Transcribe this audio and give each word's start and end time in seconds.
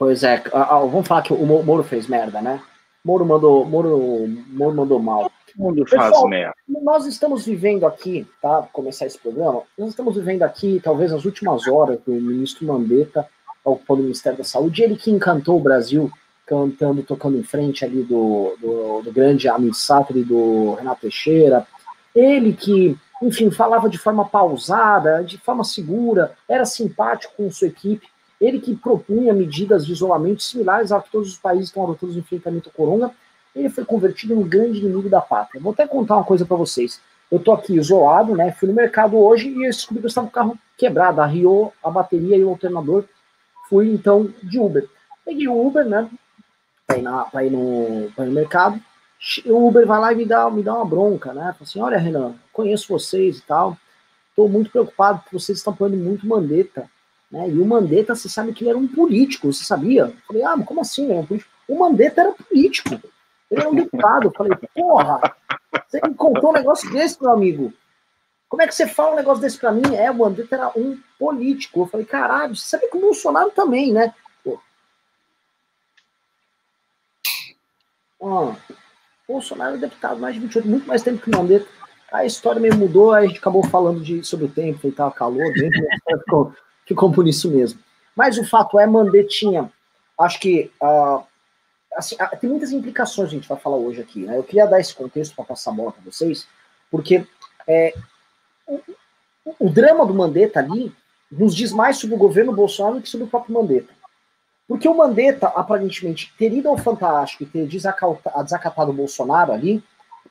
Pois 0.00 0.24
é, 0.24 0.42
vamos 0.50 1.06
falar 1.06 1.20
que 1.20 1.30
o 1.30 1.44
Moro 1.44 1.82
fez 1.82 2.06
merda, 2.06 2.40
né? 2.40 2.62
Moro 3.04 3.22
mandou, 3.22 3.66
Moro, 3.66 4.26
Moro 4.48 4.74
mandou 4.74 4.98
mal. 4.98 5.30
Todo 5.46 5.62
mundo 5.62 5.86
faz 5.86 6.08
Pessoal, 6.08 6.26
merda. 6.26 6.54
Nós 6.66 7.04
estamos 7.04 7.44
vivendo 7.44 7.86
aqui, 7.86 8.26
tá? 8.40 8.66
Começar 8.72 9.04
esse 9.04 9.18
programa, 9.18 9.60
nós 9.76 9.90
estamos 9.90 10.14
vivendo 10.14 10.42
aqui, 10.42 10.80
talvez, 10.82 11.12
as 11.12 11.26
últimas 11.26 11.68
horas 11.68 12.00
do 12.06 12.12
ministro 12.12 12.66
Mandetta 12.66 13.28
ocupando 13.62 14.00
o 14.00 14.04
Ministério 14.04 14.38
da 14.38 14.44
Saúde, 14.44 14.82
ele 14.82 14.96
que 14.96 15.10
encantou 15.10 15.58
o 15.58 15.62
Brasil 15.62 16.10
cantando, 16.46 17.02
tocando 17.02 17.36
em 17.36 17.42
frente 17.42 17.84
ali 17.84 18.02
do, 18.02 18.56
do, 18.58 19.02
do 19.02 19.12
grande 19.12 19.50
Amin 19.50 19.74
Satri, 19.74 20.24
do 20.24 20.76
Renato 20.76 21.02
Teixeira, 21.02 21.66
ele 22.14 22.54
que, 22.54 22.96
enfim, 23.22 23.50
falava 23.50 23.86
de 23.86 23.98
forma 23.98 24.26
pausada, 24.26 25.22
de 25.22 25.36
forma 25.36 25.62
segura, 25.62 26.32
era 26.48 26.64
simpático 26.64 27.34
com 27.36 27.50
sua 27.50 27.68
equipe, 27.68 28.08
ele 28.40 28.58
que 28.58 28.74
propunha 28.74 29.34
medidas 29.34 29.84
de 29.84 29.92
isolamento 29.92 30.42
similares 30.42 30.90
a 30.90 31.00
que 31.00 31.10
todos 31.10 31.28
os 31.28 31.38
países 31.38 31.66
estão 31.66 31.84
adotando 31.84 32.12
no 32.12 32.18
enfrentamento 32.18 32.70
ao 32.70 32.74
corona, 32.74 33.14
ele 33.54 33.68
foi 33.68 33.84
convertido 33.84 34.32
em 34.32 34.36
um 34.36 34.48
grande 34.48 34.78
inimigo 34.78 35.08
da 35.08 35.20
pátria. 35.20 35.60
Vou 35.60 35.72
até 35.72 35.86
contar 35.86 36.16
uma 36.16 36.24
coisa 36.24 36.46
para 36.46 36.56
vocês. 36.56 37.00
Eu 37.30 37.38
tô 37.38 37.52
aqui 37.52 37.74
isolado, 37.76 38.34
né? 38.34 38.52
Fui 38.52 38.68
no 38.68 38.74
mercado 38.74 39.18
hoje 39.18 39.48
e 39.48 39.54
descobri 39.54 40.00
que 40.00 40.06
eu 40.06 40.08
estava 40.08 40.26
com 40.26 40.30
o 40.30 40.34
carro 40.34 40.58
quebrado, 40.76 41.20
arriou 41.20 41.72
a 41.82 41.90
bateria 41.90 42.36
e 42.36 42.44
o 42.44 42.48
alternador. 42.48 43.04
Fui 43.68 43.92
então 43.92 44.32
de 44.42 44.58
Uber. 44.58 44.88
Peguei 45.24 45.46
o 45.46 45.66
Uber, 45.66 45.84
né? 45.84 46.08
Pra 46.86 46.98
ir, 46.98 47.02
na, 47.02 47.24
pra 47.24 47.44
ir, 47.44 47.50
no, 47.50 48.10
pra 48.16 48.24
ir 48.24 48.28
no 48.28 48.34
mercado. 48.34 48.80
O 49.46 49.68
Uber 49.68 49.86
vai 49.86 50.00
lá 50.00 50.12
e 50.12 50.16
me 50.16 50.24
dá, 50.24 50.50
me 50.50 50.62
dá 50.62 50.74
uma 50.74 50.84
bronca, 50.84 51.32
né? 51.32 51.42
Fala 51.52 51.56
assim: 51.60 51.80
olha, 51.80 51.98
Renan, 51.98 52.34
conheço 52.52 52.88
vocês 52.88 53.38
e 53.38 53.42
tal. 53.42 53.76
Estou 54.30 54.48
muito 54.48 54.70
preocupado 54.70 55.20
porque 55.20 55.38
vocês 55.38 55.58
estão 55.58 55.74
pondo 55.74 55.96
muito 55.96 56.26
mandeta. 56.26 56.88
Né? 57.30 57.48
E 57.48 57.58
o 57.58 57.64
Mandetta, 57.64 58.14
você 58.14 58.28
sabe 58.28 58.52
que 58.52 58.64
ele 58.64 58.70
era 58.70 58.78
um 58.78 58.88
político, 58.88 59.52
você 59.52 59.64
sabia? 59.64 60.02
Eu 60.02 60.16
falei, 60.26 60.42
ah, 60.42 60.56
como 60.64 60.80
assim? 60.80 61.06
Político? 61.24 61.50
O 61.68 61.78
Mandetta 61.78 62.20
era 62.22 62.32
político. 62.32 63.00
Ele 63.50 63.60
era 63.60 63.70
um 63.70 63.74
deputado. 63.74 64.24
Eu 64.24 64.32
falei, 64.32 64.52
porra, 64.74 65.20
você 65.86 66.00
me 66.06 66.14
contou 66.14 66.50
um 66.50 66.54
negócio 66.54 66.90
desse, 66.90 67.20
meu 67.22 67.30
amigo. 67.30 67.72
Como 68.48 68.62
é 68.62 68.66
que 68.66 68.74
você 68.74 68.88
fala 68.88 69.12
um 69.12 69.16
negócio 69.16 69.40
desse 69.40 69.58
pra 69.58 69.70
mim? 69.70 69.94
É, 69.94 70.10
o 70.10 70.18
Mandetta 70.18 70.56
era 70.56 70.72
um 70.76 70.98
político. 71.18 71.82
Eu 71.82 71.86
falei, 71.86 72.04
caralho, 72.04 72.56
você 72.56 72.66
sabe 72.66 72.88
que 72.88 72.96
o 72.96 73.00
Bolsonaro 73.00 73.50
também, 73.50 73.92
né? 73.92 74.12
Pô. 74.42 74.58
Bolsonaro 79.28 79.76
é 79.76 79.78
deputado 79.78 80.18
mais 80.18 80.34
de 80.34 80.40
28, 80.40 80.68
muito 80.68 80.88
mais 80.88 81.02
tempo 81.02 81.22
que 81.22 81.30
o 81.30 81.36
Mandetta. 81.36 81.66
A 82.12 82.24
história 82.24 82.60
meio 82.60 82.76
mudou, 82.76 83.12
aí 83.12 83.24
a 83.24 83.28
gente 83.28 83.38
acabou 83.38 83.62
falando 83.62 84.00
de, 84.00 84.24
sobre 84.24 84.46
o 84.46 84.50
tempo, 84.50 84.88
e 84.88 84.90
tal, 84.90 85.12
calor, 85.12 85.52
dentro, 85.52 85.80
ficou, 86.18 86.52
ficou 86.90 87.12
por 87.12 87.28
isso 87.28 87.48
mesmo. 87.48 87.78
Mas 88.16 88.36
o 88.36 88.44
fato 88.44 88.78
é, 88.80 88.86
Mandetinha, 88.86 89.70
acho 90.18 90.40
que 90.40 90.72
uh, 90.82 91.22
assim, 91.96 92.16
uh, 92.16 92.36
tem 92.40 92.50
muitas 92.50 92.72
implicações 92.72 93.28
a 93.28 93.32
gente 93.32 93.48
vai 93.48 93.58
falar 93.58 93.76
hoje 93.76 94.00
aqui. 94.00 94.22
Né? 94.26 94.36
Eu 94.36 94.42
queria 94.42 94.66
dar 94.66 94.80
esse 94.80 94.92
contexto 94.92 95.36
para 95.36 95.44
passar 95.44 95.70
a 95.70 95.74
bola 95.74 95.92
para 95.92 96.02
vocês, 96.04 96.48
porque 96.90 97.24
é, 97.68 97.94
o, 98.66 98.80
o, 99.60 99.70
drama 99.70 100.04
do 100.04 100.12
Mandetta 100.12 100.58
ali 100.58 100.92
nos 101.30 101.54
diz 101.54 101.70
mais 101.70 101.96
sobre 101.96 102.16
o 102.16 102.18
governo 102.18 102.52
Bolsonaro 102.52 102.96
do 102.96 103.02
que 103.02 103.08
sobre 103.08 103.26
o 103.26 103.30
próprio 103.30 103.54
Mandetta. 103.54 103.94
Porque 104.66 104.88
o 104.88 104.96
Mandetta, 104.96 105.46
aparentemente, 105.48 106.34
ter 106.36 106.52
ido 106.52 106.68
ao 106.68 106.76
Fantástico 106.76 107.44
e 107.44 107.46
ter 107.46 107.66
desacatado 107.66 108.90
o 108.90 108.94
Bolsonaro 108.94 109.52
ali, 109.52 109.82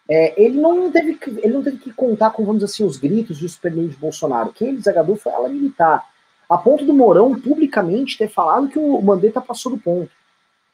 é, 0.10 0.34
ele, 0.42 0.60
não 0.60 0.92
teve 0.92 1.16
que, 1.16 1.30
ele 1.30 1.54
não 1.54 1.64
teve 1.64 1.78
que 1.78 1.94
contar 1.94 2.32
com, 2.32 2.44
vamos 2.44 2.62
dizer 2.62 2.74
assim, 2.74 2.84
os 2.84 2.98
gritos 2.98 3.42
e 3.42 3.46
os 3.46 3.58
de 3.58 3.98
Bolsonaro. 3.98 4.52
Quem 4.52 4.70
ele 4.70 4.78
desagradou 4.78 5.16
foi 5.16 5.32
a 5.32 5.36
ala 5.36 5.48
militar 5.48 6.09
a 6.50 6.58
ponto 6.58 6.84
do 6.84 6.94
Mourão 6.94 7.40
publicamente 7.40 8.18
ter 8.18 8.28
falado 8.28 8.68
que 8.68 8.80
o 8.80 9.00
Mandetta 9.02 9.40
passou 9.40 9.72
do 9.72 9.78
ponto. 9.78 10.12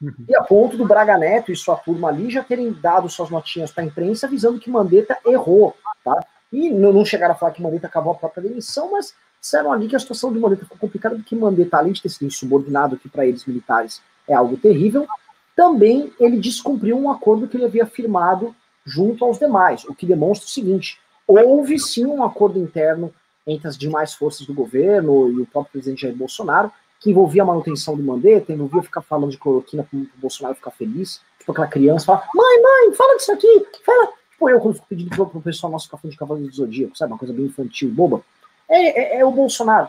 Uhum. 0.00 0.12
E 0.28 0.34
a 0.34 0.42
ponto 0.42 0.76
do 0.76 0.86
Braga 0.86 1.16
Neto 1.18 1.52
e 1.52 1.56
sua 1.56 1.76
turma 1.76 2.08
ali 2.08 2.30
já 2.30 2.42
terem 2.42 2.72
dado 2.72 3.08
suas 3.08 3.30
notinhas 3.30 3.70
para 3.70 3.84
a 3.84 3.86
imprensa 3.86 4.26
avisando 4.26 4.58
que 4.58 4.70
Mandetta 4.70 5.18
errou, 5.26 5.76
tá? 6.02 6.24
E 6.52 6.70
não, 6.70 7.04
chegaram 7.04 7.34
a 7.34 7.36
falar 7.36 7.52
que 7.52 7.62
Mandetta 7.62 7.86
acabou 7.86 8.12
a 8.12 8.16
própria 8.16 8.42
demissão, 8.42 8.92
mas 8.92 9.14
disseram 9.40 9.72
ali 9.72 9.88
que 9.88 9.96
a 9.96 9.98
situação 9.98 10.32
de 10.32 10.38
Mandetta 10.38 10.64
ficou 10.64 10.78
complicada, 10.78 11.16
porque 11.16 11.36
Mandetta, 11.36 11.76
além 11.76 11.92
de 11.92 12.02
ter 12.02 12.08
sido 12.08 12.26
insubordinado, 12.26 12.96
que 12.96 13.08
para 13.08 13.26
eles 13.26 13.44
militares 13.44 14.00
é 14.28 14.34
algo 14.34 14.56
terrível, 14.56 15.06
também 15.54 16.12
ele 16.18 16.38
descumpriu 16.38 16.98
um 16.98 17.10
acordo 17.10 17.48
que 17.48 17.56
ele 17.56 17.64
havia 17.64 17.86
firmado 17.86 18.54
junto 18.84 19.24
aos 19.24 19.38
demais, 19.38 19.84
o 19.84 19.94
que 19.94 20.06
demonstra 20.06 20.46
o 20.46 20.50
seguinte: 20.50 20.98
houve 21.26 21.78
sim 21.78 22.06
um 22.06 22.22
acordo 22.22 22.58
interno 22.58 23.12
entre 23.46 23.68
as 23.68 23.78
demais 23.78 24.12
forças 24.12 24.46
do 24.46 24.52
governo 24.52 25.30
e 25.30 25.40
o 25.40 25.46
próprio 25.46 25.72
presidente 25.72 26.02
Jair 26.02 26.16
Bolsonaro, 26.16 26.72
que 27.00 27.10
envolvia 27.10 27.42
a 27.42 27.46
manutenção 27.46 27.96
do 27.96 28.02
Mandetta, 28.02 28.52
envolvia 28.52 28.82
ficar 28.82 29.02
falando 29.02 29.30
de 29.30 29.38
cloroquina 29.38 29.84
para 29.84 29.98
o 29.98 30.06
Bolsonaro 30.16 30.56
ficar 30.56 30.70
feliz, 30.72 31.20
tipo 31.38 31.52
aquela 31.52 31.68
criança 31.68 32.06
fala, 32.06 32.24
mãe, 32.34 32.62
mãe, 32.62 32.94
fala 32.94 33.16
disso 33.16 33.32
aqui, 33.32 33.66
fala. 33.84 34.12
Tipo 34.32 34.50
eu, 34.50 34.60
quando 34.60 34.74
fico 34.74 34.86
pedindo 34.88 35.10
pro, 35.10 35.26
pro 35.26 35.40
pessoal 35.40 35.72
nosso 35.72 35.88
café 35.88 36.08
de 36.08 36.16
cavalo 36.16 36.40
do 36.40 36.52
Zodíaco, 36.52 36.96
sabe, 36.96 37.12
uma 37.12 37.18
coisa 37.18 37.32
bem 37.32 37.46
infantil, 37.46 37.90
boba, 37.90 38.22
é, 38.68 39.16
é, 39.16 39.20
é 39.20 39.24
o 39.24 39.30
Bolsonaro. 39.30 39.88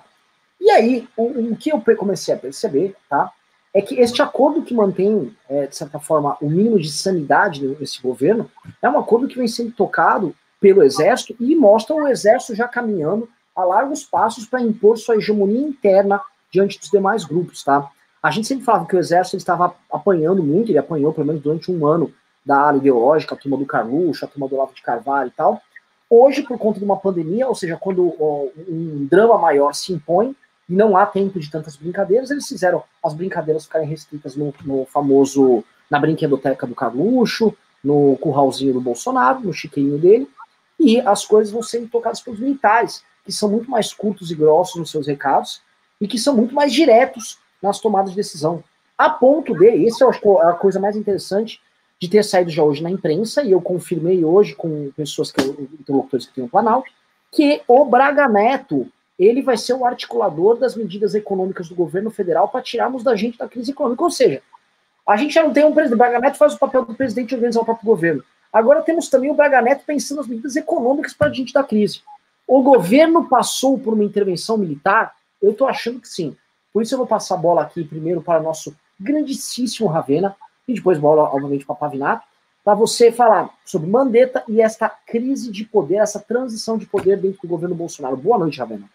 E 0.60 0.70
aí, 0.72 1.08
o, 1.18 1.52
o, 1.52 1.56
que 1.56 1.72
eu 1.72 1.82
comecei 1.98 2.34
a 2.34 2.38
perceber, 2.38 2.96
tá, 3.10 3.32
é 3.74 3.82
que 3.82 4.00
este 4.00 4.22
acordo 4.22 4.62
que 4.62 4.74
mantém, 4.74 5.36
é, 5.50 5.68
de 5.68 5.76
certa 5.76 6.00
forma, 6.00 6.38
o 6.42 6.50
mínimo 6.50 6.80
de 6.80 6.92
sanidade 6.92 7.68
desse 7.76 8.02
governo, 8.02 8.50
é 8.82 8.90
um 8.90 8.98
acordo 8.98 9.28
que 9.28 9.38
vem 9.38 9.48
sendo 9.48 9.72
tocado 9.72 10.34
pelo 10.60 10.82
Exército 10.82 11.36
e 11.40 11.56
mostra 11.56 11.96
o 11.96 12.08
Exército 12.08 12.56
já 12.56 12.68
caminhando 12.68 13.30
a 13.58 13.66
largos 13.66 14.04
passos 14.04 14.46
para 14.46 14.62
impor 14.62 14.98
sua 15.00 15.18
hegemonia 15.18 15.68
interna 15.68 16.22
diante 16.52 16.80
dos 16.80 16.92
demais 16.92 17.26
grupos, 17.26 17.64
tá? 17.64 17.90
A 18.22 18.30
gente 18.30 18.48
sempre 18.48 18.64
falava 18.64 18.86
que 18.86 18.96
o 18.96 19.00
exército 19.00 19.36
estava 19.38 19.74
apanhando 19.92 20.44
muito, 20.44 20.72
ele 20.72 20.78
apanhou 20.78 21.12
pelo 21.12 21.26
menos 21.26 21.42
durante 21.42 21.72
um 21.72 21.86
ano 21.86 22.14
da 22.46 22.58
área 22.58 22.78
ideológica, 22.78 23.34
a 23.34 23.38
turma 23.38 23.58
do 23.58 23.66
Carluxo, 23.66 24.24
a 24.24 24.28
turma 24.28 24.48
do 24.48 24.56
Olavo 24.56 24.76
de 24.76 24.82
Carvalho 24.82 25.30
e 25.30 25.32
tal. 25.32 25.62
Hoje, 26.10 26.44
por 26.44 26.58
conta 26.58 26.80
de 26.80 26.86
uma 26.86 26.98
pandemia, 26.98 27.48
ou 27.48 27.56
seja, 27.56 27.76
quando 27.76 28.16
ó, 28.20 28.48
um 28.68 29.08
drama 29.10 29.38
maior 29.38 29.74
se 29.74 29.92
impõe 29.92 30.36
e 30.70 30.74
não 30.74 30.96
há 30.96 31.06
tempo 31.06 31.40
de 31.40 31.50
tantas 31.50 31.76
brincadeiras, 31.76 32.30
eles 32.30 32.48
fizeram 32.48 32.84
as 33.04 33.14
brincadeiras 33.14 33.66
ficarem 33.66 33.88
restritas 33.88 34.36
no, 34.36 34.54
no 34.64 34.86
famoso, 34.86 35.64
na 35.90 36.00
brinquedoteca 36.00 36.68
do 36.68 36.76
Carluxo, 36.76 37.54
no 37.84 38.18
curralzinho 38.18 38.74
do 38.74 38.82
Bolsonaro, 38.82 39.42
no 39.42 39.54
chiqueirinho 39.54 39.98
dele, 39.98 40.30
e 40.80 41.00
as 41.02 41.26
coisas 41.26 41.52
vão 41.52 41.64
sendo 41.64 41.90
tocadas 41.90 42.22
pelos 42.22 42.40
militares 42.40 43.04
que 43.28 43.34
são 43.34 43.50
muito 43.50 43.70
mais 43.70 43.92
curtos 43.92 44.32
e 44.32 44.36
grossos 44.36 44.78
nos 44.78 44.90
seus 44.90 45.06
recados 45.06 45.62
e 46.00 46.08
que 46.08 46.18
são 46.18 46.34
muito 46.34 46.56
mais 46.56 46.72
diretos 46.72 47.38
nas 47.62 47.78
tomadas 47.78 48.12
de 48.12 48.16
decisão. 48.16 48.64
A 48.98 49.10
ponto 49.10 49.54
de, 49.54 49.66
esse 49.86 50.02
eu 50.02 50.10
acho 50.10 50.22
que 50.22 50.28
é 50.30 50.46
a 50.46 50.54
coisa 50.54 50.80
mais 50.80 50.96
interessante 50.96 51.60
de 52.00 52.08
ter 52.08 52.24
saído 52.24 52.50
já 52.50 52.64
hoje 52.64 52.82
na 52.82 52.90
imprensa, 52.90 53.44
e 53.44 53.52
eu 53.52 53.60
confirmei 53.60 54.24
hoje 54.24 54.56
com 54.56 54.90
pessoas 54.96 55.30
que 55.30 55.42
interlocutores 55.42 56.26
que 56.26 56.34
têm 56.36 56.46
no 56.46 56.50
Planalto, 56.50 56.90
que 57.30 57.62
o 57.68 57.84
Braga 57.84 58.30
Neto 58.30 58.88
ele 59.20 59.42
vai 59.42 59.58
ser 59.58 59.74
o 59.74 59.84
articulador 59.84 60.58
das 60.58 60.76
medidas 60.76 61.14
econômicas 61.14 61.68
do 61.68 61.76
governo 61.76 62.10
federal 62.10 62.48
para 62.48 62.62
tirarmos 62.62 63.04
da 63.04 63.14
gente 63.16 63.38
da 63.38 63.48
crise 63.50 63.72
econômica. 63.72 64.04
Ou 64.04 64.12
seja, 64.12 64.42
a 65.06 65.18
gente 65.18 65.34
já 65.34 65.44
não 65.44 65.52
tem 65.52 65.66
um 65.66 65.74
presidente. 65.74 65.96
O 65.96 65.98
Braga 65.98 66.20
Neto 66.20 66.38
faz 66.38 66.54
o 66.54 66.60
papel 66.60 66.86
do 66.86 66.94
presidente 66.94 67.30
de 67.30 67.36
organizar 67.36 67.62
o 67.62 67.66
próprio 67.66 67.86
governo. 67.86 68.24
Agora 68.54 68.82
temos 68.84 69.10
também 69.10 69.30
o 69.30 69.34
Braga 69.34 69.62
Neto 69.62 69.84
pensando 69.86 70.20
nas 70.20 70.28
medidas 70.28 70.56
econômicas 70.56 71.14
para 71.14 71.28
a 71.28 71.34
gente 71.34 71.52
da 71.52 71.64
crise. 71.64 72.02
O 72.48 72.64
governo 72.64 73.28
passou 73.28 73.78
por 73.78 73.94
uma 73.94 74.04
intervenção 74.04 74.58
militar? 74.58 75.14
Eu 75.42 75.52
estou 75.52 75.68
achando 75.68 76.00
que 76.00 76.08
sim. 76.08 76.36
Por 76.72 76.82
isso 76.82 76.94
eu 76.94 76.98
vou 76.98 77.08
passar 77.08 77.36
a 77.36 77.38
bola 77.38 77.62
aqui 77.62 77.84
primeiro 77.84 78.22
para 78.22 78.42
nosso 78.42 78.74
grandíssimo 79.00 79.90
Ravena, 79.90 80.36
e 80.68 80.74
depois 80.74 80.98
bola, 80.98 81.24
obviamente, 81.24 81.66
para 81.66 81.76
Pavinato, 81.76 82.26
para 82.64 82.74
você 82.74 83.12
falar 83.12 83.50
sobre 83.66 83.90
Mandetta 83.90 84.44
e 84.48 84.62
esta 84.62 84.90
crise 84.90 85.52
de 85.52 85.64
poder, 85.64 85.98
essa 85.98 86.20
transição 86.20 86.78
de 86.78 86.86
poder 86.86 87.18
dentro 87.18 87.40
do 87.42 87.48
governo 87.48 87.76
Bolsonaro. 87.76 88.18
Boa 88.18 88.38
noite, 88.38 88.60
Ravena. 88.60 88.90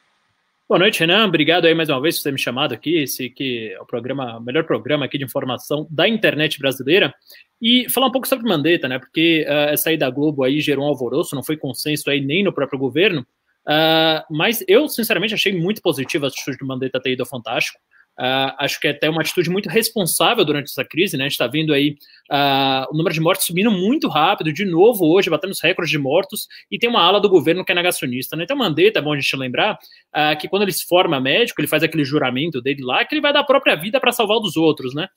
Boa 0.68 0.78
noite, 0.78 1.00
Renan. 1.00 1.26
Obrigado 1.26 1.66
aí 1.66 1.74
mais 1.74 1.88
uma 1.90 2.00
vez 2.00 2.16
por 2.16 2.24
ter 2.24 2.32
me 2.32 2.38
chamado 2.38 2.72
aqui. 2.72 3.02
Esse 3.02 3.28
que 3.28 3.72
é 3.72 3.80
o 3.80 3.84
programa, 3.84 4.38
o 4.38 4.40
melhor 4.40 4.64
programa 4.64 5.04
aqui 5.04 5.18
de 5.18 5.24
informação 5.24 5.86
da 5.90 6.08
internet 6.08 6.58
brasileira. 6.58 7.14
E 7.60 7.88
falar 7.90 8.06
um 8.06 8.12
pouco 8.12 8.26
sobre 8.26 8.48
Mandetta, 8.48 8.88
né? 8.88 8.98
Porque 8.98 9.44
uh, 9.46 9.70
essa 9.70 9.90
aí 9.90 9.96
da 9.96 10.08
Globo 10.08 10.42
aí 10.42 10.60
gerou 10.60 10.84
um 10.84 10.88
alvoroço, 10.88 11.34
não 11.34 11.42
foi 11.42 11.56
consenso 11.56 12.08
aí 12.08 12.20
nem 12.20 12.42
no 12.42 12.52
próprio 12.52 12.78
governo. 12.78 13.26
Uh, 13.66 14.24
mas 14.30 14.64
eu, 14.66 14.88
sinceramente, 14.88 15.34
achei 15.34 15.56
muito 15.56 15.80
positiva 15.80 16.26
a 16.26 16.28
atitude 16.28 16.58
do 16.58 16.66
Mandetta 16.66 17.00
ter 17.00 17.12
ido 17.12 17.22
ao 17.22 17.28
Fantástico. 17.28 17.78
Uh, 18.18 18.52
acho 18.58 18.78
que 18.78 18.88
é 18.88 18.90
até 18.90 19.08
uma 19.08 19.22
atitude 19.22 19.48
muito 19.48 19.70
responsável 19.70 20.44
durante 20.44 20.66
essa 20.66 20.84
crise, 20.84 21.16
né? 21.16 21.24
A 21.24 21.28
gente 21.28 21.32
está 21.32 21.46
vendo 21.46 21.72
aí 21.72 21.96
uh, 22.30 22.92
o 22.92 22.96
número 22.96 23.14
de 23.14 23.20
mortes 23.20 23.46
subindo 23.46 23.70
muito 23.70 24.06
rápido, 24.06 24.52
de 24.52 24.66
novo 24.66 25.06
hoje, 25.06 25.30
batendo 25.30 25.52
os 25.52 25.62
recordes 25.62 25.90
de 25.90 25.98
mortos, 25.98 26.46
e 26.70 26.78
tem 26.78 26.90
uma 26.90 27.02
ala 27.02 27.20
do 27.20 27.28
governo 27.28 27.64
que 27.64 27.72
é 27.72 27.74
negacionista, 27.74 28.36
né? 28.36 28.44
Então, 28.44 28.56
Mandetta, 28.56 28.98
é 28.98 29.02
bom 29.02 29.14
a 29.14 29.18
gente 29.18 29.34
lembrar 29.34 29.74
uh, 29.74 30.38
que 30.38 30.46
quando 30.46 30.62
ele 30.62 30.72
se 30.72 30.86
forma 30.86 31.18
médico, 31.18 31.58
ele 31.60 31.68
faz 31.68 31.82
aquele 31.82 32.04
juramento 32.04 32.60
dele 32.60 32.82
lá, 32.84 33.02
que 33.02 33.14
ele 33.14 33.22
vai 33.22 33.32
dar 33.32 33.40
a 33.40 33.44
própria 33.44 33.74
vida 33.76 33.98
para 33.98 34.12
salvar 34.12 34.40
dos 34.40 34.56
outros, 34.56 34.94
né? 34.94 35.08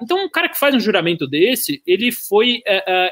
então, 0.00 0.24
um 0.24 0.30
cara 0.30 0.48
que 0.48 0.58
faz 0.58 0.76
um 0.76 0.80
juramento 0.80 1.26
desse, 1.26 1.82
ele 1.84 2.12
foi 2.12 2.62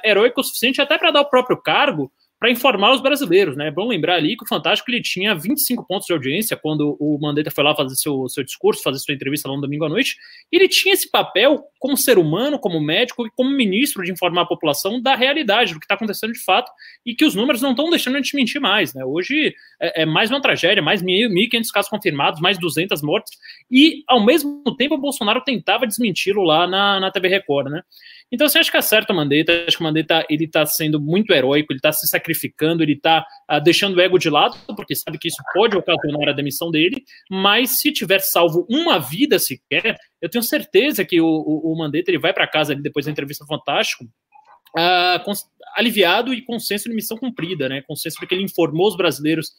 heróico 0.05 0.41
o 0.41 0.45
suficiente 0.45 0.81
até 0.81 0.97
para 0.97 1.11
dar 1.11 1.23
o 1.23 1.29
próprio 1.29 1.61
cargo 1.61 2.13
para 2.45 2.51
informar 2.51 2.93
os 2.93 3.01
brasileiros, 3.01 3.57
né? 3.57 3.69
É 3.69 3.71
bom 3.71 3.89
lembrar 3.89 4.17
ali 4.17 4.37
que 4.37 4.45
o 4.45 4.47
Fantástico 4.47 4.91
ele 4.91 5.01
tinha 5.01 5.35
25 5.35 5.87
pontos 5.87 6.07
de 6.07 6.13
audiência 6.13 6.55
quando 6.55 6.95
o 7.01 7.19
Mandetta 7.19 7.51
foi 7.51 7.65
lá 7.65 7.75
fazer 7.75 7.95
seu, 7.95 8.29
seu 8.29 8.45
discurso, 8.45 8.83
fazer 8.83 8.99
sua 8.99 9.15
entrevista 9.15 9.49
lá 9.49 9.55
no 9.55 9.63
domingo 9.63 9.87
à 9.87 9.89
noite. 9.89 10.19
Ele 10.53 10.69
tinha 10.69 10.93
esse 10.93 11.11
papel 11.11 11.65
como 11.79 11.97
ser 11.97 12.19
humano, 12.19 12.59
como 12.59 12.79
médico 12.83 13.27
e 13.27 13.31
como 13.31 13.49
ministro 13.49 14.05
de 14.05 14.13
informar 14.13 14.43
a 14.43 14.47
população 14.47 15.01
da 15.01 15.15
realidade, 15.15 15.73
do 15.73 15.81
que 15.81 15.87
está 15.87 15.95
acontecendo 15.95 16.35
de 16.35 16.45
fato, 16.45 16.71
e 17.07 17.15
que 17.15 17.25
os 17.25 17.35
números 17.35 17.63
não 17.63 17.71
estão 17.71 17.89
deixando 17.89 18.17
a 18.17 18.19
gente 18.19 18.37
mentir 18.37 18.61
mais, 18.61 18.93
né? 18.93 19.03
Hoje 19.07 19.55
é, 19.81 20.03
é 20.03 20.05
mais 20.05 20.31
uma 20.31 20.43
tragédia, 20.43 20.83
mais 20.83 21.03
1.500 21.03 21.65
casos 21.73 21.91
confirmados, 21.91 22.43
mais 22.43 22.59
200 22.59 23.01
mortes, 23.01 23.39
e 23.71 24.05
ao 24.07 24.23
mesmo 24.23 24.63
tempo 24.77 24.97
o 24.97 25.01
Bolsonaro 25.01 25.41
tentava 25.41 25.87
desmenti-lo 25.87 26.43
lá 26.43 26.67
na, 26.67 27.01
na 27.01 27.11
TV 27.11 27.27
Record, 27.27 27.71
né? 27.71 27.81
Então, 28.33 28.49
você 28.49 28.59
acha 28.59 28.71
que 28.71 28.77
acerta 28.77 29.13
o 29.13 29.17
Mandetta, 29.17 29.65
acho 29.67 29.77
que 29.77 29.83
o 29.83 29.87
Mandetta 29.87 30.27
ele 30.29 30.45
está 30.45 30.67
sendo 30.67 31.01
muito 31.01 31.33
heróico, 31.33 31.73
ele 31.73 31.79
está 31.79 31.93
se 31.93 32.09
sacrificando, 32.09 32.83
ele 32.83 32.95
está 32.95 33.25
ah, 33.47 33.59
deixando 33.59 33.97
o 33.97 34.01
ego 34.01 34.19
de 34.19 34.29
lado, 34.29 34.57
porque 34.75 34.95
sabe 34.97 35.19
que 35.19 35.29
isso 35.29 35.43
pode 35.53 35.77
ocasionar 35.77 36.29
a 36.29 36.33
demissão 36.33 36.71
dele, 36.71 37.05
mas 37.31 37.79
se 37.79 37.93
tiver 37.93 38.21
salvo 38.21 38.67
uma 38.69 38.99
vida 38.99 39.39
sequer, 39.39 39.97
eu 40.21 40.29
tenho 40.29 40.43
certeza 40.43 41.05
que 41.05 41.21
o, 41.21 41.27
o, 41.27 41.73
o 41.73 41.79
Mandetta 41.79 42.11
ele 42.11 42.19
vai 42.19 42.33
para 42.33 42.49
casa 42.49 42.73
ali 42.73 42.83
depois 42.83 43.07
da 43.07 43.13
entrevista 43.13 43.45
fantástico, 43.47 44.05
uh, 44.05 45.33
aliviado 45.77 46.35
e 46.35 46.43
com 46.43 46.59
senso 46.59 46.89
de 46.89 46.95
missão 46.95 47.17
cumprida, 47.17 47.69
né? 47.69 47.83
Com 47.87 47.95
senso 47.95 48.19
de 48.21 48.27
que 48.27 48.35
ele 48.35 48.45
informou 48.45 48.89
os 48.89 48.97
brasileiros 48.97 49.53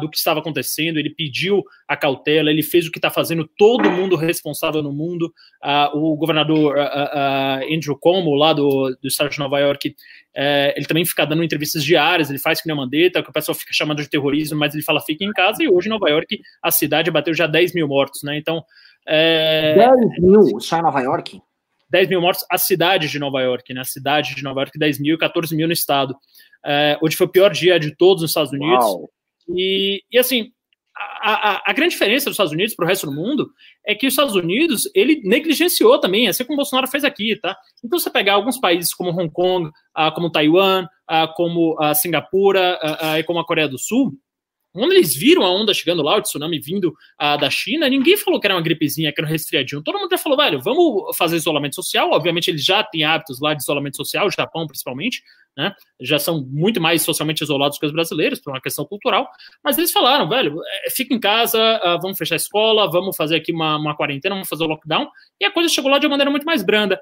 do 0.00 0.10
que 0.10 0.18
estava 0.18 0.40
acontecendo, 0.40 0.98
ele 0.98 1.10
pediu 1.10 1.64
a 1.88 1.96
cautela, 1.96 2.50
ele 2.50 2.62
fez 2.62 2.86
o 2.86 2.90
que 2.90 2.98
está 2.98 3.10
fazendo 3.10 3.48
todo 3.56 3.90
mundo 3.90 4.14
responsável 4.16 4.82
no 4.82 4.92
mundo. 4.92 5.32
O 5.94 6.16
governador 6.16 6.76
Andrew 7.72 7.96
Cuomo, 7.98 8.34
lá 8.34 8.52
do, 8.52 8.96
do 9.00 9.08
estado 9.08 9.30
de 9.30 9.38
Nova 9.38 9.58
York, 9.58 9.94
eh, 10.38 10.74
ele 10.76 10.84
também 10.84 11.04
fica 11.06 11.24
dando 11.24 11.42
entrevistas 11.42 11.82
diárias, 11.82 12.28
ele 12.28 12.38
faz 12.38 12.60
que 12.60 12.68
nem 12.68 12.74
a 12.74 12.76
Mandetta, 12.76 13.22
que 13.22 13.30
o 13.30 13.32
pessoal 13.32 13.54
fica 13.54 13.72
chamando 13.72 14.02
de 14.02 14.10
terrorismo, 14.10 14.58
mas 14.58 14.74
ele 14.74 14.82
fala 14.82 15.00
fique 15.00 15.24
em 15.24 15.32
casa, 15.32 15.62
e 15.62 15.68
hoje 15.68 15.88
em 15.88 15.90
Nova 15.90 16.10
York 16.10 16.38
a 16.62 16.70
cidade 16.70 17.10
bateu 17.10 17.32
já 17.32 17.46
10 17.46 17.72
mil 17.74 17.88
mortos, 17.88 18.22
né? 18.22 18.36
Então. 18.36 18.62
É... 19.08 19.74
10 19.74 20.20
mil 20.20 20.60
só 20.60 20.78
em 20.78 20.82
Nova 20.82 21.00
York? 21.00 21.40
10 21.88 22.08
mil 22.10 22.20
mortos, 22.20 22.44
a 22.50 22.58
cidade 22.58 23.08
de 23.08 23.18
Nova 23.18 23.40
York, 23.40 23.72
né? 23.72 23.80
A 23.80 23.84
cidade 23.84 24.34
de 24.34 24.42
Nova 24.42 24.60
York, 24.60 24.78
10 24.78 25.00
mil 25.00 25.14
e 25.14 25.18
14 25.18 25.56
mil 25.56 25.66
no 25.66 25.72
estado. 25.72 26.14
É, 26.66 26.98
hoje 27.00 27.16
foi 27.16 27.26
o 27.26 27.30
pior 27.30 27.50
dia 27.50 27.80
de 27.80 27.96
todos 27.96 28.22
os 28.22 28.30
Estados 28.30 28.52
Unidos. 28.52 28.84
Uau. 28.84 29.10
E, 29.48 30.02
e 30.10 30.18
assim, 30.18 30.50
a, 30.96 31.50
a, 31.50 31.62
a, 31.66 31.72
grande 31.72 31.92
diferença 31.92 32.26
dos 32.26 32.34
Estados 32.34 32.52
Unidos 32.52 32.74
para 32.74 32.84
o 32.84 32.88
resto 32.88 33.06
do 33.06 33.12
mundo 33.12 33.50
é 33.86 33.94
que 33.94 34.06
os 34.06 34.12
Estados 34.12 34.34
Unidos 34.34 34.90
ele 34.94 35.20
negligenciou 35.24 36.00
também, 36.00 36.26
assim 36.26 36.44
como 36.44 36.54
o 36.54 36.56
Bolsonaro 36.56 36.88
fez 36.88 37.04
aqui, 37.04 37.36
tá? 37.40 37.56
Então 37.84 37.98
você 37.98 38.10
pegar 38.10 38.34
alguns 38.34 38.58
países 38.58 38.94
como 38.94 39.10
Hong 39.10 39.30
Kong, 39.30 39.70
ah, 39.94 40.10
como 40.10 40.30
Taiwan, 40.30 40.86
ah, 41.06 41.28
como 41.28 41.76
a 41.80 41.94
Singapura 41.94 42.78
ah, 42.82 43.18
e 43.18 43.24
como 43.24 43.38
a 43.38 43.46
Coreia 43.46 43.68
do 43.68 43.78
Sul, 43.78 44.12
quando 44.76 44.92
eles 44.92 45.16
viram 45.16 45.42
a 45.42 45.50
onda 45.50 45.72
chegando 45.72 46.02
lá, 46.02 46.16
o 46.16 46.20
tsunami 46.20 46.60
vindo 46.60 46.88
uh, 46.88 47.38
da 47.40 47.48
China, 47.48 47.88
ninguém 47.88 48.14
falou 48.14 48.38
que 48.38 48.46
era 48.46 48.54
uma 48.54 48.60
gripezinha, 48.60 49.10
que 49.10 49.18
era 49.18 49.26
um 49.26 49.30
resfriadinho. 49.30 49.82
Todo 49.82 49.98
mundo 49.98 50.10
já 50.10 50.18
falou, 50.18 50.36
velho, 50.36 50.60
vamos 50.60 51.16
fazer 51.16 51.36
isolamento 51.36 51.74
social. 51.74 52.10
Obviamente, 52.10 52.50
eles 52.50 52.62
já 52.62 52.84
têm 52.84 53.02
hábitos 53.02 53.40
lá 53.40 53.54
de 53.54 53.62
isolamento 53.62 53.96
social, 53.96 54.26
o 54.26 54.30
Japão 54.30 54.66
principalmente, 54.66 55.22
né? 55.56 55.74
Já 56.00 56.18
são 56.18 56.44
muito 56.46 56.80
mais 56.80 57.02
socialmente 57.02 57.42
isolados 57.42 57.78
que 57.78 57.86
os 57.86 57.92
brasileiros, 57.92 58.40
por 58.40 58.52
uma 58.52 58.60
questão 58.60 58.84
cultural. 58.84 59.28
Mas 59.64 59.78
eles 59.78 59.90
falaram, 59.90 60.28
velho, 60.28 60.60
é, 60.84 60.90
fica 60.90 61.14
em 61.14 61.20
casa, 61.20 61.58
uh, 61.58 62.00
vamos 62.00 62.18
fechar 62.18 62.34
a 62.34 62.36
escola, 62.36 62.90
vamos 62.90 63.16
fazer 63.16 63.36
aqui 63.36 63.52
uma, 63.52 63.76
uma 63.76 63.96
quarentena, 63.96 64.34
vamos 64.34 64.48
fazer 64.48 64.64
o 64.64 64.68
lockdown. 64.68 65.08
E 65.40 65.44
a 65.44 65.50
coisa 65.50 65.68
chegou 65.68 65.90
lá 65.90 65.98
de 65.98 66.06
uma 66.06 66.10
maneira 66.10 66.30
muito 66.30 66.44
mais 66.44 66.62
branda. 66.62 67.00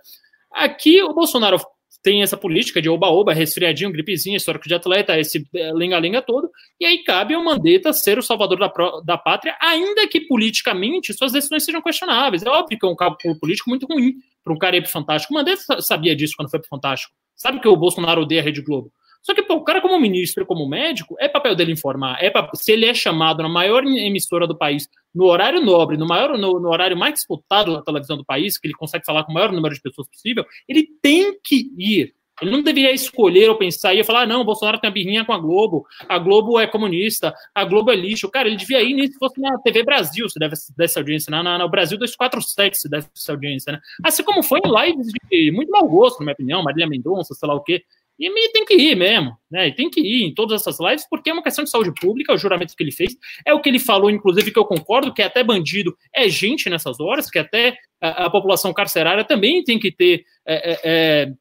Aqui 0.52 1.02
o 1.02 1.12
Bolsonaro 1.12 1.58
tem 2.04 2.22
essa 2.22 2.36
política 2.36 2.82
de 2.82 2.88
oba-oba, 2.88 3.32
resfriadinho, 3.32 3.90
gripezinha, 3.90 4.36
histórico 4.36 4.68
de 4.68 4.74
atleta, 4.74 5.18
esse 5.18 5.48
eh, 5.54 5.72
linga-linga 5.74 6.20
todo, 6.20 6.50
e 6.78 6.84
aí 6.84 7.02
cabe 7.02 7.32
ao 7.32 7.42
Mandetta 7.42 7.94
ser 7.94 8.18
o 8.18 8.22
salvador 8.22 8.58
da, 8.58 8.70
da 9.02 9.16
pátria, 9.16 9.56
ainda 9.58 10.06
que 10.06 10.20
politicamente 10.20 11.14
suas 11.14 11.32
decisões 11.32 11.64
sejam 11.64 11.80
questionáveis. 11.80 12.42
É 12.42 12.48
óbvio 12.50 12.78
que 12.78 12.84
é 12.84 12.88
um 12.88 12.94
cálculo 12.94 13.38
político 13.40 13.70
muito 13.70 13.86
ruim 13.86 14.16
para 14.44 14.52
um 14.52 14.58
cara 14.58 14.76
ir 14.76 14.82
pro 14.82 14.90
Fantástico. 14.90 15.32
O 15.32 15.36
Mandetta 15.36 15.80
sabia 15.80 16.14
disso 16.14 16.34
quando 16.36 16.50
foi 16.50 16.60
pro 16.60 16.68
Fantástico. 16.68 17.14
Sabe 17.36 17.60
que 17.60 17.68
o 17.68 17.76
Bolsonaro 17.76 18.22
odeia 18.22 18.40
a 18.40 18.44
Rede 18.44 18.62
Globo. 18.62 18.92
Só 19.24 19.34
que, 19.34 19.42
pô, 19.42 19.54
o 19.54 19.64
cara, 19.64 19.80
como 19.80 19.98
ministro, 19.98 20.44
como 20.44 20.68
médico, 20.68 21.16
é 21.18 21.26
papel 21.26 21.56
dele 21.56 21.72
informar. 21.72 22.22
É 22.22 22.30
se 22.54 22.72
ele 22.72 22.84
é 22.84 22.92
chamado 22.92 23.42
na 23.42 23.48
maior 23.48 23.82
emissora 23.82 24.46
do 24.46 24.56
país, 24.56 24.86
no 25.14 25.24
horário 25.24 25.62
nobre, 25.62 25.96
no, 25.96 26.06
maior, 26.06 26.36
no, 26.36 26.60
no, 26.60 26.68
horário 26.68 26.94
mais 26.94 27.14
disputado 27.14 27.72
da 27.72 27.82
televisão 27.82 28.18
do 28.18 28.24
país, 28.24 28.58
que 28.58 28.66
ele 28.66 28.74
consegue 28.74 29.06
falar 29.06 29.24
com 29.24 29.32
o 29.32 29.34
maior 29.34 29.50
número 29.50 29.74
de 29.74 29.80
pessoas 29.80 30.06
possível, 30.08 30.44
ele 30.68 30.86
tem 31.00 31.38
que 31.42 31.70
ir. 31.78 32.14
Ele 32.44 32.52
não 32.52 32.62
deveria 32.62 32.92
escolher 32.92 33.48
ou 33.48 33.56
pensar 33.56 33.94
e 33.94 34.04
falar, 34.04 34.22
ah, 34.22 34.26
não, 34.26 34.44
Bolsonaro 34.44 34.78
tem 34.78 34.88
uma 34.88 34.94
birrinha 34.94 35.24
com 35.24 35.32
a 35.32 35.38
Globo, 35.38 35.86
a 36.08 36.18
Globo 36.18 36.58
é 36.58 36.66
comunista, 36.66 37.34
a 37.54 37.64
Globo 37.64 37.90
é 37.90 37.96
lixo. 37.96 38.30
Cara, 38.30 38.48
ele 38.48 38.56
devia 38.56 38.82
ir 38.82 38.94
nem 38.94 39.06
se 39.06 39.18
fosse 39.18 39.40
na 39.40 39.58
TV 39.58 39.82
Brasil, 39.82 40.28
se 40.28 40.38
deve 40.38 40.54
dessa 40.76 41.00
audiência, 41.00 41.30
na, 41.30 41.42
na, 41.42 41.58
no 41.58 41.68
Brasil 41.68 41.98
247 41.98 42.78
se 42.78 42.88
deve 42.88 43.06
essa 43.14 43.32
audiência, 43.32 43.72
né? 43.72 43.80
Assim 44.02 44.22
como 44.22 44.42
foi 44.42 44.60
em 44.64 44.86
lives 44.86 45.08
de 45.30 45.50
muito 45.50 45.70
mau 45.70 45.86
gosto, 45.88 46.18
na 46.20 46.26
minha 46.26 46.34
opinião, 46.34 46.62
Marília 46.62 46.88
Mendonça, 46.88 47.34
sei 47.34 47.48
lá 47.48 47.54
o 47.54 47.62
quê. 47.62 47.82
E 48.18 48.52
tem 48.52 48.64
que 48.64 48.74
ir 48.74 48.94
mesmo, 48.94 49.36
né? 49.50 49.68
E 49.68 49.74
tem 49.74 49.90
que 49.90 50.00
ir 50.00 50.24
em 50.24 50.32
todas 50.32 50.60
essas 50.60 50.78
lives, 50.78 51.06
porque 51.10 51.30
é 51.30 51.32
uma 51.32 51.42
questão 51.42 51.64
de 51.64 51.70
saúde 51.70 51.92
pública, 52.00 52.32
o 52.32 52.38
juramento 52.38 52.76
que 52.76 52.82
ele 52.82 52.92
fez. 52.92 53.16
É 53.44 53.52
o 53.52 53.60
que 53.60 53.68
ele 53.68 53.80
falou, 53.80 54.08
inclusive, 54.08 54.52
que 54.52 54.58
eu 54.58 54.64
concordo, 54.64 55.12
que 55.12 55.20
até 55.20 55.42
bandido 55.42 55.96
é 56.14 56.28
gente 56.28 56.70
nessas 56.70 57.00
horas, 57.00 57.28
que 57.28 57.40
até 57.40 57.76
a, 58.00 58.26
a 58.26 58.30
população 58.30 58.72
carcerária 58.72 59.24
também 59.24 59.64
tem 59.64 59.80
que 59.80 59.90
ter 59.90 60.24
é, 60.46 60.72
é, 60.72 60.80
é 60.84 61.32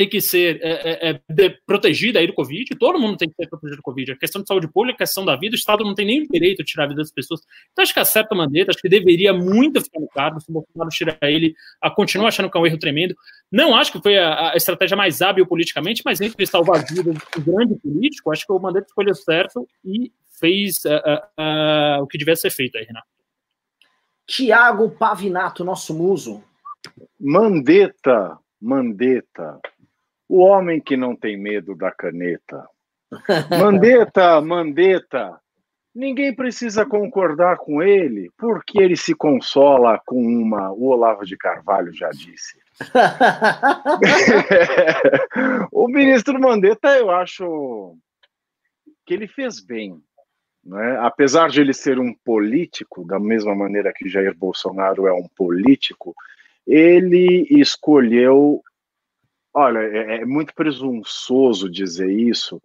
tem 0.00 0.08
que 0.08 0.18
ser 0.18 0.58
é, 0.62 1.10
é, 1.10 1.20
é 1.38 1.48
protegida 1.66 2.18
aí 2.18 2.26
do 2.26 2.32
Covid, 2.32 2.74
todo 2.76 2.98
mundo 2.98 3.18
tem 3.18 3.28
que 3.28 3.34
ser 3.34 3.46
protegido 3.46 3.76
do 3.76 3.82
Covid. 3.82 4.12
A 4.12 4.16
questão 4.16 4.40
de 4.40 4.48
saúde 4.48 4.66
pública, 4.66 4.94
a 4.94 5.06
questão 5.06 5.26
da 5.26 5.36
vida, 5.36 5.54
o 5.54 5.58
Estado 5.58 5.84
não 5.84 5.94
tem 5.94 6.06
nem 6.06 6.26
direito 6.26 6.64
de 6.64 6.64
tirar 6.64 6.84
a 6.84 6.86
vida 6.86 7.02
das 7.02 7.12
pessoas. 7.12 7.42
Então, 7.70 7.82
acho 7.82 7.92
que 7.92 8.00
a 8.00 8.04
certa 8.06 8.34
maneira, 8.34 8.70
acho 8.70 8.80
que 8.80 8.88
deveria 8.88 9.34
muito 9.34 9.78
ficar 9.82 10.00
no 10.00 10.08
cargo, 10.08 10.40
se 10.40 10.48
o 10.48 10.54
Bolsonaro 10.54 10.88
tirar 10.88 11.18
ele, 11.20 11.54
a 11.82 11.90
continuar 11.90 12.28
achando 12.28 12.50
que 12.50 12.56
é 12.56 12.60
um 12.62 12.66
erro 12.66 12.78
tremendo. 12.78 13.14
Não 13.52 13.76
acho 13.76 13.92
que 13.92 14.00
foi 14.00 14.16
a, 14.16 14.52
a 14.52 14.56
estratégia 14.56 14.96
mais 14.96 15.20
hábil 15.20 15.46
politicamente, 15.46 16.00
mas 16.02 16.18
entre 16.22 16.46
salvar 16.46 16.78
a 16.78 16.82
vida 16.82 17.02
de 17.02 17.10
um 17.10 17.42
grande 17.44 17.74
político, 17.74 18.32
acho 18.32 18.46
que 18.46 18.52
o 18.54 18.58
Mandetta 18.58 18.86
escolheu 18.86 19.14
certo 19.14 19.68
e 19.84 20.10
fez 20.40 20.82
uh, 20.86 20.88
uh, 20.88 22.00
uh, 22.00 22.02
o 22.02 22.06
que 22.06 22.16
devia 22.16 22.36
ser 22.36 22.48
feito 22.48 22.78
aí, 22.78 22.84
Renato. 22.84 23.06
Tiago 24.26 24.88
Pavinato, 24.92 25.62
nosso 25.62 25.92
muso. 25.92 26.42
Mandetta, 27.20 28.38
Mandetta, 28.58 29.60
o 30.30 30.38
homem 30.38 30.80
que 30.80 30.96
não 30.96 31.16
tem 31.16 31.36
medo 31.36 31.74
da 31.74 31.90
caneta. 31.90 32.64
Mandetta, 33.58 34.40
Mandetta, 34.40 35.40
ninguém 35.92 36.32
precisa 36.32 36.86
concordar 36.86 37.56
com 37.56 37.82
ele, 37.82 38.30
porque 38.38 38.80
ele 38.80 38.96
se 38.96 39.12
consola 39.12 40.00
com 40.06 40.22
uma. 40.22 40.70
O 40.70 40.84
Olavo 40.84 41.26
de 41.26 41.36
Carvalho 41.36 41.92
já 41.92 42.10
disse. 42.10 42.56
o 45.72 45.88
ministro 45.88 46.38
Mandetta, 46.38 46.96
eu 46.96 47.10
acho 47.10 47.96
que 49.04 49.14
ele 49.14 49.26
fez 49.26 49.58
bem. 49.58 50.00
Né? 50.64 50.96
Apesar 51.00 51.48
de 51.48 51.60
ele 51.60 51.74
ser 51.74 51.98
um 51.98 52.14
político, 52.24 53.04
da 53.04 53.18
mesma 53.18 53.56
maneira 53.56 53.92
que 53.92 54.08
Jair 54.08 54.36
Bolsonaro 54.36 55.08
é 55.08 55.12
um 55.12 55.26
político, 55.36 56.14
ele 56.64 57.48
escolheu 57.50 58.62
Olha, 59.52 59.80
é, 59.80 60.20
é 60.20 60.24
muito 60.24 60.54
presunçoso 60.54 61.68
dizer 61.68 62.10
isso, 62.10 62.62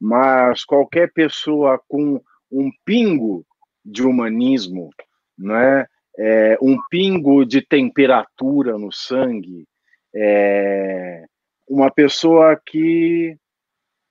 mas 0.00 0.64
qualquer 0.64 1.12
pessoa 1.12 1.80
com 1.88 2.20
um 2.50 2.70
pingo 2.84 3.46
de 3.84 4.02
humanismo, 4.02 4.90
né, 5.38 5.86
é, 6.18 6.58
um 6.60 6.76
pingo 6.90 7.44
de 7.44 7.60
temperatura 7.60 8.78
no 8.78 8.92
sangue, 8.92 9.66
é, 10.14 11.24
uma 11.68 11.90
pessoa 11.90 12.60
que 12.64 13.36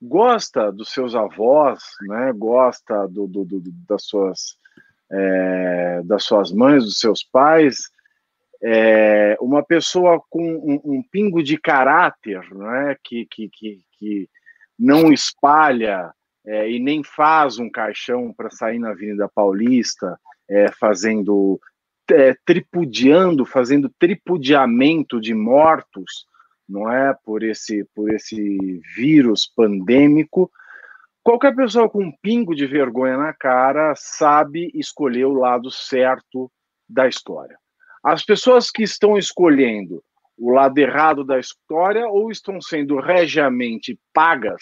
gosta 0.02 0.72
dos 0.72 0.92
seus 0.92 1.16
avós, 1.16 1.84
né, 2.08 2.34
gosta 2.34 3.08
do, 3.08 3.28
do, 3.28 3.46
do 3.46 3.62
das, 3.88 4.04
suas, 4.06 4.58
é, 5.12 6.02
das 6.04 6.24
suas 6.24 6.52
mães, 6.52 6.84
dos 6.84 7.00
seus 7.00 7.24
pais, 7.24 7.90
é, 8.64 9.36
uma 9.42 9.62
pessoa 9.62 10.22
com 10.30 10.42
um, 10.42 10.80
um, 10.86 11.04
pingo 11.04 11.44
de 11.44 11.58
caráter, 11.58 12.42
né, 12.54 12.96
que, 13.04 13.28
que, 13.30 13.50
que, 13.50 13.82
que 14.00 14.30
não 14.80 15.12
espalha 15.12 16.14
é, 16.46 16.70
e 16.72 16.80
nem 16.80 17.04
faz 17.04 17.60
um 17.60 17.70
caixão 17.70 18.32
para 18.32 18.50
sair 18.50 18.80
na 18.80 18.92
Avenida 18.92 19.28
Paulista, 19.28 20.18
é, 20.50 20.72
fazendo, 20.72 21.60
é, 22.10 22.36
tripudiando, 22.46 23.46
fazendo 23.46 23.92
tripudiamento 24.00 25.20
de 25.20 25.34
mortos, 25.34 26.26
não 26.68 26.90
é, 26.90 27.14
por 27.26 27.44
esse, 27.44 27.86
por 27.94 28.14
esse 28.14 28.82
vírus 28.96 29.46
pandêmico. 29.46 30.50
Qualquer 31.22 31.54
pessoa 31.54 31.90
com 31.90 32.04
um 32.04 32.14
pingo 32.22 32.56
de 32.56 32.66
vergonha 32.66 33.18
na 33.18 33.34
cara 33.34 33.94
sabe 33.98 34.72
escolher 34.74 35.26
o 35.26 35.34
lado 35.34 35.70
certo 35.70 36.50
da 36.88 37.10
história. 37.10 37.58
As 38.04 38.24
pessoas 38.24 38.70
que 38.70 38.84
estão 38.84 39.18
escolhendo 39.18 40.04
o 40.38 40.52
lado 40.52 40.78
errado 40.78 41.24
da 41.24 41.40
história 41.40 42.08
ou 42.08 42.30
estão 42.32 42.60
sendo 42.60 43.00
regiamente 43.00 43.98
pagas 44.14 44.62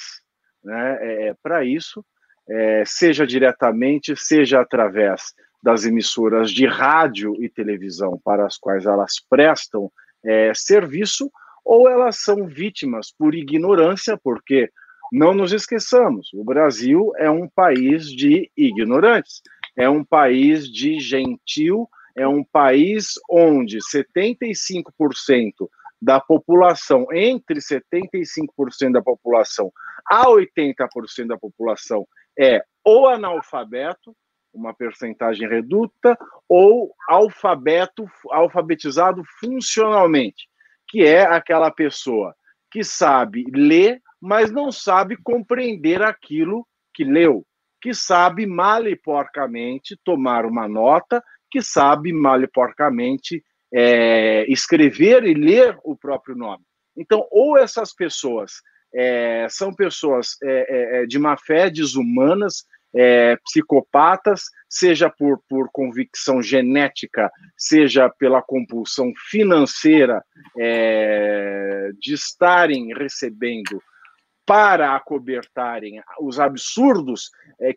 né, 0.64 0.98
é, 1.02 1.36
para 1.42 1.66
isso, 1.66 2.06
é, 2.50 2.84
seja 2.86 3.26
diretamente, 3.26 4.16
seja 4.16 4.62
através 4.62 5.34
das 5.64 5.86
emissoras 5.86 6.52
de 6.52 6.66
rádio 6.66 7.36
e 7.42 7.50
televisão 7.50 8.20
para 8.24 8.46
as 8.46 8.58
quais 8.58 8.86
elas 8.86 9.16
prestam 9.30 9.92
é, 10.24 10.52
serviço, 10.54 11.32
ou 11.64 11.88
elas 11.88 12.18
são 12.18 12.48
vítimas 12.48 13.12
por 13.12 13.36
ignorância, 13.36 14.20
porque 14.22 14.70
não 15.12 15.34
nos 15.34 15.52
esqueçamos, 15.52 16.30
o 16.34 16.44
Brasil 16.44 17.12
é 17.18 17.30
um 17.30 17.48
país 17.48 18.06
de 18.06 18.50
ignorantes, 18.58 19.42
é 19.78 19.90
um 19.90 20.04
país 20.04 20.68
de 20.68 21.00
gentil, 21.00 21.88
é 22.22 22.28
um 22.28 22.44
país 22.44 23.14
onde 23.30 23.80
75% 23.80 25.68
da 26.02 26.20
população, 26.20 27.06
entre 27.12 27.60
75% 27.60 28.92
da 28.92 29.02
população 29.02 29.72
a 30.10 30.26
80% 30.26 31.28
da 31.28 31.38
população 31.38 32.08
é 32.38 32.64
ou 32.84 33.08
analfabeto, 33.08 34.16
uma 34.54 34.74
percentagem 34.74 35.48
reduta, 35.48 36.18
ou 36.50 36.94
alfabeto, 37.08 38.06
alfabetizado 38.32 39.24
funcionalmente, 39.40 40.48
que 40.88 41.04
é 41.04 41.22
aquela 41.24 41.72
pessoa 41.72 42.36
que 42.72 42.84
sabe 42.84 43.46
ler, 43.54 44.02
mas 44.20 44.52
não 44.52 44.72
sabe 44.72 45.16
compreender 45.18 46.02
aquilo 46.02 46.68
que 46.94 47.04
leu, 47.04 47.46
que 47.82 47.94
sabe 47.94 48.46
mal 48.46 48.88
e 48.88 48.96
porcamente 48.96 49.98
tomar 50.04 50.46
uma 50.46 50.68
nota, 50.68 51.24
que 51.52 51.62
sabe 51.62 52.14
mal 52.14 52.42
e 52.42 52.48
porcamente 52.48 53.44
é, 53.74 54.46
escrever 54.52 55.24
e 55.26 55.34
ler 55.34 55.78
o 55.84 55.96
próprio 55.96 56.36
nome. 56.36 56.64
Então, 56.96 57.28
ou 57.32 57.58
essas 57.58 57.94
pessoas 57.94 58.54
é, 58.94 59.48
são 59.50 59.74
pessoas 59.74 60.38
é, 60.44 60.50
é, 60.50 61.04
é 61.04 61.06
de 61.06 61.18
má 61.18 61.38
fé, 61.38 61.70
desumanas, 61.70 62.66
é, 62.94 63.38
psicopatas, 63.38 64.44
seja 64.70 65.10
por, 65.10 65.42
por 65.48 65.70
convicção 65.72 66.42
genética, 66.42 67.32
seja 67.56 68.10
pela 68.10 68.42
compulsão 68.42 69.14
financeira 69.30 70.22
de 72.00 72.14
estarem 72.14 72.94
recebendo 72.94 73.82
para 74.46 74.94
acobertarem 74.94 76.02
os 76.20 76.38
absurdos 76.38 77.30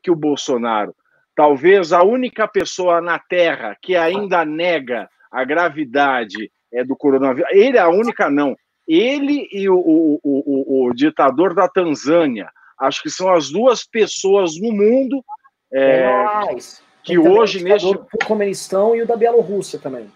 que 0.02 0.10
o 0.10 0.16
Bolsonaro, 0.16 0.94
talvez 1.34 1.92
a 1.92 2.02
única 2.02 2.46
pessoa 2.46 3.00
na 3.00 3.18
Terra 3.18 3.76
que 3.80 3.96
ainda 3.96 4.44
nega 4.44 5.08
a 5.30 5.44
gravidade 5.44 6.50
é, 6.72 6.84
do 6.84 6.96
coronavírus, 6.96 7.50
ele 7.52 7.76
é 7.76 7.80
a 7.80 7.88
única 7.88 8.30
não, 8.30 8.56
ele 8.86 9.48
e 9.52 9.68
o, 9.68 9.76
o, 9.76 10.20
o, 10.22 10.86
o 10.86 10.94
ditador 10.94 11.54
da 11.54 11.68
Tanzânia, 11.68 12.48
Acho 12.80 13.02
que 13.02 13.10
são 13.10 13.32
as 13.32 13.50
duas 13.50 13.84
pessoas 13.84 14.60
no 14.60 14.72
mundo 14.72 15.24
é, 15.72 16.06
que 17.02 17.18
hoje 17.18 17.62
neste 17.62 17.86
o 17.86 17.94
Turcomenistão 17.94 18.94
e 18.94 19.02
o 19.02 19.06
da 19.06 19.16
Bielorrússia 19.16 19.78
também. 19.78 20.10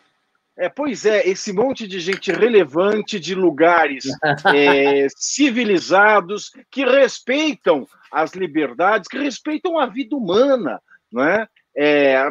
É, 0.57 0.69
pois 0.69 1.07
é, 1.07 1.27
esse 1.29 1.53
monte 1.53 1.87
de 1.87 2.01
gente 2.01 2.33
relevante 2.33 3.21
de 3.21 3.35
lugares 3.35 4.05
é, 4.55 5.07
civilizados 5.17 6.51
que 6.71 6.85
respeitam 6.85 7.87
as 8.11 8.33
liberdades, 8.33 9.09
que 9.09 9.19
respeitam 9.19 9.79
a 9.79 9.87
vida 9.87 10.17
humana, 10.17 10.81
não 11.13 11.25
é? 11.25 11.47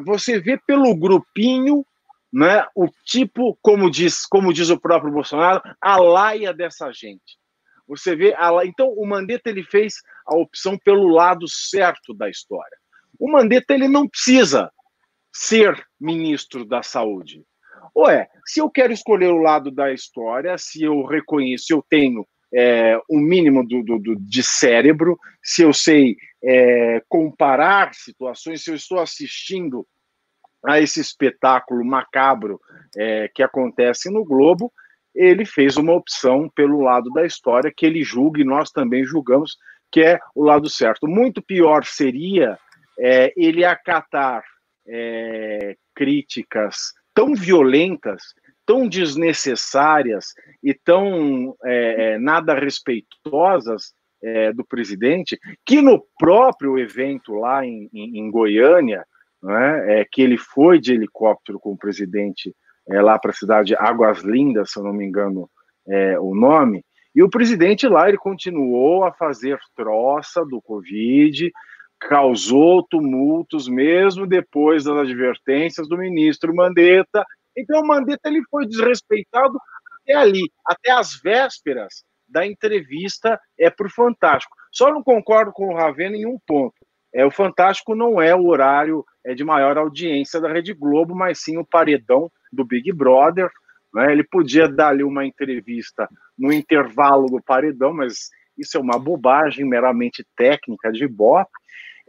você 0.05 0.39
vê 0.39 0.57
pelo 0.57 0.93
grupinho, 0.95 1.85
né, 2.31 2.65
o 2.75 2.87
tipo, 3.05 3.57
como 3.61 3.89
diz, 3.89 4.25
como 4.25 4.51
diz 4.51 4.69
o 4.69 4.79
próprio 4.79 5.11
Bolsonaro, 5.11 5.61
a 5.81 5.97
laia 5.97 6.53
dessa 6.53 6.91
gente. 6.91 7.37
Você 7.87 8.15
vê, 8.15 8.35
a, 8.37 8.51
então 8.65 8.89
o 8.89 9.05
Mandetta 9.05 9.49
ele 9.49 9.63
fez 9.63 9.95
a 10.25 10.35
opção 10.35 10.77
pelo 10.77 11.07
lado 11.07 11.47
certo 11.47 12.13
da 12.13 12.29
história. 12.29 12.77
O 13.17 13.31
Mandetta 13.31 13.73
ele 13.73 13.87
não 13.87 14.07
precisa 14.07 14.69
ser 15.33 15.81
ministro 15.99 16.65
da 16.65 16.83
Saúde. 16.83 17.43
Ou 17.95 18.09
é, 18.09 18.27
se 18.45 18.59
eu 18.59 18.69
quero 18.69 18.91
escolher 18.91 19.27
o 19.27 19.41
lado 19.41 19.71
da 19.71 19.91
história, 19.93 20.57
se 20.57 20.83
eu 20.83 21.05
reconheço, 21.05 21.71
eu 21.71 21.83
tenho 21.89 22.27
é, 22.53 22.99
um 23.09 23.19
mínimo 23.19 23.65
do, 23.65 23.83
do, 23.83 23.99
do, 23.99 24.15
de 24.15 24.43
cérebro, 24.43 25.17
se 25.41 25.61
eu 25.61 25.73
sei 25.73 26.15
é, 26.43 27.01
comparar 27.07 27.93
situações, 27.93 28.63
se 28.63 28.71
eu 28.71 28.75
estou 28.75 28.99
assistindo 28.99 29.85
a 30.65 30.79
esse 30.79 30.99
espetáculo 30.99 31.83
macabro 31.85 32.59
é, 32.95 33.29
que 33.33 33.43
acontece 33.43 34.09
no 34.09 34.25
Globo, 34.25 34.71
ele 35.13 35.45
fez 35.45 35.77
uma 35.77 35.93
opção 35.93 36.49
pelo 36.49 36.81
lado 36.81 37.09
da 37.11 37.25
história 37.25 37.73
que 37.75 37.85
ele 37.85 38.03
julga 38.03 38.41
e 38.41 38.45
nós 38.45 38.71
também 38.71 39.03
julgamos 39.03 39.57
que 39.91 40.01
é 40.01 40.19
o 40.35 40.43
lado 40.43 40.69
certo. 40.69 41.07
Muito 41.07 41.41
pior 41.41 41.85
seria 41.85 42.57
é, 42.99 43.33
ele 43.35 43.63
acatar 43.63 44.43
é, 44.87 45.75
críticas 45.95 46.93
tão 47.13 47.33
violentas, 47.33 48.21
tão 48.65 48.87
desnecessárias 48.87 50.33
e 50.61 50.73
tão 50.73 51.55
é, 51.63 52.13
é 52.13 52.19
nada 52.19 52.53
respeitosas 52.53 53.93
é, 54.27 54.53
do 54.53 54.65
presidente, 54.65 55.39
que 55.65 55.81
no 55.81 56.03
próprio 56.19 56.77
evento 56.77 57.33
lá 57.33 57.65
em, 57.65 57.89
em, 57.93 58.19
em 58.19 58.31
Goiânia, 58.31 59.05
é, 59.87 60.05
que 60.11 60.21
ele 60.21 60.37
foi 60.37 60.79
de 60.79 60.93
helicóptero 60.93 61.59
com 61.59 61.71
o 61.71 61.77
presidente 61.77 62.53
é, 62.89 63.01
lá 63.01 63.17
para 63.19 63.31
a 63.31 63.35
cidade 63.35 63.75
Águas 63.75 64.19
Lindas, 64.19 64.71
se 64.71 64.79
eu 64.79 64.83
não 64.83 64.93
me 64.93 65.05
engano 65.05 65.49
é, 65.87 66.19
o 66.19 66.33
nome, 66.35 66.83
e 67.15 67.23
o 67.23 67.29
presidente 67.29 67.87
lá 67.87 68.07
ele 68.07 68.17
continuou 68.17 69.03
a 69.03 69.11
fazer 69.11 69.57
troça 69.75 70.45
do 70.45 70.61
Covid, 70.61 71.51
causou 71.99 72.83
tumultos 72.83 73.67
mesmo 73.67 74.27
depois 74.27 74.83
das 74.83 74.97
advertências 74.97 75.87
do 75.87 75.97
ministro 75.97 76.55
Mandetta. 76.55 77.25
Então 77.55 77.81
o 77.81 77.87
Mandetta 77.87 78.29
ele 78.29 78.43
foi 78.51 78.67
desrespeitado 78.67 79.57
até 80.01 80.13
ali, 80.13 80.51
até 80.65 80.91
as 80.91 81.19
vésperas 81.19 82.03
da 82.27 82.45
entrevista 82.45 83.39
é 83.59 83.69
para 83.69 83.87
o 83.87 83.91
Fantástico. 83.91 84.55
Só 84.71 84.91
não 84.91 85.03
concordo 85.03 85.51
com 85.51 85.67
o 85.67 85.75
Ravena 85.75 86.15
em 86.15 86.25
um 86.25 86.37
ponto. 86.45 86.75
É, 87.13 87.25
o 87.25 87.31
Fantástico 87.31 87.95
não 87.95 88.21
é 88.21 88.35
o 88.35 88.45
horário 88.45 89.03
é, 89.25 89.33
de 89.33 89.43
maior 89.43 89.77
audiência 89.77 90.39
da 90.39 90.51
Rede 90.51 90.73
Globo, 90.73 91.15
mas 91.15 91.41
sim 91.41 91.57
o 91.57 91.65
paredão 91.65 92.29
do 92.51 92.65
Big 92.65 92.91
Brother. 92.91 93.49
Né? 93.93 94.11
Ele 94.11 94.23
podia 94.23 94.67
dar 94.67 94.89
ali 94.89 95.03
uma 95.03 95.25
entrevista 95.25 96.07
no 96.37 96.51
intervalo 96.51 97.27
do 97.27 97.41
paredão, 97.41 97.93
mas 97.93 98.29
isso 98.57 98.77
é 98.77 98.79
uma 98.79 98.99
bobagem 98.99 99.65
meramente 99.65 100.25
técnica 100.35 100.91
de 100.91 101.07
Bob. 101.07 101.47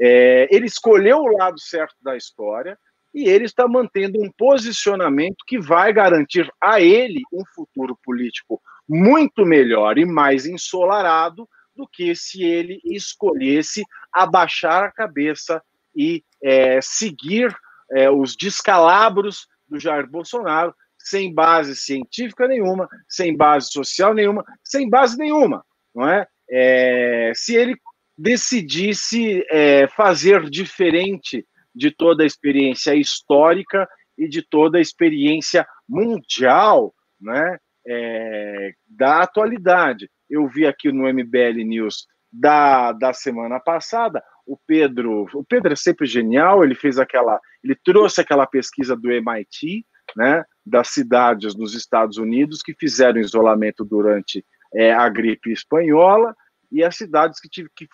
É, 0.01 0.47
ele 0.55 0.67
escolheu 0.67 1.19
o 1.19 1.37
lado 1.37 1.59
certo 1.61 1.97
da 2.03 2.17
história 2.17 2.79
e 3.15 3.29
ele 3.29 3.45
está 3.45 3.67
mantendo 3.67 4.21
um 4.23 4.31
posicionamento 4.37 5.37
que 5.47 5.59
vai 5.59 5.93
garantir 5.93 6.49
a 6.63 6.81
ele 6.81 7.23
um 7.33 7.43
futuro 7.55 7.99
político 8.05 8.61
muito 8.89 9.45
melhor 9.45 9.99
e 9.99 10.05
mais 10.05 10.47
ensolarado 10.47 11.49
do 11.77 11.87
que 11.87 12.15
se 12.15 12.43
ele 12.43 12.81
escolhesse 12.85 13.85
abaixar 14.13 14.85
a 14.85 14.93
cabeça 14.93 15.63
e 15.95 16.25
é, 16.43 16.81
seguir 16.81 17.55
é, 17.93 18.11
os 18.11 18.37
descalabros 18.37 19.47
do 19.69 19.79
Jair 19.79 20.09
Bolsonaro, 20.09 20.75
sem 20.99 21.33
base 21.33 21.77
científica 21.77 22.49
nenhuma, 22.49 22.89
sem 23.09 23.37
base 23.37 23.71
social 23.71 24.13
nenhuma, 24.15 24.45
sem 24.65 24.89
base 24.89 25.17
nenhuma, 25.17 25.65
não 25.95 26.09
é? 26.09 26.27
é 26.51 27.33
se 27.35 27.55
ele 27.55 27.77
decidisse 28.17 29.45
é, 29.49 29.87
fazer 29.89 30.51
diferente 30.51 31.47
de 31.75 31.93
toda 31.93 32.25
a 32.25 32.27
experiência 32.27 32.95
histórica 32.95 33.89
e 34.17 34.29
de 34.29 34.43
toda 34.43 34.79
a 34.79 34.81
experiência 34.81 35.67
mundial, 35.89 36.93
né, 37.21 37.59
é, 37.89 38.73
da 38.87 39.23
atualidade. 39.23 40.11
Eu 40.29 40.47
vi 40.47 40.67
aqui 40.67 40.93
no 40.93 41.09
MBL 41.13 41.65
News 41.65 42.07
da, 42.31 42.93
da 42.93 43.13
semana 43.13 43.59
passada 43.59 44.23
o 44.49 44.57
Pedro, 44.67 45.27
o 45.35 45.45
Pedro 45.45 45.75
é 45.75 45.77
sempre 45.77 46.07
genial, 46.07 46.65
ele 46.65 46.75
fez 46.75 46.99
aquela, 46.99 47.39
ele 47.63 47.77
trouxe 47.85 48.23
aquela 48.23 48.47
pesquisa 48.47 48.97
do 48.97 49.13
MIT, 49.13 49.85
né, 50.17 50.43
das 50.65 50.89
cidades 50.89 51.55
nos 51.55 51.75
Estados 51.75 52.17
Unidos 52.17 52.63
que 52.63 52.75
fizeram 52.75 53.21
isolamento 53.21 53.85
durante 53.85 54.43
é, 54.75 54.91
a 54.91 55.07
gripe 55.11 55.53
espanhola 55.53 56.35
e 56.73 56.83
as 56.83 56.97
cidades 56.97 57.39
que, 57.39 57.49
tive, 57.49 57.69
que, 57.77 57.87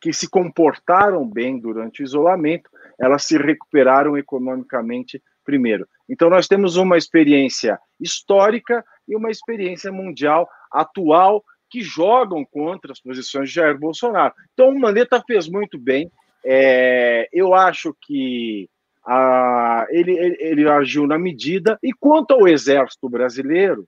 que 0.00 0.12
se 0.12 0.28
comportaram 0.28 1.28
bem 1.28 1.60
durante 1.60 2.02
o 2.02 2.04
isolamento, 2.04 2.68
elas 2.98 3.22
se 3.22 3.38
recuperaram 3.38 4.18
economicamente 4.18 5.22
primeiro. 5.44 5.86
Então 6.08 6.28
nós 6.28 6.48
temos 6.48 6.76
uma 6.76 6.98
experiência 6.98 7.78
histórica 8.00 8.84
e 9.08 9.16
uma 9.16 9.30
experiência 9.30 9.92
mundial 9.92 10.48
atual 10.72 11.44
que 11.68 11.82
jogam 11.82 12.44
contra 12.44 12.92
as 12.92 13.00
posições 13.00 13.48
de 13.48 13.56
Jair 13.56 13.78
Bolsonaro. 13.78 14.34
Então, 14.52 14.68
o 14.68 14.78
Mandetta 14.78 15.22
fez 15.26 15.48
muito 15.48 15.78
bem. 15.78 16.10
É, 16.44 17.28
eu 17.32 17.54
acho 17.54 17.94
que 18.00 18.68
a, 19.04 19.86
ele, 19.90 20.12
ele, 20.12 20.36
ele 20.40 20.68
agiu 20.68 21.06
na 21.06 21.18
medida. 21.18 21.78
E 21.82 21.92
quanto 21.92 22.34
ao 22.34 22.46
Exército 22.46 23.08
Brasileiro, 23.08 23.86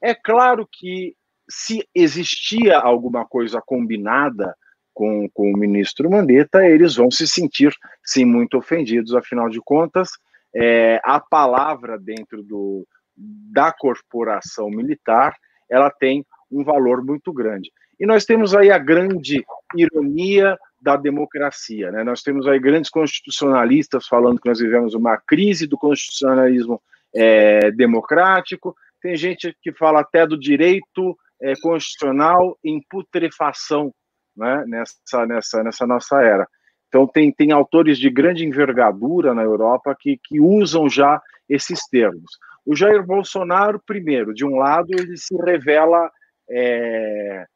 é 0.00 0.14
claro 0.14 0.66
que 0.70 1.14
se 1.48 1.86
existia 1.94 2.78
alguma 2.78 3.24
coisa 3.26 3.60
combinada 3.64 4.54
com, 4.92 5.28
com 5.32 5.52
o 5.52 5.56
ministro 5.56 6.10
Mandetta, 6.10 6.66
eles 6.66 6.96
vão 6.96 7.10
se 7.10 7.26
sentir, 7.26 7.72
sim, 8.02 8.24
muito 8.24 8.58
ofendidos, 8.58 9.14
afinal 9.14 9.48
de 9.48 9.60
contas, 9.60 10.10
é, 10.54 11.00
a 11.04 11.20
palavra 11.20 11.98
dentro 11.98 12.42
do, 12.42 12.86
da 13.18 13.72
corporação 13.72 14.70
militar, 14.70 15.34
ela 15.68 15.90
tem 15.90 16.24
um 16.50 16.62
valor 16.62 17.04
muito 17.04 17.32
grande. 17.32 17.70
E 17.98 18.06
nós 18.06 18.24
temos 18.24 18.54
aí 18.54 18.70
a 18.70 18.78
grande 18.78 19.44
ironia 19.76 20.56
da 20.80 20.96
democracia. 20.96 21.90
Né? 21.90 22.04
Nós 22.04 22.22
temos 22.22 22.46
aí 22.46 22.58
grandes 22.58 22.90
constitucionalistas 22.90 24.06
falando 24.06 24.40
que 24.40 24.48
nós 24.48 24.60
vivemos 24.60 24.94
uma 24.94 25.16
crise 25.16 25.66
do 25.66 25.76
constitucionalismo 25.76 26.80
é, 27.14 27.70
democrático, 27.72 28.76
tem 29.00 29.16
gente 29.16 29.56
que 29.62 29.72
fala 29.72 30.00
até 30.00 30.26
do 30.26 30.38
direito 30.38 31.16
é, 31.40 31.54
constitucional 31.60 32.58
em 32.64 32.80
putrefação 32.88 33.92
né, 34.36 34.64
nessa, 34.66 35.26
nessa, 35.26 35.62
nessa 35.62 35.86
nossa 35.86 36.20
era. 36.22 36.46
Então, 36.88 37.06
tem, 37.06 37.30
tem 37.30 37.52
autores 37.52 37.98
de 37.98 38.08
grande 38.08 38.46
envergadura 38.46 39.34
na 39.34 39.42
Europa 39.42 39.94
que, 39.98 40.18
que 40.22 40.40
usam 40.40 40.88
já 40.88 41.20
esses 41.48 41.86
termos. 41.88 42.38
O 42.68 42.76
Jair 42.76 43.02
Bolsonaro, 43.02 43.80
primeiro, 43.86 44.34
de 44.34 44.44
um 44.44 44.56
lado, 44.56 44.88
ele 44.90 45.16
se 45.16 45.34
revela 45.36 46.10
é, 46.50 47.46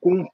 com 0.00 0.24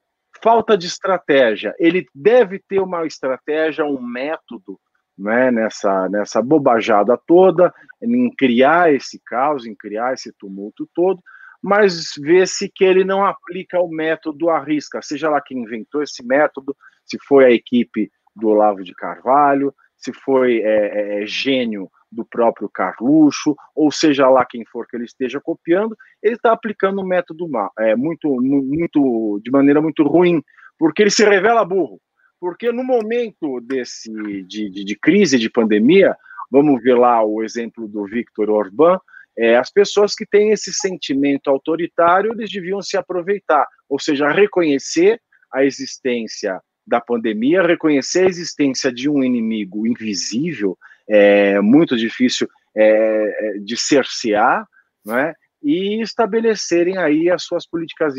falta 0.42 0.76
de 0.76 0.86
estratégia. 0.86 1.74
Ele 1.78 2.04
deve 2.14 2.58
ter 2.58 2.80
uma 2.80 3.06
estratégia, 3.06 3.82
um 3.82 3.98
método 3.98 4.78
né, 5.16 5.50
nessa, 5.50 6.06
nessa 6.10 6.42
bobajada 6.42 7.18
toda, 7.26 7.72
em 8.02 8.30
criar 8.36 8.92
esse 8.92 9.18
caos, 9.24 9.64
em 9.64 9.74
criar 9.74 10.12
esse 10.12 10.30
tumulto 10.38 10.86
todo, 10.94 11.22
mas 11.62 12.12
vê-se 12.20 12.68
que 12.68 12.84
ele 12.84 13.04
não 13.04 13.24
aplica 13.24 13.80
o 13.80 13.88
método 13.88 14.50
à 14.50 14.62
risca, 14.62 15.00
seja 15.00 15.30
lá 15.30 15.40
quem 15.40 15.62
inventou 15.62 16.02
esse 16.02 16.22
método, 16.22 16.76
se 17.06 17.16
foi 17.26 17.46
a 17.46 17.50
equipe 17.50 18.10
do 18.36 18.48
Olavo 18.48 18.84
de 18.84 18.94
Carvalho, 18.94 19.74
se 19.96 20.12
foi 20.12 20.60
é, 20.60 21.20
é, 21.20 21.22
é 21.22 21.26
gênio 21.26 21.90
do 22.10 22.24
próprio 22.24 22.68
Carluxo, 22.68 23.54
ou 23.74 23.90
seja 23.90 24.28
lá 24.28 24.44
quem 24.44 24.64
for 24.66 24.86
que 24.86 24.96
ele 24.96 25.04
esteja 25.04 25.40
copiando, 25.40 25.96
ele 26.22 26.34
está 26.34 26.52
aplicando 26.52 27.00
um 27.00 27.06
método 27.06 27.48
é, 27.78 27.94
muito, 27.94 28.28
muito, 28.40 29.40
de 29.44 29.50
maneira 29.50 29.80
muito 29.80 30.02
ruim, 30.02 30.42
porque 30.78 31.02
ele 31.02 31.10
se 31.10 31.24
revela 31.24 31.64
burro. 31.64 32.00
Porque 32.40 32.72
no 32.72 32.82
momento 32.82 33.60
desse 33.60 34.10
de, 34.44 34.70
de, 34.70 34.84
de 34.84 34.98
crise, 34.98 35.38
de 35.38 35.50
pandemia, 35.50 36.16
vamos 36.50 36.82
ver 36.82 36.94
lá 36.94 37.22
o 37.22 37.42
exemplo 37.42 37.86
do 37.86 38.04
Victor 38.06 38.50
Orbán, 38.50 38.98
é, 39.38 39.56
as 39.56 39.70
pessoas 39.70 40.14
que 40.14 40.26
têm 40.26 40.50
esse 40.50 40.72
sentimento 40.72 41.48
autoritário, 41.48 42.32
eles 42.32 42.50
deviam 42.50 42.82
se 42.82 42.96
aproveitar, 42.96 43.66
ou 43.88 43.98
seja, 43.98 44.28
reconhecer 44.30 45.20
a 45.52 45.64
existência 45.64 46.60
da 46.86 47.00
pandemia, 47.00 47.62
reconhecer 47.62 48.24
a 48.24 48.28
existência 48.28 48.92
de 48.92 49.08
um 49.08 49.22
inimigo 49.22 49.86
invisível, 49.86 50.76
é 51.10 51.60
muito 51.60 51.96
difícil 51.96 52.48
é, 52.76 53.56
é 53.56 53.58
de 53.58 53.76
cercear, 53.76 54.64
não 55.04 55.18
é? 55.18 55.34
e 55.62 56.00
estabelecerem 56.00 56.96
aí 56.96 57.30
as 57.30 57.44
suas 57.44 57.66
políticas 57.66 58.14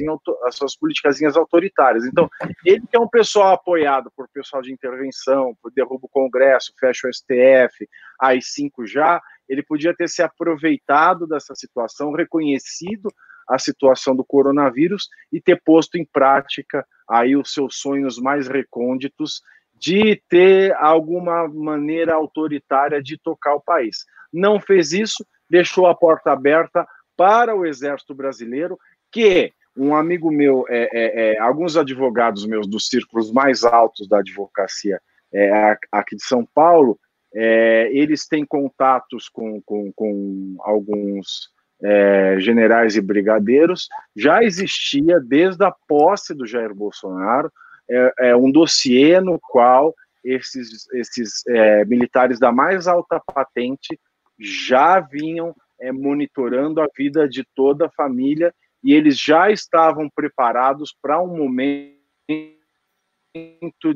as 0.46 0.56
suas 0.56 0.76
politicazinhas 0.76 1.36
autoritárias. 1.36 2.06
Então, 2.06 2.30
ele 2.66 2.86
que 2.88 2.96
é 2.96 3.00
um 3.00 3.08
pessoal 3.08 3.54
apoiado 3.54 4.12
por 4.16 4.28
pessoal 4.32 4.62
de 4.62 4.72
intervenção, 4.72 5.56
por 5.62 5.72
derruba 5.72 6.06
o 6.06 6.10
Congresso, 6.10 6.74
fecha 6.80 7.08
o 7.08 7.14
STF, 7.14 7.90
AI-5 8.20 8.86
já, 8.86 9.20
ele 9.50 9.64
podia 9.64 9.96
ter 9.96 10.08
se 10.08 10.22
aproveitado 10.22 11.26
dessa 11.26 11.56
situação, 11.56 12.14
reconhecido 12.14 13.10
a 13.50 13.58
situação 13.58 14.16
do 14.16 14.24
coronavírus 14.24 15.10
e 15.32 15.42
ter 15.42 15.60
posto 15.66 15.98
em 15.98 16.06
prática 16.06 16.86
aí 17.10 17.36
os 17.36 17.52
seus 17.52 17.80
sonhos 17.80 18.18
mais 18.20 18.48
recônditos 18.48 19.42
de 19.82 20.22
ter 20.30 20.76
alguma 20.76 21.48
maneira 21.48 22.14
autoritária 22.14 23.02
de 23.02 23.18
tocar 23.18 23.56
o 23.56 23.62
país. 23.62 24.06
Não 24.32 24.60
fez 24.60 24.94
isso, 24.94 25.26
deixou 25.50 25.88
a 25.88 25.96
porta 25.96 26.32
aberta 26.32 26.88
para 27.18 27.56
o 27.56 27.66
Exército 27.66 28.14
Brasileiro, 28.14 28.78
que 29.12 29.52
um 29.76 29.96
amigo 29.96 30.30
meu, 30.30 30.66
é, 30.70 30.84
é, 30.94 31.34
é, 31.34 31.40
alguns 31.40 31.75
advogados 31.75 32.46
meus 32.46 32.68
dos 32.68 32.88
círculos 32.88 33.32
mais 33.32 33.64
altos 33.64 34.08
da 34.08 34.20
advocacia 34.20 35.01
é, 35.34 35.75
aqui 35.92 36.16
de 36.16 36.24
São 36.24 36.46
Paulo, 36.46 37.00
é, 37.34 37.90
eles 37.92 38.27
têm 38.27 38.46
contatos 38.46 39.27
com, 39.29 39.62
com, 39.62 39.92
com 39.94 40.58
alguns 40.60 41.50
é, 41.82 42.36
generais 42.40 42.96
e 42.96 43.01
brigadeiros, 43.01 43.88
já 44.16 44.44
existia 44.44 45.20
desde 45.20 45.64
a 45.64 45.74
posse 45.88 46.36
do 46.36 46.46
Jair 46.46 46.75
Bolsonaro 46.75 47.51
é, 48.20 48.36
um 48.36 48.51
dossiê 48.51 49.20
no 49.20 49.40
qual 49.40 49.94
esses, 50.24 50.88
esses 50.94 51.44
militares 51.88 52.40
da 52.40 52.51
mais 52.51 52.88
alta 52.88 53.20
patente 53.20 54.00
já 54.40 55.00
vinham 55.00 55.56
é, 55.82 55.92
monitorando 55.92 56.80
a 56.82 56.88
vida 56.96 57.27
de 57.27 57.44
toda 57.56 57.88
a 57.88 57.92
família 57.92 58.54
e 58.84 58.94
eles 58.94 59.20
já 59.20 59.51
estavam 59.51 60.10
preparados 60.10 60.96
para 61.01 61.22
um 61.22 61.38
momento 61.38 61.96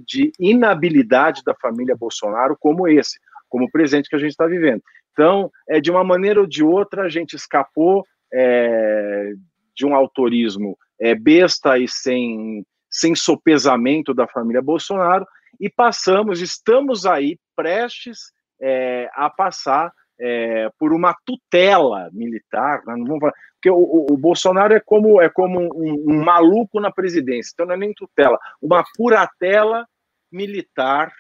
de 0.06 0.32
inabilidade 0.40 1.42
da 1.44 1.56
família 1.56 1.96
Bolsonaro 1.96 2.56
como 2.60 2.88
esse, 2.88 3.20
como 3.50 3.66
o 3.66 3.72
presente 3.72 4.10
que 4.10 4.16
a 4.16 4.20
gente 4.20 4.32
está 4.32 4.48
vivendo. 4.48 4.82
Então, 5.12 5.52
é, 5.70 5.80
de 5.80 5.90
uma 5.90 6.04
maneira 6.04 6.42
ou 6.42 6.48
de 6.48 6.64
outra, 6.64 7.04
a 7.04 7.10
gente 7.10 7.36
escapou 7.36 8.06
é, 8.34 9.32
de 9.76 9.86
um 9.86 9.96
autorismo 9.96 10.78
é, 11.00 11.16
besta 11.16 11.78
e 11.78 11.88
sem, 11.88 12.66
sem 12.96 13.14
sopesamento 13.14 14.14
da 14.14 14.26
família 14.26 14.62
Bolsonaro 14.62 15.28
e 15.60 15.70
passamos, 15.70 16.42
estamos 16.42 17.06
aí 17.06 17.38
prestes 17.56 18.32
é, 18.62 19.10
a 19.14 19.30
passar 19.30 19.92
é, 20.18 20.70
por 20.80 20.94
uma 20.94 21.14
tutela 21.26 22.10
militar, 22.14 22.82
né? 22.86 22.96
não 22.96 23.06
vamos 23.06 23.20
falar, 23.20 23.34
porque 23.56 23.70
o, 23.70 23.76
o, 23.76 24.14
o, 24.14 24.18
Bolsonaro 24.18 24.74
é 24.74 24.80
como 24.80 25.22
é 25.22 25.28
como 25.28 25.60
um, 25.60 26.06
um, 26.08 26.24
maluco 26.24 26.80
na 26.80 26.90
presidência, 26.90 27.52
então 27.54 27.66
não 27.66 27.74
é 27.74 27.78
nem 27.78 27.94
tutela, 27.94 28.40
uma 28.62 28.82
curatela 28.96 29.86
militar, 30.32 31.12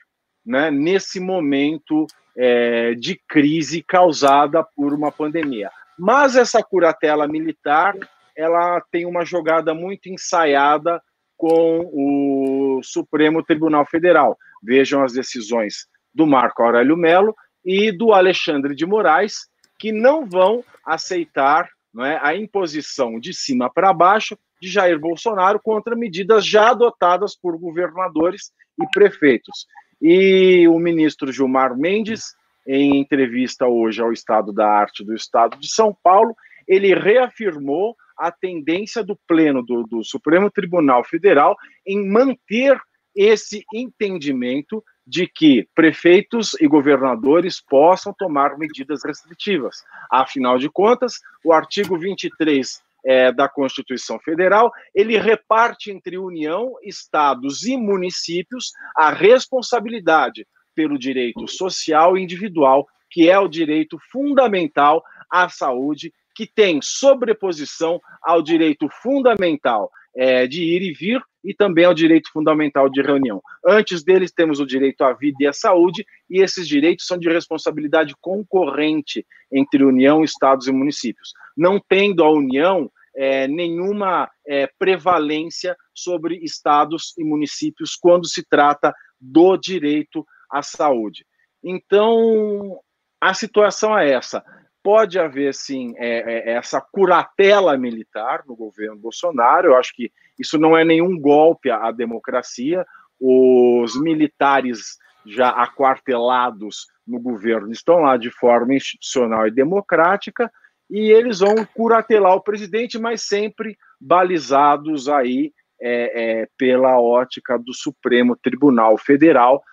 né? 0.46 0.72
Nesse 0.72 1.20
momento 1.20 2.06
é, 2.38 2.94
de 2.94 3.20
crise 3.28 3.84
causada 3.84 4.64
por 4.64 4.94
uma 4.94 5.12
pandemia. 5.12 5.70
Mas 5.98 6.36
essa 6.36 6.64
curatela 6.64 7.28
militar, 7.28 7.96
ela 8.36 8.82
tem 8.92 9.06
uma 9.06 9.26
jogada 9.26 9.74
muito 9.74 10.08
ensaiada 10.10 11.02
com 11.38 11.89
o 11.93 12.82
Supremo 12.84 13.43
Tribunal 13.43 13.86
Federal. 13.86 14.38
Vejam 14.63 15.04
as 15.04 15.13
decisões 15.13 15.88
do 16.13 16.26
Marco 16.26 16.63
Aurélio 16.63 16.95
Melo 16.95 17.36
e 17.63 17.91
do 17.91 18.13
Alexandre 18.13 18.76
de 18.76 18.86
Moraes, 18.86 19.48
que 19.78 19.91
não 19.91 20.26
vão 20.26 20.63
aceitar 20.86 21.69
é, 22.00 22.19
a 22.21 22.36
imposição 22.36 23.19
de 23.19 23.34
cima 23.34 23.71
para 23.71 23.93
baixo 23.93 24.38
de 24.62 24.69
Jair 24.69 25.00
Bolsonaro 25.00 25.60
contra 25.62 25.95
medidas 25.95 26.45
já 26.45 26.71
adotadas 26.71 27.36
por 27.36 27.58
governadores 27.58 28.52
e 28.82 28.88
prefeitos. 28.88 29.65
E 30.02 30.67
o 30.67 30.78
ministro 30.80 31.32
Gilmar 31.32 31.78
Mendes, 31.78 32.36
em 32.67 32.98
entrevista 33.00 33.67
hoje 33.67 34.02
ao 34.02 34.12
Estado 34.12 34.52
da 34.52 34.67
Arte 34.67 35.04
do 35.04 35.13
Estado 35.13 35.58
de 35.58 35.69
São 35.69 35.95
Paulo, 36.04 36.36
ele 36.67 36.93
reafirmou 36.93 37.95
a 38.17 38.32
tendência 38.32 39.04
do 39.04 39.17
Pleno 39.28 39.63
do, 39.63 39.84
do 39.84 40.04
Supremo 40.04 40.49
Tribunal 40.49 41.04
Federal 41.04 41.56
em 41.86 42.08
manter 42.08 42.80
esse 43.15 43.63
entendimento 43.73 44.84
de 45.08 45.28
que 45.28 45.67
prefeitos 45.75 46.56
e 46.60 46.67
governadores 46.67 47.62
possam 47.62 48.13
tomar 48.17 48.58
medidas 48.58 49.04
restritivas. 49.06 49.84
Afinal 50.12 50.58
de 50.58 50.69
contas, 50.69 51.19
o 51.43 51.54
artigo 51.54 51.97
23 51.97 52.84
é, 53.06 53.32
da 53.32 53.47
Constituição 53.47 54.19
Federal, 54.19 54.71
ele 54.93 55.17
reparte 55.17 55.91
entre 55.91 56.17
União, 56.17 56.73
estados 56.84 57.63
e 57.63 57.78
municípios 57.78 58.71
a 58.97 59.12
responsabilidade 59.12 60.47
pelo 60.73 60.97
direito 60.97 61.47
social 61.47 62.17
e 62.17 62.23
individual, 62.23 62.88
que 63.10 63.30
é 63.30 63.39
o 63.39 63.47
direito 63.47 63.97
fundamental 64.12 65.04
à 65.32 65.47
saúde, 65.47 66.12
que 66.36 66.45
tem 66.45 66.80
sobreposição 66.82 68.00
ao 68.21 68.41
direito 68.41 68.89
fundamental 69.02 69.89
é, 70.15 70.45
de 70.45 70.63
ir 70.63 70.82
e 70.82 70.93
vir 70.93 71.21
e 71.43 71.54
também 71.54 71.86
ao 71.86 71.93
direito 71.93 72.32
fundamental 72.32 72.89
de 72.89 73.02
reunião. 73.02 73.41
Antes 73.65 74.04
deles, 74.04 74.32
temos 74.32 74.60
o 74.60 74.65
direito 74.65 75.04
à 75.04 75.13
vida 75.13 75.38
e 75.41 75.48
à 75.48 75.54
saúde, 75.54 76.06
e 76.30 76.41
esses 76.41 76.67
direitos 76.67 77.06
são 77.06 77.17
de 77.17 77.30
responsabilidade 77.30 78.15
concorrente 78.19 79.26
entre 79.52 79.84
União, 79.84 80.24
Estados 80.24 80.67
e 80.67 80.71
municípios. 80.71 81.34
Não 81.56 81.80
tendo 81.80 82.24
a 82.24 82.32
União 82.32 82.91
é, 83.15 83.48
nenhuma 83.48 84.30
é, 84.45 84.67
prevalência 84.80 85.76
sobre 85.93 86.38
estados 86.43 87.13
e 87.17 87.24
municípios 87.24 87.95
quando 87.95 88.28
se 88.28 88.43
trata 88.43 88.93
do 89.21 89.56
direito 89.56 90.26
à 90.52 90.62
saúde. 90.62 91.26
Então, 91.63 92.80
a 93.21 93.34
situação 93.34 93.98
é 93.98 94.12
essa 94.12 94.43
pode 94.86 95.17
haver, 95.17 95.52
sim, 95.52 95.95
é, 95.98 96.52
é, 96.52 96.52
essa 96.52 96.80
curatela 96.80 97.76
militar 97.76 98.43
no 98.48 98.56
governo 98.56 98.95
Bolsonaro. 98.95 99.69
Eu 99.69 99.78
acho 99.78 99.91
que 99.95 100.12
isso 100.38 100.60
não 100.60 100.78
é 100.78 100.86
nenhum 100.86 101.19
golpe 101.19 101.71
à, 101.71 101.89
democracia. 101.89 102.86
os 103.19 104.00
militares 104.00 105.00
já 105.26 105.50
aquartelados 105.50 106.86
no 107.08 107.19
governo 107.19 107.71
estão 107.71 108.02
lá 108.02 108.15
de 108.15 108.30
forma 108.30 108.76
institucional 108.76 109.48
e 109.48 109.52
democrática, 109.52 110.52
e 110.88 111.10
eles 111.10 111.39
vão 111.39 111.65
curatelar 111.74 112.36
o 112.36 112.43
presidente, 112.43 113.00
mas 113.00 113.24
sempre 113.24 113.76
balizados 114.00 115.10
aí 115.10 115.52
é, 115.82 116.41
é, 116.41 116.48
pela 116.56 117.02
ótica 117.02 117.58
do 117.58 117.74
Supremo 117.74 118.36
Tribunal 118.36 119.00
Federal, 119.00 119.63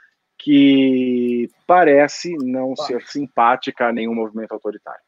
que 0.43 1.49
parece 1.67 2.37
não 2.37 2.75
tá. 2.75 2.85
ser 2.85 3.03
simpática 3.07 3.87
a 3.87 3.93
nenhum 3.93 4.15
movimento 4.15 4.53
autoritário. 4.53 5.01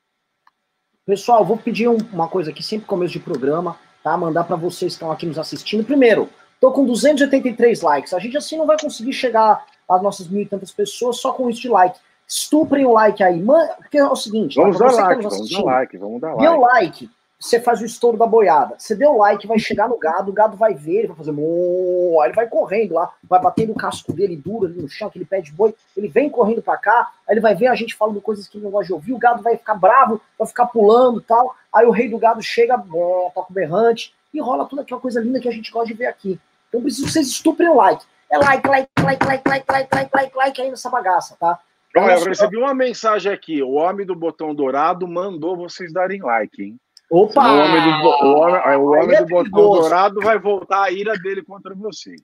Pessoal, 1.05 1.45
vou 1.45 1.57
pedir 1.57 1.89
um, 1.89 1.99
uma 2.13 2.29
coisa 2.29 2.51
aqui, 2.51 2.63
sempre 2.63 2.87
começo 2.87 3.13
de 3.13 3.21
programa, 3.21 3.77
tá? 4.03 4.17
Mandar 4.17 4.45
para 4.45 4.57
vocês 4.57 4.93
que 4.93 4.97
estão 4.97 5.11
aqui 5.11 5.27
nos 5.27 5.39
assistindo. 5.39 5.85
Primeiro, 5.85 6.31
tô 6.61 6.71
com 6.73 6.87
283 6.87 7.83
likes. 7.83 8.15
A 8.15 8.19
gente 8.21 8.37
assim 8.37 8.57
não 8.57 8.67
vai 8.67 8.79
conseguir 8.81 9.13
chegar 9.13 9.67
às 9.89 10.03
nossas 10.03 10.29
mil 10.29 10.43
e 10.43 10.47
tantas 10.47 10.71
pessoas 10.71 11.19
só 11.19 11.33
com 11.33 11.51
isso 11.51 11.61
de 11.61 11.69
like. 11.69 11.99
Estuprem 12.27 12.87
o 12.87 12.93
like 12.93 13.23
aí. 13.23 13.43
Man... 13.43 13.67
Porque 13.79 13.99
é 13.99 14.05
o 14.07 14.17
seguinte, 14.17 14.55
vamos 14.55 14.79
dar 14.79 14.93
like, 14.93 15.23
tá 15.23 15.29
vamos 15.29 15.51
dar 15.51 15.63
like, 15.63 15.99
vamos 15.99 16.21
dar 16.21 16.35
like. 16.35 16.43
Dê 16.43 16.49
o 16.49 16.61
like, 16.61 17.11
você 17.45 17.61
faz 17.61 17.83
o 17.83 17.85
estouro 17.85 18.17
da 18.17 18.27
boiada. 18.27 18.75
Você 18.79 18.95
deu 18.95 19.19
like, 19.19 19.47
vai 19.47 19.59
chegar 19.59 19.87
no 19.87 19.99
gado, 19.99 20.31
o 20.31 20.33
gado 20.33 20.57
vai 20.57 20.73
ver, 20.73 21.01
ele 21.01 21.09
vai 21.09 21.17
fazer. 21.17 21.31
Aí 21.31 22.29
ele 22.29 22.33
vai 22.35 22.49
correndo 22.49 22.95
lá, 22.95 23.13
vai 23.23 23.39
batendo 23.39 23.73
o 23.73 23.77
casco 23.77 24.15
dele 24.15 24.35
duro 24.35 24.65
ali 24.65 24.81
no 24.81 24.89
chão, 24.89 25.09
aquele 25.09 25.27
pé 25.27 25.43
de 25.43 25.53
boi. 25.53 25.75
Ele 25.95 26.09
vem 26.09 26.31
correndo 26.31 26.63
pra 26.63 26.79
cá, 26.79 27.13
aí 27.29 27.35
ele 27.35 27.43
vai 27.43 27.55
ver 27.55 27.67
a 27.67 27.75
gente 27.75 27.95
falando 27.95 28.19
coisas 28.23 28.49
que 28.49 28.57
ele 28.57 28.65
não 28.65 28.71
gosta 28.71 28.87
de 28.87 28.93
ouvir. 28.95 29.13
O 29.13 29.19
gado 29.19 29.43
vai 29.43 29.59
ficar 29.59 29.75
bravo, 29.75 30.23
vai 30.39 30.49
ficar 30.49 30.67
pulando 30.67 31.21
e 31.21 31.23
tal. 31.23 31.55
Aí 31.71 31.85
o 31.85 31.91
rei 31.91 32.09
do 32.09 32.17
gado 32.17 32.43
chega, 32.43 32.75
é, 32.75 32.79
toca 32.79 33.51
o 33.51 33.53
berrante 33.53 34.15
e 34.33 34.41
rola 34.41 34.65
toda 34.65 34.81
aquela 34.81 35.01
coisa 35.01 35.21
linda 35.21 35.39
que 35.39 35.49
a 35.49 35.53
gente 35.53 35.71
gosta 35.71 35.89
de 35.89 35.95
ver 35.95 36.07
aqui. 36.07 36.41
Então 36.71 36.81
preciso 36.81 37.07
que 37.07 37.13
vocês 37.13 37.29
estuprem 37.29 37.69
o 37.69 37.75
like. 37.75 38.03
É 38.33 38.39
like, 38.39 38.67
like, 38.67 38.89
like, 39.03 39.25
like, 39.27 39.49
like, 39.49 39.71
like, 39.71 39.89
like, 39.95 40.11
like, 40.17 40.37
like 40.37 40.63
aí 40.63 40.71
nessa 40.71 40.89
bagaça, 40.89 41.37
tá? 41.39 41.61
Olha, 41.95 42.15
eu 42.15 42.25
recebi 42.25 42.57
uma 42.57 42.75
mensagem 42.75 43.31
aqui. 43.31 43.63
O 43.63 43.73
homem 43.73 44.07
do 44.07 44.17
botão 44.17 44.55
dourado 44.55 45.07
mandou 45.07 45.57
vocês 45.57 45.93
darem 45.93 46.23
like, 46.23 46.63
hein? 46.63 46.81
Opa! 47.15 47.53
O 47.53 47.59
homem 47.61 48.03
do, 48.03 48.09
o 48.09 48.35
homem, 48.41 48.77
o 48.77 48.87
homem 48.87 49.17
é 49.17 49.23
do 49.23 49.29
botão 49.29 49.51
dourado 49.51 50.21
vai 50.21 50.37
voltar 50.37 50.83
a 50.83 50.91
ira 50.91 51.17
dele 51.17 51.45
contra 51.45 51.73
vocês. 51.73 52.21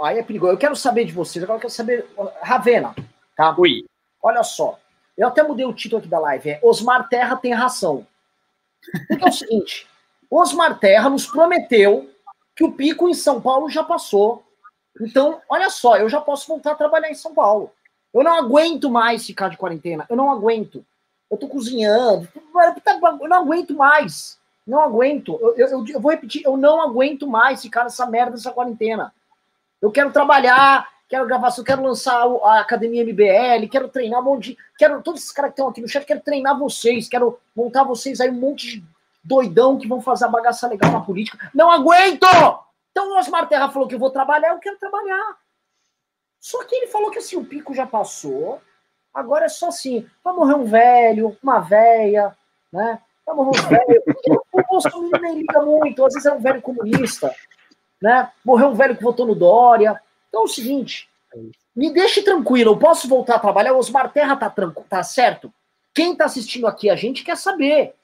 Aí 0.00 0.18
é 0.18 0.22
perigoso. 0.22 0.52
Eu 0.52 0.58
quero 0.58 0.76
saber 0.76 1.04
de 1.04 1.12
vocês. 1.12 1.42
Agora 1.42 1.56
eu 1.56 1.62
quero 1.62 1.72
saber. 1.72 2.08
Ravena, 2.40 2.94
tá? 3.36 3.52
Oi. 3.58 3.84
Olha 4.22 4.44
só. 4.44 4.78
Eu 5.18 5.26
até 5.26 5.42
mudei 5.42 5.66
o 5.66 5.72
título 5.72 5.98
aqui 5.98 6.08
da 6.08 6.20
live. 6.20 6.48
É 6.48 6.60
Osmar 6.62 7.08
Terra 7.08 7.36
tem 7.36 7.52
ração. 7.52 8.06
Porque 9.08 9.24
é 9.24 9.28
o 9.28 9.32
seguinte: 9.32 9.88
Osmar 10.30 10.78
Terra 10.78 11.10
nos 11.10 11.26
prometeu 11.26 12.08
que 12.54 12.62
o 12.62 12.70
pico 12.70 13.08
em 13.08 13.14
São 13.14 13.40
Paulo 13.40 13.68
já 13.68 13.82
passou. 13.82 14.44
Então, 15.00 15.40
olha 15.48 15.70
só, 15.70 15.96
eu 15.96 16.08
já 16.08 16.20
posso 16.20 16.46
voltar 16.46 16.72
a 16.72 16.76
trabalhar 16.76 17.10
em 17.10 17.16
São 17.16 17.34
Paulo. 17.34 17.72
Eu 18.14 18.22
não 18.22 18.34
aguento 18.34 18.88
mais 18.88 19.26
ficar 19.26 19.48
de 19.48 19.56
quarentena. 19.56 20.06
Eu 20.08 20.16
não 20.16 20.30
aguento. 20.30 20.86
Eu 21.30 21.36
tô 21.36 21.48
cozinhando. 21.48 22.28
Eu 23.20 23.28
não 23.28 23.36
aguento 23.36 23.74
mais. 23.74 24.38
Não 24.66 24.80
aguento. 24.80 25.38
Eu, 25.40 25.68
eu, 25.68 25.86
eu, 25.86 26.00
vou 26.00 26.10
repetir. 26.10 26.42
Eu 26.44 26.56
não 26.56 26.80
aguento 26.80 27.26
mais 27.26 27.62
ficar 27.62 27.84
nessa 27.84 28.06
merda 28.06 28.32
dessa 28.32 28.52
quarentena. 28.52 29.14
Eu 29.80 29.90
quero 29.90 30.12
trabalhar, 30.12 30.86
quero 31.08 31.26
gravação, 31.26 31.64
quero 31.64 31.82
lançar 31.82 32.26
a 32.44 32.60
Academia 32.60 33.04
MBL, 33.04 33.68
quero 33.70 33.88
treinar 33.88 34.20
um 34.20 34.24
monte 34.24 34.50
de. 34.50 34.58
Quero, 34.76 35.02
todos 35.02 35.20
esses 35.20 35.32
caras 35.32 35.50
que 35.50 35.54
estão 35.54 35.68
aqui 35.68 35.80
no 35.80 35.88
chat, 35.88 36.04
quero 36.04 36.20
treinar 36.20 36.58
vocês, 36.58 37.08
quero 37.08 37.38
montar 37.56 37.84
vocês 37.84 38.20
aí 38.20 38.30
um 38.30 38.34
monte 38.34 38.66
de 38.66 38.84
doidão 39.22 39.78
que 39.78 39.88
vão 39.88 40.00
fazer 40.00 40.26
a 40.26 40.28
bagaça 40.28 40.68
legal 40.68 40.92
na 40.92 41.00
política. 41.00 41.50
Não 41.54 41.70
aguento! 41.70 42.26
Então 42.90 43.08
o 43.08 43.18
Osmar 43.18 43.48
Terra 43.48 43.70
falou 43.70 43.88
que 43.88 43.94
eu 43.94 43.98
vou 43.98 44.10
trabalhar, 44.10 44.50
eu 44.50 44.58
quero 44.58 44.78
trabalhar. 44.78 45.36
Só 46.40 46.64
que 46.64 46.74
ele 46.74 46.86
falou 46.86 47.10
que 47.10 47.18
assim, 47.18 47.36
o 47.36 47.44
pico 47.44 47.74
já 47.74 47.86
passou, 47.86 48.60
agora 49.14 49.46
é 49.46 49.48
só 49.48 49.68
assim, 49.68 50.06
vai 50.22 50.34
morrer 50.34 50.54
um 50.54 50.64
velho, 50.64 51.36
uma 51.42 51.60
véia, 51.60 52.36
né? 52.72 52.98
Vai 53.26 53.34
morrer 53.34 53.60
um 53.60 53.68
velho. 53.68 54.02
o 54.52 54.62
Bolsonaro 54.68 55.22
nem 55.22 55.38
liga 55.38 55.62
muito, 55.62 56.04
às 56.04 56.14
vezes 56.14 56.26
é 56.26 56.32
um 56.32 56.40
velho 56.40 56.62
comunista, 56.62 57.34
né? 58.00 58.30
Morreu 58.44 58.68
um 58.68 58.74
velho 58.74 58.96
que 58.96 59.02
votou 59.02 59.26
no 59.26 59.34
Dória. 59.34 60.00
Então 60.28 60.42
é 60.42 60.44
o 60.44 60.48
seguinte, 60.48 61.08
me 61.74 61.92
deixe 61.92 62.22
tranquilo, 62.22 62.72
eu 62.72 62.78
posso 62.78 63.08
voltar 63.08 63.36
a 63.36 63.40
trabalhar, 63.40 63.72
o 63.72 63.78
Osmar 63.78 64.12
Terra 64.12 64.36
tá, 64.36 64.52
tá 64.88 65.02
certo? 65.02 65.52
Quem 65.94 66.14
tá 66.14 66.24
assistindo 66.24 66.66
aqui, 66.66 66.88
a 66.88 66.96
gente 66.96 67.24
quer 67.24 67.36
saber. 67.36 67.94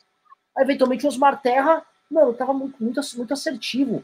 Aí, 0.56 0.64
eventualmente, 0.64 1.04
o 1.04 1.08
Osmar 1.08 1.40
Terra, 1.40 1.82
mano, 2.10 2.34
tava 2.34 2.52
muito, 2.52 2.82
muito, 2.82 3.00
muito 3.16 3.32
assertivo. 3.32 4.02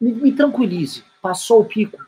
Me, 0.00 0.12
me 0.12 0.32
tranquilize, 0.32 1.04
passou 1.20 1.60
o 1.60 1.64
pico 1.64 1.98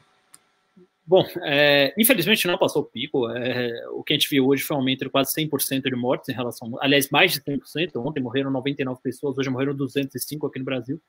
Bom, 1.06 1.22
é, 1.42 1.92
infelizmente 1.98 2.46
não 2.46 2.56
passou 2.56 2.80
o 2.80 2.84
pico. 2.86 3.28
É, 3.28 3.88
o 3.90 4.02
que 4.02 4.14
a 4.14 4.16
gente 4.16 4.28
viu 4.28 4.46
hoje 4.46 4.62
foi 4.62 4.74
um 4.74 4.80
aumento 4.80 5.04
de 5.04 5.10
quase 5.10 5.34
100% 5.34 5.82
de 5.82 5.96
mortes 5.96 6.30
em 6.30 6.32
relação. 6.32 6.72
Aliás, 6.80 7.10
mais 7.10 7.32
de 7.32 7.40
100%. 7.42 7.96
Ontem 7.96 8.20
morreram 8.22 8.50
99 8.50 9.00
pessoas, 9.02 9.36
hoje 9.36 9.50
morreram 9.50 9.74
205 9.74 10.46
aqui 10.46 10.58
no 10.58 10.64
Brasil. 10.64 11.00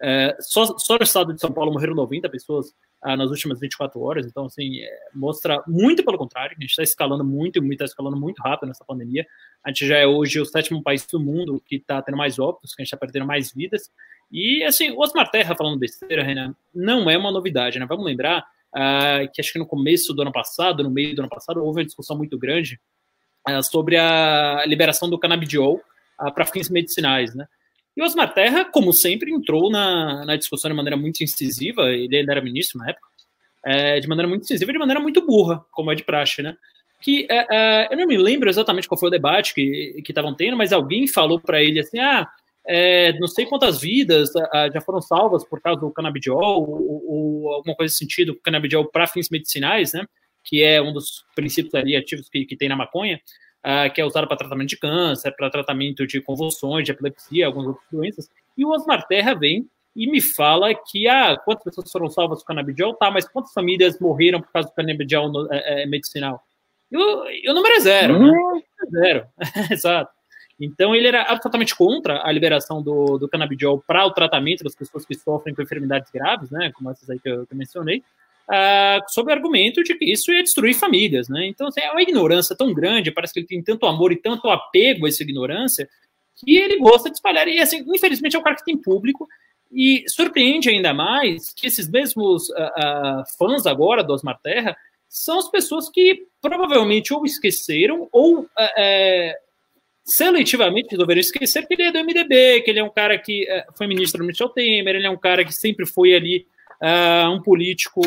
É, 0.00 0.36
só, 0.38 0.76
só 0.78 0.96
no 0.96 1.02
estado 1.02 1.32
de 1.32 1.40
São 1.40 1.50
Paulo 1.50 1.72
morreram 1.72 1.94
90 1.94 2.28
pessoas 2.28 2.72
ah, 3.02 3.16
nas 3.16 3.30
últimas 3.30 3.58
24 3.58 3.98
horas. 4.00 4.26
Então, 4.26 4.44
assim, 4.44 4.80
é, 4.80 4.98
mostra 5.14 5.62
muito 5.66 6.04
pelo 6.04 6.18
contrário. 6.18 6.54
A 6.56 6.60
gente 6.60 6.70
está 6.70 6.82
escalando 6.82 7.24
muito, 7.24 7.64
está 7.72 7.86
escalando 7.86 8.18
muito 8.18 8.40
rápido 8.42 8.68
nessa 8.68 8.84
pandemia. 8.84 9.26
A 9.64 9.70
gente 9.70 9.86
já 9.86 9.96
é 9.96 10.06
hoje 10.06 10.40
o 10.40 10.44
sétimo 10.44 10.82
país 10.82 11.06
do 11.06 11.18
mundo 11.18 11.62
que 11.66 11.76
está 11.76 12.02
tendo 12.02 12.18
mais 12.18 12.38
óbitos, 12.38 12.74
que 12.74 12.82
a 12.82 12.84
gente 12.84 12.92
está 12.92 12.98
perdendo 12.98 13.26
mais 13.26 13.50
vidas. 13.50 13.90
E, 14.30 14.62
assim, 14.62 14.90
o 14.90 15.00
Osmar 15.00 15.30
Terra 15.30 15.56
falando 15.56 15.78
besteira, 15.78 16.22
Renan, 16.22 16.54
não 16.74 17.08
é 17.08 17.16
uma 17.16 17.32
novidade, 17.32 17.78
né? 17.78 17.86
Vamos 17.86 18.04
lembrar 18.04 18.44
uh, 18.74 19.30
que 19.32 19.40
acho 19.40 19.52
que 19.52 19.58
no 19.58 19.66
começo 19.66 20.12
do 20.12 20.22
ano 20.22 20.32
passado, 20.32 20.82
no 20.82 20.90
meio 20.90 21.14
do 21.14 21.20
ano 21.20 21.28
passado, 21.28 21.62
houve 21.62 21.80
uma 21.80 21.86
discussão 21.86 22.16
muito 22.16 22.38
grande 22.38 22.80
uh, 23.48 23.62
sobre 23.62 23.96
a 23.96 24.64
liberação 24.66 25.08
do 25.08 25.18
canabidiol 25.18 25.80
uh, 26.20 26.32
para 26.32 26.46
fins 26.46 26.68
medicinais, 26.68 27.34
né? 27.34 27.46
E 27.96 28.02
o 28.02 28.04
Osmar 28.04 28.32
Terra, 28.32 28.64
como 28.64 28.92
sempre, 28.92 29.32
entrou 29.32 29.70
na, 29.70 30.24
na 30.24 30.36
discussão 30.36 30.70
de 30.70 30.76
maneira 30.76 30.96
muito 30.96 31.20
incisiva, 31.20 31.82
ele 31.90 32.16
ainda 32.16 32.30
era 32.32 32.40
ministro 32.40 32.78
na 32.78 32.90
época, 32.90 33.08
é, 33.66 33.98
de 33.98 34.06
maneira 34.06 34.28
muito 34.28 34.44
incisiva 34.44 34.70
e 34.70 34.72
de 34.72 34.78
maneira 34.78 35.00
muito 35.00 35.26
burra, 35.26 35.64
como 35.72 35.90
é 35.90 35.96
de 35.96 36.04
praxe, 36.04 36.40
né? 36.40 36.56
Que 37.00 37.26
é, 37.28 37.46
é, 37.50 37.88
eu 37.90 37.96
não 37.96 38.06
me 38.06 38.16
lembro 38.16 38.48
exatamente 38.48 38.86
qual 38.86 38.98
foi 38.98 39.08
o 39.08 39.10
debate 39.10 39.52
que 39.52 40.02
estavam 40.08 40.32
tendo, 40.32 40.56
mas 40.56 40.72
alguém 40.72 41.08
falou 41.08 41.40
para 41.40 41.60
ele 41.60 41.80
assim: 41.80 41.98
ah, 41.98 42.28
é, 42.68 43.18
não 43.18 43.26
sei 43.26 43.46
quantas 43.46 43.80
vidas 43.80 44.28
uh, 44.28 44.70
já 44.72 44.80
foram 44.82 45.00
salvas 45.00 45.42
por 45.42 45.58
causa 45.58 45.80
do 45.80 45.90
canabidiol 45.90 46.68
ou, 46.68 47.02
ou 47.08 47.52
alguma 47.54 47.74
coisa 47.74 47.90
nesse 47.90 47.96
sentido, 47.96 48.38
canabidiol 48.44 48.90
para 48.90 49.06
fins 49.06 49.30
medicinais, 49.30 49.94
né? 49.94 50.04
Que 50.44 50.62
é 50.62 50.80
um 50.80 50.92
dos 50.92 51.24
princípios 51.34 51.74
ali 51.74 51.96
ativos 51.96 52.28
que, 52.28 52.44
que 52.44 52.56
tem 52.56 52.68
na 52.68 52.76
maconha, 52.76 53.18
uh, 53.64 53.90
que 53.92 54.02
é 54.02 54.04
usado 54.04 54.28
para 54.28 54.36
tratamento 54.36 54.68
de 54.68 54.76
câncer, 54.76 55.34
para 55.34 55.48
tratamento 55.48 56.06
de 56.06 56.20
convulsões, 56.20 56.84
de 56.84 56.92
epilepsia, 56.92 57.46
algumas 57.46 57.68
outras 57.68 57.86
doenças. 57.90 58.28
E 58.54 58.66
o 58.66 58.70
Osmar 58.70 59.06
Terra 59.06 59.32
vem 59.32 59.66
e 59.96 60.06
me 60.06 60.20
fala 60.20 60.74
que 60.74 61.08
ah, 61.08 61.38
quantas 61.42 61.64
pessoas 61.64 61.90
foram 61.90 62.10
salvas 62.10 62.40
com 62.40 62.48
canabidiol, 62.48 62.94
tá, 62.94 63.10
mas 63.10 63.26
quantas 63.26 63.52
famílias 63.54 63.98
morreram 63.98 64.42
por 64.42 64.52
causa 64.52 64.68
do 64.68 64.74
canabidiol 64.74 65.32
no, 65.32 65.50
é, 65.50 65.84
é, 65.84 65.86
medicinal? 65.86 66.42
E 66.92 66.98
o, 66.98 67.50
o 67.50 67.54
número 67.54 67.74
é 67.76 67.80
zero, 67.80 68.18
né? 68.18 68.30
Uhum. 68.30 68.62
Zero, 68.90 69.26
exato. 69.72 70.17
Então, 70.60 70.94
ele 70.94 71.06
era 71.06 71.22
absolutamente 71.22 71.74
contra 71.74 72.26
a 72.26 72.32
liberação 72.32 72.82
do, 72.82 73.16
do 73.16 73.28
canabidiol 73.28 73.82
para 73.86 74.04
o 74.04 74.10
tratamento 74.10 74.64
das 74.64 74.74
pessoas 74.74 75.06
que 75.06 75.14
sofrem 75.14 75.54
com 75.54 75.62
enfermidades 75.62 76.10
graves, 76.10 76.50
né, 76.50 76.72
como 76.74 76.90
essas 76.90 77.08
aí 77.08 77.18
que 77.18 77.28
eu, 77.28 77.46
que 77.46 77.54
eu 77.54 77.58
mencionei, 77.58 77.98
uh, 78.48 79.00
sob 79.08 79.30
o 79.30 79.34
argumento 79.34 79.82
de 79.84 79.94
que 79.94 80.04
isso 80.04 80.32
ia 80.32 80.42
destruir 80.42 80.74
famílias. 80.74 81.28
Né? 81.28 81.46
Então, 81.46 81.68
assim, 81.68 81.80
é 81.80 81.90
uma 81.92 82.02
ignorância 82.02 82.56
tão 82.56 82.74
grande, 82.74 83.12
parece 83.12 83.34
que 83.34 83.40
ele 83.40 83.46
tem 83.46 83.62
tanto 83.62 83.86
amor 83.86 84.10
e 84.10 84.16
tanto 84.16 84.48
apego 84.48 85.06
a 85.06 85.08
essa 85.08 85.22
ignorância, 85.22 85.88
que 86.34 86.56
ele 86.56 86.78
gosta 86.78 87.08
de 87.08 87.16
espalhar. 87.16 87.46
E, 87.46 87.60
assim, 87.60 87.84
infelizmente, 87.86 88.34
é 88.34 88.38
um 88.38 88.42
cara 88.42 88.56
que 88.56 88.64
tem 88.64 88.76
público, 88.76 89.28
e 89.70 90.04
surpreende 90.08 90.70
ainda 90.70 90.94
mais 90.94 91.52
que 91.52 91.66
esses 91.66 91.88
mesmos 91.88 92.48
uh, 92.48 92.54
uh, 92.54 93.24
fãs 93.36 93.66
agora 93.66 94.02
do 94.02 94.12
Osmar 94.12 94.40
Terra 94.42 94.76
são 95.08 95.38
as 95.38 95.50
pessoas 95.50 95.88
que 95.90 96.26
provavelmente 96.40 97.12
ou 97.12 97.24
esqueceram 97.24 98.08
ou 98.12 98.40
uh, 98.40 98.48
seletivamente 100.08 100.88
resolveram 100.90 101.20
esquecer 101.20 101.66
que 101.66 101.74
ele 101.74 101.82
é 101.82 101.92
do 101.92 101.98
MDB, 101.98 102.62
que 102.62 102.70
ele 102.70 102.78
é 102.78 102.84
um 102.84 102.90
cara 102.90 103.18
que 103.18 103.44
uh, 103.44 103.76
foi 103.76 103.86
ministro 103.86 104.22
do 104.22 104.26
Michel 104.26 104.48
Temer, 104.48 104.96
ele 104.96 105.06
é 105.06 105.10
um 105.10 105.18
cara 105.18 105.44
que 105.44 105.52
sempre 105.52 105.86
foi 105.86 106.14
ali 106.14 106.46
uh, 106.82 107.30
um 107.30 107.42
político 107.42 108.00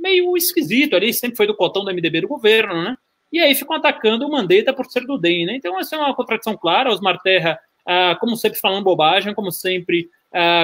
meio 0.00 0.34
esquisito 0.36 0.96
ali, 0.96 1.12
sempre 1.12 1.36
foi 1.36 1.46
do 1.46 1.54
cotão 1.54 1.84
do 1.84 1.92
MDB 1.92 2.22
do 2.22 2.28
governo, 2.28 2.82
né? 2.82 2.96
E 3.30 3.38
aí 3.38 3.54
ficam 3.54 3.76
atacando 3.76 4.26
o 4.26 4.30
Mandetta 4.30 4.72
por 4.72 4.86
ser 4.86 5.06
do 5.06 5.18
DEM, 5.18 5.46
né? 5.46 5.56
Então 5.56 5.78
essa 5.78 5.94
é 5.94 5.98
uma 5.98 6.14
contradição 6.14 6.56
clara, 6.56 6.90
Osmar 6.90 7.20
Terra, 7.20 7.60
uh, 7.82 8.18
como 8.18 8.34
sempre 8.34 8.58
falando 8.58 8.84
bobagem, 8.84 9.34
como 9.34 9.52
sempre 9.52 10.08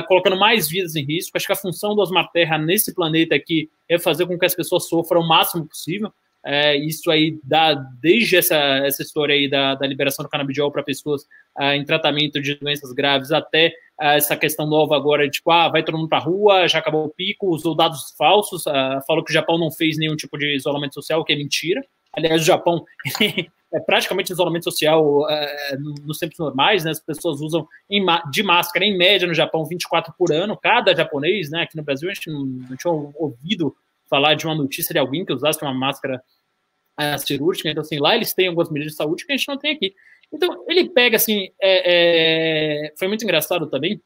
colocando 0.07 0.39
mais 0.39 0.69
vidas 0.69 0.95
em 0.95 1.05
risco. 1.05 1.37
Acho 1.37 1.47
que 1.47 1.53
a 1.53 1.57
função 1.57 1.93
do 1.93 2.01
Osmar 2.01 2.31
Terra 2.31 2.57
nesse 2.57 2.95
planeta 2.95 3.35
aqui 3.35 3.69
é 3.89 3.99
fazer 3.99 4.25
com 4.25 4.39
que 4.39 4.47
as 4.47 4.55
pessoas 4.55 4.89
sofram 4.89 5.23
o 5.23 5.27
máximo 5.27 5.67
possível. 5.67 6.13
É, 6.49 6.77
isso 6.77 7.11
aí 7.11 7.41
dá 7.43 7.75
desde 7.75 8.37
essa, 8.37 8.55
essa 8.55 9.03
história 9.03 9.35
aí 9.35 9.51
da, 9.51 9.75
da 9.75 9.85
liberação 9.85 10.25
do 10.25 10.29
canabidiol 10.29 10.71
para 10.71 10.81
pessoas 10.81 11.27
ah, 11.57 11.75
em 11.75 11.85
tratamento 11.85 12.41
de 12.41 12.55
doenças 12.55 12.93
graves 12.93 13.33
até 13.33 13.73
essa 14.01 14.37
questão 14.37 14.65
nova 14.65 14.95
agora 14.95 15.25
de 15.25 15.33
tipo, 15.33 15.51
ah, 15.51 15.69
vai 15.69 15.83
todo 15.83 15.99
mundo 15.99 16.09
para 16.09 16.19
rua, 16.19 16.69
já 16.69 16.79
acabou 16.79 17.05
o 17.07 17.09
pico, 17.09 17.49
usou 17.49 17.75
dados 17.75 18.15
falsos, 18.17 18.65
uh, 18.67 19.03
falou 19.07 19.25
que 19.25 19.31
o 19.31 19.35
Japão 19.35 19.59
não 19.59 19.73
fez 19.73 19.97
nenhum 19.99 20.15
tipo 20.15 20.39
de 20.39 20.55
isolamento 20.55 20.95
social, 20.95 21.21
o 21.21 21.25
que 21.25 21.33
é 21.33 21.37
mentira. 21.37 21.85
Aliás, 22.13 22.43
o 22.43 22.45
Japão 22.45 22.85
é 23.73 23.81
praticamente 23.81 24.33
isolamento 24.33 24.65
social 24.65 25.23
uh, 25.23 26.07
nos 26.07 26.19
tempos 26.19 26.39
normais, 26.39 26.85
né? 26.85 26.91
As 26.91 27.01
pessoas 27.01 27.41
usam 27.41 27.67
de 28.31 28.43
máscara, 28.43 28.85
em 28.85 28.97
média, 28.97 29.27
no 29.27 29.35
Japão, 29.35 29.65
24 29.65 30.15
por 30.17 30.31
ano, 30.31 30.57
cada 30.57 30.95
japonês, 30.95 31.51
né? 31.51 31.63
Aqui 31.63 31.77
no 31.77 31.83
Brasil, 31.83 32.11
a 32.11 32.15
gente 32.15 32.31
não, 32.31 32.45
não 32.45 32.77
tinha 32.77 32.93
ouvido 32.93 33.75
falar 34.09 34.35
de 34.35 34.47
uma 34.47 34.55
notícia 34.55 34.93
de 34.93 34.99
alguém 34.99 35.25
que 35.25 35.33
usasse 35.33 35.63
uma 35.63 35.75
máscara 35.75 36.23
uh, 37.01 37.19
cirúrgica, 37.19 37.69
então, 37.69 37.81
assim, 37.81 37.99
lá 37.99 38.15
eles 38.15 38.35
têm 38.35 38.49
algumas 38.49 38.71
medidas 38.71 38.93
de 38.93 38.97
saúde 38.97 39.27
que 39.27 39.33
a 39.33 39.37
gente 39.37 39.49
não 39.49 39.59
tem 39.59 39.73
aqui. 39.73 39.95
Então, 40.33 40.65
ele 40.69 40.89
pega, 40.89 41.17
assim, 41.17 41.51
é, 41.61 42.89
é, 42.89 42.95
foi 42.99 43.09
muito 43.09 43.23
engraçado 43.23 43.69
também, 43.69 44.01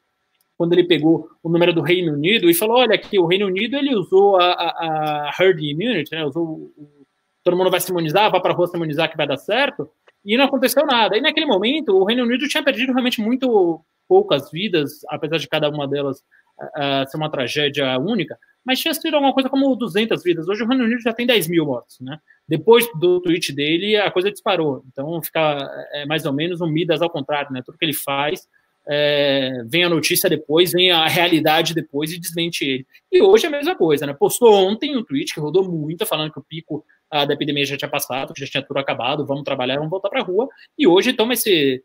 quando 0.57 0.75
ele 0.75 0.85
pegou 0.85 1.29
o 1.43 1.49
número 1.49 1.73
do 1.73 1.81
Reino 1.81 2.13
Unido 2.13 2.51
e 2.51 2.55
falou, 2.55 2.79
olha 2.79 2.95
aqui, 2.95 3.19
o 3.19 3.27
Reino 3.27 3.47
Unido, 3.47 3.77
ele 3.77 3.95
usou 3.95 4.39
a, 4.39 4.53
a, 4.53 5.31
a 5.31 5.35
herd 5.39 5.65
immunity, 5.65 6.13
né, 6.13 6.25
usou 6.25 6.45
o, 6.45 7.01
todo 7.43 7.57
mundo 7.57 7.71
vai 7.71 7.81
se 7.81 7.91
imunizar, 7.91 8.31
vai 8.31 8.41
para 8.41 8.53
a 8.53 8.55
rua 8.55 8.67
se 8.67 8.77
imunizar 8.77 9.11
que 9.11 9.17
vai 9.17 9.27
dar 9.27 9.37
certo, 9.37 9.91
e 10.25 10.37
não 10.37 10.45
aconteceu 10.45 10.85
nada. 10.85 11.17
E 11.17 11.21
naquele 11.21 11.47
momento, 11.47 11.97
o 11.97 12.05
Reino 12.05 12.25
Unido 12.25 12.47
tinha 12.49 12.63
perdido 12.63 12.93
realmente 12.93 13.21
muito 13.21 13.83
poucas 14.07 14.51
vidas, 14.51 15.01
apesar 15.09 15.39
de 15.39 15.49
cada 15.49 15.71
uma 15.71 15.87
delas 15.89 16.19
uh, 16.19 17.09
ser 17.09 17.17
uma 17.17 17.31
tragédia 17.31 17.99
única, 17.99 18.37
mas 18.65 18.81
tinha 18.81 18.93
sido 18.93 19.15
alguma 19.15 19.33
coisa 19.33 19.49
como 19.49 19.75
200 19.75 20.23
vidas. 20.23 20.49
Hoje 20.49 20.63
o 20.63 20.67
Reino 20.67 20.85
Unido 20.85 21.01
já 21.01 21.13
tem 21.13 21.27
10 21.27 21.49
mil 21.49 21.65
mortos, 21.65 21.99
né? 22.01 22.19
Depois 22.51 22.85
do 22.99 23.21
tweet 23.21 23.53
dele, 23.53 23.97
a 23.97 24.11
coisa 24.11 24.29
disparou. 24.29 24.83
Então 24.89 25.23
fica 25.23 25.71
é, 25.93 26.05
mais 26.05 26.27
ou 26.27 26.33
menos 26.33 26.61
um 26.61 26.67
Midas 26.67 27.01
ao 27.01 27.09
contrário, 27.09 27.53
né? 27.53 27.63
Tudo 27.65 27.79
que 27.79 27.85
ele 27.85 27.95
faz, 27.95 28.49
é, 28.89 29.63
vem 29.67 29.85
a 29.85 29.89
notícia 29.89 30.29
depois, 30.29 30.73
vem 30.73 30.91
a 30.91 31.07
realidade 31.07 31.73
depois 31.75 32.11
e 32.11 32.19
desmente 32.19 32.65
ele. 32.65 32.87
E 33.13 33.23
hoje 33.23 33.47
é 33.47 33.49
a 33.49 33.53
mesma 33.53 33.77
coisa, 33.77 34.05
né? 34.05 34.13
Postou 34.13 34.53
ontem 34.53 34.97
um 34.97 35.05
tweet 35.05 35.33
que 35.33 35.39
rodou 35.39 35.63
muito, 35.71 36.05
falando 36.05 36.33
que 36.33 36.41
o 36.41 36.43
pico 36.43 36.85
a, 37.09 37.25
da 37.25 37.35
epidemia 37.35 37.65
já 37.65 37.77
tinha 37.77 37.89
passado, 37.89 38.35
que 38.35 38.41
já 38.41 38.51
tinha 38.51 38.67
tudo 38.67 38.81
acabado, 38.81 39.25
vamos 39.25 39.45
trabalhar, 39.45 39.77
vamos 39.77 39.91
voltar 39.91 40.09
para 40.09 40.21
a 40.21 40.25
rua. 40.25 40.49
E 40.77 40.89
hoje 40.89 41.13
toma 41.13 41.35
esse 41.35 41.85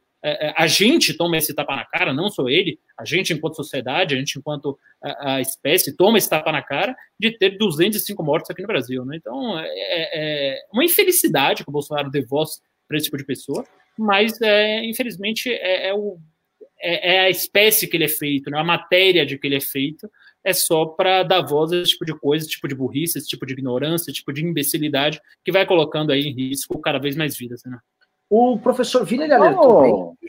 a 0.56 0.66
gente 0.66 1.14
toma 1.14 1.38
esse 1.38 1.54
tapa 1.54 1.76
na 1.76 1.86
cara, 1.86 2.14
não 2.14 2.30
sou 2.30 2.50
ele, 2.50 2.80
a 2.98 3.06
gente 3.06 3.32
enquanto 3.32 3.56
sociedade, 3.56 4.16
a 4.16 4.18
gente 4.18 4.40
enquanto 4.40 4.78
a, 5.02 5.36
a 5.36 5.42
espécie 5.42 5.96
toma 5.96 6.18
esse 6.18 6.30
tapa 6.30 6.52
na 6.52 6.64
cara 6.64 6.96
de 7.20 7.32
ter 7.38 7.58
205 7.58 8.24
mortos 8.24 8.50
aqui 8.50 8.62
no 8.62 8.68
Brasil, 8.68 9.06
né? 9.06 9.18
Então 9.18 9.60
é, 9.60 9.68
é, 9.68 10.10
é 10.14 10.66
uma 10.74 10.84
infelicidade 10.84 11.64
que 11.64 11.70
o 11.70 11.74
Bolsonaro 11.74 12.10
dê 12.10 12.22
voz 12.22 12.60
para 12.88 12.98
esse 12.98 13.06
tipo 13.06 13.18
de 13.18 13.26
pessoa, 13.26 13.66
mas 13.98 14.42
é, 14.42 14.84
infelizmente 14.86 15.52
é, 15.52 15.90
é 15.90 15.94
o, 15.94 16.18
é, 16.82 17.20
a 17.22 17.30
espécie 17.30 17.88
que 17.88 17.98
ele 17.98 18.06
é 18.06 18.10
feito, 18.10 18.50
né? 18.50 18.60
a 18.60 18.64
matéria 18.64 19.26
de 19.26 19.38
que 19.38 19.48
ele 19.48 19.56
é 19.56 19.62
feito, 19.62 20.10
é 20.44 20.54
só 20.54 20.86
para 20.86 21.24
dar 21.24 21.42
voz 21.42 21.72
a 21.72 21.78
esse 21.78 21.92
tipo 21.92 22.06
de 22.06 22.14
coisa, 22.20 22.46
esse 22.46 22.54
tipo 22.54 22.68
de 22.68 22.76
burrice, 22.76 23.18
esse 23.18 23.28
tipo 23.28 23.46
de 23.46 23.54
ignorância, 23.54 24.12
esse 24.12 24.20
tipo 24.20 24.32
de 24.32 24.46
imbecilidade 24.46 25.20
que 25.44 25.52
vai 25.52 25.66
colocando 25.66 26.12
aí 26.12 26.22
em 26.22 26.34
risco 26.34 26.80
cada 26.80 27.00
vez 27.00 27.16
mais 27.16 27.36
vidas, 27.36 27.64
né? 27.66 27.80
O 28.30 28.58
professor 28.58 29.06
Vila, 29.06 29.24
ele 29.24 29.34
alertou 29.34 30.12
oh. 30.12 30.26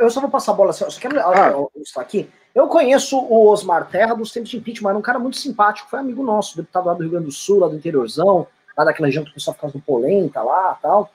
Eu 0.00 0.10
só 0.10 0.20
vou 0.20 0.30
passar 0.30 0.52
a 0.52 0.54
bola, 0.54 0.72
só 0.72 0.86
quero 0.98 1.20
ah. 1.20 1.66
estar 1.76 2.00
aqui. 2.00 2.28
Eu 2.54 2.66
conheço 2.66 3.18
o 3.18 3.48
Osmar 3.48 3.88
Terra 3.90 4.14
dos 4.14 4.32
tempos 4.32 4.50
de 4.50 4.56
impeachment, 4.56 4.90
era 4.90 4.98
um 4.98 5.02
cara 5.02 5.18
muito 5.18 5.36
simpático, 5.36 5.88
foi 5.88 5.98
amigo 5.98 6.22
nosso, 6.22 6.56
deputado 6.56 6.86
lá 6.86 6.94
do 6.94 7.02
Rio 7.02 7.10
Grande 7.10 7.26
do 7.26 7.32
Sul, 7.32 7.60
lá 7.60 7.68
do 7.68 7.76
interiorzão, 7.76 8.46
lá 8.76 8.84
daquela 8.84 9.06
região 9.06 9.22
que 9.22 9.30
o 9.30 9.34
pessoal 9.34 9.54
ficava 9.54 9.72
do 9.72 9.80
Polenta 9.80 10.42
lá 10.42 10.78
tal. 10.80 11.10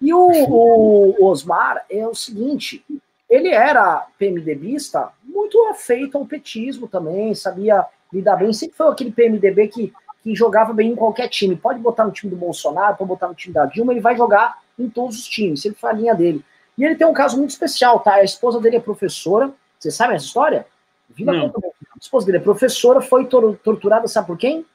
E 0.00 0.12
o, 0.12 0.28
o, 0.28 1.24
Osmar 1.24 1.84
é 1.90 2.06
o 2.06 2.14
seguinte, 2.14 2.84
ele 3.28 3.48
era 3.48 4.06
PMDBista, 4.18 5.08
muito 5.24 5.58
afeito 5.68 6.18
ao 6.18 6.26
petismo 6.26 6.86
também, 6.86 7.34
sabia 7.34 7.84
lidar 8.12 8.36
bem, 8.36 8.52
sempre 8.52 8.76
foi 8.76 8.88
aquele 8.88 9.10
PMDB 9.10 9.68
que, 9.68 9.92
que 10.22 10.34
jogava 10.34 10.72
bem 10.72 10.92
em 10.92 10.94
qualquer 10.94 11.28
time. 11.28 11.56
Pode 11.56 11.80
botar 11.80 12.04
no 12.04 12.12
time 12.12 12.30
do 12.30 12.36
Bolsonaro, 12.36 12.96
pode 12.96 13.08
botar 13.08 13.28
no 13.28 13.34
time 13.34 13.54
da 13.54 13.64
Dilma, 13.64 13.92
ele 13.92 14.00
vai 14.00 14.16
jogar 14.16 14.58
em 14.78 14.88
todos 14.88 15.18
os 15.18 15.26
times, 15.26 15.62
sempre 15.62 15.80
foi 15.80 15.90
a 15.90 15.94
linha 15.94 16.14
dele. 16.14 16.44
E 16.76 16.84
ele 16.84 16.96
tem 16.96 17.06
um 17.06 17.12
caso 17.12 17.38
muito 17.38 17.50
especial, 17.50 18.00
tá? 18.00 18.14
A 18.14 18.24
esposa 18.24 18.60
dele 18.60 18.76
é 18.76 18.80
professora. 18.80 19.52
Vocês 19.78 19.94
sabem 19.94 20.16
essa 20.16 20.26
história? 20.26 20.66
Vila 21.08 21.32
Não. 21.32 21.46
A 21.46 21.98
esposa 21.98 22.26
dele 22.26 22.38
é 22.38 22.40
professora, 22.40 23.00
foi 23.00 23.26
tor 23.26 23.56
torturada, 23.62 24.06
sabe 24.06 24.26
por 24.26 24.36
quem? 24.36 24.66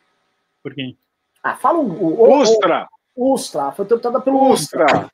Por 0.64 0.74
quem? 0.74 0.98
Ah, 1.44 1.56
fala 1.56 1.80
o. 1.80 2.22
o 2.22 2.42
Ustra! 2.42 2.88
O, 3.16 3.34
Ustra, 3.34 3.72
foi 3.72 3.86
torturada 3.86 4.22
pelo 4.22 4.50
Ustra. 4.50 4.86
Ustra. 4.86 5.12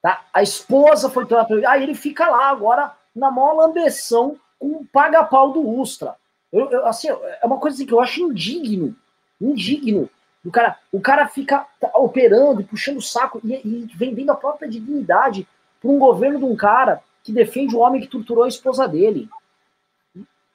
Tá? 0.00 0.24
A 0.32 0.42
esposa 0.42 1.10
foi 1.10 1.24
torturada 1.24 1.48
pelo. 1.48 1.66
Aí 1.68 1.82
ele 1.82 1.94
fica 1.94 2.28
lá 2.28 2.48
agora 2.50 2.94
na 3.14 3.30
maior 3.30 3.54
lambeção 3.54 4.36
com 4.58 4.68
o 4.68 4.86
paga-pau 4.86 5.52
do 5.52 5.66
Ustra. 5.66 6.16
Eu, 6.52 6.70
eu, 6.70 6.86
assim, 6.86 7.08
é 7.08 7.44
uma 7.44 7.58
coisa 7.58 7.76
assim 7.76 7.86
que 7.86 7.92
eu 7.92 8.00
acho 8.00 8.22
indigno. 8.22 8.96
Indigno. 9.40 10.08
O 10.44 10.50
cara, 10.50 10.76
o 10.92 11.00
cara 11.00 11.28
fica 11.28 11.66
operando 11.94 12.60
e 12.60 12.64
puxando 12.64 12.98
o 12.98 13.02
saco 13.02 13.40
e, 13.44 13.54
e 13.54 13.90
vendendo 13.94 14.30
a 14.30 14.36
própria 14.36 14.68
dignidade 14.68 15.46
para 15.80 15.90
um 15.90 15.98
governo 15.98 16.38
de 16.38 16.44
um 16.44 16.56
cara 16.56 17.02
que 17.22 17.32
defende 17.32 17.74
o 17.74 17.80
homem 17.80 18.00
que 18.00 18.06
torturou 18.06 18.44
a 18.44 18.48
esposa 18.48 18.86
dele. 18.86 19.28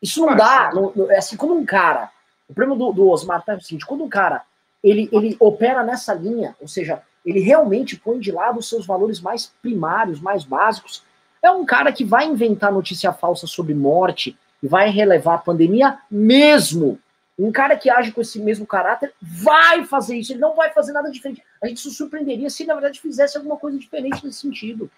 Isso 0.01 0.25
não 0.25 0.35
dá. 0.35 0.71
Não, 0.73 1.11
é 1.11 1.17
assim, 1.17 1.37
quando 1.37 1.53
um 1.53 1.65
cara. 1.65 2.09
O 2.47 2.53
problema 2.53 2.77
do, 2.77 2.91
do 2.91 3.09
Osmar 3.09 3.43
tá 3.43 3.53
é 3.53 3.57
o 3.57 3.61
seguinte: 3.61 3.85
quando 3.85 4.03
um 4.03 4.09
cara 4.09 4.43
ele, 4.83 5.09
ele 5.11 5.37
opera 5.39 5.83
nessa 5.83 6.13
linha, 6.13 6.55
ou 6.59 6.67
seja, 6.67 7.01
ele 7.25 7.39
realmente 7.39 7.97
põe 7.97 8.19
de 8.19 8.31
lado 8.31 8.59
os 8.59 8.67
seus 8.67 8.85
valores 8.85 9.21
mais 9.21 9.53
primários, 9.61 10.19
mais 10.19 10.43
básicos, 10.43 11.03
é 11.41 11.49
um 11.49 11.65
cara 11.65 11.91
que 11.91 12.03
vai 12.03 12.25
inventar 12.25 12.71
notícia 12.71 13.13
falsa 13.13 13.47
sobre 13.47 13.73
morte 13.73 14.37
e 14.61 14.67
vai 14.67 14.89
relevar 14.89 15.35
a 15.35 15.39
pandemia 15.39 15.99
mesmo 16.09 16.99
um 17.37 17.51
cara 17.51 17.75
que 17.75 17.89
age 17.89 18.11
com 18.11 18.21
esse 18.21 18.39
mesmo 18.39 18.65
caráter 18.65 19.13
vai 19.21 19.85
fazer 19.85 20.15
isso, 20.17 20.33
ele 20.33 20.39
não 20.39 20.55
vai 20.55 20.71
fazer 20.71 20.91
nada 20.91 21.09
diferente. 21.09 21.43
A 21.61 21.67
gente 21.67 21.81
se 21.81 21.89
surpreenderia 21.91 22.49
se, 22.49 22.65
na 22.65 22.73
verdade, 22.73 23.01
fizesse 23.01 23.37
alguma 23.37 23.57
coisa 23.57 23.77
diferente 23.77 24.23
nesse 24.23 24.39
sentido. 24.39 24.89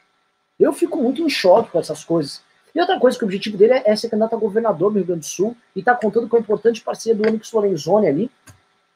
Eu 0.59 0.73
fico 0.73 0.97
muito 1.01 1.21
em 1.21 1.29
choque 1.29 1.71
com 1.71 1.79
essas 1.79 2.03
coisas. 2.03 2.43
E 2.73 2.79
outra 2.79 2.99
coisa 2.99 3.17
que 3.17 3.23
o 3.23 3.27
objetivo 3.27 3.57
dele 3.57 3.81
é, 3.85 3.95
ser 3.95 4.09
candidato 4.09 4.35
a 4.35 4.39
governador 4.39 4.91
do 4.91 4.97
Rio 4.97 5.07
Grande 5.07 5.21
do 5.21 5.25
Sul 5.25 5.55
e 5.73 5.81
tá 5.81 5.95
contando 5.95 6.27
com 6.27 6.35
a 6.35 6.39
importante 6.39 6.81
parceria 6.81 7.15
do 7.15 7.27
Onyx 7.27 7.51
Lorenzoni 7.53 8.07
ali, 8.07 8.31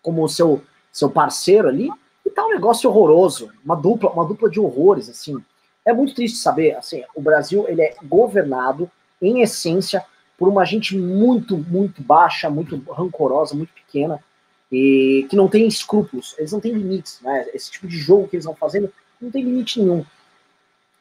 como 0.02 0.28
seu, 0.28 0.62
seu 0.91 1.10
parceiro 1.10 1.69
ali, 1.69 1.89
e 2.25 2.30
tá 2.30 2.45
um 2.45 2.49
negócio 2.49 2.89
horroroso, 2.89 3.49
uma 3.63 3.75
dupla, 3.75 4.10
uma 4.12 4.25
dupla 4.25 4.49
de 4.49 4.60
horrores, 4.60 5.10
assim. 5.10 5.41
É 5.86 5.93
muito 5.93 6.13
triste 6.13 6.39
saber, 6.39 6.75
assim, 6.75 7.04
o 7.15 7.21
Brasil, 7.21 7.65
ele 7.69 7.82
é 7.82 7.95
governado, 8.04 8.91
em 9.21 9.41
essência, 9.41 10.06
por 10.39 10.47
uma 10.47 10.63
gente 10.63 10.97
muito, 10.97 11.58
muito 11.58 12.02
baixa, 12.02 12.49
muito 12.49 12.82
rancorosa, 12.91 13.54
muito 13.54 13.73
pequena, 13.73 14.23
e 14.71 15.28
que 15.30 15.36
não 15.36 15.49
tem 15.49 15.67
escrúpulos, 15.67 16.34
eles 16.38 16.54
não 16.54 16.62
têm 16.62 16.71
limites, 16.71 17.19
né? 17.21 17.45
Esse 17.54 17.69
tipo 17.69 17.88
de 17.88 17.97
jogo 17.97 18.28
que 18.28 18.38
eles 18.38 18.45
vão 18.45 18.56
fazendo 18.56 18.91
não 19.19 19.30
tem 19.30 19.43
limite 19.43 19.82
nenhum. 19.82 20.06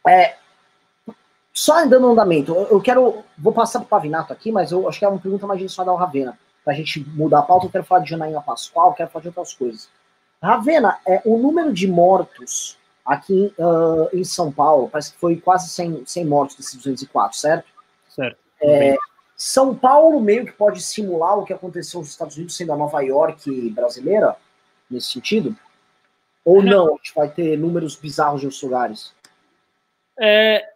É, 0.06 0.34
só 1.52 1.84
dando 1.86 2.08
andamento, 2.08 2.52
eu 2.52 2.80
quero, 2.80 3.22
vou 3.36 3.52
passar 3.52 3.78
para 3.80 3.86
o 3.86 3.88
Pavinato 3.88 4.32
aqui, 4.32 4.50
mas 4.50 4.72
eu 4.72 4.88
acho 4.88 4.98
que 4.98 5.04
é 5.04 5.08
uma 5.08 5.20
pergunta 5.20 5.46
mais 5.46 5.58
direcionada 5.58 5.92
ao 5.92 5.96
Ravena, 5.96 6.36
para 6.64 6.72
a 6.72 6.76
gente 6.76 7.00
mudar 7.10 7.40
a 7.40 7.42
pauta, 7.42 7.66
eu 7.66 7.70
quero 7.70 7.84
falar 7.84 8.00
de 8.00 8.10
Janaína 8.10 8.40
Pascoal, 8.40 8.94
quero 8.94 9.10
falar 9.10 9.22
de 9.22 9.28
outras 9.28 9.54
coisas. 9.54 9.88
Ravena, 10.42 10.98
é, 11.06 11.22
o 11.24 11.38
número 11.38 11.72
de 11.72 11.86
mortos 11.86 12.76
aqui 13.04 13.54
uh, 13.58 14.08
em 14.12 14.24
São 14.24 14.50
Paulo, 14.50 14.88
parece 14.88 15.12
que 15.12 15.18
foi 15.18 15.36
quase 15.36 15.68
100, 15.68 16.04
100 16.06 16.24
mortos 16.26 16.56
desses 16.56 16.74
204, 16.76 17.38
certo? 17.38 17.68
Certo. 18.08 18.38
É, 18.60 18.96
são 19.40 19.72
Paulo 19.72 20.20
meio 20.20 20.44
que 20.44 20.50
pode 20.50 20.82
simular 20.82 21.38
o 21.38 21.44
que 21.44 21.52
aconteceu 21.52 22.00
nos 22.00 22.10
Estados 22.10 22.36
Unidos, 22.36 22.56
sendo 22.56 22.72
a 22.72 22.76
Nova 22.76 23.00
York 23.02 23.70
brasileira, 23.70 24.34
nesse 24.90 25.12
sentido? 25.12 25.56
Ou 26.44 26.60
não, 26.60 26.88
a 26.88 26.96
gente 26.96 27.14
vai 27.14 27.30
ter 27.30 27.56
números 27.56 27.94
bizarros 27.94 28.40
de 28.40 28.46
outros 28.46 28.60
lugares? 28.60 29.14
É, 30.18 30.68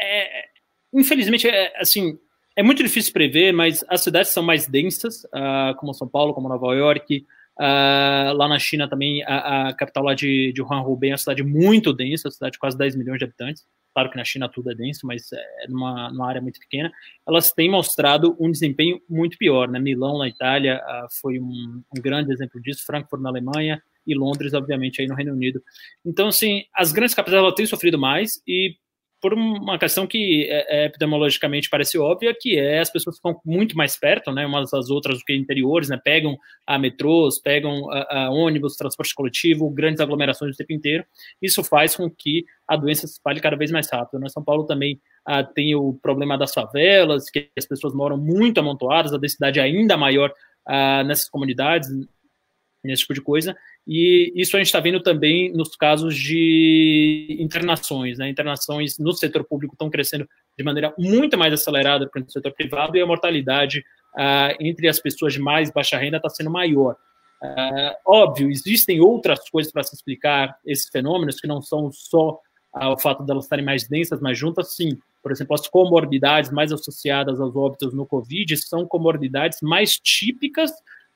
é, 0.00 0.44
infelizmente, 0.92 1.48
é, 1.48 1.72
assim, 1.80 2.16
é 2.54 2.62
muito 2.62 2.80
difícil 2.80 3.12
prever, 3.12 3.52
mas 3.52 3.84
as 3.88 4.02
cidades 4.02 4.30
são 4.30 4.42
mais 4.44 4.68
densas, 4.68 5.24
uh, 5.24 5.74
como 5.76 5.92
São 5.92 6.06
Paulo, 6.06 6.32
como 6.32 6.48
Nova 6.48 6.76
York. 6.76 7.26
Uh, 7.58 8.36
lá 8.36 8.46
na 8.46 8.58
China 8.60 8.88
também, 8.88 9.24
a, 9.24 9.68
a 9.68 9.74
capital 9.74 10.04
lá 10.04 10.14
de, 10.14 10.52
de 10.52 10.62
Wuhan-Hubei 10.62 11.10
é 11.10 11.12
uma 11.14 11.18
cidade 11.18 11.42
muito 11.42 11.92
densa, 11.92 12.30
cidade 12.30 12.52
de 12.52 12.58
quase 12.60 12.78
10 12.78 12.94
milhões 12.94 13.18
de 13.18 13.24
habitantes 13.24 13.66
claro 13.96 14.10
que 14.10 14.16
na 14.18 14.24
China 14.26 14.46
tudo 14.46 14.70
é 14.70 14.74
denso, 14.74 15.06
mas 15.06 15.32
é 15.32 15.68
numa, 15.70 16.10
numa 16.10 16.28
área 16.28 16.42
muito 16.42 16.60
pequena, 16.60 16.92
elas 17.26 17.50
têm 17.50 17.70
mostrado 17.70 18.36
um 18.38 18.50
desempenho 18.50 19.00
muito 19.08 19.38
pior. 19.38 19.68
Né? 19.70 19.78
Milão, 19.78 20.18
na 20.18 20.28
Itália, 20.28 20.82
uh, 20.84 21.06
foi 21.18 21.40
um, 21.40 21.82
um, 21.96 22.02
grande 22.02 22.30
exemplo 22.30 22.60
disso, 22.60 22.84
Frankfurt, 22.84 23.22
na 23.22 23.30
Alemanha, 23.30 23.82
e 24.06 24.14
Londres, 24.14 24.52
obviamente, 24.52 25.00
aí 25.00 25.08
no 25.08 25.14
Reino 25.14 25.32
Unido. 25.32 25.62
Então, 26.04 26.28
assim, 26.28 26.64
as 26.74 26.92
grandes 26.92 27.14
capitais 27.14 27.54
têm 27.54 27.64
sofrido 27.64 27.98
mais, 27.98 28.42
e 28.46 28.76
por 29.20 29.32
uma 29.32 29.78
questão 29.78 30.06
que 30.06 30.46
é, 30.48 30.82
é, 30.82 30.86
epidemiologicamente 30.86 31.68
parece 31.70 31.98
óbvia, 31.98 32.34
que 32.38 32.58
é 32.58 32.80
as 32.80 32.90
pessoas 32.90 33.16
ficam 33.16 33.40
muito 33.44 33.76
mais 33.76 33.96
perto, 33.96 34.30
né, 34.30 34.46
umas 34.46 34.70
das 34.70 34.90
outras 34.90 35.18
do 35.18 35.24
que 35.24 35.34
interiores, 35.34 35.88
né, 35.88 35.98
pegam 36.02 36.36
a 36.66 36.78
metrôs, 36.78 37.38
pegam 37.40 37.90
a, 37.90 38.26
a 38.26 38.30
ônibus, 38.30 38.76
transporte 38.76 39.14
coletivo, 39.14 39.70
grandes 39.70 40.00
aglomerações 40.00 40.54
o 40.54 40.56
tempo 40.56 40.72
inteiro. 40.72 41.04
Isso 41.40 41.64
faz 41.64 41.96
com 41.96 42.10
que 42.10 42.44
a 42.68 42.76
doença 42.76 43.06
se 43.06 43.14
espalhe 43.14 43.40
cada 43.40 43.56
vez 43.56 43.70
mais 43.70 43.90
rápido. 43.90 44.20
Né? 44.20 44.28
São 44.28 44.44
Paulo 44.44 44.64
também 44.64 45.00
ah, 45.24 45.42
tem 45.42 45.74
o 45.74 45.94
problema 45.94 46.36
das 46.36 46.52
favelas, 46.52 47.30
que 47.30 47.48
as 47.56 47.66
pessoas 47.66 47.94
moram 47.94 48.16
muito 48.16 48.60
amontoadas, 48.60 49.12
a 49.12 49.18
densidade 49.18 49.58
é 49.58 49.62
ainda 49.62 49.96
maior 49.96 50.32
ah, 50.66 51.02
nessas 51.04 51.28
comunidades, 51.28 51.88
nesse 52.84 53.02
tipo 53.02 53.14
de 53.14 53.20
coisa. 53.20 53.56
E 53.86 54.32
isso 54.34 54.56
a 54.56 54.58
gente 54.58 54.66
está 54.66 54.80
vendo 54.80 55.00
também 55.00 55.52
nos 55.52 55.76
casos 55.76 56.16
de 56.16 57.36
internações. 57.38 58.18
Né? 58.18 58.28
Internações 58.28 58.98
no 58.98 59.12
setor 59.12 59.44
público 59.44 59.74
estão 59.74 59.88
crescendo 59.88 60.28
de 60.58 60.64
maneira 60.64 60.92
muito 60.98 61.38
mais 61.38 61.52
acelerada 61.52 62.08
que 62.12 62.18
no 62.18 62.28
setor 62.28 62.52
privado 62.52 62.96
e 62.96 63.00
a 63.00 63.06
mortalidade 63.06 63.84
ah, 64.16 64.54
entre 64.58 64.88
as 64.88 64.98
pessoas 64.98 65.34
de 65.34 65.40
mais 65.40 65.70
baixa 65.70 65.96
renda 65.96 66.16
está 66.16 66.28
sendo 66.28 66.50
maior. 66.50 66.96
Ah, 67.40 67.96
óbvio, 68.04 68.50
existem 68.50 69.00
outras 69.00 69.48
coisas 69.48 69.70
para 69.70 69.84
se 69.84 69.94
explicar 69.94 70.58
esses 70.64 70.88
fenômenos 70.88 71.40
que 71.40 71.46
não 71.46 71.62
são 71.62 71.92
só 71.92 72.40
ah, 72.74 72.92
o 72.92 72.98
fato 72.98 73.22
delas 73.22 73.44
estarem 73.44 73.64
mais 73.64 73.86
densas, 73.86 74.20
mais 74.20 74.36
juntas, 74.36 74.74
sim. 74.74 74.98
Por 75.22 75.30
exemplo, 75.30 75.54
as 75.54 75.68
comorbidades 75.68 76.50
mais 76.50 76.72
associadas 76.72 77.40
aos 77.40 77.54
óbitos 77.54 77.94
no 77.94 78.06
Covid 78.06 78.56
são 78.56 78.86
comorbidades 78.86 79.58
mais 79.62 79.98
típicas 79.98 80.72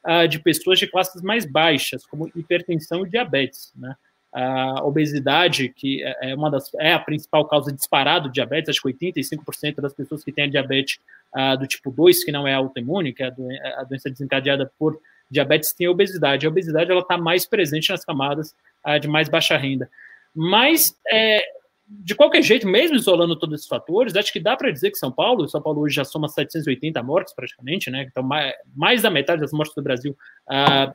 uh, 0.06 0.28
de 0.28 0.38
pessoas 0.38 0.78
de 0.78 0.86
classes 0.86 1.22
mais 1.22 1.44
baixas, 1.44 2.06
como 2.06 2.30
hipertensão 2.34 3.06
e 3.06 3.10
diabetes, 3.10 3.72
né? 3.76 3.94
A 4.32 4.84
obesidade, 4.84 5.70
que 5.70 6.04
é, 6.04 6.30
é 6.30 6.34
uma 6.36 6.48
das 6.48 6.72
é 6.78 6.92
a 6.92 7.00
principal 7.00 7.48
causa 7.48 7.72
disparada 7.72 8.28
de 8.28 8.34
diabetes, 8.34 8.68
acho 8.68 8.80
que 8.80 9.08
85% 9.08 9.80
das 9.80 9.92
pessoas 9.92 10.22
que 10.22 10.30
têm 10.30 10.48
diabetes 10.48 11.00
uh, 11.34 11.58
do 11.58 11.66
tipo 11.66 11.90
2, 11.90 12.22
que 12.22 12.30
não 12.30 12.46
é 12.46 12.54
autoimune, 12.54 13.12
que 13.12 13.24
é 13.24 13.26
a, 13.26 13.80
a 13.80 13.84
doença 13.84 14.08
desencadeada 14.08 14.70
por 14.78 15.00
diabetes, 15.28 15.72
tem 15.72 15.88
obesidade. 15.88 16.46
A 16.46 16.48
obesidade 16.48 16.92
ela 16.92 17.00
está 17.00 17.18
mais 17.18 17.44
presente 17.44 17.90
nas 17.90 18.04
camadas 18.04 18.54
uh, 18.86 19.00
de 19.00 19.08
mais 19.08 19.28
baixa 19.28 19.56
renda. 19.56 19.90
Mas 20.32 20.96
é, 21.10 21.42
de 21.90 22.14
qualquer 22.14 22.40
jeito, 22.40 22.68
mesmo 22.68 22.96
isolando 22.96 23.35
todos 23.35 23.57
esses 23.57 23.66
fatores, 23.66 24.14
acho 24.14 24.33
que 24.33 24.38
dá 24.38 24.57
para 24.57 24.70
dizer 24.70 24.92
que 24.92 24.98
São 24.98 25.11
Paulo, 25.11 25.48
São 25.48 25.61
Paulo 25.61 25.81
hoje 25.81 25.96
já 25.96 26.05
soma 26.05 26.29
780 26.29 27.03
mortes 27.03 27.35
praticamente, 27.35 27.90
né? 27.90 28.07
Então, 28.09 28.22
mais, 28.22 28.55
mais 28.76 29.03
da 29.03 29.11
metade 29.11 29.40
das 29.40 29.53
mortes 29.53 29.74
do 29.74 29.83
Brasil 29.83 30.16
ah, 30.48 30.94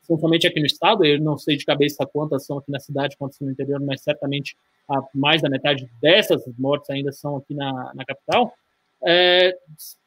são 0.00 0.18
somente 0.18 0.46
aqui 0.46 0.58
no 0.58 0.64
estado. 0.64 1.04
Eu 1.04 1.20
não 1.20 1.36
sei 1.36 1.58
de 1.58 1.66
cabeça 1.66 2.06
quantas 2.06 2.46
são 2.46 2.56
aqui 2.56 2.72
na 2.72 2.80
cidade, 2.80 3.18
quantas 3.18 3.38
no 3.40 3.50
interior, 3.50 3.80
mas 3.80 4.00
certamente 4.00 4.56
ah, 4.88 5.02
mais 5.14 5.42
da 5.42 5.50
metade 5.50 5.86
dessas 6.00 6.42
mortes 6.58 6.88
ainda 6.88 7.12
são 7.12 7.36
aqui 7.36 7.54
na, 7.54 7.92
na 7.94 8.04
capital. 8.06 8.54
É, 9.04 9.54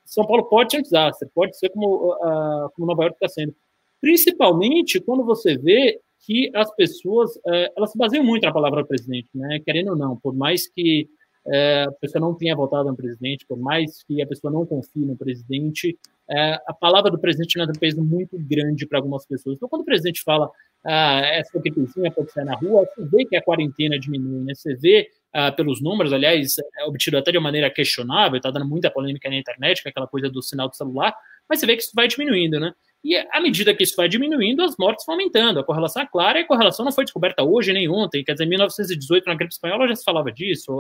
São 0.04 0.26
Paulo 0.26 0.46
pode 0.46 0.72
ser 0.72 0.80
um 0.80 0.84
desastre, 0.84 1.30
pode 1.34 1.58
ser 1.58 1.70
como, 1.70 2.12
uh, 2.12 2.70
como 2.76 2.88
Nova 2.88 3.04
York 3.04 3.18
está 3.18 3.28
sendo. 3.28 3.56
Principalmente 4.02 5.00
quando 5.00 5.24
você 5.24 5.58
vê 5.58 6.00
que 6.26 6.50
as 6.56 6.74
pessoas 6.76 7.32
é, 7.48 7.72
elas 7.76 7.92
se 7.92 7.98
baseiam 7.98 8.24
muito 8.24 8.44
na 8.44 8.54
palavra 8.54 8.86
presidente, 8.86 9.30
né? 9.36 9.60
Querendo 9.60 9.90
ou 9.90 9.96
não, 9.96 10.18
por 10.18 10.34
mais 10.34 10.68
que 10.68 11.08
é, 11.46 11.84
a 11.84 11.92
pessoa 11.92 12.22
não 12.22 12.34
tenha 12.34 12.56
votado 12.56 12.90
no 12.90 12.96
presidente, 12.96 13.46
por 13.46 13.58
mais 13.58 14.04
que 14.04 14.22
a 14.22 14.28
pessoa 14.28 14.52
não 14.52 14.66
confie 14.66 15.06
no 15.06 15.18
presidente, 15.18 15.98
é, 16.30 16.54
a 16.66 16.74
palavra 16.74 17.12
do 17.12 17.20
presidente 17.20 17.60
ainda 17.60 17.74
tem 17.74 17.78
um 17.78 17.80
peso 17.80 18.04
muito 18.04 18.38
grande 18.40 18.88
para 18.88 18.98
algumas 18.98 19.26
pessoas. 19.26 19.58
Então, 19.58 19.68
quando 19.68 19.82
o 19.82 19.86
presidente 19.86 20.22
fala 20.24 20.50
ah, 20.86 21.20
essa 21.20 21.60
gripezinha 21.60 22.12
pode 22.12 22.32
sair 22.32 22.46
na 22.46 22.56
rua, 22.56 22.86
você 22.86 23.06
vê 23.06 23.26
que 23.26 23.36
a 23.36 23.42
quarentena 23.42 23.98
diminui, 23.98 24.44
né? 24.44 24.54
Você 24.54 24.76
vê 24.76 25.10
ah, 25.34 25.52
pelos 25.52 25.82
números, 25.82 26.12
aliás, 26.12 26.56
é 26.78 26.86
obtido 26.86 27.18
até 27.18 27.32
de 27.32 27.40
maneira 27.40 27.70
questionável, 27.70 28.38
está 28.38 28.52
dando 28.52 28.68
muita 28.68 28.92
polêmica 28.92 29.30
na 29.30 29.36
internet, 29.36 29.82
é 29.86 29.90
aquela 29.90 30.08
coisa 30.08 30.30
do 30.30 30.42
sinal 30.42 30.70
do 30.70 30.76
celular, 30.76 31.16
mas 31.50 31.60
você 31.60 31.66
vê 31.66 31.76
que 31.76 31.84
isso 31.84 31.92
vai 31.94 32.08
diminuindo, 32.08 32.60
né? 32.60 32.74
E 33.04 33.18
à 33.18 33.42
medida 33.42 33.76
que 33.76 33.84
isso 33.84 33.96
vai 33.98 34.08
diminuindo, 34.08 34.64
as 34.64 34.78
mortes 34.78 35.06
vão 35.06 35.16
aumentando. 35.16 35.60
A 35.60 35.64
correlação 35.64 36.02
é 36.02 36.06
clara 36.06 36.40
e 36.40 36.44
a 36.44 36.48
correlação 36.48 36.86
não 36.86 36.92
foi 36.92 37.04
descoberta 37.04 37.44
hoje 37.44 37.74
nem 37.74 37.90
ontem. 37.90 38.24
Quer 38.24 38.32
dizer, 38.32 38.46
em 38.46 38.50
1918, 38.50 39.26
na 39.26 39.36
gripe 39.36 39.54
espanhola, 39.54 39.90
já 39.90 39.96
se 39.98 40.06
falava 40.06 40.32
disso. 40.32 40.74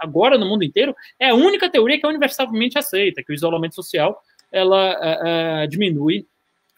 Agora, 0.00 0.38
no 0.38 0.46
mundo 0.46 0.62
inteiro, 0.62 0.94
é 1.18 1.30
a 1.30 1.34
única 1.34 1.68
teoria 1.68 1.98
que 1.98 2.06
é 2.06 2.08
universalmente 2.08 2.78
aceita, 2.78 3.24
que 3.24 3.32
o 3.32 3.34
isolamento 3.34 3.74
social 3.74 4.22
ela 4.52 5.66
diminui 5.66 6.26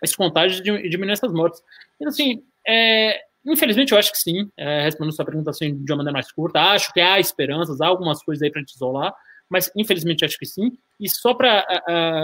esse 0.03 0.17
contágio 0.17 0.63
e 0.79 0.89
diminui 0.89 1.13
essas 1.13 1.31
mortes. 1.31 1.61
Então, 1.97 2.09
assim, 2.09 2.43
é, 2.67 3.21
infelizmente, 3.45 3.93
eu 3.93 3.99
acho 3.99 4.11
que 4.11 4.19
sim. 4.19 4.51
É, 4.57 4.83
respondendo 4.83 5.15
sua 5.15 5.27
pergunta 5.27 5.51
assim, 5.51 5.77
de 5.85 5.93
uma 5.93 5.99
maneira 5.99 6.15
mais 6.15 6.33
curta, 6.33 6.59
acho 6.59 6.91
que 6.95 7.01
há 7.03 7.21
esperanças, 7.21 7.83
há 7.83 7.87
algumas 7.87 8.23
coisas 8.23 8.43
aí 8.43 8.51
para 8.51 8.65
te 8.65 8.75
isolar, 8.75 9.15
mas 9.51 9.71
infelizmente 9.77 10.25
acho 10.25 10.39
que 10.39 10.47
sim. 10.47 10.79
E 10.99 11.09
só 11.09 11.35
para 11.35 11.67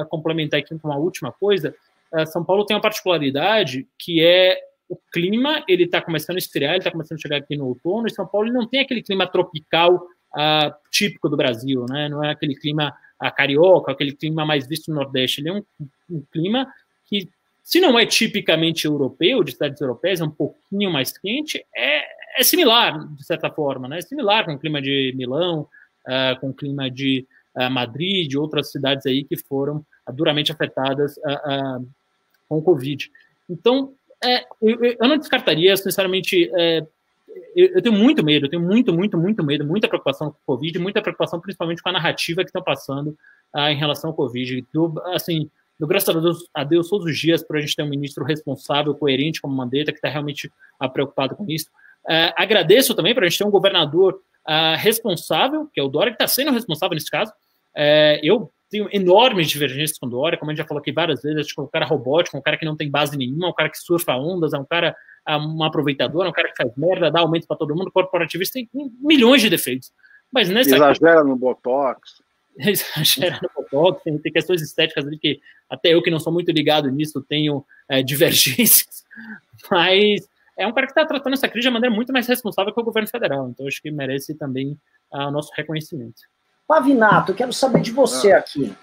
complementar 0.08 0.60
aqui 0.60 0.78
com 0.78 0.88
uma 0.88 0.96
última 0.96 1.32
coisa, 1.32 1.74
eh, 2.14 2.26
São 2.26 2.44
Paulo 2.44 2.64
tem 2.64 2.76
uma 2.76 2.82
particularidade 2.82 3.86
que 3.98 4.22
é 4.22 4.58
o 4.88 4.96
clima, 5.12 5.64
ele 5.66 5.84
está 5.84 6.00
começando 6.00 6.36
a 6.36 6.38
esfriar, 6.38 6.72
ele 6.72 6.78
está 6.78 6.92
começando 6.92 7.18
a 7.18 7.20
chegar 7.20 7.38
aqui 7.38 7.56
no 7.56 7.66
outono, 7.66 8.06
e 8.06 8.10
São 8.10 8.26
Paulo 8.26 8.52
não 8.52 8.66
tem 8.66 8.80
aquele 8.80 9.02
clima 9.02 9.26
tropical 9.26 9.96
uh, 9.96 10.72
típico 10.90 11.28
do 11.28 11.36
Brasil, 11.36 11.84
né? 11.88 12.08
Não 12.08 12.22
é 12.22 12.30
aquele 12.30 12.54
clima 12.54 12.94
uh, 13.20 13.34
carioca, 13.34 13.90
aquele 13.90 14.12
clima 14.12 14.46
mais 14.46 14.66
visto 14.68 14.88
no 14.88 14.96
Nordeste. 14.96 15.40
Ele 15.40 15.48
é 15.48 15.52
um, 15.52 15.64
um, 16.08 16.22
clima 16.30 16.72
que, 17.04 17.28
se 17.64 17.80
não 17.80 17.98
é 17.98 18.06
tipicamente 18.06 18.86
europeu, 18.86 19.42
de 19.42 19.52
cidades 19.52 19.80
europeias, 19.80 20.20
é 20.20 20.24
um 20.24 20.30
pouquinho 20.30 20.92
mais 20.92 21.18
quente, 21.18 21.64
é, 21.76 22.04
é 22.38 22.44
similar, 22.44 23.12
de 23.12 23.24
certa 23.24 23.50
forma, 23.50 23.88
né? 23.88 23.98
É 23.98 24.02
similar 24.02 24.44
com 24.44 24.52
o 24.52 24.58
clima 24.58 24.80
de 24.80 25.12
Milão, 25.16 25.66
uh, 26.06 26.40
com 26.40 26.50
o 26.50 26.54
clima 26.54 26.90
de 26.90 27.26
Madrid, 27.70 28.28
de 28.28 28.36
outras 28.36 28.70
cidades 28.70 29.06
aí 29.06 29.24
que 29.24 29.34
foram 29.34 29.82
duramente 30.12 30.52
afetadas 30.52 31.18
com 32.46 32.58
o 32.58 32.62
Covid. 32.62 33.10
Então, 33.48 33.94
é, 34.22 34.44
eu, 34.62 34.84
eu, 35.00 35.08
não 35.08 35.18
descartaria, 35.18 35.76
sinceramente, 35.76 36.50
é, 36.54 36.84
eu, 37.54 37.66
eu, 37.74 37.82
tenho 37.82 37.94
muito 37.94 38.24
medo, 38.24 38.46
eu 38.46 38.50
tenho 38.50 38.62
muito, 38.62 38.92
muito, 38.92 39.18
muito 39.18 39.44
medo, 39.44 39.64
muita 39.64 39.88
preocupação 39.88 40.30
com 40.30 40.36
o 40.36 40.56
Covid, 40.56 40.78
muita 40.78 41.02
preocupação 41.02 41.40
principalmente 41.40 41.82
com 41.82 41.88
a 41.88 41.92
narrativa 41.92 42.42
que 42.42 42.48
estão 42.48 42.62
passando 42.62 43.16
ah, 43.52 43.70
em 43.70 43.76
relação 43.76 44.10
ao 44.10 44.16
Covid. 44.16 44.64
Do, 44.72 45.00
assim, 45.06 45.50
do 45.78 45.86
graças 45.86 46.08
a 46.08 46.18
Deus, 46.18 46.48
a 46.54 46.64
Deus 46.64 46.88
todos 46.88 47.06
os 47.06 47.18
dias 47.18 47.42
para 47.42 47.58
a 47.58 47.60
gente 47.60 47.76
ter 47.76 47.82
um 47.82 47.88
ministro 47.88 48.24
responsável, 48.24 48.94
coerente 48.94 49.40
como 49.40 49.54
Mandetta, 49.54 49.92
que 49.92 49.98
está 49.98 50.08
realmente 50.08 50.50
ah, 50.80 50.88
preocupado 50.88 51.36
com 51.36 51.44
isso. 51.48 51.68
Ah, 52.08 52.34
agradeço 52.36 52.94
também 52.94 53.14
para 53.14 53.26
a 53.26 53.28
gente 53.28 53.38
ter 53.38 53.44
um 53.44 53.50
governador 53.50 54.20
ah, 54.46 54.76
responsável, 54.76 55.68
que 55.72 55.80
é 55.80 55.82
o 55.82 55.88
Dória, 55.88 56.12
que 56.12 56.22
está 56.22 56.28
sendo 56.28 56.52
responsável 56.52 56.94
nesse 56.94 57.10
caso. 57.10 57.32
É, 57.76 58.20
eu 58.22 58.50
tenho 58.70 58.88
enormes 58.92 59.48
divergências 59.48 59.98
com 59.98 60.06
o 60.06 60.10
Dória, 60.10 60.38
como 60.38 60.50
a 60.50 60.54
gente 60.54 60.62
já 60.62 60.68
falou 60.68 60.80
aqui 60.80 60.92
várias 60.92 61.22
vezes, 61.22 61.40
acho 61.40 61.54
que 61.54 61.60
é 61.60 61.64
um 61.64 61.68
cara 61.68 61.86
robótico, 61.86 62.36
um 62.36 62.42
cara 62.42 62.56
que 62.56 62.64
não 62.64 62.76
tem 62.76 62.90
base 62.90 63.16
nenhuma, 63.16 63.48
um 63.48 63.52
cara 63.52 63.68
que 63.68 63.78
surfa 63.78 64.16
ondas, 64.16 64.52
é 64.52 64.58
um 64.58 64.64
cara 64.64 64.94
é 65.26 65.36
um 65.36 65.62
aproveitador, 65.62 66.24
é 66.24 66.28
um 66.28 66.32
cara 66.32 66.48
que 66.48 66.56
faz 66.56 66.70
merda, 66.76 67.10
dá 67.10 67.20
aumento 67.20 67.46
para 67.46 67.56
todo 67.56 67.74
mundo, 67.74 67.90
corporativista 67.90 68.60
tem 68.60 68.68
milhões 69.00 69.42
de 69.42 69.50
defeitos. 69.50 69.92
Mas 70.32 70.48
nessa 70.48 70.76
Exagera 70.76 71.24
no 71.24 71.36
Botox. 71.36 72.22
Exagera 72.56 73.40
no 73.42 73.50
Botox, 73.54 74.02
tem, 74.04 74.16
tem, 74.18 74.32
questões 74.32 74.62
estéticas 74.62 75.06
ali 75.06 75.18
que 75.18 75.40
até 75.68 75.92
eu 75.92 76.02
que 76.02 76.10
não 76.10 76.20
sou 76.20 76.32
muito 76.32 76.52
ligado 76.52 76.88
nisso 76.90 77.24
tenho 77.28 77.64
é, 77.88 78.02
divergências, 78.02 79.04
mas 79.70 80.28
é 80.58 80.66
um 80.66 80.72
cara 80.72 80.86
que 80.86 80.92
está 80.92 81.04
tratando 81.04 81.34
essa 81.34 81.48
crise 81.48 81.68
de 81.68 81.72
maneira 81.72 81.94
muito 81.94 82.12
mais 82.12 82.26
responsável 82.26 82.72
que 82.72 82.80
o 82.80 82.84
governo 82.84 83.08
federal, 83.08 83.48
então 83.48 83.66
acho 83.66 83.80
que 83.82 83.90
merece 83.90 84.34
também 84.34 84.78
uh, 85.12 85.28
o 85.28 85.30
nosso 85.30 85.50
reconhecimento. 85.54 86.22
Pavinato, 86.66 87.34
quero 87.34 87.52
saber 87.52 87.80
de 87.80 87.92
você 87.92 88.32
ah. 88.32 88.38
aqui. 88.38 88.74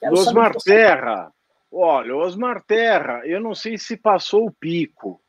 Quero 0.00 0.14
Osmar 0.14 0.54
você... 0.54 0.74
Terra. 0.74 1.32
Olha, 1.70 2.16
Osmar 2.16 2.62
Terra, 2.64 3.22
eu 3.24 3.40
não 3.40 3.54
sei 3.54 3.78
se 3.78 3.96
passou 3.96 4.46
o 4.46 4.52
pico, 4.52 5.20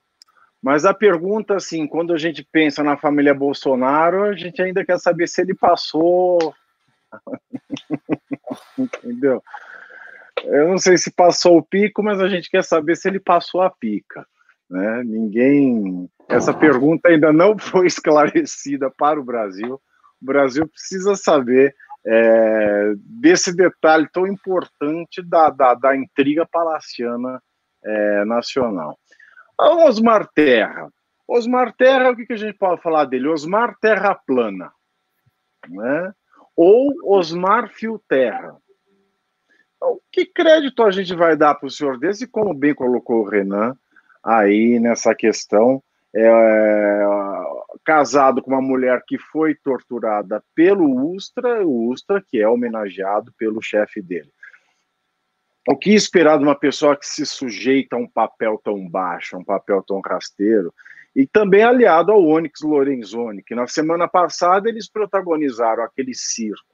mas 0.62 0.86
a 0.86 0.94
pergunta, 0.94 1.56
assim, 1.56 1.88
quando 1.88 2.14
a 2.14 2.18
gente 2.18 2.48
pensa 2.52 2.84
na 2.84 2.98
família 2.98 3.34
Bolsonaro, 3.34 4.24
a 4.24 4.34
gente 4.34 4.62
ainda 4.62 4.86
quer 4.86 5.00
saber 5.00 5.28
se 5.28 5.42
ele 5.42 5.54
passou. 5.54 6.54
Entendeu? 8.78 9.44
Eu 10.44 10.70
não 10.70 10.78
sei 10.78 10.98
se 10.98 11.12
passou 11.12 11.58
o 11.58 11.64
pico, 11.64 12.02
mas 12.02 12.20
a 12.20 12.30
gente 12.30 12.50
quer 12.50 12.64
saber 12.64 12.96
se 12.96 13.08
ele 13.08 13.20
passou 13.20 13.62
a 13.62 13.70
pica. 13.70 14.26
Né? 14.72 15.04
Ninguém. 15.04 16.10
Essa 16.30 16.54
pergunta 16.54 17.10
ainda 17.10 17.34
não 17.34 17.58
foi 17.60 17.86
esclarecida 17.86 18.90
para 18.90 19.20
o 19.20 19.24
Brasil. 19.24 19.80
O 20.22 20.26
Brasil 20.26 20.66
precisa 20.68 21.14
saber 21.16 21.76
é, 22.06 22.94
desse 22.96 23.54
detalhe 23.54 24.08
tão 24.14 24.26
importante 24.26 25.22
da, 25.22 25.50
da, 25.50 25.74
da 25.74 25.96
intriga 25.96 26.48
palaciana 26.50 27.44
é, 27.84 28.26
nacional. 28.26 28.98
A 29.60 29.86
Osmar 29.86 30.28
Terra. 30.34 30.90
Osmar 31.28 31.74
Terra, 31.76 32.12
o 32.12 32.16
que, 32.16 32.26
que 32.26 32.34
a 32.34 32.38
gente 32.38 32.58
pode 32.58 32.82
falar 32.82 33.06
dele? 33.06 33.28
Osmar 33.28 33.76
Terra 33.82 34.16
Plana. 34.16 34.72
Né? 35.68 36.14
Ou 36.56 36.93
Osmar 37.04 37.70
Fio 37.70 38.02
Terra. 38.08 38.56
Então, 39.76 40.00
que 40.12 40.26
crédito 40.26 40.82
a 40.84 40.91
gente 40.91 41.14
vai 41.14 41.36
dar 41.36 41.56
para 41.56 41.68
o 41.68 41.72
senhor 41.72 42.00
desse, 42.00 42.26
como 42.26 42.54
bem 42.54 42.74
colocou 42.74 43.22
o 43.22 43.30
Renan 43.30 43.76
aí 44.24 44.80
nessa 44.80 45.13
questão? 45.15 45.82
É, 46.13 47.03
casado 47.86 48.41
com 48.41 48.51
uma 48.51 48.61
mulher 48.61 49.03
que 49.07 49.17
foi 49.17 49.55
torturada 49.55 50.43
pelo 50.53 51.13
Ustra, 51.13 51.65
o 51.65 51.89
Ustra 51.89 52.22
que 52.22 52.39
é 52.39 52.47
homenageado 52.47 53.32
pelo 53.38 53.61
chefe 53.61 54.01
dele. 54.01 54.32
O 55.67 55.78
que 55.78 55.93
esperar 55.93 56.38
de 56.38 56.43
uma 56.43 56.55
pessoa 56.55 56.97
que 56.97 57.05
se 57.05 57.26
sujeita 57.26 57.95
a 57.95 57.99
um 57.99 58.07
papel 58.07 58.59
tão 58.63 58.88
baixo, 58.89 59.38
um 59.38 59.43
papel 59.43 59.84
tão 59.84 60.01
rasteiro, 60.01 60.74
e 61.15 61.26
também 61.28 61.63
aliado 61.63 62.11
ao 62.11 62.24
Onyx 62.24 62.61
Lorenzoni, 62.61 63.43
que 63.43 63.53
na 63.53 63.67
semana 63.67 64.07
passada 64.07 64.69
eles 64.69 64.89
protagonizaram 64.89 65.84
aquele 65.84 66.13
circo 66.15 66.72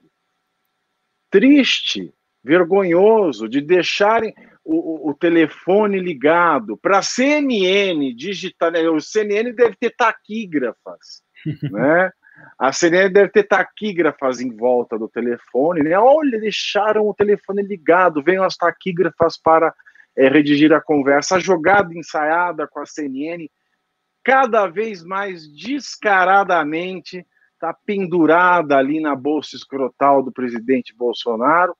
triste, 1.30 2.12
vergonhoso, 2.48 3.46
de 3.46 3.60
deixarem 3.60 4.34
o, 4.64 5.10
o 5.10 5.14
telefone 5.14 6.00
ligado 6.00 6.78
para 6.78 6.98
a 6.98 7.02
CNN 7.02 8.14
digital. 8.14 8.70
Né? 8.70 8.88
O 8.88 8.98
CNN 9.00 9.52
deve 9.52 9.76
ter 9.76 9.94
taquígrafas, 9.94 11.22
né? 11.70 12.10
A 12.58 12.72
CNN 12.72 13.12
deve 13.12 13.30
ter 13.30 13.42
taquígrafas 13.42 14.40
em 14.40 14.56
volta 14.56 14.98
do 14.98 15.08
telefone, 15.08 15.82
né? 15.82 15.98
Olha, 15.98 16.40
deixaram 16.40 17.06
o 17.06 17.12
telefone 17.12 17.62
ligado, 17.62 18.22
venham 18.22 18.44
as 18.44 18.56
taquígrafas 18.56 19.36
para 19.36 19.74
é, 20.16 20.28
redigir 20.28 20.72
a 20.72 20.80
conversa. 20.80 21.36
A 21.36 21.40
jogada 21.40 21.92
ensaiada 21.92 22.66
com 22.66 22.80
a 22.80 22.86
CNN 22.86 23.46
cada 24.24 24.66
vez 24.66 25.04
mais 25.04 25.46
descaradamente 25.52 27.26
está 27.54 27.74
pendurada 27.84 28.78
ali 28.78 29.00
na 29.00 29.16
bolsa 29.16 29.56
escrotal 29.56 30.22
do 30.22 30.32
presidente 30.32 30.94
Bolsonaro, 30.96 31.76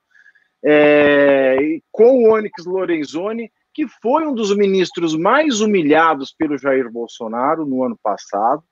é, 0.64 1.78
com 1.90 2.24
o 2.24 2.32
Onyx 2.32 2.64
Lorenzoni, 2.66 3.50
que 3.72 3.86
foi 4.02 4.26
um 4.26 4.34
dos 4.34 4.54
ministros 4.56 5.16
mais 5.16 5.60
humilhados 5.60 6.34
pelo 6.36 6.58
Jair 6.58 6.90
Bolsonaro 6.90 7.64
no 7.64 7.84
ano 7.84 7.98
passado, 8.02 8.62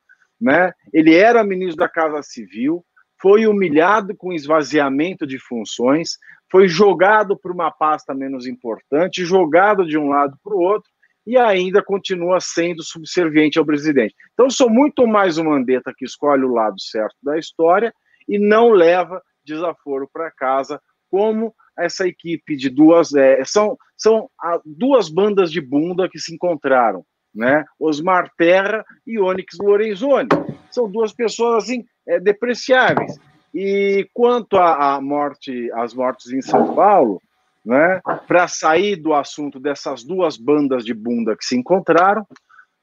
né? 0.41 0.73
Ele 0.93 1.15
era 1.15 1.45
ministro 1.45 1.77
da 1.77 1.89
Casa 1.89 2.23
Civil, 2.23 2.85
foi 3.21 3.47
humilhado 3.47 4.15
com 4.17 4.33
esvaziamento 4.33 5.27
de 5.27 5.39
funções, 5.39 6.19
foi 6.51 6.69
jogado 6.69 7.39
para 7.39 7.53
uma 7.53 7.71
pasta 7.71 8.15
menos 8.15 8.47
importante, 8.47 9.25
jogado 9.25 9.87
de 9.87 9.97
um 9.97 10.09
lado 10.09 10.37
para 10.43 10.55
o 10.55 10.61
outro, 10.61 10.91
e 11.27 11.37
ainda 11.37 11.83
continua 11.83 12.39
sendo 12.41 12.85
subserviente 12.85 13.59
ao 13.59 13.67
presidente. 13.67 14.15
Então, 14.33 14.49
sou 14.49 14.71
muito 14.71 15.07
mais 15.07 15.39
um 15.39 15.45
Mandetta 15.45 15.93
que 15.97 16.05
escolhe 16.05 16.45
o 16.45 16.53
lado 16.53 16.81
certo 16.81 17.17
da 17.21 17.37
história 17.37 17.93
e 18.29 18.39
não 18.39 18.71
leva 18.71 19.21
desaforo 19.45 20.09
para 20.13 20.31
casa, 20.31 20.81
como 21.11 21.53
essa 21.79 22.07
equipe 22.07 22.57
de 22.57 22.69
duas. 22.71 23.15
É, 23.15 23.45
são 23.45 23.77
são 23.97 24.29
duas 24.65 25.09
bandas 25.09 25.51
de 25.51 25.61
bunda 25.61 26.09
que 26.09 26.19
se 26.19 26.35
encontraram, 26.35 27.05
né? 27.35 27.65
Osmar 27.81 28.31
Terra 28.37 28.85
e 29.07 29.19
Onyx 29.19 29.57
Lorenzoni. 29.59 30.29
São 30.71 30.91
duas 30.91 31.13
pessoas 31.13 31.65
assim, 31.65 31.85
é, 32.07 32.21
depreciáveis. 32.21 33.19
E 33.55 34.07
quanto 34.13 34.59
à 34.59 35.01
morte, 35.01 35.71
às 35.73 35.95
mortes 35.95 36.31
em 36.31 36.43
São 36.43 36.75
Paulo, 36.75 37.23
né, 37.65 38.01
para 38.29 38.47
sair 38.47 38.97
do 38.97 39.13
assunto 39.13 39.59
dessas 39.59 40.05
duas 40.05 40.37
bandas 40.37 40.85
de 40.85 40.95
bunda 40.95 41.37
que 41.37 41.45
se 41.45 41.57
encontraram, 41.57 42.25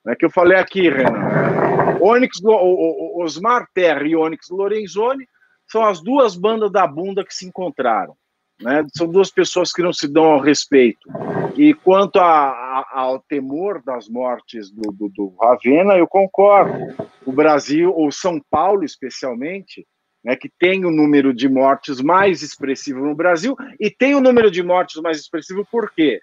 né, 0.04 0.16
que 0.16 0.26
eu 0.26 0.30
falei 0.30 0.58
aqui, 0.58 0.90
Renan. 0.90 2.00
Onyx, 2.02 2.40
Osmar 2.44 3.66
Terra 3.74 4.04
e 4.06 4.16
Onyx 4.16 4.50
Lorenzoni 4.50 5.26
são 5.68 5.86
as 5.86 6.02
duas 6.02 6.36
bandas 6.36 6.72
da 6.72 6.86
bunda 6.86 7.24
que 7.24 7.34
se 7.34 7.46
encontraram. 7.46 8.16
Né? 8.64 8.86
São 8.96 9.08
duas 9.08 9.30
pessoas 9.30 9.74
que 9.74 9.82
não 9.82 9.92
se 9.92 10.08
dão 10.08 10.24
ao 10.24 10.40
respeito. 10.40 11.10
E 11.58 11.74
quanto 11.74 12.18
a, 12.18 12.50
a, 12.50 12.86
ao 12.94 13.20
temor 13.20 13.84
das 13.84 14.08
mortes 14.08 14.72
do, 14.72 14.92
do, 14.92 15.10
do 15.10 15.36
Ravena, 15.40 15.98
eu 15.98 16.08
concordo. 16.08 16.96
O 17.26 17.32
Brasil, 17.32 17.94
ou 17.94 18.12
São 18.12 18.42
Paulo 18.50 18.86
especialmente, 18.86 19.86
né, 20.24 20.38
que 20.38 20.50
tem 20.58 20.86
o 20.86 20.92
número 20.92 21.34
de 21.34 21.50
mortes 21.50 22.00
mais 22.00 22.42
expressivo 22.42 23.02
no 23.02 23.14
Brasil, 23.14 23.56
e 23.78 23.92
tem 23.92 24.16
o 24.16 24.22
número 24.22 24.50
de 24.50 24.64
mortes 24.64 25.02
mais 25.02 25.20
expressivo 25.20 25.68
por 25.70 25.92
quê? 25.92 26.22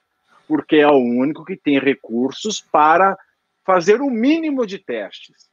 Porque 0.48 0.76
é 0.76 0.88
o 0.88 0.96
único 0.96 1.44
que 1.44 1.56
tem 1.56 1.78
recursos 1.78 2.60
para 2.72 3.16
fazer 3.64 4.00
o 4.00 4.10
mínimo 4.10 4.66
de 4.66 4.78
testes. 4.78 5.50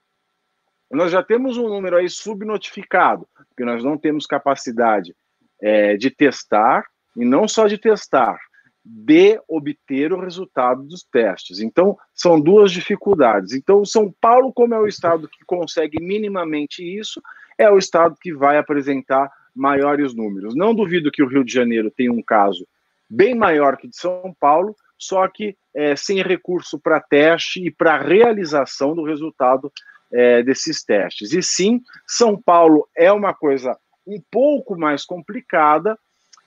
Nós 0.89 1.11
já 1.11 1.21
temos 1.21 1.57
um 1.57 1.67
número 1.67 1.97
aí 1.97 2.09
subnotificado, 2.09 3.27
porque 3.49 3.65
nós 3.65 3.83
não 3.83 3.97
temos 3.97 4.25
capacidade 4.25 5.13
é, 5.61 5.97
de 5.97 6.09
testar, 6.09 6.83
e 7.15 7.25
não 7.25 7.47
só 7.47 7.67
de 7.67 7.77
testar, 7.77 8.37
de 8.85 9.39
obter 9.47 10.13
o 10.13 10.19
resultado 10.19 10.83
dos 10.83 11.03
testes. 11.03 11.59
Então, 11.59 11.97
são 12.13 12.39
duas 12.39 12.71
dificuldades. 12.71 13.53
Então, 13.53 13.83
São 13.83 14.13
Paulo, 14.21 14.53
como 14.53 14.73
é 14.73 14.79
o 14.79 14.87
estado 14.87 15.27
que 15.27 15.43
consegue 15.45 16.01
minimamente 16.01 16.81
isso, 16.81 17.21
é 17.57 17.69
o 17.69 17.77
estado 17.77 18.15
que 18.21 18.33
vai 18.33 18.57
apresentar 18.57 19.29
maiores 19.53 20.13
números. 20.13 20.55
Não 20.55 20.73
duvido 20.73 21.11
que 21.11 21.23
o 21.23 21.27
Rio 21.27 21.43
de 21.43 21.51
Janeiro 21.51 21.91
tenha 21.91 22.13
um 22.13 22.21
caso 22.21 22.65
bem 23.09 23.35
maior 23.35 23.77
que 23.77 23.87
de 23.87 23.97
São 23.97 24.33
Paulo, 24.39 24.75
só 24.97 25.27
que 25.27 25.55
é, 25.75 25.95
sem 25.95 26.21
recurso 26.21 26.79
para 26.79 27.01
teste 27.01 27.65
e 27.65 27.71
para 27.71 27.97
realização 27.97 28.95
do 28.95 29.03
resultado 29.03 29.71
é, 30.11 30.41
desses 30.43 30.83
testes. 30.83 31.33
E 31.33 31.41
sim, 31.41 31.81
São 32.05 32.39
Paulo 32.41 32.87
é 32.95 33.11
uma 33.11 33.33
coisa 33.33 33.77
um 34.07 34.21
pouco 34.31 34.77
mais 34.77 35.05
complicada, 35.05 35.97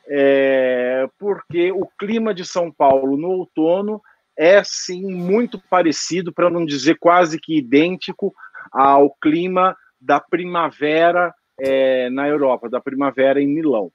é, 0.09 1.07
porque 1.19 1.71
o 1.71 1.87
clima 1.99 2.35
de 2.35 2.45
São 2.45 2.73
Paulo 2.73 3.17
no 3.17 3.29
outono 3.29 4.01
é 4.37 4.63
sim 4.65 5.05
muito 5.05 5.61
parecido, 5.69 6.33
para 6.33 6.49
não 6.49 6.65
dizer 6.65 6.97
quase 6.99 7.39
que 7.39 7.59
idêntico, 7.59 8.35
ao 8.73 9.15
clima 9.21 9.77
da 10.01 10.19
primavera 10.19 11.35
é, 11.59 12.09
na 12.09 12.27
Europa, 12.27 12.69
da 12.69 12.81
primavera 12.81 13.41
em 13.41 13.47
Milão, 13.47 13.93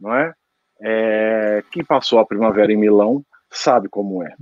não 0.00 0.14
é? 0.14 0.34
é? 0.82 1.62
Quem 1.70 1.84
passou 1.84 2.18
a 2.18 2.26
primavera 2.26 2.72
em 2.72 2.76
Milão 2.76 3.24
sabe 3.50 3.88
como 3.88 4.22
é. 4.22 4.34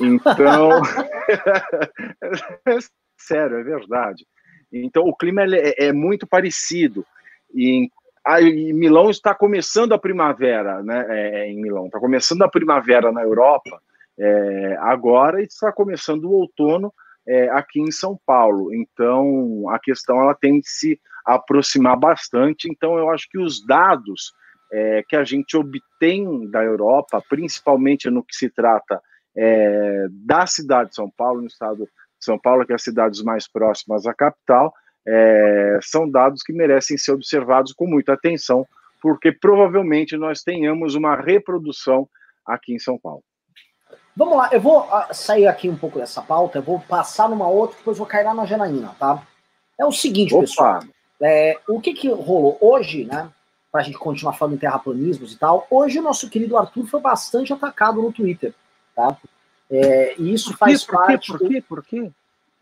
Então, 0.00 0.82
é 2.66 2.78
sério, 3.16 3.58
é 3.58 3.62
verdade. 3.62 4.26
Então, 4.70 5.04
o 5.04 5.16
clima 5.16 5.44
é, 5.44 5.86
é 5.86 5.92
muito 5.92 6.26
parecido. 6.26 7.06
E, 7.54 7.88
a, 8.26 8.40
e, 8.40 8.72
Milão 8.72 9.10
está 9.10 9.34
começando 9.34 9.92
a 9.92 9.98
primavera, 9.98 10.82
né? 10.82 11.06
É, 11.08 11.40
é, 11.40 11.50
em 11.50 11.60
Milão, 11.60 11.86
está 11.86 12.00
começando 12.00 12.42
a 12.42 12.48
primavera 12.48 13.12
na 13.12 13.22
Europa 13.22 13.80
é, 14.18 14.76
agora 14.80 15.40
e 15.40 15.44
está 15.44 15.72
começando 15.72 16.24
o 16.24 16.32
outono 16.32 16.92
é, 17.26 17.48
aqui 17.50 17.80
em 17.80 17.90
São 17.90 18.18
Paulo. 18.26 18.74
Então, 18.74 19.64
a 19.70 19.78
questão 19.78 20.20
ela 20.20 20.34
tem 20.34 20.60
de 20.60 20.68
se 20.68 21.00
aproximar 21.24 21.96
bastante. 21.96 22.68
Então, 22.70 22.98
eu 22.98 23.10
acho 23.10 23.28
que 23.30 23.38
os 23.38 23.64
dados 23.64 24.32
é, 24.72 25.02
que 25.08 25.16
a 25.16 25.24
gente 25.24 25.56
obtém 25.56 26.50
da 26.50 26.62
Europa, 26.62 27.22
principalmente 27.28 28.10
no 28.10 28.24
que 28.24 28.34
se 28.34 28.50
trata 28.50 29.00
é, 29.36 30.06
da 30.10 30.46
cidade 30.46 30.90
de 30.90 30.96
São 30.96 31.10
Paulo, 31.10 31.40
no 31.40 31.46
estado 31.46 31.84
de 31.84 32.24
São 32.24 32.38
Paulo, 32.38 32.66
que 32.66 32.72
é 32.72 32.74
as 32.74 32.82
cidades 32.82 33.22
mais 33.22 33.48
próximas 33.48 34.06
à 34.06 34.12
capital, 34.12 34.72
é, 35.06 35.78
são 35.82 36.08
dados 36.08 36.42
que 36.42 36.52
merecem 36.52 36.96
ser 36.96 37.12
observados 37.12 37.72
com 37.72 37.86
muita 37.86 38.14
atenção, 38.14 38.66
porque 39.00 39.30
provavelmente 39.30 40.16
nós 40.16 40.42
tenhamos 40.42 40.94
uma 40.94 41.14
reprodução 41.14 42.08
aqui 42.44 42.74
em 42.74 42.78
São 42.78 42.98
Paulo. 42.98 43.22
Vamos 44.16 44.36
lá, 44.36 44.48
eu 44.52 44.60
vou 44.60 44.82
uh, 44.82 45.12
sair 45.12 45.46
aqui 45.46 45.68
um 45.68 45.76
pouco 45.76 45.98
dessa 45.98 46.22
pauta, 46.22 46.58
eu 46.58 46.62
vou 46.62 46.80
passar 46.80 47.28
numa 47.28 47.48
outra, 47.48 47.76
depois 47.76 47.98
vou 47.98 48.06
cair 48.06 48.24
lá 48.24 48.32
na 48.32 48.46
Janaína, 48.46 48.94
tá? 48.98 49.26
É 49.78 49.84
o 49.84 49.92
seguinte, 49.92 50.32
Opa. 50.32 50.42
pessoal. 50.42 50.80
É, 51.20 51.58
o 51.68 51.80
que 51.80 51.92
que 51.92 52.08
rolou 52.08 52.56
hoje, 52.60 53.04
né? 53.04 53.28
Pra 53.72 53.82
gente 53.82 53.98
continuar 53.98 54.34
falando 54.34 54.54
em 54.54 54.58
terraplanismos 54.58 55.32
e 55.32 55.38
tal. 55.38 55.66
Hoje 55.68 55.98
o 55.98 56.02
nosso 56.02 56.30
querido 56.30 56.56
Arthur 56.56 56.86
foi 56.86 57.00
bastante 57.00 57.52
atacado 57.52 58.00
no 58.00 58.12
Twitter, 58.12 58.54
tá? 58.94 59.16
É, 59.68 60.14
e 60.16 60.32
isso 60.32 60.56
faz 60.56 60.84
por 60.84 60.96
parte. 60.96 61.32
Por 61.32 61.48
quê? 61.48 61.64
Por 61.68 61.84
quê? 61.84 62.10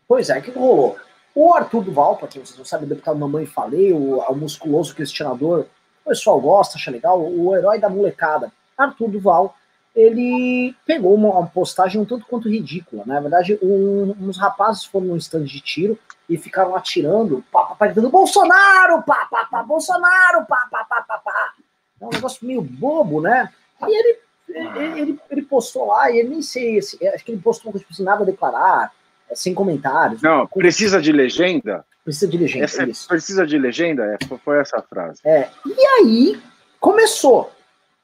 Pois 0.07 0.29
é, 0.29 0.39
o 0.39 0.41
que 0.41 0.51
rolou? 0.51 0.97
O 1.35 1.53
Arthur 1.53 1.83
Duval, 1.83 2.17
para 2.17 2.27
quem 2.27 2.43
vocês 2.43 2.57
não 2.57 2.65
sabem, 2.65 2.85
o 2.85 2.89
deputado 2.89 3.17
Mamãe 3.17 3.45
Falei, 3.45 3.91
o, 3.91 4.19
o 4.19 4.35
musculoso 4.35 4.93
questionador, 4.93 5.65
o 6.05 6.09
pessoal 6.09 6.39
gosta, 6.39 6.77
acha 6.77 6.91
legal, 6.91 7.19
o 7.19 7.55
herói 7.55 7.79
da 7.79 7.89
molecada, 7.89 8.51
Arthur 8.77 9.09
Duval, 9.09 9.55
ele 9.95 10.75
pegou 10.85 11.13
uma, 11.13 11.29
uma, 11.29 11.47
postagem 11.47 12.01
um 12.01 12.05
tanto 12.05 12.25
quanto 12.25 12.49
ridícula. 12.49 13.03
Né? 13.05 13.15
Na 13.15 13.21
verdade, 13.21 13.59
um, 13.61 14.15
uns 14.19 14.37
rapazes 14.37 14.85
foram 14.85 15.07
num 15.07 15.17
stand 15.17 15.43
de 15.45 15.61
tiro 15.61 15.97
e 16.29 16.37
ficaram 16.37 16.75
atirando, 16.75 17.43
pá, 17.51 17.65
pá, 17.65 17.75
pá, 17.75 17.85
gritando 17.85 18.09
Bolsonaro, 18.09 19.03
pá, 19.03 19.27
pá, 19.29 19.45
pá, 19.45 19.63
Bolsonaro, 19.63 20.45
pá, 20.45 20.67
pá, 20.69 20.83
pá, 20.85 21.01
pá, 21.01 21.17
pá. 21.17 21.53
É 22.01 22.05
um 22.05 22.09
negócio 22.09 22.45
meio 22.45 22.61
bobo, 22.61 23.21
né? 23.21 23.51
E 23.87 23.99
ele, 23.99 24.19
ele, 24.49 25.01
ele, 25.01 25.19
ele 25.29 25.41
postou 25.43 25.87
lá, 25.87 26.09
e 26.09 26.19
ele 26.19 26.29
nem 26.29 26.41
sei, 26.41 26.79
acho 26.79 27.23
que 27.23 27.31
ele 27.31 27.41
postou 27.41 27.67
uma 27.67 27.73
coisa 27.73 27.83
tipo 27.83 27.93
assim, 27.93 28.03
nada 28.03 28.23
a 28.23 28.25
declarar, 28.25 28.93
sem 29.35 29.53
comentários. 29.53 30.21
Não, 30.21 30.47
precisa 30.47 31.01
de 31.01 31.11
legenda? 31.11 31.85
Precisa 32.03 32.27
de 32.27 32.37
legenda, 32.37 32.65
essa, 32.65 32.83
isso. 32.83 33.07
Precisa 33.07 33.47
de 33.47 33.57
legenda? 33.57 34.03
É, 34.05 34.37
foi 34.37 34.59
essa 34.59 34.77
a 34.77 34.81
frase. 34.81 35.21
É, 35.23 35.49
e 35.65 35.85
aí, 35.85 36.41
começou. 36.79 37.51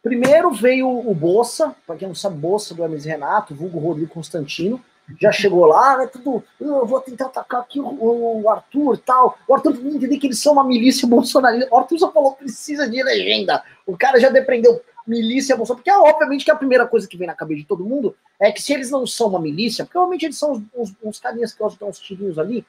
Primeiro 0.02 0.52
veio 0.52 0.88
o 0.88 1.14
Bolsa, 1.14 1.76
para 1.86 1.98
quem 1.98 2.08
não 2.08 2.16
sabe, 2.16 2.38
Bolsa 2.38 2.74
do 2.74 2.84
Hermes 2.84 3.04
Renato, 3.04 3.54
vulgo 3.54 3.80
Rodrigo 3.80 4.14
Constantino, 4.14 4.82
já 5.20 5.32
chegou 5.32 5.66
lá, 5.66 5.98
né? 5.98 6.08
Tudo, 6.08 6.44
eu 6.60 6.86
vou 6.86 7.02
tentar 7.02 7.26
atacar 7.26 7.62
aqui 7.62 7.80
o, 7.80 8.42
o 8.44 8.50
Arthur 8.50 8.98
tal. 8.98 9.38
O 9.48 9.56
Arthur 9.56 9.74
tem 9.74 9.90
que 9.90 9.98
entender 9.98 10.18
que 10.18 10.28
eles 10.28 10.42
são 10.42 10.54
uma 10.54 10.64
milícia 10.64 11.08
bolsonarista. 11.08 11.74
O 11.74 11.78
Arthur 11.78 12.00
só 12.00 12.12
falou 12.12 12.34
precisa 12.34 12.88
de 12.88 13.02
legenda. 13.02 13.64
O 13.86 13.98
cara 13.98 14.20
já 14.20 14.30
depreendeu 14.30 14.82
milícia 15.08 15.56
bolsonarista, 15.56 15.76
porque 15.76 15.90
é 15.90 16.12
obviamente 16.12 16.46
que 16.46 16.52
a 16.52 16.56
primeira 16.56 16.88
coisa 16.88 17.08
que 17.08 17.18
vem 17.18 17.28
na 17.28 17.34
cabeça 17.34 17.62
de 17.62 17.68
todo 17.68 17.84
mundo 17.84 18.16
é 18.40 18.52
que 18.52 18.62
se 18.62 18.74
eles 18.74 18.92
não 18.92 19.06
são 19.06 19.28
uma 19.28 19.40
milícia, 19.40 19.86
porque 19.86 19.98
obviamente 19.98 20.26
eles 20.26 20.38
são 20.38 20.64
uns, 20.76 20.94
uns 21.04 21.20
carinhas 21.20 21.54
que 21.54 21.60
gostam 21.60 21.88
de 21.88 21.92
uns 21.92 22.00
tirinhos 22.00 22.40
ali, 22.40 22.66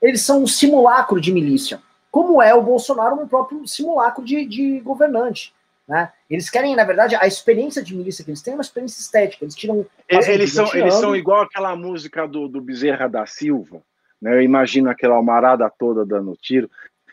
eles 0.00 0.22
são 0.22 0.42
um 0.42 0.46
simulacro 0.46 1.20
de 1.20 1.32
milícia. 1.32 1.80
Como 2.10 2.42
é 2.42 2.54
o 2.54 2.62
Bolsonaro 2.62 3.16
um 3.16 3.28
próprio 3.28 3.66
simulacro 3.66 4.24
de, 4.24 4.44
de 4.44 4.80
governante. 4.80 5.54
Né? 5.86 6.10
Eles 6.28 6.48
querem, 6.48 6.74
na 6.76 6.84
verdade, 6.84 7.16
a 7.16 7.26
experiência 7.26 7.82
de 7.82 7.94
milícia 7.94 8.24
que 8.24 8.30
eles 8.30 8.42
têm 8.42 8.52
é 8.52 8.56
uma 8.56 8.62
experiência 8.62 9.00
estética. 9.00 9.44
Eles 9.44 9.54
tiram. 9.54 9.84
Eles 10.08 10.52
são, 10.52 10.72
eles 10.74 10.94
são 10.94 11.14
igual 11.16 11.42
aquela 11.42 11.74
música 11.74 12.26
do, 12.26 12.48
do 12.48 12.60
Bezerra 12.60 13.08
da 13.08 13.26
Silva. 13.26 13.82
Né? 14.20 14.36
Eu 14.36 14.42
imagino 14.42 14.88
aquela 14.88 15.16
almarada 15.16 15.70
toda 15.70 16.06
dando 16.06 16.36
tiro. 16.40 16.70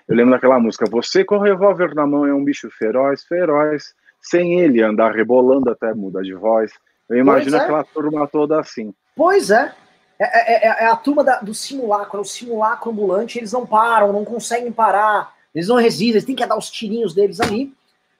Eu 0.08 0.16
lembro 0.16 0.32
daquela 0.32 0.60
música: 0.60 0.86
Você 0.90 1.24
com 1.24 1.38
o 1.38 1.42
revólver 1.42 1.94
na 1.96 2.06
mão 2.06 2.26
é 2.26 2.34
um 2.34 2.44
bicho 2.44 2.70
feroz, 2.70 3.24
feroz. 3.24 3.96
Sem 4.30 4.60
ele 4.60 4.82
andar 4.82 5.14
rebolando 5.14 5.70
até 5.70 5.94
muda 5.94 6.22
de 6.22 6.34
voz. 6.34 6.72
Eu 7.10 7.18
imagino 7.18 7.56
é. 7.56 7.60
aquela 7.60 7.84
turma 7.84 8.28
toda 8.28 8.60
assim. 8.60 8.94
Pois 9.16 9.50
é. 9.50 9.74
É, 10.20 10.26
é, 10.26 10.68
é, 10.68 10.84
é 10.84 10.86
a 10.88 10.96
turma 10.96 11.24
da, 11.24 11.40
do 11.40 11.54
simulacro, 11.54 12.18
é 12.18 12.22
o 12.22 12.26
simulacro 12.26 12.92
ambulante. 12.92 13.38
Eles 13.38 13.52
não 13.52 13.66
param, 13.66 14.12
não 14.12 14.26
conseguem 14.26 14.72
parar. 14.72 15.34
Eles 15.54 15.68
não 15.68 15.78
resistem, 15.78 16.10
eles 16.10 16.26
têm 16.26 16.36
que 16.36 16.46
dar 16.46 16.58
os 16.58 16.70
tirinhos 16.70 17.14
deles 17.14 17.40
ali. 17.40 17.74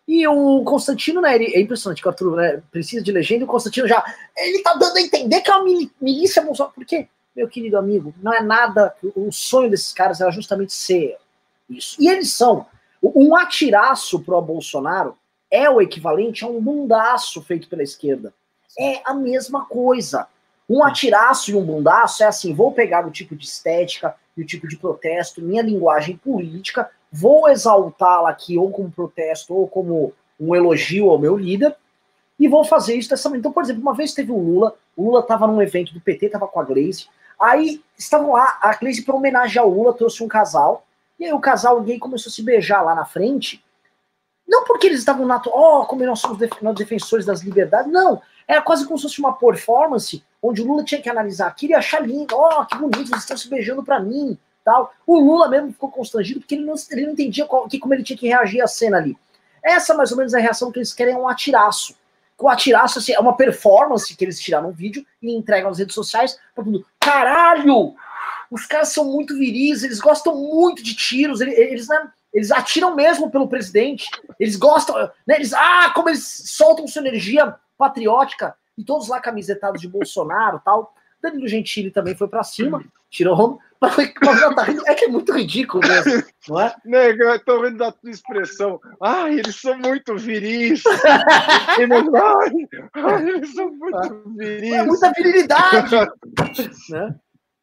E 0.08 0.26
o 0.26 0.64
Constantino, 0.64 1.20
né, 1.20 1.36
ele, 1.36 1.54
é 1.54 1.60
impressionante 1.60 2.02
que 2.02 2.08
o 2.08 2.12
Arthur 2.12 2.38
né, 2.38 2.62
precisa 2.72 3.04
de 3.04 3.12
legenda, 3.12 3.42
e 3.42 3.44
o 3.44 3.48
Constantino 3.48 3.88
já, 3.88 4.04
ele 4.38 4.64
tá 4.64 4.74
dando 4.74 4.96
a 4.96 5.02
entender 5.02 5.42
que 5.42 5.52
é 5.52 5.56
uma 5.56 5.90
milícia 6.00 6.42
Bolsonaro. 6.42 6.74
Por 6.74 6.86
quê? 6.86 7.10
Meu 7.36 7.48
querido 7.48 7.78
amigo, 7.78 8.14
não 8.24 8.34
é 8.34 8.42
nada, 8.42 8.96
o 9.16 9.32
sonho 9.32 9.70
desses 9.70 9.92
caras 9.92 10.22
era 10.22 10.32
justamente 10.32 10.74
ser 10.74 11.18
isso. 11.70 11.98
E 12.00 12.08
eles 12.08 12.34
são. 12.34 12.66
Um 13.04 13.36
atiraço 13.36 14.20
pro 14.22 14.42
Bolsonaro 14.42 15.16
é 15.52 15.70
o 15.70 15.82
equivalente 15.82 16.44
a 16.44 16.48
um 16.48 16.62
bundaço 16.62 17.42
feito 17.42 17.68
pela 17.68 17.84
esquerda. 17.84 18.34
É 18.78 19.02
a 19.06 19.14
mesma 19.14 19.66
coisa. 19.66 20.28
Um 20.70 20.84
atiraço 20.84 21.52
e 21.52 21.56
um 21.56 21.64
bundaço 21.64 22.24
é 22.24 22.28
assim: 22.28 22.54
vou 22.54 22.72
pegar 22.72 23.06
o 23.08 23.12
tipo 23.12 23.36
de 23.36 23.46
estética 23.46 24.16
e 24.36 24.42
o 24.42 24.46
tipo 24.46 24.68
de 24.68 24.78
protesto, 24.78 25.42
minha 25.42 25.62
linguagem 25.62 26.18
política, 26.18 26.90
vou 27.12 27.50
exaltá-la 27.50 28.30
aqui 28.30 28.58
ou 28.58 28.70
como 28.70 28.92
protesto 28.92 29.54
ou 29.54 29.68
como 29.68 30.14
um 30.40 30.56
elogio 30.56 31.10
ao 31.10 31.18
meu 31.18 31.36
líder 31.36 31.76
e 32.40 32.48
vou 32.48 32.64
fazer 32.64 32.96
isso 32.96 33.10
dessa 33.10 33.28
maneira. 33.30 33.42
Então, 33.42 33.52
por 33.52 33.64
exemplo, 33.64 33.82
uma 33.82 33.96
vez 33.96 34.14
teve 34.14 34.32
o 34.32 34.38
Lula, 34.38 34.76
o 34.96 35.06
Lula 35.06 35.22
estava 35.22 35.48
num 35.48 35.62
evento 35.62 35.94
do 35.94 36.02
PT, 36.02 36.28
estava 36.28 36.48
com 36.48 36.60
a 36.60 36.64
Gleisi, 36.64 37.08
aí 37.40 37.82
estavam 37.98 38.34
lá, 38.34 38.60
a 38.62 38.76
Gleisi, 38.76 39.04
para 39.04 39.16
homenagear 39.16 39.66
o 39.66 39.74
Lula, 39.74 39.94
trouxe 39.94 40.24
um 40.24 40.28
casal, 40.28 40.86
e 41.20 41.26
aí 41.26 41.34
o 41.34 41.40
casal 41.40 41.82
gay 41.82 41.98
começou 41.98 42.30
a 42.30 42.34
se 42.34 42.44
beijar 42.44 42.84
lá 42.84 42.94
na 42.94 43.06
frente, 43.06 43.64
não 44.48 44.64
porque 44.64 44.88
eles 44.88 45.00
estavam 45.00 45.26
na. 45.26 45.42
Oh, 45.48 45.86
como 45.86 46.06
nós 46.06 46.20
somos 46.20 46.38
defensores 46.38 47.26
das 47.26 47.42
liberdades, 47.42 47.92
não. 47.92 48.22
Era 48.48 48.62
quase 48.62 48.86
como 48.86 48.98
se 48.98 49.04
fosse 49.04 49.20
uma 49.20 49.34
performance 49.34 50.24
onde 50.42 50.62
o 50.62 50.66
Lula 50.66 50.84
tinha 50.84 51.02
que 51.02 51.10
analisar 51.10 51.48
aquilo 51.48 51.74
e 51.74 51.76
achar 51.76 52.00
lindo. 52.02 52.36
Ó, 52.36 52.62
oh, 52.62 52.66
que 52.66 52.78
bonito, 52.78 53.12
eles 53.12 53.22
estão 53.22 53.36
se 53.36 53.50
beijando 53.50 53.84
para 53.84 54.00
mim 54.00 54.38
tal. 54.68 54.94
O 55.06 55.18
Lula 55.18 55.48
mesmo 55.48 55.72
ficou 55.72 55.90
constrangido 55.90 56.42
porque 56.42 56.56
ele 56.56 56.66
não, 56.66 56.76
ele 56.92 57.06
não 57.06 57.14
entendia 57.14 57.46
qual, 57.46 57.68
que, 57.70 57.80
como 57.80 57.94
ele 57.94 58.04
tinha 58.04 58.18
que 58.18 58.28
reagir 58.28 58.62
à 58.62 58.68
cena 58.68 58.98
ali. 58.98 59.18
Essa 59.64 59.94
mais 59.94 60.12
ou 60.12 60.18
menos 60.18 60.34
é 60.34 60.40
a 60.40 60.42
reação 60.42 60.72
que 60.72 60.80
eles 60.80 60.94
querem 60.94 61.14
é 61.14 61.18
um 61.18 61.28
atiraço. 61.28 61.96
O 62.38 62.50
atiraço 62.50 63.00
assim, 63.00 63.14
é 63.14 63.20
uma 63.20 63.36
performance 63.36 64.16
que 64.16 64.24
eles 64.24 64.40
tiraram 64.40 64.68
no 64.68 64.74
vídeo 64.74 65.06
e 65.22 65.36
entregam 65.36 65.70
nas 65.70 65.80
redes 65.80 65.96
sociais 65.96 66.38
para 66.54 66.64
tudo. 66.64 66.86
Caralho! 67.00 67.96
Os 68.52 68.66
caras 68.66 68.90
são 68.90 69.06
muito 69.06 69.38
viris, 69.38 69.84
eles 69.84 70.00
gostam 70.00 70.36
muito 70.36 70.84
de 70.84 70.94
tiros, 70.94 71.42
eles, 71.42 71.58
eles, 71.58 71.88
né, 71.88 72.12
eles 72.38 72.52
atiram 72.52 72.96
mesmo 72.96 73.32
pelo 73.32 73.48
presidente, 73.48 74.10
eles 74.40 74.56
gostam, 74.56 74.96
né, 75.26 75.36
eles, 75.36 75.54
ah, 75.54 75.92
como 75.96 76.10
eles 76.10 76.24
soltam 76.46 76.88
sua 76.88 77.02
energia 77.02 77.56
patriótica, 77.78 78.56
e 78.78 78.84
todos 78.84 79.08
lá 79.08 79.20
camisetados 79.20 79.82
de 79.82 79.88
Bolsonaro 79.88 80.62
tal. 80.64 80.94
Danilo 81.20 81.48
Gentili 81.48 81.90
também 81.90 82.14
foi 82.14 82.28
para 82.28 82.44
cima, 82.44 82.84
tirou 83.10 83.60
é 84.86 84.96
que 84.96 85.06
é 85.06 85.08
muito 85.08 85.32
ridículo 85.32 85.88
mesmo, 85.88 86.24
não 86.48 86.62
é? 86.62 86.76
Nego, 86.84 87.24
eu 87.24 87.44
tô 87.44 87.64
rindo 87.64 87.78
da 87.78 87.92
tua 87.92 88.10
expressão. 88.10 88.80
Ai, 89.02 89.40
eles 89.40 89.56
são 89.56 89.78
muito 89.78 90.16
viris. 90.18 90.84
eles, 91.78 92.14
ai, 92.14 92.68
ai, 92.94 93.30
eles 93.30 93.54
são 93.54 93.72
muito 93.72 94.34
viris. 94.36 94.74
É 94.74 94.84
muita 94.84 95.12
virilidade. 95.12 95.96
né? 96.90 97.16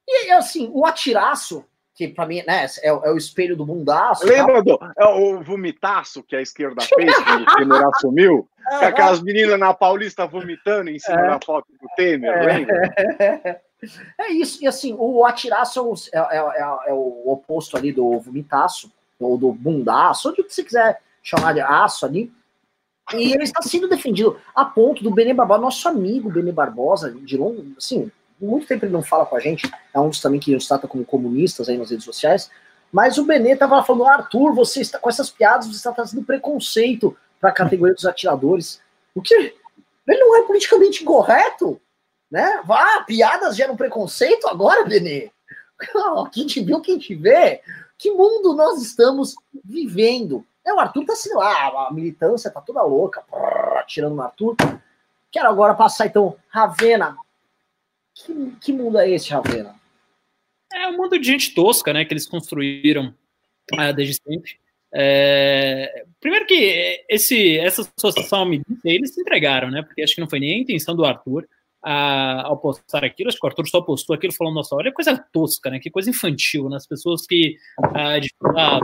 E 0.06 0.30
assim, 0.32 0.70
o 0.72 0.86
atiraço, 0.86 1.64
que 1.94 2.08
para 2.08 2.26
mim 2.26 2.42
né, 2.46 2.66
é, 2.82 2.88
é, 2.88 2.92
o 2.92 3.16
espelho 3.16 3.56
do 3.56 3.64
bundaço. 3.64 4.26
Lembra 4.26 4.62
do 4.62 4.78
é 4.98 5.06
o 5.06 5.40
vomitaço 5.42 6.22
que 6.24 6.34
a 6.34 6.42
esquerda 6.42 6.82
fez 6.82 7.14
quando 7.14 7.42
o 7.42 7.56
Temer 7.56 7.86
assumiu? 7.86 8.48
Com 8.68 8.84
aquelas 8.84 9.22
meninas 9.22 9.58
na 9.58 9.72
Paulista 9.72 10.26
vomitando 10.26 10.90
em 10.90 10.98
cima 10.98 11.20
é. 11.20 11.30
da 11.30 11.40
foto 11.44 11.66
do 11.70 11.88
Temer, 11.96 12.30
é. 12.30 12.46
lembra? 12.46 13.62
É 14.18 14.32
isso, 14.32 14.64
e 14.64 14.66
assim, 14.66 14.96
o 14.98 15.26
atiraço 15.26 15.92
é, 16.10 16.18
é, 16.18 16.38
é, 16.38 16.88
é, 16.88 16.92
o 16.94 17.24
oposto 17.26 17.76
ali 17.76 17.92
do 17.92 18.18
vomitaço, 18.18 18.90
ou 19.20 19.36
do 19.36 19.52
bundaço, 19.52 20.30
onde 20.30 20.42
você 20.42 20.64
quiser 20.64 21.00
chamar 21.22 21.52
de 21.52 21.60
aço 21.60 22.06
ali. 22.06 22.32
E 23.12 23.32
ele 23.32 23.42
está 23.44 23.60
sendo 23.60 23.86
defendido 23.86 24.38
a 24.54 24.64
ponto 24.64 25.04
do 25.04 25.10
Benê 25.10 25.34
Barbosa, 25.34 25.60
nosso 25.60 25.86
amigo 25.86 26.30
Benê 26.30 26.50
Barbosa, 26.50 27.10
de 27.10 27.36
longo, 27.36 27.62
assim, 27.76 28.10
muito 28.44 28.66
tempo 28.66 28.84
ele 28.84 28.92
não 28.92 29.02
fala 29.02 29.26
com 29.26 29.36
a 29.36 29.40
gente, 29.40 29.70
é 29.92 30.00
um 30.00 30.08
dos 30.08 30.20
também 30.20 30.40
que 30.40 30.52
nos 30.52 30.66
trata 30.66 30.86
como 30.86 31.04
comunistas 31.04 31.68
aí 31.68 31.76
nas 31.76 31.90
redes 31.90 32.04
sociais, 32.04 32.50
mas 32.92 33.18
o 33.18 33.24
Benê 33.24 33.52
estava 33.52 33.82
falando, 33.82 34.06
Arthur, 34.06 34.54
você 34.54 34.80
está 34.80 34.98
com 34.98 35.08
essas 35.08 35.30
piadas, 35.30 35.66
você 35.66 35.76
está 35.76 35.92
trazendo 35.92 36.22
preconceito 36.22 37.16
para 37.40 37.50
a 37.50 37.52
categoria 37.52 37.94
dos 37.94 38.06
atiradores. 38.06 38.80
O 39.14 39.20
que? 39.20 39.34
Ele 39.34 40.20
não 40.20 40.36
é 40.36 40.42
politicamente 40.42 41.02
incorreto? 41.02 41.80
Né? 42.30 42.62
Vá, 42.64 43.02
piadas 43.02 43.56
geram 43.56 43.76
preconceito 43.76 44.46
agora, 44.46 44.84
Benê? 44.84 45.30
Quem 46.32 46.46
te 46.46 46.62
viu, 46.62 46.80
quem 46.80 46.98
te 46.98 47.14
vê? 47.14 47.60
Que 47.98 48.10
mundo 48.12 48.54
nós 48.54 48.80
estamos 48.80 49.34
vivendo? 49.64 50.46
É, 50.64 50.72
o 50.72 50.78
Arthur 50.78 51.04
tá 51.04 51.12
assim 51.12 51.34
lá, 51.34 51.88
a 51.88 51.92
militância 51.92 52.50
tá 52.50 52.60
toda 52.60 52.82
louca, 52.82 53.22
tirando 53.86 54.14
o 54.14 54.22
Arthur. 54.22 54.56
Quero 55.30 55.48
agora 55.48 55.74
passar, 55.74 56.06
então, 56.06 56.36
Ravena. 56.48 57.16
Que, 58.14 58.56
que 58.60 58.72
mundo 58.72 58.98
é 58.98 59.10
esse, 59.10 59.30
Ravena? 59.30 59.74
É 60.72 60.88
um 60.88 60.96
mundo 60.96 61.18
de 61.18 61.26
gente 61.26 61.54
tosca, 61.54 61.92
né, 61.92 62.04
que 62.04 62.12
eles 62.12 62.26
construíram 62.26 63.14
é, 63.72 63.92
desde 63.92 64.14
sempre. 64.14 64.58
É, 64.96 66.04
primeiro 66.20 66.46
que 66.46 67.04
esse, 67.08 67.58
essa 67.58 67.82
associação 67.96 68.48
eles 68.84 69.12
se 69.12 69.20
entregaram, 69.20 69.68
né? 69.68 69.82
Porque 69.82 70.02
acho 70.02 70.14
que 70.14 70.20
não 70.20 70.30
foi 70.30 70.38
nem 70.38 70.54
a 70.54 70.58
intenção 70.58 70.94
do 70.94 71.04
Arthur 71.04 71.48
a, 71.82 72.46
ao 72.46 72.56
postar 72.56 73.04
aquilo, 73.04 73.28
acho 73.28 73.38
que 73.38 73.44
o 73.44 73.48
Arthur 73.48 73.66
só 73.66 73.80
postou 73.82 74.14
aquilo 74.14 74.32
falando, 74.32 74.54
nossa, 74.54 74.74
olha 74.76 74.90
que 74.90 74.94
coisa 74.94 75.18
tosca, 75.32 75.68
né? 75.68 75.80
Que 75.80 75.90
coisa 75.90 76.08
infantil, 76.08 76.68
né? 76.68 76.76
As 76.76 76.86
pessoas 76.86 77.26
que 77.26 77.56
a, 77.82 78.16
a, 78.16 78.80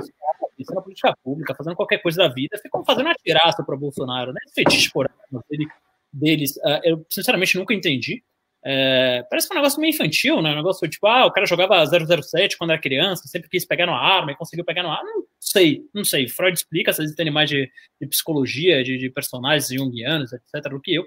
na 0.74 0.82
política 0.82 1.16
pública, 1.22 1.54
fazendo 1.54 1.76
qualquer 1.76 1.98
coisa 2.02 2.18
da 2.18 2.28
vida, 2.28 2.58
ficam 2.58 2.84
fazendo 2.84 3.06
uma 3.06 3.14
tiraça 3.14 3.62
para 3.62 3.76
Bolsonaro, 3.76 4.32
né? 4.32 4.40
Fetiche 4.52 4.90
por 4.90 5.08
dele, 5.48 5.68
deles, 6.12 6.56
uh, 6.56 6.80
eu 6.82 7.06
sinceramente 7.08 7.56
nunca 7.56 7.72
entendi. 7.72 8.22
É, 8.64 9.24
parece 9.30 9.48
que 9.48 9.54
é 9.54 9.56
um 9.56 9.60
negócio 9.60 9.80
meio 9.80 9.94
infantil, 9.94 10.42
né? 10.42 10.52
Um 10.52 10.56
negócio 10.56 10.88
tipo, 10.88 11.06
ah, 11.06 11.26
o 11.26 11.32
cara 11.32 11.46
jogava 11.46 11.84
007 11.86 12.58
quando 12.58 12.70
era 12.70 12.80
criança, 12.80 13.26
sempre 13.26 13.48
quis 13.48 13.64
pegar 13.64 13.86
no 13.86 13.94
arma 13.94 14.32
e 14.32 14.36
conseguiu 14.36 14.64
pegar 14.64 14.82
no 14.82 14.90
arma. 14.90 15.08
Não 15.10 15.24
sei, 15.40 15.82
não 15.94 16.04
sei. 16.04 16.28
Freud 16.28 16.56
explica, 16.56 16.92
vocês 16.92 17.10
entendem 17.10 17.32
mais 17.32 17.48
de, 17.48 17.70
de 18.00 18.06
psicologia, 18.06 18.84
de, 18.84 18.98
de 18.98 19.10
personagens 19.10 19.68
junguianos, 19.68 20.32
etc., 20.32 20.70
do 20.70 20.80
que 20.80 20.94
eu. 20.94 21.04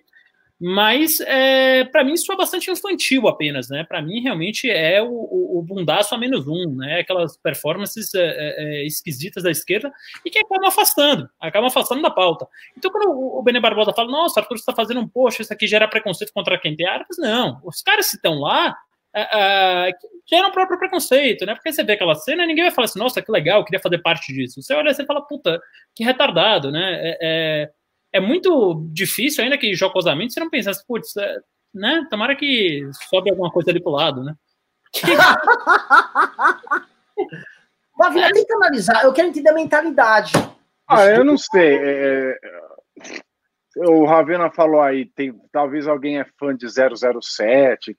Mas, 0.62 1.20
é, 1.22 1.84
para 1.86 2.04
mim, 2.04 2.14
isso 2.14 2.32
é 2.32 2.36
bastante 2.36 2.72
infantil 2.72 3.28
apenas, 3.28 3.70
né? 3.70 3.84
Para 3.84 4.01
mim, 4.01 4.22
realmente 4.22 4.70
é 4.70 5.01
o, 5.01 5.10
o, 5.10 5.60
o, 5.60 5.62
bundaço 5.62 6.16
a 6.16 6.18
menos 6.18 6.47
um, 6.47 6.76
né? 6.76 6.99
Aquelas 6.99 7.36
performances 7.38 8.14
é, 8.14 8.20
é, 8.20 8.56
é, 8.58 8.86
esquisitas 8.86 9.43
da 9.43 9.51
esquerda 9.51 9.91
e 10.24 10.30
que 10.30 10.39
acabam 10.39 10.68
afastando, 10.68 11.30
acabam 11.39 11.68
afastando 11.68 12.01
da 12.01 12.12
pauta. 12.12 12.47
Então, 12.78 12.91
quando 12.91 13.10
o, 13.10 13.39
o 13.39 13.43
Benê 13.43 13.60
Barbosa 13.60 13.93
fala, 13.93 14.10
nossa, 14.10 14.39
Arthur 14.39 14.56
está 14.56 14.74
fazendo 14.74 15.01
um 15.01 15.08
post, 15.08 15.41
isso 15.41 15.51
aqui 15.51 15.68
gera 15.68 15.88
preconceito 15.88 16.32
contra 16.34 16.58
quem 16.58 16.76
tem 16.76 16.88
armas, 16.88 17.18
não. 17.18 17.60
Os 17.64 17.82
caras 17.82 18.10
que 18.10 18.16
estão 18.16 18.36
lá 18.36 18.76
é, 19.14 19.88
é, 19.88 19.91
geram 20.30 20.49
o 20.49 20.54
próprio 20.54 20.80
preconceito, 20.80 21.45
né? 21.45 21.56
Porque 21.56 21.74
você 21.74 21.84
vê 21.84 21.93
aquela 21.93 22.16
cena 22.16 22.43
e 22.43 22.47
ninguém 22.47 22.64
vai 22.64 22.72
falar 22.72 22.86
assim, 22.86 22.99
nossa, 22.99 23.22
que 23.22 23.32
legal, 23.32 23.66
queria 23.66 23.82
fazer 23.82 23.97
parte 23.97 24.32
disso. 24.32 24.62
Você 24.62 24.74
olha 24.74 24.91
e 24.91 24.93
você 24.93 25.06
fala, 25.06 25.22
puta, 25.22 25.60
que 25.95 26.04
retardado, 26.04 26.72
né? 26.72 26.99
é, 27.01 27.18
é 27.22 27.70
muito 28.20 28.86
difícil, 28.91 29.43
ainda 29.43 29.57
que 29.57 29.74
jocosamente, 29.74 30.34
você 30.34 30.39
não 30.39 30.49
pensasse, 30.49 30.86
putz, 30.86 31.18
é, 31.18 31.38
né? 31.74 32.05
Tomara 32.09 32.36
que 32.36 32.88
sobe 33.09 33.32
alguma 33.32 33.51
coisa 33.51 33.72
ali 33.72 33.82
pro 33.82 33.91
lado, 33.91 34.24
né? 34.24 34.36
Davina, 37.97 38.30
tenta 38.32 38.55
analisar, 38.55 39.03
eu 39.03 39.14
quero 39.14 39.30
entender 39.30 39.49
a 39.49 39.53
mentalidade. 39.53 40.34
Ah, 40.88 41.05
eu 41.05 41.24
não 41.24 41.38
sei. 41.38 41.78
É, 41.78 42.38
é... 42.43 43.22
O 43.78 44.05
Ravena 44.05 44.51
falou 44.51 44.82
aí, 44.82 45.05
tem, 45.05 45.34
talvez 45.51 45.88
alguém 45.88 46.20
é 46.20 46.26
fã 46.39 46.55
de 46.55 46.68
007. 46.70 47.97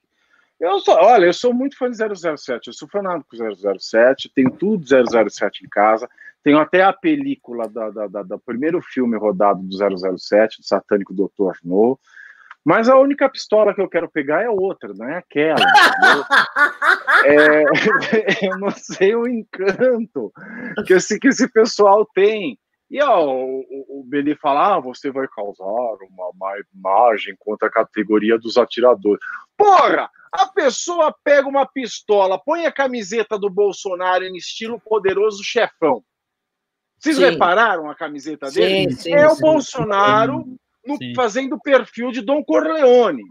Eu 0.59 0.79
sou, 0.79 0.95
olha, 0.95 1.25
eu 1.25 1.33
sou 1.33 1.53
muito 1.53 1.77
fã 1.77 1.91
de 1.91 1.97
007. 1.97 2.67
Eu 2.67 2.73
sou 2.73 2.87
fanático 2.87 3.35
do 3.35 3.79
007, 3.79 4.31
tenho 4.33 4.51
tudo 4.51 4.85
de 4.85 5.29
007 5.29 5.65
em 5.65 5.69
casa. 5.69 6.09
Tenho 6.45 6.59
até 6.59 6.83
a 6.83 6.93
película 6.93 7.67
da, 7.67 7.89
da, 7.89 8.05
da, 8.05 8.21
do 8.21 8.37
primeiro 8.37 8.79
filme 8.79 9.17
rodado 9.17 9.63
do 9.63 9.75
007, 9.75 10.61
do 10.61 10.63
Satânico 10.63 11.11
Doutor 11.11 11.57
No. 11.63 11.99
Mas 12.63 12.87
a 12.87 12.95
única 12.99 13.27
pistola 13.27 13.73
que 13.73 13.81
eu 13.81 13.89
quero 13.89 14.07
pegar 14.07 14.43
é 14.43 14.49
outra, 14.49 14.93
não 14.93 15.09
é 15.09 15.17
aquela. 15.17 15.55
é, 17.25 17.63
eu 18.45 18.59
não 18.59 18.69
sei 18.69 19.15
o 19.15 19.27
encanto 19.27 20.31
que 20.85 20.93
esse, 20.93 21.19
que 21.19 21.29
esse 21.29 21.51
pessoal 21.51 22.07
tem. 22.13 22.59
E 22.91 23.01
ó, 23.01 23.25
o, 23.25 24.01
o 24.01 24.03
Beli 24.07 24.35
fala: 24.35 24.75
ah, 24.75 24.79
você 24.79 25.09
vai 25.09 25.27
causar 25.27 25.65
uma 25.65 26.31
má 26.35 26.53
imagem 26.75 27.35
contra 27.39 27.69
a 27.69 27.71
categoria 27.71 28.37
dos 28.37 28.55
atiradores. 28.55 29.19
Porra! 29.57 30.11
A 30.31 30.45
pessoa 30.45 31.15
pega 31.23 31.47
uma 31.47 31.65
pistola, 31.65 32.37
põe 32.37 32.67
a 32.67 32.71
camiseta 32.71 33.39
do 33.39 33.49
Bolsonaro 33.49 34.23
em 34.23 34.35
estilo 34.35 34.79
poderoso 34.79 35.43
chefão. 35.43 36.03
Vocês 37.05 37.17
sim. 37.17 37.23
repararam 37.23 37.87
a 37.87 37.93
camiseta 37.93 38.49
dele? 38.49 38.91
Sim, 38.91 38.97
sim, 38.97 39.13
é 39.13 39.27
o 39.27 39.37
Bolsonaro 39.37 40.43
no, 40.83 40.97
fazendo 41.15 41.53
o 41.53 41.61
perfil 41.61 42.11
de 42.11 42.21
Dom 42.21 42.43
Corleone. 42.43 43.21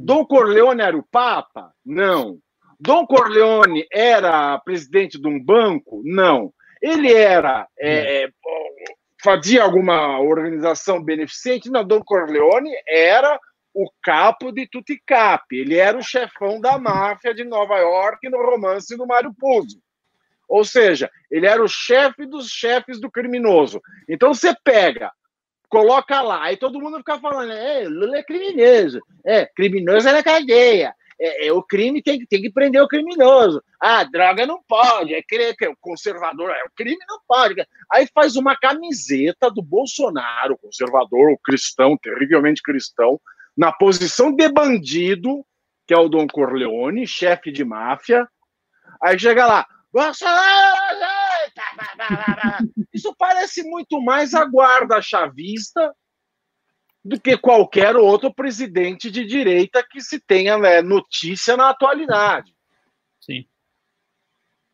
Dom 0.00 0.24
Corleone 0.24 0.80
era 0.80 0.96
o 0.96 1.06
Papa? 1.10 1.74
Não. 1.84 2.38
Dom 2.80 3.06
Corleone 3.06 3.86
era 3.92 4.58
presidente 4.60 5.20
de 5.20 5.28
um 5.28 5.38
banco? 5.38 6.00
Não. 6.06 6.54
Ele 6.80 7.12
era. 7.12 7.68
É, 7.78 8.24
é, 8.24 8.28
fazia 9.22 9.62
alguma 9.62 10.18
organização 10.18 11.02
beneficente? 11.04 11.70
Não. 11.70 11.84
Dom 11.84 12.00
Corleone 12.02 12.70
era 12.88 13.38
o 13.74 13.90
capo 14.02 14.50
de 14.50 14.66
tutti 14.66 14.98
capi. 15.06 15.58
Ele 15.58 15.76
era 15.76 15.98
o 15.98 16.02
chefão 16.02 16.58
da 16.58 16.78
máfia 16.78 17.34
de 17.34 17.44
Nova 17.44 17.76
York 17.76 18.26
no 18.30 18.38
romance 18.38 18.96
do 18.96 19.06
Mário 19.06 19.34
Puzo. 19.38 19.78
Ou 20.52 20.66
seja, 20.66 21.10
ele 21.30 21.46
era 21.46 21.64
o 21.64 21.66
chefe 21.66 22.26
dos 22.26 22.48
chefes 22.48 23.00
do 23.00 23.10
criminoso. 23.10 23.80
Então 24.06 24.34
você 24.34 24.54
pega 24.62 25.10
coloca 25.66 26.20
lá. 26.20 26.42
Aí 26.42 26.58
todo 26.58 26.78
mundo 26.78 26.98
fica 26.98 27.18
falando, 27.18 27.50
é, 27.50 27.88
Lula 27.88 28.18
é 28.18 28.22
criminoso. 28.22 29.00
É, 29.24 29.46
criminoso 29.46 30.06
é 30.06 30.12
na 30.12 30.22
cadeia. 30.22 30.94
É, 31.18 31.46
é, 31.46 31.52
o 31.54 31.62
crime 31.62 32.02
tem, 32.02 32.26
tem 32.26 32.42
que 32.42 32.52
prender 32.52 32.82
o 32.82 32.86
criminoso. 32.86 33.62
Ah, 33.80 34.04
droga 34.04 34.44
não 34.44 34.62
pode. 34.68 35.14
É, 35.14 35.22
que 35.22 35.66
o 35.66 35.76
conservador, 35.80 36.50
é, 36.50 36.62
o 36.64 36.70
crime 36.76 37.02
não 37.08 37.18
pode. 37.26 37.66
Aí 37.90 38.06
faz 38.14 38.36
uma 38.36 38.54
camiseta 38.54 39.50
do 39.50 39.62
Bolsonaro, 39.62 40.58
conservador, 40.58 41.30
o 41.30 41.38
cristão, 41.38 41.96
terrivelmente 41.96 42.60
cristão, 42.60 43.18
na 43.56 43.72
posição 43.72 44.30
de 44.30 44.46
bandido, 44.50 45.42
que 45.86 45.94
é 45.94 45.96
o 45.96 46.10
Dom 46.10 46.26
Corleone, 46.26 47.06
chefe 47.06 47.50
de 47.50 47.64
máfia. 47.64 48.28
Aí 49.02 49.18
chega 49.18 49.46
lá! 49.46 49.66
Isso 52.92 53.14
parece 53.16 53.62
muito 53.62 54.00
mais 54.00 54.34
a 54.34 54.44
guarda 54.44 55.02
chavista 55.02 55.94
do 57.04 57.20
que 57.20 57.36
qualquer 57.36 57.96
outro 57.96 58.32
presidente 58.32 59.10
de 59.10 59.24
direita 59.26 59.84
que 59.88 60.00
se 60.00 60.20
tenha 60.20 60.56
né, 60.56 60.80
notícia 60.80 61.56
na 61.56 61.70
atualidade. 61.70 62.54
Sim. 63.20 63.44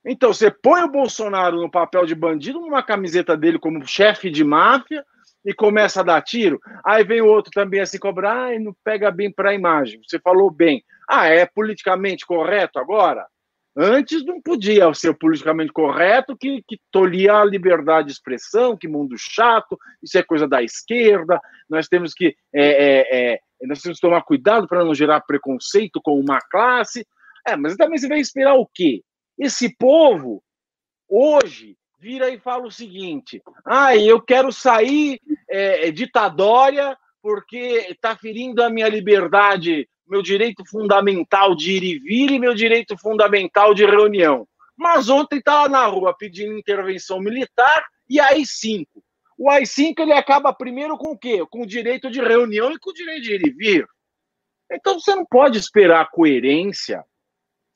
Então, 0.05 0.33
você 0.33 0.51
põe 0.51 0.83
o 0.83 0.91
Bolsonaro 0.91 1.61
no 1.61 1.71
papel 1.71 2.07
de 2.07 2.15
bandido, 2.15 2.61
numa 2.61 2.83
camiseta 2.83 3.37
dele 3.37 3.59
como 3.59 3.87
chefe 3.87 4.31
de 4.31 4.45
máfia, 4.45 5.05
e 5.45 5.55
começa 5.55 6.01
a 6.01 6.05
dar 6.05 6.23
tiro. 6.23 6.61
Aí 6.85 7.05
vem 7.05 7.21
o 7.21 7.27
outro 7.27 7.51
também 7.53 7.81
assim 7.81 7.99
cobrar, 7.99 8.55
e 8.55 8.59
não 8.59 8.75
pega 8.85 9.11
bem 9.11 9.33
para 9.33 9.51
a 9.51 9.55
imagem. 9.55 10.01
Você 10.07 10.19
falou 10.19 10.51
bem. 10.51 10.85
Ah, 11.09 11.27
é 11.27 11.47
politicamente 11.47 12.27
correto 12.27 12.79
agora? 12.79 13.27
Antes 13.81 14.25
não 14.25 14.43
podia 14.43 14.93
ser 14.93 15.17
politicamente 15.17 15.73
correto, 15.73 16.37
que, 16.37 16.65
que 16.67 16.81
tolia 16.91 17.35
a 17.35 17.45
liberdade 17.45 18.09
de 18.09 18.13
expressão, 18.13 18.77
que 18.77 18.89
mundo 18.89 19.15
chato, 19.17 19.79
isso 20.03 20.19
é 20.19 20.23
coisa 20.25 20.49
da 20.49 20.61
esquerda, 20.61 21.41
nós 21.71 21.87
temos 21.87 22.13
que, 22.13 22.35
é, 22.53 22.63
é, 22.63 23.35
é, 23.35 23.41
nós 23.63 23.81
temos 23.81 23.99
que 23.99 24.07
tomar 24.07 24.23
cuidado 24.23 24.67
para 24.67 24.85
não 24.85 24.93
gerar 24.93 25.21
preconceito 25.21 26.01
com 26.03 26.19
uma 26.19 26.41
classe. 26.51 27.07
É, 27.47 27.57
mas 27.57 27.77
também 27.77 27.99
você 27.99 28.09
vai 28.09 28.19
esperar 28.19 28.55
o 28.55 28.67
quê? 28.67 29.01
Esse 29.39 29.73
povo, 29.77 30.43
hoje, 31.09 31.77
vira 32.01 32.31
e 32.31 32.39
fala 32.41 32.67
o 32.67 32.73
seguinte: 32.73 33.41
ah, 33.65 33.97
eu 33.97 34.21
quero 34.21 34.51
sair 34.51 35.21
é, 35.49 35.89
ditadória 35.93 36.99
porque 37.29 37.85
está 37.91 38.17
ferindo 38.17 38.63
a 38.63 38.71
minha 38.71 38.89
liberdade 38.89 39.87
meu 40.09 40.23
direito 40.23 40.65
fundamental 40.65 41.55
de 41.55 41.73
ir 41.73 41.83
e 41.83 41.99
vir 41.99 42.31
e 42.31 42.39
meu 42.39 42.55
direito 42.55 42.97
fundamental 42.97 43.75
de 43.75 43.85
reunião. 43.85 44.49
Mas 44.75 45.11
ontem 45.11 45.37
estava 45.37 45.69
na 45.69 45.85
rua 45.85 46.17
pedindo 46.17 46.57
intervenção 46.57 47.21
militar 47.21 47.85
e 48.09 48.19
AI-5. 48.19 48.87
O 49.37 49.51
AI-5 49.51 49.99
ele 49.99 50.15
acaba 50.15 50.55
primeiro 50.55 50.97
com 50.97 51.11
o 51.11 51.19
quê? 51.19 51.45
Com 51.51 51.65
o 51.65 51.67
direito 51.67 52.11
de 52.11 52.19
reunião 52.19 52.73
e 52.73 52.79
com 52.79 52.89
o 52.89 52.95
direito 52.95 53.25
de 53.25 53.35
ir 53.35 53.47
e 53.47 53.51
vir. 53.51 53.87
Então 54.73 54.99
você 54.99 55.15
não 55.15 55.27
pode 55.27 55.59
esperar 55.59 56.01
a 56.01 56.11
coerência 56.11 57.05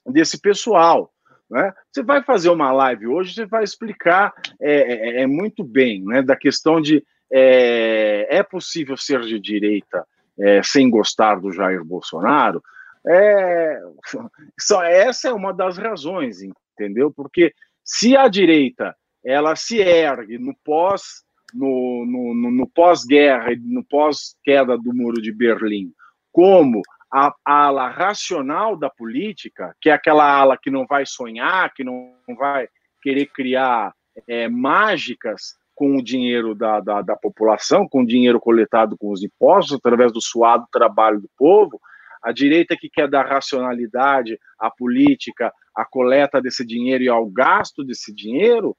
desse 0.07 0.41
pessoal. 0.41 1.13
Né? 1.51 1.71
Você 1.93 2.03
vai 2.03 2.23
fazer 2.23 2.49
uma 2.49 2.73
live 2.73 3.07
hoje, 3.07 3.35
você 3.35 3.45
vai 3.45 3.65
explicar 3.65 4.33
é, 4.59 4.73
é, 4.73 5.23
é 5.25 5.27
muito 5.27 5.63
bem 5.63 6.03
né, 6.03 6.23
da 6.23 6.35
questão 6.35 6.81
de 6.81 7.05
é, 7.33 8.27
é 8.31 8.43
possível 8.43 8.97
ser 8.97 9.21
de 9.23 9.41
direita 9.41 10.07
é, 10.39 10.63
sem 10.63 10.91
gostar 10.91 11.41
do 11.41 11.53
Jair 11.53 11.85
Bolsonaro, 11.85 12.63
é, 13.07 13.81
só 14.61 14.83
essa 14.85 15.29
é 15.29 15.33
uma 15.33 15.53
das 15.53 15.79
razões, 15.79 16.39
entendeu? 16.43 17.11
Porque 17.11 17.55
se 17.85 18.17
a 18.17 18.29
direita 18.29 18.95
ela 19.25 19.57
se 19.57 19.79
ergue 19.79 20.39
no 20.39 20.55
pós 20.65 21.23
no, 21.55 22.07
no, 22.07 22.51
no 22.51 22.67
pós-guerra, 22.67 23.51
no 23.61 23.85
pós-queda 23.85 24.77
do 24.79 24.95
muro 24.95 25.21
de 25.21 25.31
Berlim, 25.31 25.93
como 26.33 26.81
a, 27.13 27.35
a 27.45 27.67
ala 27.67 27.89
racional 27.91 28.75
da 28.77 28.89
política, 28.89 29.77
que 29.81 29.91
é 29.91 29.93
aquela 29.93 30.25
ala 30.25 30.57
que 30.57 30.71
não 30.71 30.87
vai 30.87 31.05
sonhar, 31.05 31.73
que 31.75 31.85
não 31.85 32.15
vai 32.39 32.67
querer 33.03 33.27
criar 33.27 33.95
é, 34.27 34.49
mágicas 34.49 35.57
com 35.75 35.97
o 35.97 36.03
dinheiro 36.03 36.55
da, 36.55 36.81
da, 36.81 37.03
da, 37.03 37.17
população, 37.17 37.89
com 37.89 38.03
o 38.03 38.07
dinheiro 38.07 38.41
coletado 38.41 38.97
com 38.97 39.11
os 39.11 39.23
impostos, 39.23 39.77
através 39.77 40.13
do 40.13 40.21
suado 40.21 40.67
trabalho 40.71 41.21
do 41.21 41.31
povo, 41.37 41.81
a 42.23 42.31
direita 42.31 42.77
que 42.79 42.89
quer 42.89 43.09
dar 43.09 43.27
racionalidade 43.27 44.39
à 44.59 44.71
política, 44.71 45.53
à 45.75 45.85
coleta 45.85 46.41
desse 46.41 46.65
dinheiro 46.65 47.03
e 47.03 47.09
ao 47.09 47.27
gasto 47.27 47.83
desse 47.83 48.15
dinheiro, 48.15 48.77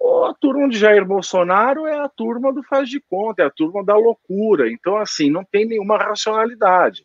a 0.00 0.34
turma 0.38 0.68
de 0.68 0.78
Jair 0.78 1.04
Bolsonaro 1.04 1.86
é 1.86 1.98
a 1.98 2.08
turma 2.08 2.52
do 2.52 2.62
faz 2.62 2.88
de 2.88 3.00
conta, 3.00 3.42
é 3.42 3.46
a 3.46 3.50
turma 3.50 3.84
da 3.84 3.96
loucura. 3.96 4.70
Então, 4.70 4.96
assim, 4.96 5.30
não 5.30 5.44
tem 5.44 5.66
nenhuma 5.66 5.96
racionalidade. 5.96 7.04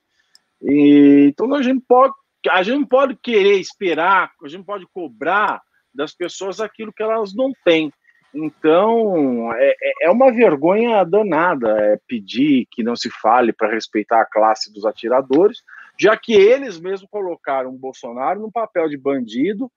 E, 0.61 1.27
então, 1.29 1.53
a 1.53 1.61
gente, 1.61 1.83
pode, 1.87 2.13
a 2.49 2.61
gente 2.61 2.79
não 2.79 2.87
pode 2.87 3.15
querer 3.15 3.59
esperar, 3.59 4.31
a 4.43 4.47
gente 4.47 4.63
pode 4.63 4.85
cobrar 4.93 5.61
das 5.93 6.13
pessoas 6.13 6.59
aquilo 6.59 6.93
que 6.93 7.01
elas 7.01 7.33
não 7.33 7.51
têm. 7.65 7.91
Então, 8.33 9.53
é, 9.53 9.75
é, 9.81 10.07
é 10.07 10.09
uma 10.09 10.31
vergonha 10.31 11.03
danada 11.03 11.69
é, 11.79 11.99
pedir 12.07 12.67
que 12.71 12.81
não 12.81 12.95
se 12.95 13.09
fale 13.09 13.53
para 13.53 13.71
respeitar 13.71 14.21
a 14.21 14.25
classe 14.25 14.73
dos 14.73 14.85
atiradores, 14.85 15.61
já 15.99 16.17
que 16.17 16.33
eles 16.33 16.79
mesmos 16.79 17.09
colocaram 17.11 17.69
o 17.69 17.77
Bolsonaro 17.77 18.39
no 18.39 18.51
papel 18.51 18.89
de 18.89 18.97
bandido 18.97 19.71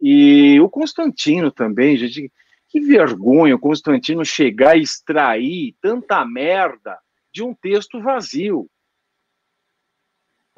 e 0.00 0.60
o 0.60 0.68
Constantino 0.68 1.50
também, 1.50 1.96
gente. 1.96 2.30
Que 2.68 2.80
vergonha 2.80 3.54
o 3.54 3.60
Constantino 3.60 4.24
chegar 4.24 4.76
e 4.76 4.82
extrair 4.82 5.74
tanta 5.80 6.24
merda 6.24 6.98
de 7.32 7.42
um 7.42 7.54
texto 7.54 8.00
vazio. 8.00 8.68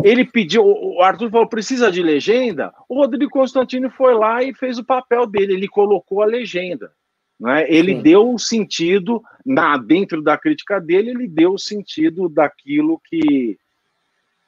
Ele 0.02 0.24
pediu, 0.24 0.64
o 0.64 1.02
Arthur 1.02 1.30
falou, 1.30 1.48
precisa 1.48 1.90
de 1.90 2.02
legenda? 2.02 2.72
O 2.88 2.94
Rodrigo 2.94 3.30
Constantino 3.30 3.90
foi 3.90 4.14
lá 4.14 4.42
e 4.42 4.54
fez 4.54 4.78
o 4.78 4.84
papel 4.84 5.26
dele, 5.26 5.54
ele 5.54 5.68
colocou 5.68 6.22
a 6.22 6.26
legenda. 6.26 6.92
Né? 7.38 7.70
Ele 7.70 7.96
Sim. 7.96 8.02
deu 8.02 8.34
o 8.34 8.38
sentido, 8.38 9.22
na, 9.44 9.76
dentro 9.76 10.20
da 10.22 10.36
crítica 10.36 10.80
dele, 10.80 11.10
ele 11.10 11.28
deu 11.28 11.52
o 11.52 11.58
sentido 11.58 12.28
daquilo 12.28 13.00
que, 13.04 13.58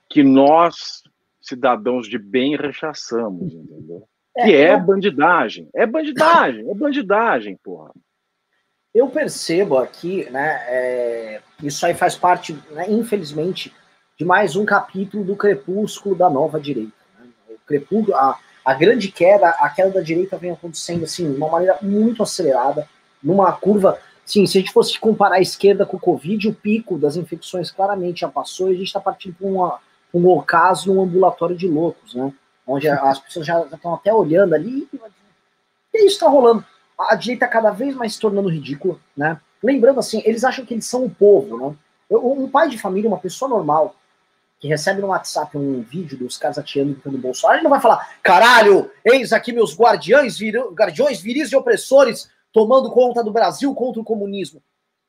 que 0.09 0.23
nós, 0.23 1.03
cidadãos 1.41 2.09
de 2.09 2.19
bem, 2.19 2.57
rechaçamos, 2.57 3.53
entendeu? 3.53 4.05
É, 4.37 4.45
que 4.45 4.55
é 4.55 4.75
eu... 4.75 4.81
bandidagem. 4.81 5.69
É 5.75 5.87
bandidagem, 5.87 6.69
é 6.69 6.75
bandidagem, 6.75 7.59
porra. 7.63 7.93
Eu 8.93 9.09
percebo 9.09 9.79
aqui, 9.79 10.29
né, 10.31 10.65
é, 10.67 11.41
isso 11.63 11.87
aí 11.87 11.95
faz 11.95 12.17
parte, 12.17 12.59
né, 12.73 12.91
infelizmente, 12.91 13.73
de 14.19 14.25
mais 14.25 14.57
um 14.57 14.65
capítulo 14.65 15.25
do 15.25 15.37
crepúsculo 15.37 16.17
da 16.17 16.29
nova 16.29 16.59
direita. 16.59 16.93
Né? 17.19 17.31
O 17.51 17.59
crepúsculo, 17.65 18.17
a, 18.17 18.37
a 18.65 18.75
grande 18.75 19.11
queda, 19.11 19.49
a 19.49 19.69
queda 19.69 19.91
da 19.91 20.01
direita 20.01 20.37
vem 20.37 20.51
acontecendo 20.51 21.05
assim, 21.05 21.31
de 21.33 21.37
uma 21.37 21.49
maneira 21.49 21.79
muito 21.83 22.23
acelerada, 22.23 22.89
numa 23.23 23.53
curva. 23.53 23.99
Sim, 24.25 24.47
se 24.47 24.59
a 24.59 24.61
gente 24.61 24.73
fosse 24.73 24.99
comparar 24.99 25.37
a 25.37 25.41
esquerda 25.41 25.85
com 25.85 25.97
o 25.97 26.01
Covid, 26.01 26.49
o 26.49 26.55
pico 26.55 26.99
das 26.99 27.17
infecções 27.17 27.71
claramente 27.71 28.21
já 28.21 28.29
passou 28.29 28.69
e 28.69 28.75
a 28.75 28.77
gente 28.77 28.87
está 28.87 29.01
partindo 29.01 29.35
para 29.35 29.47
uma, 29.47 29.79
um 30.15 30.27
ocaso 30.29 30.93
num 30.93 31.03
ambulatório 31.03 31.57
de 31.57 31.67
loucos, 31.67 32.15
né? 32.15 32.33
Onde 32.67 32.89
as 32.89 33.19
pessoas 33.19 33.47
já 33.47 33.61
estão 33.63 33.95
até 33.95 34.15
olhando 34.15 34.55
ali. 34.55 34.89
E 35.93 36.07
isso 36.07 36.15
está 36.15 36.29
rolando. 36.29 36.65
A 36.97 37.17
direita 37.17 37.49
cada 37.49 37.71
vez 37.71 37.97
mais 37.97 38.15
se 38.15 38.21
tornando 38.21 38.49
ridícula, 38.49 38.99
né? 39.17 39.41
Lembrando 39.63 39.99
assim, 39.99 40.23
eles 40.25 40.45
acham 40.45 40.65
que 40.65 40.75
eles 40.75 40.87
são 40.87 41.05
o 41.05 41.11
povo, 41.11 41.59
né? 41.59 41.77
Um 42.11 42.49
pai 42.49 42.69
de 42.69 42.79
família, 42.79 43.09
uma 43.09 43.19
pessoa 43.19 43.49
normal, 43.49 43.97
que 44.61 44.69
recebe 44.69 45.01
no 45.01 45.09
WhatsApp 45.09 45.57
um 45.57 45.81
vídeo 45.81 46.19
dos 46.19 46.37
caras 46.37 46.59
atirando 46.59 47.01
no 47.07 47.19
Bolsonaro, 47.19 47.59
ele 47.59 47.65
não 47.65 47.71
vai 47.71 47.81
falar, 47.81 48.17
caralho, 48.23 48.91
eis 49.03 49.33
aqui 49.33 49.53
meus 49.53 49.75
guardiões, 49.75 50.39
vir, 50.39 50.55
guardiões 50.75 51.21
viris 51.21 51.51
e 51.51 51.57
opressores 51.57 52.31
tomando 52.53 52.91
conta 52.91 53.25
do 53.25 53.33
Brasil 53.33 53.75
contra 53.75 54.03
o 54.03 54.05
comunismo. 54.05 54.63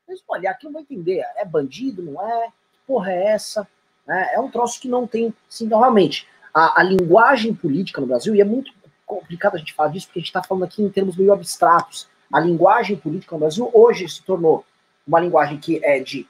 Eles 0.08 0.22
vão 0.26 0.38
olhar 0.38 0.52
aqui 0.52 0.64
não 0.64 0.72
vão 0.72 0.80
entender, 0.80 1.22
é 1.36 1.44
bandido, 1.44 2.02
não 2.02 2.26
é? 2.26 2.46
Que 2.72 2.78
porra 2.86 3.12
é 3.12 3.26
essa? 3.26 3.68
É, 4.08 4.36
é 4.36 4.40
um 4.40 4.50
troço 4.50 4.80
que 4.80 4.88
não 4.88 5.06
tem, 5.06 5.34
sim, 5.48 5.68
realmente, 5.68 6.26
a, 6.54 6.80
a 6.80 6.82
linguagem 6.82 7.54
política 7.54 8.00
no 8.00 8.06
Brasil, 8.06 8.34
e 8.34 8.40
é 8.40 8.44
muito 8.44 8.72
complicado 9.04 9.56
a 9.56 9.58
gente 9.58 9.74
falar 9.74 9.90
disso, 9.90 10.06
porque 10.06 10.18
a 10.18 10.22
gente 10.22 10.28
está 10.28 10.42
falando 10.42 10.64
aqui 10.64 10.82
em 10.82 10.88
termos 10.88 11.14
meio 11.14 11.32
abstratos, 11.32 12.08
a 12.32 12.40
linguagem 12.40 12.96
política 12.96 13.34
no 13.34 13.40
Brasil 13.40 13.70
hoje 13.74 14.08
se 14.08 14.22
tornou 14.22 14.64
uma 15.06 15.20
linguagem 15.20 15.58
que 15.58 15.84
é 15.84 16.00
de 16.00 16.26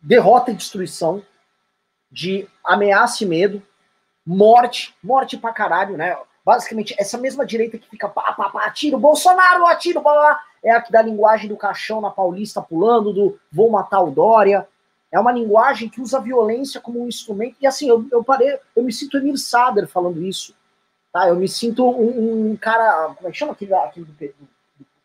derrota 0.00 0.50
e 0.50 0.54
destruição, 0.54 1.22
de 2.12 2.46
ameaça 2.64 3.24
e 3.24 3.26
medo, 3.26 3.62
morte, 4.24 4.94
morte 5.02 5.38
pra 5.38 5.52
caralho, 5.52 5.96
né? 5.96 6.16
Basicamente, 6.44 6.94
essa 6.98 7.16
mesma 7.16 7.46
direita 7.46 7.78
que 7.78 7.88
fica 7.88 8.08
pá, 8.08 8.32
pá, 8.32 8.50
pá, 8.50 8.66
atira 8.66 8.96
o 8.96 9.00
Bolsonaro, 9.00 9.66
atira 9.66 9.98
o 9.98 10.02
blá, 10.02 10.40
é 10.62 10.72
a 10.72 10.80
que 10.80 10.92
dá 10.92 10.98
a 10.98 11.04
linguagem 11.04 11.48
do 11.48 11.56
caixão 11.56 12.00
na 12.00 12.10
Paulista 12.10 12.60
pulando, 12.60 13.12
do 13.12 13.38
vou 13.50 13.70
matar 13.70 14.02
o 14.02 14.10
Dória. 14.10 14.68
É 15.10 15.18
uma 15.18 15.32
linguagem 15.32 15.88
que 15.88 16.00
usa 16.00 16.18
a 16.18 16.20
violência 16.20 16.80
como 16.80 17.02
um 17.02 17.08
instrumento. 17.08 17.56
E 17.60 17.66
assim, 17.66 17.88
eu, 17.88 18.06
eu 18.10 18.24
parei, 18.24 18.58
eu 18.74 18.82
me 18.82 18.92
sinto 18.92 19.16
Emir 19.16 19.36
Sader 19.38 19.86
falando 19.86 20.22
isso. 20.22 20.54
Tá? 21.12 21.28
Eu 21.28 21.36
me 21.36 21.48
sinto 21.48 21.86
um, 21.88 22.52
um 22.52 22.56
cara. 22.56 23.14
Como 23.14 23.28
é 23.28 23.32
que 23.32 23.38
chama 23.38 23.52
aquele, 23.52 23.74
aquele 23.74 24.06
do, 24.06 24.12
do, 24.12 24.48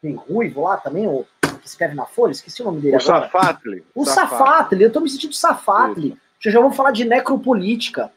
tem 0.01 0.15
ruivo 0.15 0.61
lá 0.61 0.77
também, 0.77 1.07
o 1.07 1.25
que 1.41 1.67
escreve 1.67 1.95
na 1.95 2.05
Folha, 2.05 2.31
esqueci 2.31 2.61
o 2.61 2.65
nome 2.65 2.81
dele 2.81 2.95
o 2.95 3.01
agora. 3.01 3.25
Safatli. 3.25 3.85
O 3.93 4.05
Safatli, 4.05 4.83
eu 4.83 4.91
tô 4.91 5.01
me 5.01 5.09
sentindo 5.09 5.33
Safatli. 5.33 6.17
Já 6.39 6.51
já 6.51 6.59
vamos 6.59 6.75
falar 6.75 6.91
de 6.91 7.05
necropolítica. 7.05 8.11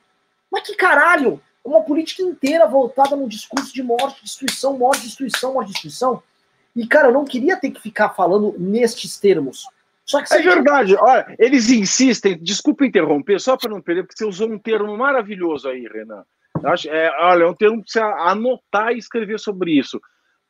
Mas 0.50 0.66
que 0.66 0.74
caralho! 0.74 1.40
Uma 1.64 1.82
política 1.82 2.22
inteira 2.22 2.66
voltada 2.66 3.14
num 3.14 3.28
discurso 3.28 3.72
de 3.72 3.82
morte, 3.82 4.22
destruição, 4.22 4.78
morte, 4.78 5.02
destruição, 5.02 5.54
morte, 5.54 5.72
destruição. 5.72 6.22
E, 6.74 6.86
cara, 6.86 7.08
eu 7.08 7.12
não 7.12 7.24
queria 7.24 7.56
ter 7.56 7.70
que 7.70 7.80
ficar 7.80 8.10
falando 8.10 8.54
nestes 8.58 9.18
termos. 9.18 9.66
Só 10.04 10.22
que 10.22 10.34
é 10.34 10.42
verdade. 10.42 10.96
Olha, 10.96 11.36
eles 11.38 11.70
insistem, 11.70 12.38
desculpa 12.38 12.86
interromper, 12.86 13.38
só 13.40 13.56
para 13.56 13.70
não 13.70 13.80
perder, 13.80 14.04
porque 14.04 14.16
você 14.16 14.24
usou 14.24 14.50
um 14.50 14.58
termo 14.58 14.96
maravilhoso 14.96 15.68
aí, 15.68 15.86
Renan. 15.86 16.24
Acho, 16.64 16.88
é, 16.88 17.10
olha, 17.20 17.44
é 17.44 17.46
um 17.46 17.54
termo 17.54 17.82
que 17.82 17.90
você 17.90 18.00
anotar 18.00 18.92
e 18.92 18.98
escrever 18.98 19.38
sobre 19.38 19.78
isso. 19.78 20.00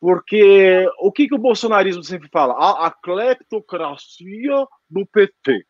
Porque 0.00 0.88
o 0.98 1.12
que, 1.12 1.28
que 1.28 1.34
o 1.34 1.38
bolsonarismo 1.38 2.02
sempre 2.02 2.28
fala? 2.32 2.54
A, 2.54 2.86
a 2.86 2.90
cleptocracia 2.90 4.66
do 4.88 5.04
PT. 5.06 5.66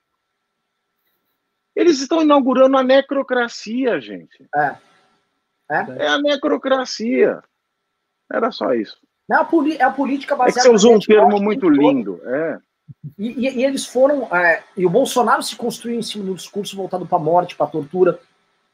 Eles 1.81 1.99
estão 1.99 2.21
inaugurando 2.21 2.77
a 2.77 2.83
necrocracia, 2.83 3.99
gente. 4.01 4.47
É. 4.55 4.77
É, 5.71 6.05
é 6.05 6.09
a 6.09 6.19
necrocracia. 6.19 7.43
Era 8.31 8.51
só 8.51 8.75
isso. 8.75 8.99
Não, 9.27 9.39
é 9.39 9.83
a, 9.83 9.87
a 9.87 9.91
política 9.91 10.37
baseada. 10.37 10.61
É 10.61 10.63
que 10.63 10.69
você 10.69 10.75
usou 10.75 10.97
um 10.97 10.99
termo 10.99 11.41
muito 11.41 11.71
lindo. 11.71 12.21
É. 12.25 12.59
E, 13.17 13.47
e, 13.47 13.61
e, 13.61 13.65
eles 13.65 13.87
foram. 13.87 14.25
É, 14.37 14.63
e 14.77 14.85
o 14.85 14.91
Bolsonaro 14.91 15.43
se 15.43 15.57
construiu 15.57 15.99
em 15.99 16.03
cima 16.03 16.25
do 16.25 16.35
discurso 16.35 16.77
voltado 16.77 17.07
para 17.07 17.17
a 17.17 17.23
morte, 17.23 17.57
para 17.57 17.65
a 17.65 17.71
tortura. 17.71 18.21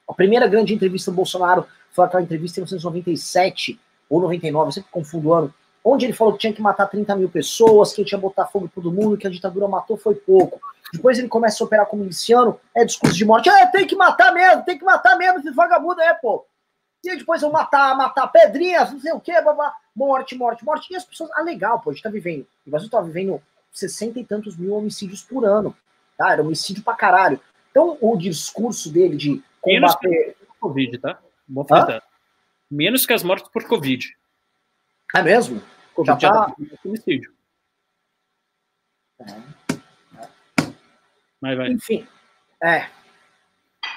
A 0.09 0.12
primeira 0.12 0.48
grande 0.48 0.74
entrevista 0.74 1.12
do 1.12 1.16
Bolsonaro 1.16 1.64
foi 1.92 2.04
aquela 2.04 2.22
entrevista 2.22 2.59
em 2.59 2.62
1997, 2.62 3.78
ou 4.11 4.20
99, 4.20 4.68
eu 4.68 4.72
sempre 4.72 4.90
confundo 4.90 5.28
o 5.28 5.34
ano, 5.34 5.54
onde 5.89 6.05
ele 6.05 6.12
falou 6.12 6.32
que 6.32 6.41
tinha 6.41 6.53
que 6.53 6.61
matar 6.61 6.89
30 6.89 7.14
mil 7.14 7.28
pessoas, 7.28 7.93
que 7.93 8.05
tinha 8.05 8.18
botar 8.18 8.47
fogo 8.47 8.66
em 8.66 8.68
todo 8.68 8.91
mundo, 8.91 9.16
que 9.16 9.26
a 9.26 9.30
ditadura 9.30 9.68
matou 9.68 9.97
foi 9.97 10.16
pouco. 10.16 10.61
Depois 10.93 11.16
ele 11.16 11.28
começa 11.28 11.62
a 11.62 11.66
operar 11.66 11.87
como 11.87 12.03
miliciano, 12.03 12.59
é 12.74 12.84
discurso 12.84 13.14
de 13.14 13.24
morte, 13.24 13.49
é, 13.49 13.66
tem 13.68 13.87
que 13.87 13.95
matar 13.95 14.34
mesmo, 14.34 14.64
tem 14.64 14.76
que 14.76 14.84
matar 14.84 15.16
mesmo, 15.16 15.39
esse 15.39 15.51
vagabundo 15.53 16.01
é, 16.01 16.12
pô. 16.14 16.45
E 17.05 17.16
depois 17.16 17.41
eu 17.41 17.53
matar, 17.53 17.97
matar 17.97 18.26
pedrinhas, 18.26 18.91
não 18.91 18.99
sei 18.99 19.12
o 19.12 19.20
quê, 19.20 19.41
babá, 19.41 19.72
morte, 19.95 20.34
morte, 20.34 20.64
morte. 20.64 20.93
E 20.93 20.97
as 20.97 21.05
pessoas, 21.05 21.30
ah, 21.34 21.43
legal, 21.43 21.78
pô, 21.78 21.91
a 21.91 21.93
gente 21.93 22.03
tá 22.03 22.11
vivendo. 22.11 22.45
O 22.66 22.70
Brasil 22.70 22.91
tá 22.91 23.01
vivendo 23.01 23.41
60 23.70 24.18
e 24.18 24.24
tantos 24.24 24.57
mil 24.57 24.74
homicídios 24.74 25.22
por 25.22 25.45
ano. 25.45 25.76
Tá? 26.18 26.32
Era 26.32 26.43
homicídio 26.43 26.82
pra 26.82 26.95
caralho. 26.95 27.39
Então, 27.70 27.97
o 28.01 28.16
discurso 28.16 28.93
dele 28.93 29.16
de 29.16 29.43
combater. 29.61 30.09
Menos 30.09 30.34
que 30.41 30.47
Covid, 30.59 30.99
tá? 30.99 31.18
Menos 32.68 33.07
que 33.07 33.12
as 33.12 33.22
mortes 33.22 33.49
por 33.53 33.64
Covid. 33.68 34.16
É 35.14 35.22
mesmo? 35.22 35.62
Covid 35.97 36.20
já, 36.20 36.30
tá... 36.30 36.55
homicídio. 36.84 37.32
É. 39.20 39.26
Mas 41.40 41.57
vai. 41.57 41.68
Enfim, 41.70 42.07
é. 42.62 42.86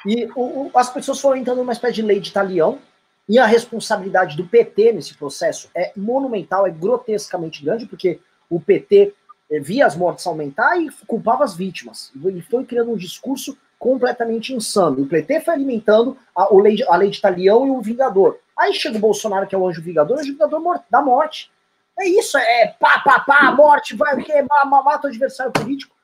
E 0.06 0.26
o, 0.36 0.68
o, 0.68 0.72
as 0.74 0.92
pessoas 0.92 1.20
foram 1.20 1.38
entrando 1.38 1.58
numa 1.58 1.74
espécie 1.74 1.96
de 1.96 2.02
lei 2.02 2.20
de 2.20 2.32
talião, 2.32 2.80
e 3.28 3.38
a 3.38 3.46
responsabilidade 3.46 4.36
do 4.36 4.48
PT 4.48 4.94
nesse 4.94 5.14
processo 5.16 5.70
é 5.76 5.92
monumental, 5.96 6.66
é 6.66 6.72
grotescamente 6.72 7.64
grande, 7.64 7.86
porque 7.86 8.20
o 8.50 8.60
PT 8.60 9.14
eh, 9.52 9.60
via 9.60 9.86
as 9.86 9.96
mortes 9.96 10.26
aumentar 10.26 10.82
e 10.82 10.90
culpava 11.06 11.44
as 11.44 11.56
vítimas. 11.56 12.12
E 12.16 12.42
foi 12.42 12.66
criando 12.66 12.92
um 12.92 12.98
discurso 12.98 13.56
completamente 13.78 14.52
insano. 14.52 15.04
O 15.04 15.08
PT 15.08 15.42
foi 15.42 15.54
alimentando 15.54 16.18
a, 16.36 16.52
o 16.52 16.60
lei, 16.60 16.84
a 16.88 16.96
lei 16.96 17.12
de 17.12 17.22
talião 17.22 17.68
e 17.68 17.70
o 17.70 17.82
Vingador. 17.82 18.40
Aí 18.58 18.74
chega 18.74 18.98
o 18.98 19.02
Bolsonaro, 19.02 19.46
que 19.46 19.54
é 19.54 19.58
o 19.58 19.68
anjo 19.68 19.82
Vingador, 19.82 20.18
o 20.18 20.20
anjo 20.20 20.32
Vingador 20.32 20.82
da 20.90 21.02
morte. 21.02 21.52
É 22.00 22.08
isso, 22.08 22.38
é 22.38 22.68
pá, 22.80 23.00
pá, 23.00 23.20
pá, 23.20 23.52
morte, 23.52 23.96
vai, 23.96 24.22
quê? 24.24 24.34
Mata 24.42 25.08
o 25.08 25.10
adversário 25.10 25.52
político. 25.52 25.96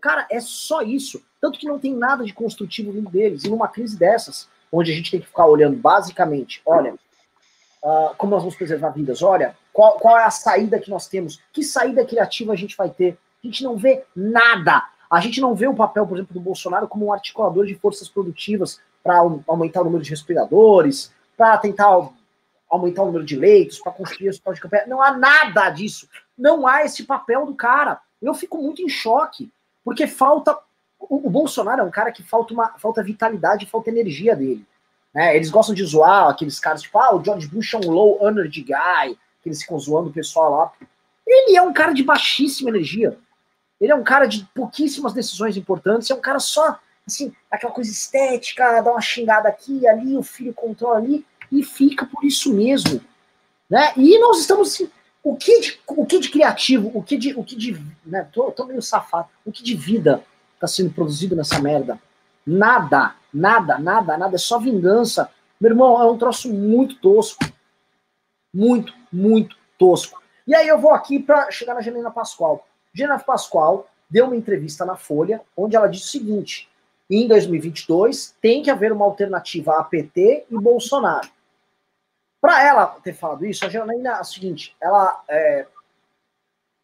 Cara, 0.00 0.26
é 0.30 0.40
só 0.40 0.80
isso. 0.82 1.22
Tanto 1.40 1.58
que 1.58 1.66
não 1.66 1.78
tem 1.78 1.94
nada 1.94 2.24
de 2.24 2.32
construtivo 2.32 2.90
vindo 2.90 3.10
deles. 3.10 3.44
E 3.44 3.50
numa 3.50 3.68
crise 3.68 3.96
dessas, 3.96 4.48
onde 4.72 4.90
a 4.90 4.94
gente 4.94 5.10
tem 5.10 5.20
que 5.20 5.26
ficar 5.26 5.46
olhando 5.46 5.76
basicamente, 5.76 6.62
olha, 6.64 6.94
uh, 7.82 8.14
como 8.16 8.30
nós 8.30 8.42
vamos 8.42 8.56
preservar 8.56 8.90
vidas, 8.90 9.22
olha, 9.22 9.54
qual, 9.72 9.98
qual 9.98 10.18
é 10.18 10.24
a 10.24 10.30
saída 10.30 10.78
que 10.78 10.90
nós 10.90 11.06
temos, 11.06 11.40
que 11.52 11.62
saída 11.62 12.04
criativa 12.04 12.52
a 12.52 12.56
gente 12.56 12.76
vai 12.76 12.88
ter. 12.88 13.18
A 13.42 13.46
gente 13.46 13.62
não 13.62 13.76
vê 13.76 14.04
nada. 14.16 14.84
A 15.10 15.20
gente 15.20 15.40
não 15.40 15.54
vê 15.54 15.66
o 15.66 15.74
papel, 15.74 16.06
por 16.06 16.16
exemplo, 16.16 16.32
do 16.32 16.40
Bolsonaro 16.40 16.88
como 16.88 17.06
um 17.06 17.12
articulador 17.12 17.66
de 17.66 17.74
forças 17.74 18.08
produtivas 18.08 18.80
para 19.02 19.18
aumentar 19.46 19.82
o 19.82 19.84
número 19.84 20.02
de 20.02 20.10
respiradores, 20.10 21.12
para 21.36 21.58
tentar 21.58 22.08
aumentar 22.72 23.02
o 23.02 23.06
número 23.06 23.24
de 23.24 23.36
leitos, 23.36 23.78
para 23.78 23.92
construir 23.92 24.30
hospital 24.30 24.54
de 24.54 24.60
campanha. 24.60 24.86
Não 24.86 25.02
há 25.02 25.12
nada 25.12 25.68
disso. 25.68 26.08
Não 26.36 26.66
há 26.66 26.84
esse 26.84 27.04
papel 27.04 27.44
do 27.44 27.54
cara. 27.54 28.00
Eu 28.20 28.32
fico 28.32 28.56
muito 28.56 28.80
em 28.80 28.88
choque. 28.88 29.52
Porque 29.84 30.06
falta. 30.06 30.56
O, 30.98 31.26
o, 31.26 31.30
Bolsonaro 31.30 31.82
é 31.82 31.84
um 31.84 31.90
cara 31.90 32.10
que 32.12 32.22
falta 32.22 32.54
uma 32.54 32.78
falta 32.78 33.02
vitalidade, 33.02 33.66
falta 33.66 33.90
energia 33.90 34.34
dele. 34.34 34.64
Né? 35.12 35.36
Eles 35.36 35.50
gostam 35.50 35.74
de 35.74 35.84
zoar 35.84 36.28
aqueles 36.28 36.58
caras, 36.58 36.80
tipo, 36.80 36.96
ah, 36.98 37.14
o 37.14 37.22
George 37.22 37.48
Bush 37.48 37.74
é 37.74 37.78
um 37.78 37.90
low 37.90 38.26
energy 38.26 38.62
guy, 38.62 39.18
que 39.42 39.48
eles 39.48 39.60
ficam 39.60 39.78
zoando 39.78 40.08
o 40.08 40.12
pessoal 40.12 40.50
lá. 40.50 40.72
Ele 41.26 41.56
é 41.56 41.62
um 41.62 41.72
cara 41.72 41.92
de 41.92 42.02
baixíssima 42.02 42.70
energia. 42.70 43.18
Ele 43.80 43.92
é 43.92 43.94
um 43.94 44.04
cara 44.04 44.26
de 44.26 44.48
pouquíssimas 44.54 45.12
decisões 45.12 45.56
importantes, 45.56 46.08
é 46.08 46.14
um 46.14 46.20
cara 46.20 46.38
só, 46.38 46.78
assim, 47.04 47.34
aquela 47.50 47.72
coisa 47.72 47.90
estética, 47.90 48.80
dá 48.80 48.92
uma 48.92 49.00
xingada 49.00 49.48
aqui, 49.48 49.86
ali, 49.88 50.16
o 50.16 50.22
filho 50.22 50.54
controla 50.54 50.98
ali, 50.98 51.26
e 51.52 51.62
fica 51.62 52.06
por 52.06 52.24
isso 52.24 52.52
mesmo. 52.52 53.00
Né? 53.68 53.92
E 53.96 54.18
nós 54.18 54.40
estamos 54.40 54.72
assim, 54.72 54.90
o 55.22 55.36
que 55.36 55.60
de, 55.60 55.78
o 55.86 56.06
que 56.06 56.18
de 56.18 56.30
criativo, 56.30 56.90
o 56.94 57.02
que 57.02 57.16
de, 57.16 57.34
o 57.34 57.44
que 57.44 57.54
de, 57.54 57.80
né, 58.04 58.26
tô, 58.32 58.50
tô 58.50 58.64
meio 58.64 58.82
safado, 58.82 59.28
o 59.44 59.52
que 59.52 59.62
de 59.62 59.74
vida 59.74 60.24
está 60.54 60.66
sendo 60.66 60.90
produzido 60.90 61.36
nessa 61.36 61.60
merda? 61.60 62.00
Nada, 62.44 63.14
nada, 63.32 63.78
nada, 63.78 64.16
nada, 64.16 64.34
é 64.34 64.38
só 64.38 64.58
vingança. 64.58 65.30
Meu 65.60 65.70
irmão, 65.70 66.02
é 66.02 66.10
um 66.10 66.18
troço 66.18 66.52
muito 66.52 66.96
tosco. 66.96 67.44
Muito, 68.52 68.92
muito 69.12 69.56
tosco. 69.78 70.20
E 70.46 70.54
aí 70.54 70.66
eu 70.66 70.78
vou 70.78 70.92
aqui 70.92 71.20
para 71.20 71.50
chegar 71.50 71.74
na 71.74 71.80
Janina 71.80 72.10
Pascoal. 72.10 72.66
Janina 72.92 73.18
Pascoal 73.18 73.88
deu 74.10 74.26
uma 74.26 74.36
entrevista 74.36 74.84
na 74.84 74.96
Folha, 74.96 75.40
onde 75.56 75.76
ela 75.76 75.86
disse 75.86 76.04
o 76.04 76.10
seguinte: 76.10 76.68
em 77.08 77.28
2022 77.28 78.34
tem 78.40 78.62
que 78.62 78.70
haver 78.70 78.92
uma 78.92 79.04
alternativa 79.04 79.78
a 79.78 79.84
PT 79.84 80.46
e 80.50 80.54
Bolsonaro. 80.58 81.28
Para 82.42 82.60
ela 82.66 82.86
ter 83.04 83.14
falado 83.14 83.46
isso, 83.46 83.64
a 83.64 83.68
Janaína 83.68 84.10
é 84.10 84.12
a 84.14 84.24
seguinte, 84.24 84.76
ela, 84.80 85.22
é, 85.28 85.64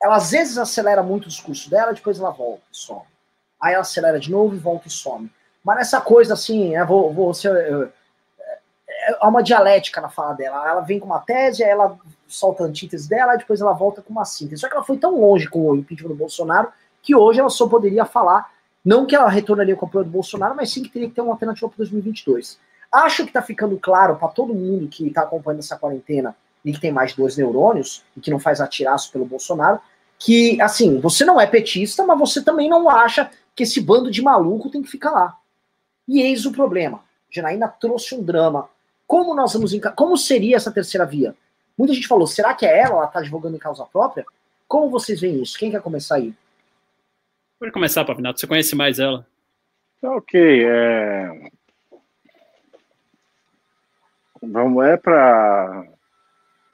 ela 0.01 0.15
às 0.15 0.31
vezes 0.31 0.57
acelera 0.57 1.03
muito 1.03 1.27
o 1.27 1.29
discurso 1.29 1.69
dela, 1.69 1.93
depois 1.93 2.21
ela 2.21 2.31
volta 2.31 2.63
e 2.73 2.77
some. 2.77 3.03
Aí 3.61 3.75
ela 3.75 3.83
acelera 3.83 4.21
de 4.21 4.31
novo 4.31 4.55
e 4.55 4.59
volta 4.59 4.87
e 4.87 4.91
some. 4.91 5.29
Mas 5.65 5.81
essa 5.81 6.01
coisa 6.01 6.35
assim, 6.35 6.77
é, 6.77 6.85
vou, 6.85 7.13
vou 7.13 7.35
ser, 7.35 7.51
é, 7.57 7.93
é, 8.39 9.19
é 9.21 9.27
uma 9.27 9.43
dialética 9.43 10.01
na 10.01 10.09
fala 10.09 10.33
dela. 10.35 10.69
Ela 10.69 10.81
vem 10.83 11.01
com 11.01 11.07
uma 11.07 11.19
tese, 11.19 11.65
aí 11.65 11.71
ela 11.71 11.99
solta 12.29 12.63
a 12.63 12.67
antítese 12.69 13.09
dela, 13.09 13.35
e 13.35 13.39
depois 13.39 13.61
ela 13.61 13.73
volta 13.73 14.01
com 14.01 14.13
uma 14.13 14.25
síntese. 14.25 14.61
Só 14.61 14.69
que 14.69 14.77
ela 14.77 14.85
foi 14.85 14.97
tão 14.97 15.19
longe 15.19 15.49
com 15.49 15.61
o 15.61 15.75
impeachment 15.75 16.11
do 16.11 16.15
Bolsonaro 16.15 16.73
que 17.03 17.17
hoje 17.17 17.41
ela 17.41 17.51
só 17.51 17.69
poderia 17.69 18.05
falar 18.05 18.53
Não 18.85 19.05
que 19.07 19.17
ela 19.17 19.29
retornaria 19.29 19.75
com 19.75 19.87
o 19.87 19.89
apoio 19.89 20.05
do 20.05 20.11
Bolsonaro, 20.11 20.55
mas 20.55 20.71
sim 20.71 20.85
que 20.85 20.89
teria 20.89 21.09
que 21.09 21.17
ter 21.17 21.21
uma 21.21 21.33
alternativa 21.33 21.69
para 21.69 21.79
2022. 21.79 22.61
Acho 22.93 23.25
que 23.25 23.31
está 23.31 23.43
ficando 23.43 23.79
claro 23.79 24.17
para 24.17 24.29
todo 24.29 24.55
mundo 24.55 24.89
que 24.89 25.09
está 25.09 25.23
acompanhando 25.23 25.61
essa 25.61 25.77
quarentena 25.77 26.35
e 26.65 26.73
que 26.73 26.81
tem 26.81 26.93
mais 26.93 27.15
dois 27.15 27.37
neurônios 27.37 28.03
e 28.17 28.21
que 28.21 28.31
não 28.31 28.39
faz 28.39 28.61
atiraço 28.61 29.13
pelo 29.13 29.25
Bolsonaro, 29.25 29.81
que, 30.19 30.61
assim, 30.61 30.99
você 31.01 31.25
não 31.25 31.41
é 31.41 31.47
petista, 31.47 32.05
mas 32.05 32.19
você 32.19 32.43
também 32.43 32.69
não 32.69 32.89
acha 32.89 33.31
que 33.55 33.63
esse 33.63 33.81
bando 33.81 34.11
de 34.11 34.23
maluco 34.23 34.71
tem 34.71 34.83
que 34.83 34.91
ficar 34.91 35.11
lá. 35.11 35.37
E 36.07 36.23
eis 36.23 36.47
o 36.47 36.53
problema. 36.53 37.03
Janaína 37.31 37.69
trouxe 37.69 38.15
um 38.15 38.23
drama. 38.23 38.69
Como 39.07 39.35
nós 39.35 39.53
vamos. 39.53 39.73
Como 39.95 40.17
seria 40.17 40.57
essa 40.57 40.73
terceira 40.73 41.07
via? 41.07 41.35
Muita 41.77 41.95
gente 41.95 42.09
falou, 42.09 42.27
será 42.27 42.55
que 42.55 42.67
é 42.67 42.81
ela? 42.81 42.97
Ela 42.97 43.05
está 43.07 43.21
advogando 43.21 43.57
em 43.57 43.61
causa 43.61 43.85
própria? 43.85 44.25
Como 44.67 44.91
vocês 44.91 45.21
veem 45.21 45.43
isso? 45.43 45.59
Quem 45.59 45.71
quer 45.71 45.81
começar 45.81 46.17
aí? 46.17 46.35
Pode 47.59 47.73
começar, 47.73 48.05
Pavinato. 48.05 48.41
Você 48.41 48.47
conhece 48.47 48.75
mais 48.75 48.99
ela? 48.99 49.27
Tá 50.01 50.15
ok. 50.15 50.65
É... 50.65 51.51
Vamos, 54.43 54.85
é 54.87 54.97
para 54.97 55.87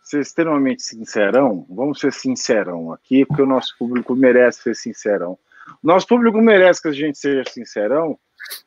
ser 0.02 0.20
extremamente 0.20 0.82
sincerão. 0.82 1.66
Vamos 1.68 2.00
ser 2.00 2.12
sincerão 2.12 2.92
aqui, 2.92 3.24
porque 3.24 3.42
o 3.42 3.46
nosso 3.46 3.74
público 3.78 4.14
merece 4.14 4.62
ser 4.62 4.76
sincerão. 4.76 5.38
Nosso 5.82 6.06
público 6.06 6.40
merece 6.40 6.82
que 6.82 6.88
a 6.88 6.92
gente 6.92 7.18
seja 7.18 7.48
sincerão 7.50 8.18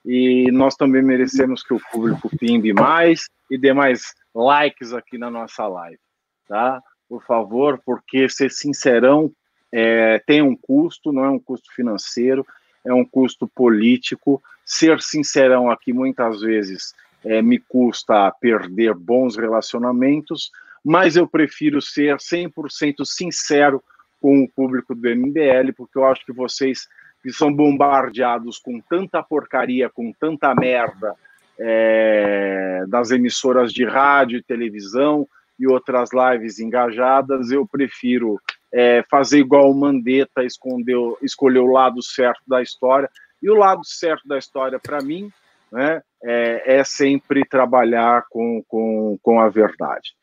e 0.03 0.51
nós 0.51 0.75
também 0.75 1.03
merecemos 1.03 1.61
que 1.61 1.73
o 1.73 1.81
público 1.91 2.29
pimbe 2.37 2.73
mais 2.73 3.27
e 3.49 3.57
dê 3.57 3.71
mais 3.71 4.15
likes 4.33 4.93
aqui 4.93 5.17
na 5.17 5.29
nossa 5.29 5.67
live, 5.67 5.99
tá? 6.47 6.81
Por 7.07 7.23
favor, 7.23 7.79
porque 7.85 8.27
ser 8.27 8.51
sincerão 8.51 9.31
é, 9.71 10.19
tem 10.25 10.41
um 10.41 10.55
custo, 10.55 11.11
não 11.11 11.23
é 11.23 11.29
um 11.29 11.39
custo 11.39 11.71
financeiro, 11.73 12.45
é 12.83 12.93
um 12.93 13.05
custo 13.05 13.47
político. 13.47 14.41
Ser 14.65 15.01
sincerão 15.01 15.69
aqui 15.69 15.93
muitas 15.93 16.41
vezes 16.41 16.93
é, 17.25 17.41
me 17.41 17.59
custa 17.59 18.31
perder 18.39 18.93
bons 18.93 19.35
relacionamentos, 19.35 20.51
mas 20.83 21.15
eu 21.15 21.27
prefiro 21.27 21.81
ser 21.81 22.17
100% 22.17 23.05
sincero 23.05 23.83
com 24.21 24.43
o 24.43 24.49
público 24.49 24.95
do 24.95 25.09
MBL, 25.09 25.73
porque 25.75 25.97
eu 25.97 26.05
acho 26.05 26.25
que 26.25 26.33
vocês 26.33 26.87
que 27.21 27.31
são 27.31 27.53
bombardeados 27.53 28.57
com 28.59 28.79
tanta 28.79 29.21
porcaria, 29.21 29.89
com 29.89 30.13
tanta 30.13 30.53
merda 30.55 31.13
é, 31.59 32.85
das 32.87 33.11
emissoras 33.11 33.73
de 33.73 33.83
rádio 33.83 34.43
televisão 34.43 35.27
e 35.59 35.67
outras 35.67 36.11
lives 36.13 36.59
engajadas, 36.59 37.51
eu 37.51 37.67
prefiro 37.67 38.39
é, 38.71 39.03
fazer 39.09 39.39
igual 39.39 39.71
o 39.71 39.75
Mandetta, 39.75 40.43
escondeu, 40.43 41.17
escolher 41.21 41.59
o 41.59 41.71
lado 41.71 42.01
certo 42.01 42.41
da 42.47 42.61
história. 42.61 43.09
E 43.41 43.49
o 43.49 43.55
lado 43.55 43.81
certo 43.83 44.27
da 44.27 44.37
história, 44.37 44.79
para 44.79 45.01
mim, 45.01 45.31
né, 45.71 46.01
é, 46.23 46.77
é, 46.77 46.83
sempre 46.83 47.45
trabalhar 47.45 48.25
com, 48.29 48.63
com, 48.67 49.17
com 49.21 49.39
a 49.39 49.49
verdade. 49.49 50.13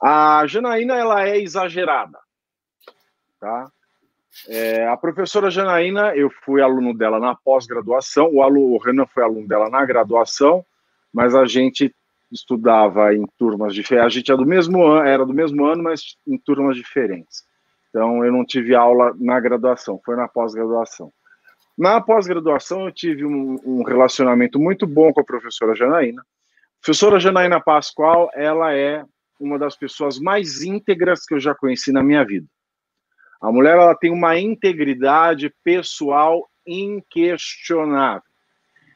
A 0.00 0.44
Janaína 0.46 0.96
ela 0.96 1.26
é 1.26 1.38
exagerada, 1.40 2.18
tá? 3.40 3.70
É, 4.48 4.86
a 4.86 4.96
professora 4.96 5.50
Janaína, 5.50 6.16
eu 6.16 6.30
fui 6.30 6.62
aluno 6.62 6.96
dela 6.96 7.20
na 7.20 7.34
pós-graduação, 7.34 8.30
o, 8.32 8.74
o 8.74 8.78
Renan 8.78 9.06
foi 9.06 9.22
aluno 9.22 9.46
dela 9.46 9.68
na 9.68 9.84
graduação, 9.84 10.64
mas 11.12 11.34
a 11.34 11.44
gente 11.44 11.94
estudava 12.30 13.14
em 13.14 13.24
turmas 13.38 13.74
diferentes. 13.74 14.06
A 14.06 14.18
gente 14.18 14.30
era 14.30 14.38
do 14.38 14.46
mesmo 14.46 14.82
ano, 14.82 15.06
era 15.06 15.26
do 15.26 15.34
mesmo 15.34 15.66
ano, 15.66 15.82
mas 15.82 16.16
em 16.26 16.38
turmas 16.38 16.76
diferentes. 16.76 17.44
Então 17.90 18.24
eu 18.24 18.32
não 18.32 18.44
tive 18.44 18.74
aula 18.74 19.14
na 19.20 19.38
graduação, 19.38 20.00
foi 20.02 20.16
na 20.16 20.26
pós-graduação. 20.26 21.12
Na 21.82 22.00
pós-graduação 22.00 22.86
eu 22.86 22.92
tive 22.92 23.24
um, 23.24 23.58
um, 23.64 23.82
relacionamento 23.82 24.56
muito 24.56 24.86
bom 24.86 25.12
com 25.12 25.20
a 25.20 25.24
professora 25.24 25.74
Janaína. 25.74 26.22
A 26.22 26.80
professora 26.80 27.18
Janaína 27.18 27.60
Pascoal, 27.60 28.30
ela 28.34 28.72
é 28.72 29.04
uma 29.40 29.58
das 29.58 29.74
pessoas 29.74 30.20
mais 30.20 30.62
íntegras 30.62 31.26
que 31.26 31.34
eu 31.34 31.40
já 31.40 31.56
conheci 31.56 31.90
na 31.90 32.00
minha 32.00 32.24
vida. 32.24 32.46
A 33.40 33.50
mulher 33.50 33.72
ela 33.72 33.96
tem 33.96 34.12
uma 34.12 34.38
integridade 34.38 35.52
pessoal 35.64 36.48
inquestionável. 36.64 38.22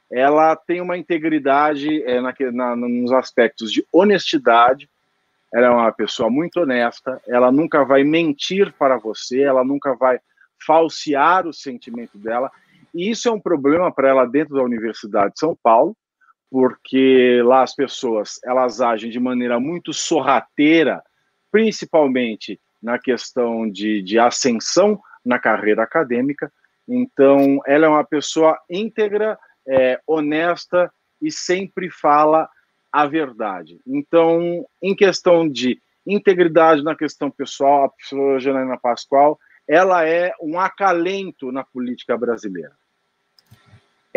Ela 0.09 0.55
tem 0.55 0.79
uma 0.79 0.97
integridade 0.97 2.01
é, 2.03 2.21
na, 2.21 2.33
na, 2.53 2.73
nos 2.77 3.11
aspectos 3.11 3.69
de 3.69 3.85
honestidade. 3.91 4.89
Ela 5.53 5.67
é 5.67 5.69
uma 5.69 5.91
pessoa 5.91 6.29
muito 6.29 6.61
honesta. 6.61 7.21
Ela 7.27 7.51
nunca 7.51 7.83
vai 7.83 8.05
mentir 8.05 8.71
para 8.79 8.95
você. 8.95 9.41
Ela 9.41 9.65
nunca 9.65 9.93
vai 9.93 10.21
falsear 10.65 11.45
o 11.45 11.53
sentimento 11.53 12.17
dela. 12.17 12.49
E 12.97 13.11
isso 13.11 13.29
é 13.29 13.31
um 13.31 13.39
problema 13.39 13.91
para 13.91 14.09
ela 14.09 14.25
dentro 14.25 14.55
da 14.55 14.63
Universidade 14.63 15.33
de 15.33 15.39
São 15.39 15.55
Paulo, 15.61 15.95
porque 16.49 17.43
lá 17.45 17.61
as 17.61 17.75
pessoas 17.75 18.39
elas 18.43 18.81
agem 18.81 19.11
de 19.11 19.19
maneira 19.19 19.59
muito 19.59 19.93
sorrateira, 19.93 21.03
principalmente 21.51 22.59
na 22.81 22.97
questão 22.97 23.69
de, 23.69 24.01
de 24.01 24.17
ascensão 24.17 24.99
na 25.23 25.37
carreira 25.37 25.83
acadêmica. 25.83 26.51
Então, 26.87 27.59
ela 27.67 27.85
é 27.85 27.89
uma 27.89 28.03
pessoa 28.03 28.57
íntegra, 28.67 29.37
é, 29.67 29.99
honesta 30.07 30.91
e 31.21 31.31
sempre 31.31 31.91
fala 31.91 32.49
a 32.91 33.05
verdade. 33.05 33.79
Então, 33.85 34.65
em 34.81 34.95
questão 34.95 35.47
de 35.47 35.79
integridade 36.03 36.83
na 36.83 36.95
questão 36.95 37.29
pessoal, 37.29 37.83
a 37.83 37.89
professora 37.89 38.39
Janaina 38.39 38.79
Pascoal, 38.79 39.37
ela 39.67 40.03
é 40.03 40.33
um 40.41 40.59
acalento 40.59 41.51
na 41.51 41.63
política 41.63 42.17
brasileira. 42.17 42.73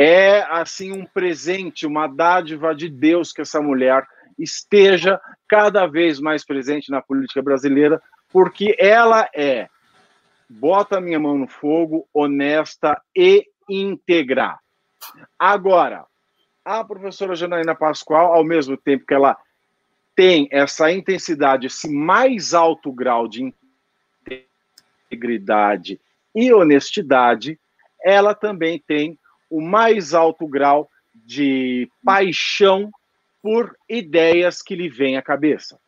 É, 0.03 0.40
assim, 0.48 0.92
um 0.92 1.05
presente, 1.05 1.86
uma 1.86 2.07
dádiva 2.07 2.74
de 2.74 2.88
Deus 2.88 3.34
que 3.34 3.42
essa 3.42 3.61
mulher 3.61 4.03
esteja 4.38 5.20
cada 5.46 5.86
vez 5.86 6.18
mais 6.18 6.42
presente 6.42 6.90
na 6.90 7.03
política 7.03 7.42
brasileira, 7.42 8.01
porque 8.32 8.74
ela 8.78 9.28
é, 9.34 9.68
bota 10.48 10.96
a 10.96 11.01
minha 11.03 11.20
mão 11.20 11.36
no 11.36 11.46
fogo, 11.46 12.09
honesta 12.14 12.98
e 13.14 13.46
íntegra. 13.68 14.59
Agora, 15.38 16.07
a 16.64 16.82
professora 16.82 17.34
Janaína 17.34 17.74
Pascoal, 17.74 18.32
ao 18.32 18.42
mesmo 18.42 18.78
tempo 18.78 19.05
que 19.05 19.12
ela 19.12 19.36
tem 20.16 20.48
essa 20.51 20.90
intensidade, 20.90 21.66
esse 21.66 21.90
mais 21.90 22.55
alto 22.55 22.90
grau 22.90 23.28
de 23.28 23.53
integridade 25.11 26.01
e 26.34 26.51
honestidade, 26.55 27.61
ela 28.03 28.34
também 28.34 28.82
tem 28.86 29.19
o 29.51 29.61
mais 29.61 30.14
alto 30.14 30.46
grau 30.46 30.88
de 31.12 31.90
paixão 32.05 32.90
por 33.42 33.76
ideias 33.88 34.62
que 34.62 34.74
lhe 34.74 34.88
vêm 34.88 35.16
à 35.16 35.22
cabeça. 35.22 35.78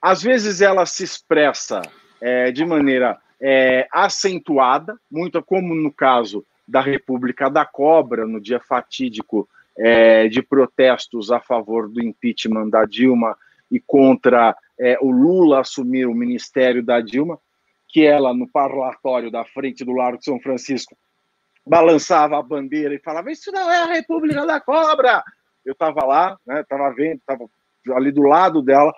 Às 0.00 0.22
vezes 0.22 0.60
ela 0.60 0.86
se 0.86 1.04
expressa 1.04 1.82
é, 2.20 2.50
de 2.50 2.64
maneira 2.64 3.18
é, 3.40 3.86
acentuada, 3.92 4.96
muito 5.10 5.42
como 5.42 5.74
no 5.74 5.92
caso 5.92 6.44
da 6.66 6.80
República 6.80 7.50
da 7.50 7.64
Cobra, 7.64 8.26
no 8.26 8.40
dia 8.40 8.60
fatídico 8.60 9.48
é, 9.76 10.28
de 10.28 10.42
protestos 10.42 11.30
a 11.30 11.40
favor 11.40 11.88
do 11.88 12.02
impeachment 12.02 12.70
da 12.70 12.84
Dilma 12.84 13.36
e 13.70 13.78
contra 13.78 14.56
é, 14.78 14.98
o 15.00 15.10
Lula 15.10 15.60
assumir 15.60 16.06
o 16.06 16.14
ministério 16.14 16.82
da 16.82 17.00
Dilma, 17.00 17.38
que 17.88 18.04
ela, 18.04 18.34
no 18.34 18.48
parlatório 18.48 19.30
da 19.30 19.44
frente 19.44 19.84
do 19.84 19.92
Largo 19.92 20.18
de 20.18 20.24
São 20.24 20.40
Francisco, 20.40 20.96
balançava 21.66 22.38
a 22.38 22.42
bandeira 22.42 22.94
e 22.94 23.00
falava: 23.00 23.30
Isso 23.30 23.50
não 23.50 23.70
é 23.70 23.82
a 23.82 23.86
República 23.86 24.46
da 24.46 24.60
Cobra! 24.60 25.22
Eu 25.64 25.72
estava 25.72 26.04
lá, 26.04 26.38
estava 26.60 26.88
né, 26.90 26.94
vendo, 26.96 27.18
estava 27.18 27.46
ali 27.96 28.12
do 28.12 28.22
lado 28.22 28.62
dela, 28.62 28.92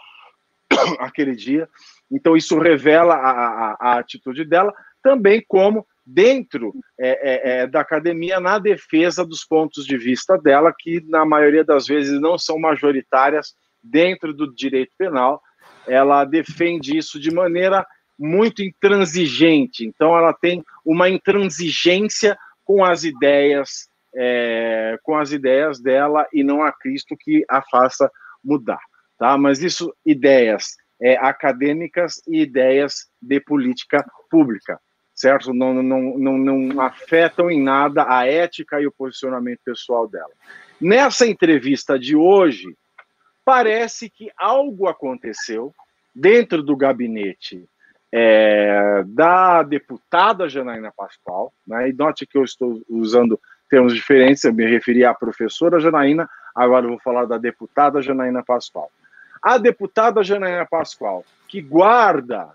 aquele 1.00 1.34
dia. 1.34 1.68
Então, 2.10 2.36
isso 2.36 2.58
revela 2.58 3.14
a, 3.14 3.30
a, 3.30 3.76
a 3.80 3.98
atitude 3.98 4.44
dela, 4.44 4.72
também 5.02 5.42
como 5.48 5.86
dentro 6.04 6.72
é, 6.98 7.08
é, 7.08 7.60
é, 7.60 7.66
da 7.66 7.80
academia 7.80 8.40
na 8.40 8.58
defesa 8.58 9.24
dos 9.24 9.44
pontos 9.44 9.84
de 9.86 9.96
vista 9.96 10.38
dela, 10.38 10.74
que 10.76 11.02
na 11.06 11.24
maioria 11.24 11.64
das 11.64 11.86
vezes 11.86 12.20
não 12.20 12.38
são 12.38 12.58
majoritárias 12.58 13.54
dentro 13.82 14.32
do 14.32 14.54
direito 14.54 14.92
penal. 14.96 15.42
Ela 15.86 16.24
defende 16.24 16.96
isso 16.96 17.18
de 17.20 17.30
maneira 17.30 17.86
muito 18.18 18.62
intransigente. 18.62 19.86
Então, 19.86 20.16
ela 20.16 20.32
tem 20.32 20.64
uma 20.84 21.08
intransigência 21.08 22.36
com 22.68 22.84
as 22.84 23.02
ideias, 23.02 23.88
é, 24.14 24.98
com 25.02 25.16
as 25.16 25.32
ideias 25.32 25.80
dela 25.80 26.28
e 26.32 26.44
não 26.44 26.62
a 26.62 26.70
Cristo 26.70 27.16
que 27.18 27.42
a 27.48 27.62
faça 27.62 28.08
mudar 28.44 28.78
tá? 29.18 29.36
Mas 29.36 29.62
isso, 29.62 29.92
ideias 30.06 30.76
é, 31.02 31.16
acadêmicas 31.16 32.22
e 32.26 32.40
ideias 32.40 33.08
de 33.20 33.40
política 33.40 34.04
pública, 34.30 34.80
certo? 35.14 35.52
Não, 35.52 35.74
não, 35.82 36.16
não, 36.16 36.38
não 36.38 36.80
afetam 36.80 37.50
em 37.50 37.60
nada 37.60 38.06
a 38.08 38.26
ética 38.26 38.80
e 38.80 38.86
o 38.86 38.92
posicionamento 38.92 39.60
pessoal 39.64 40.08
dela. 40.08 40.30
Nessa 40.80 41.26
entrevista 41.26 41.98
de 41.98 42.14
hoje, 42.14 42.74
parece 43.44 44.08
que 44.08 44.30
algo 44.36 44.86
aconteceu 44.86 45.74
dentro 46.14 46.62
do 46.62 46.76
gabinete 46.76 47.68
é, 48.12 49.02
da 49.06 49.62
deputada 49.62 50.48
Janaína 50.48 50.92
Pascoal, 50.96 51.52
né, 51.66 51.90
e 51.90 51.92
note 51.92 52.26
que 52.26 52.38
eu 52.38 52.44
estou 52.44 52.82
usando 52.88 53.38
termos 53.68 53.94
diferentes, 53.94 54.44
eu 54.44 54.52
me 54.52 54.66
referi 54.66 55.04
à 55.04 55.12
professora 55.12 55.80
Janaína, 55.80 56.28
agora 56.54 56.88
vou 56.88 56.98
falar 56.98 57.26
da 57.26 57.36
deputada 57.36 58.00
Janaína 58.00 58.42
Pascoal. 58.42 58.90
A 59.42 59.58
deputada 59.58 60.22
Janaína 60.22 60.66
Pascoal, 60.66 61.24
que 61.46 61.60
guarda, 61.60 62.48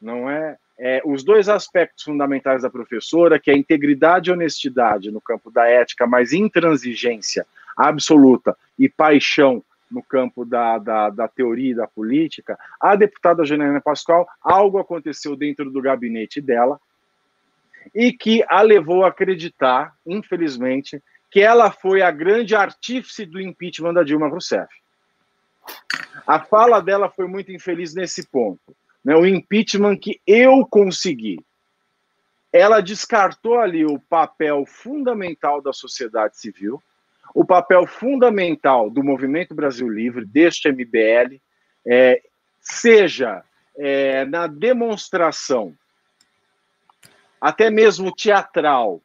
não 0.00 0.30
é, 0.30 0.56
é, 0.78 1.02
os 1.04 1.24
dois 1.24 1.48
aspectos 1.48 2.04
fundamentais 2.04 2.62
da 2.62 2.70
professora, 2.70 3.40
que 3.40 3.50
é 3.50 3.56
integridade 3.56 4.30
e 4.30 4.32
honestidade 4.32 5.10
no 5.10 5.20
campo 5.20 5.50
da 5.50 5.66
ética, 5.68 6.06
mas 6.06 6.32
intransigência 6.32 7.46
absoluta 7.76 8.56
e 8.78 8.88
paixão 8.88 9.62
no 9.90 10.02
campo 10.02 10.44
da, 10.44 10.78
da, 10.78 11.10
da, 11.10 11.28
teoria 11.28 11.72
e 11.72 11.74
da 11.74 11.86
política, 11.86 12.58
a 12.80 12.96
deputada 12.96 13.44
Janaína 13.44 13.80
Pascoal, 13.80 14.26
algo 14.42 14.78
aconteceu 14.78 15.36
dentro 15.36 15.70
do 15.70 15.80
gabinete 15.80 16.40
dela 16.40 16.80
e 17.94 18.12
que 18.12 18.44
a 18.48 18.62
levou 18.62 19.04
a 19.04 19.08
acreditar, 19.08 19.94
infelizmente, 20.04 21.02
que 21.30 21.40
ela 21.40 21.70
foi 21.70 22.02
a 22.02 22.10
grande 22.10 22.54
artífice 22.54 23.24
do 23.24 23.40
impeachment 23.40 23.94
da 23.94 24.02
Dilma 24.02 24.28
Rousseff. 24.28 24.72
A 26.26 26.40
fala 26.40 26.80
dela 26.80 27.10
foi 27.10 27.26
muito 27.26 27.52
infeliz 27.52 27.94
nesse 27.94 28.26
ponto. 28.26 28.76
Né? 29.04 29.14
O 29.14 29.26
impeachment 29.26 29.96
que 29.98 30.20
eu 30.26 30.66
consegui. 30.66 31.38
Ela 32.52 32.80
descartou 32.80 33.58
ali 33.58 33.84
o 33.84 34.00
papel 34.00 34.64
fundamental 34.66 35.60
da 35.60 35.72
sociedade 35.72 36.38
civil, 36.38 36.82
o 37.34 37.44
papel 37.44 37.86
fundamental 37.86 38.90
do 38.90 39.02
Movimento 39.02 39.54
Brasil 39.54 39.88
Livre, 39.88 40.24
deste 40.24 40.70
MBL, 40.70 41.40
é, 41.86 42.22
seja 42.60 43.42
é, 43.76 44.24
na 44.24 44.46
demonstração, 44.46 45.74
até 47.40 47.70
mesmo 47.70 48.14
teatral, 48.14 49.00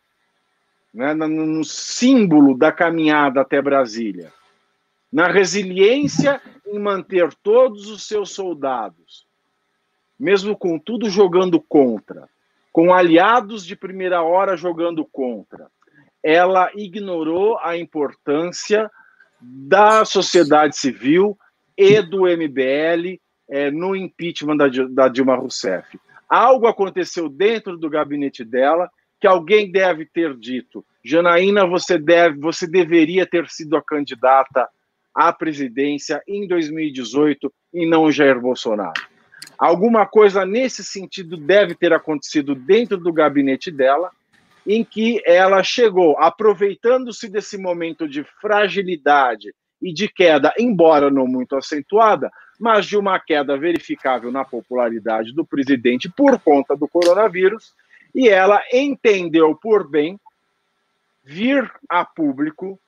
né, 0.94 1.14
no, 1.14 1.28
no 1.28 1.64
símbolo 1.64 2.58
da 2.58 2.72
caminhada 2.72 3.42
até 3.42 3.62
Brasília, 3.62 4.32
na 5.12 5.28
resiliência 5.28 6.42
em 6.66 6.80
manter 6.80 7.34
todos 7.44 7.90
os 7.90 8.08
seus 8.08 8.32
soldados, 8.32 9.28
mesmo 10.18 10.56
com 10.56 10.80
tudo 10.80 11.10
jogando 11.10 11.60
contra, 11.60 12.30
com 12.72 12.94
aliados 12.94 13.66
de 13.66 13.76
primeira 13.76 14.22
hora 14.22 14.56
jogando 14.56 15.06
contra, 15.06 15.70
ela 16.24 16.72
ignorou 16.76 17.58
a 17.60 17.78
importância 17.78 18.90
da 19.42 20.06
sociedade 20.06 20.78
civil 20.78 21.38
e 21.76 22.02
do 22.02 22.26
MBL 22.26 23.20
é, 23.50 23.72
no 23.72 23.96
impeachment 23.96 24.58
da, 24.58 24.68
da 24.90 25.08
Dilma 25.08 25.36
Rousseff. 25.36 26.00
Algo 26.30 26.68
aconteceu 26.68 27.28
dentro 27.28 27.78
do 27.78 27.90
gabinete 27.90 28.46
dela 28.46 28.90
que 29.20 29.28
alguém 29.28 29.72
deve 29.72 30.06
ter 30.06 30.36
dito: 30.38 30.86
Janaína, 31.04 31.66
você 31.66 31.98
deve, 31.98 32.40
você 32.40 32.68
deveria 32.68 33.26
ter 33.26 33.50
sido 33.50 33.76
a 33.76 33.82
candidata 33.82 34.68
à 35.14 35.34
presidência 35.34 36.22
em 36.28 36.48
2018 36.48 37.52
e 37.74 37.86
não 37.86 38.12
Jair 38.12 38.40
Bolsonaro. 38.40 39.02
Alguma 39.58 40.06
coisa 40.06 40.46
nesse 40.46 40.84
sentido 40.84 41.38
deve 41.38 41.76
ter 41.76 41.94
acontecido 41.94 42.56
dentro 42.56 42.98
do 42.98 43.12
gabinete 43.12 43.70
dela 43.70 44.10
em 44.66 44.84
que 44.84 45.22
ela 45.26 45.64
chegou, 45.64 46.18
aproveitando-se 46.20 47.30
desse 47.30 47.58
momento 47.58 48.08
de 48.08 48.24
fragilidade 48.40 49.54
e 49.82 49.94
de 49.94 50.08
queda, 50.08 50.54
embora 50.60 51.10
não 51.10 51.26
muito 51.26 51.56
acentuada, 51.56 52.32
mas 52.60 52.86
de 52.86 52.96
uma 52.96 53.20
queda 53.20 53.58
verificável 53.58 54.32
na 54.32 54.46
popularidade 54.46 55.34
do 55.34 55.44
presidente 55.44 56.08
por 56.10 56.40
conta 56.40 56.76
do 56.76 56.88
coronavírus, 56.88 57.74
e 58.14 58.30
ela 58.30 58.62
entendeu 58.72 59.56
por 59.56 59.90
bem 59.90 60.20
vir 61.24 61.72
a 61.90 62.06
público 62.06 62.80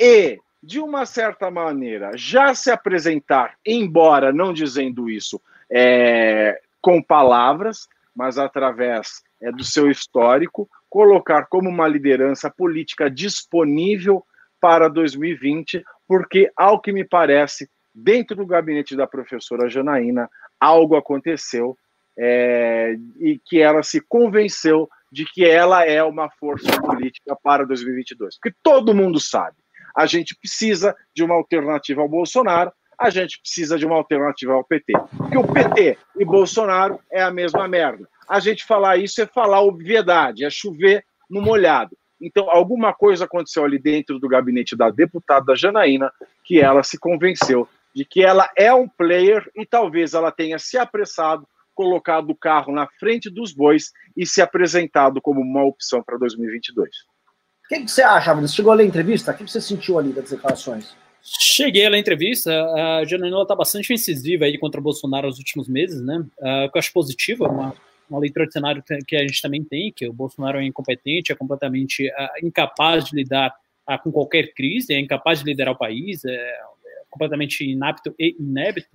e, 0.00 0.38
de 0.62 0.80
uma 0.80 1.04
certa 1.04 1.50
maneira, 1.50 2.12
já 2.16 2.54
se 2.54 2.70
apresentar, 2.70 3.56
embora 3.66 4.32
não 4.32 4.52
dizendo 4.52 5.10
isso 5.10 5.40
é, 5.70 6.60
com 6.80 7.02
palavras, 7.02 7.88
mas 8.14 8.38
através 8.38 9.22
é, 9.40 9.52
do 9.52 9.64
seu 9.64 9.90
histórico, 9.90 10.68
colocar 10.88 11.46
como 11.46 11.68
uma 11.68 11.86
liderança 11.86 12.50
política 12.50 13.10
disponível 13.10 14.24
para 14.60 14.88
2020, 14.88 15.84
porque, 16.06 16.50
ao 16.56 16.80
que 16.80 16.92
me 16.92 17.04
parece, 17.04 17.68
dentro 17.94 18.36
do 18.36 18.46
gabinete 18.46 18.96
da 18.96 19.06
professora 19.06 19.68
Janaína, 19.68 20.28
algo 20.58 20.96
aconteceu 20.96 21.76
é, 22.18 22.96
e 23.20 23.40
que 23.44 23.60
ela 23.60 23.82
se 23.82 24.00
convenceu 24.00 24.88
de 25.10 25.24
que 25.24 25.44
ela 25.44 25.84
é 25.84 26.02
uma 26.02 26.28
força 26.30 26.70
política 26.80 27.36
para 27.42 27.64
2022. 27.64 28.36
Porque 28.40 28.56
todo 28.62 28.94
mundo 28.94 29.20
sabe, 29.20 29.56
a 29.96 30.06
gente 30.06 30.36
precisa 30.36 30.94
de 31.14 31.22
uma 31.22 31.34
alternativa 31.34 32.02
ao 32.02 32.08
Bolsonaro, 32.08 32.72
a 32.98 33.10
gente 33.10 33.40
precisa 33.40 33.78
de 33.78 33.86
uma 33.86 33.94
alternativa 33.94 34.54
ao 34.54 34.64
PT. 34.64 34.92
Porque 35.16 35.38
o 35.38 35.46
PT 35.46 35.96
e 36.18 36.24
Bolsonaro 36.24 36.98
é 37.12 37.22
a 37.22 37.30
mesma 37.30 37.68
merda 37.68 38.08
a 38.28 38.40
gente 38.40 38.64
falar 38.64 38.98
isso 38.98 39.22
é 39.22 39.26
falar 39.26 39.62
obviedade, 39.62 40.44
é 40.44 40.50
chover 40.50 41.04
no 41.30 41.40
molhado. 41.40 41.96
Então, 42.20 42.50
alguma 42.50 42.92
coisa 42.92 43.24
aconteceu 43.24 43.64
ali 43.64 43.78
dentro 43.78 44.18
do 44.18 44.28
gabinete 44.28 44.76
da 44.76 44.90
deputada 44.90 45.54
Janaína 45.54 46.12
que 46.44 46.60
ela 46.60 46.82
se 46.82 46.98
convenceu 46.98 47.68
de 47.94 48.04
que 48.04 48.22
ela 48.22 48.50
é 48.56 48.72
um 48.72 48.88
player 48.88 49.48
e 49.56 49.64
talvez 49.64 50.14
ela 50.14 50.30
tenha 50.30 50.58
se 50.58 50.76
apressado, 50.76 51.46
colocado 51.74 52.30
o 52.30 52.36
carro 52.36 52.72
na 52.72 52.88
frente 52.98 53.30
dos 53.30 53.52
bois 53.52 53.92
e 54.16 54.26
se 54.26 54.42
apresentado 54.42 55.20
como 55.20 55.40
uma 55.40 55.64
opção 55.64 56.02
para 56.02 56.18
2022. 56.18 56.88
O 56.88 57.68
que, 57.68 57.80
que, 57.80 57.88
você 57.88 58.02
acha, 58.02 58.34
Você 58.34 58.56
chegou 58.56 58.72
a 58.72 58.74
ler 58.74 58.84
a 58.84 58.86
entrevista? 58.86 59.30
O 59.30 59.34
que 59.34 59.48
você 59.48 59.60
sentiu 59.60 59.98
ali 59.98 60.12
das 60.12 60.30
declarações? 60.30 60.96
Cheguei 61.22 61.86
a 61.86 61.90
ler 61.90 61.96
a 61.98 62.00
entrevista. 62.00 62.50
A 62.50 63.04
Janaína 63.04 63.42
está 63.42 63.54
bastante 63.54 63.92
incisiva 63.92 64.46
aí 64.46 64.58
contra 64.58 64.80
o 64.80 64.82
Bolsonaro 64.82 65.26
nos 65.26 65.38
últimos 65.38 65.68
meses, 65.68 66.00
né? 66.00 66.24
Uh, 66.38 66.70
que 66.70 66.76
eu 66.76 66.78
acho 66.78 66.92
positivo, 66.92 67.44
é 67.44 67.48
uma 67.48 67.74
uma 68.10 68.20
leitura 68.20 68.46
de 68.46 68.52
cenário 68.52 68.82
que 69.06 69.16
a 69.16 69.20
gente 69.20 69.40
também 69.42 69.62
tem, 69.62 69.92
que 69.92 70.08
o 70.08 70.12
Bolsonaro 70.12 70.58
é 70.58 70.64
incompetente, 70.64 71.32
é 71.32 71.34
completamente 71.34 72.08
uh, 72.08 72.46
incapaz 72.46 73.04
de 73.04 73.16
lidar 73.16 73.54
uh, 73.88 74.02
com 74.02 74.10
qualquer 74.10 74.52
crise, 74.54 74.94
é 74.94 74.98
incapaz 74.98 75.40
de 75.40 75.44
liderar 75.44 75.74
o 75.74 75.78
país, 75.78 76.24
é, 76.24 76.32
é 76.32 76.58
completamente 77.10 77.64
inapto 77.64 78.14
e 78.18 78.36
inébito. 78.38 78.88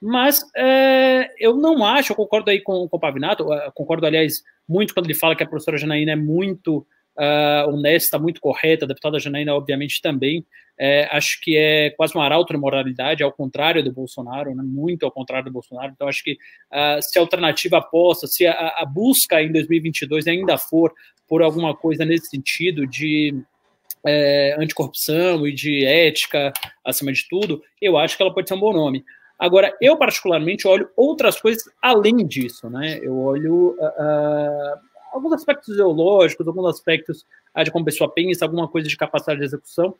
Mas 0.00 0.42
é, 0.54 1.30
eu 1.38 1.56
não 1.56 1.84
acho, 1.84 2.12
eu 2.12 2.16
concordo 2.16 2.50
aí 2.50 2.60
com, 2.60 2.86
com 2.88 2.96
o 2.96 3.00
Pavinato, 3.00 3.44
uh, 3.44 3.72
concordo, 3.74 4.06
aliás, 4.06 4.42
muito 4.68 4.92
quando 4.92 5.06
ele 5.06 5.14
fala 5.14 5.34
que 5.34 5.42
a 5.42 5.46
professora 5.46 5.78
Janaína 5.78 6.12
é 6.12 6.16
muito 6.16 6.86
uh, 7.18 7.68
honesta, 7.70 8.18
muito 8.18 8.40
correta, 8.40 8.84
a 8.84 8.88
deputada 8.88 9.18
Janaína, 9.18 9.54
obviamente, 9.54 10.00
também. 10.00 10.44
É, 10.78 11.08
acho 11.10 11.40
que 11.40 11.56
é 11.56 11.90
quase 11.90 12.14
uma 12.14 12.24
arauto 12.24 12.52
de 12.52 12.58
moralidade, 12.58 13.22
ao 13.22 13.32
contrário 13.32 13.82
do 13.82 13.90
Bolsonaro, 13.90 14.54
né, 14.54 14.62
muito 14.62 15.06
ao 15.06 15.10
contrário 15.10 15.46
do 15.46 15.52
Bolsonaro. 15.52 15.92
Então, 15.94 16.06
acho 16.06 16.22
que 16.22 16.32
uh, 16.32 17.00
se 17.00 17.18
a 17.18 17.22
alternativa 17.22 17.78
aposta, 17.78 18.26
se 18.26 18.46
a, 18.46 18.52
a, 18.52 18.84
busca 18.84 19.42
em 19.42 19.50
2022 19.50 20.26
ainda 20.26 20.58
for 20.58 20.92
por 21.26 21.42
alguma 21.42 21.74
coisa 21.74 22.04
nesse 22.04 22.28
sentido 22.28 22.86
de 22.86 23.34
é, 24.06 24.54
anticorrupção 24.58 25.46
e 25.46 25.52
de 25.52 25.84
ética 25.84 26.52
acima 26.84 27.12
de 27.12 27.26
tudo, 27.26 27.62
eu 27.80 27.96
acho 27.96 28.16
que 28.16 28.22
ela 28.22 28.32
pode 28.32 28.48
ser 28.48 28.54
um 28.54 28.60
bom 28.60 28.72
nome. 28.72 29.02
Agora, 29.38 29.74
eu 29.80 29.96
particularmente 29.96 30.66
olho 30.66 30.88
outras 30.96 31.40
coisas 31.40 31.64
além 31.82 32.26
disso, 32.26 32.70
né? 32.70 32.98
Eu 33.02 33.18
olho 33.18 33.76
uh, 33.78 34.78
alguns 35.16 35.32
aspectos 35.32 35.74
ideológicos, 35.74 36.46
alguns 36.46 36.66
aspectos 36.66 37.24
uh, 37.56 37.64
de 37.64 37.70
como 37.70 37.82
a 37.82 37.86
pessoa 37.86 38.10
pensa, 38.10 38.44
alguma 38.44 38.68
coisa 38.68 38.88
de 38.88 38.96
capacidade 38.96 39.40
de 39.40 39.46
execução. 39.46 39.94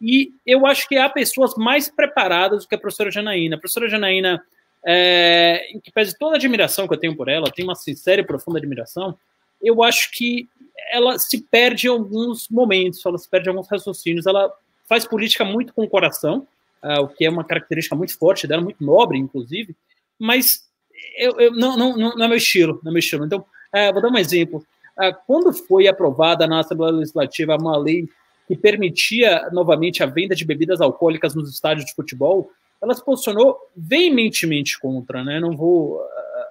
E 0.00 0.32
eu 0.44 0.66
acho 0.66 0.88
que 0.88 0.96
há 0.96 1.08
pessoas 1.08 1.54
mais 1.56 1.88
preparadas 1.88 2.64
do 2.64 2.68
que 2.68 2.74
a 2.74 2.78
professora 2.78 3.10
Janaína. 3.10 3.56
A 3.56 3.58
professora 3.58 3.88
Janaína, 3.88 4.42
é, 4.84 5.68
em 5.72 5.78
que 5.78 5.92
pese 5.92 6.18
toda 6.18 6.34
a 6.34 6.38
admiração 6.38 6.88
que 6.88 6.94
eu 6.94 6.98
tenho 6.98 7.16
por 7.16 7.28
ela, 7.28 7.52
tenho 7.52 7.68
uma 7.68 7.76
sincera 7.76 8.20
e 8.20 8.24
profunda 8.24 8.58
admiração, 8.58 9.16
eu 9.62 9.82
acho 9.82 10.10
que 10.10 10.48
ela 10.90 11.16
se 11.18 11.40
perde 11.42 11.86
em 11.86 11.90
alguns 11.90 12.48
momentos, 12.48 13.04
ela 13.06 13.16
se 13.16 13.28
perde 13.28 13.48
em 13.48 13.50
alguns 13.50 13.68
raciocínios. 13.68 14.26
Ela 14.26 14.52
faz 14.88 15.06
política 15.06 15.44
muito 15.44 15.72
com 15.72 15.84
o 15.84 15.88
coração, 15.88 16.46
uh, 16.82 17.02
o 17.02 17.08
que 17.08 17.24
é 17.24 17.30
uma 17.30 17.44
característica 17.44 17.94
muito 17.94 18.18
forte 18.18 18.46
dela, 18.46 18.60
muito 18.60 18.84
nobre, 18.84 19.18
inclusive, 19.18 19.76
mas 20.18 20.68
eu, 21.16 21.38
eu 21.38 21.52
não, 21.52 21.76
não, 21.76 21.96
não, 21.96 22.24
é 22.24 22.28
meu 22.28 22.36
estilo, 22.36 22.80
não 22.82 22.90
é 22.90 22.92
meu 22.92 22.98
estilo. 22.98 23.24
Então, 23.24 23.44
uh, 23.74 23.92
vou 23.92 24.02
dar 24.02 24.08
um 24.08 24.18
exemplo. 24.18 24.64
Uh, 24.98 25.14
quando 25.26 25.52
foi 25.52 25.88
aprovada 25.88 26.46
na 26.46 26.60
Assembleia 26.60 26.92
Legislativa 26.92 27.56
uma 27.56 27.76
lei 27.76 28.08
que 28.46 28.56
permitia 28.56 29.48
novamente 29.52 30.02
a 30.02 30.06
venda 30.06 30.34
de 30.34 30.44
bebidas 30.44 30.80
alcoólicas 30.80 31.34
nos 31.34 31.50
estádios 31.50 31.86
de 31.86 31.94
futebol, 31.94 32.50
ela 32.82 32.94
se 32.94 33.04
posicionou 33.04 33.56
veementemente 33.76 34.78
contra, 34.80 35.22
né? 35.22 35.38
Não 35.38 35.56
vou. 35.56 36.00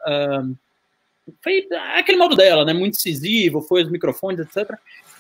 Uh, 0.08 0.56
foi 1.44 1.68
aquele 1.98 2.18
modo 2.18 2.36
dela, 2.36 2.66
né? 2.66 2.74
Muito 2.74 2.96
incisivo, 2.96 3.62
foi 3.62 3.84
os 3.84 3.92
microfones, 3.92 4.40
etc. 4.40 4.72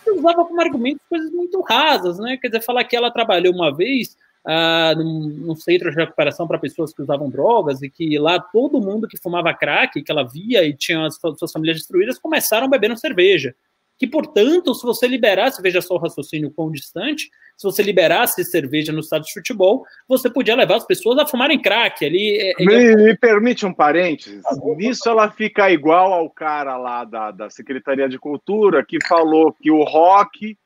E 0.06 0.12
usava 0.12 0.46
como 0.46 0.62
argumento 0.62 1.02
coisas 1.10 1.32
muito 1.32 1.62
rasas, 1.62 2.18
né? 2.18 2.38
Quer 2.38 2.48
dizer, 2.48 2.64
falar 2.64 2.84
que 2.86 2.96
ela 2.96 3.12
trabalhou 3.12 3.54
uma 3.54 3.76
vez 3.76 4.18
uh, 4.46 4.98
num, 4.98 5.30
num, 5.48 5.56
centro 5.56 5.90
de 5.90 5.96
recuperação 5.96 6.48
para 6.48 6.60
pessoas 6.60 6.94
que 6.94 7.02
usavam 7.02 7.30
drogas 7.30 7.82
e 7.82 7.90
que 7.90 8.18
lá 8.18 8.40
todo 8.40 8.82
mundo 8.82 9.08
que 9.08 9.18
fumava 9.18 9.54
crack, 9.54 10.02
que 10.02 10.12
ela 10.12 10.28
via 10.28 10.64
e 10.64 10.76
tinha 10.76 11.06
as 11.06 11.20
suas 11.38 11.52
famílias 11.52 11.78
destruídas, 11.78 12.20
começaram 12.20 12.70
bebendo 12.70 12.98
cerveja. 12.98 13.56
Que, 13.98 14.08
portanto, 14.08 14.74
se 14.74 14.84
você 14.84 15.08
liberasse, 15.08 15.62
veja 15.62 15.80
só 15.80 15.94
o 15.94 16.00
raciocínio 16.00 16.50
quão 16.50 16.72
distante, 16.72 17.30
se 17.56 17.64
você 17.64 17.84
liberasse 17.84 18.44
cerveja 18.44 18.92
no 18.92 19.02
estado 19.02 19.24
de 19.24 19.32
futebol, 19.32 19.86
você 20.08 20.28
podia 20.28 20.56
levar 20.56 20.78
as 20.78 20.86
pessoas 20.88 21.20
a 21.20 21.28
fumarem 21.28 21.62
crack. 21.62 22.04
Ali, 22.04 22.36
é, 22.38 22.54
é 22.60 22.66
me, 22.66 22.96
me, 22.96 23.16
permite 23.16 23.64
um 23.64 23.72
parênteses. 23.72 24.42
Nisso 24.76 25.08
ela 25.08 25.30
fica 25.30 25.70
igual 25.70 26.12
ao 26.14 26.28
cara 26.32 26.78
lá 26.78 27.04
da, 27.04 27.30
da 27.30 27.50
Secretaria 27.52 28.10
de 28.10 28.18
Cultura 28.18 28.84
que 28.84 28.98
falou 29.08 29.54
que 29.54 29.70
o 29.70 29.84
rock 29.84 30.58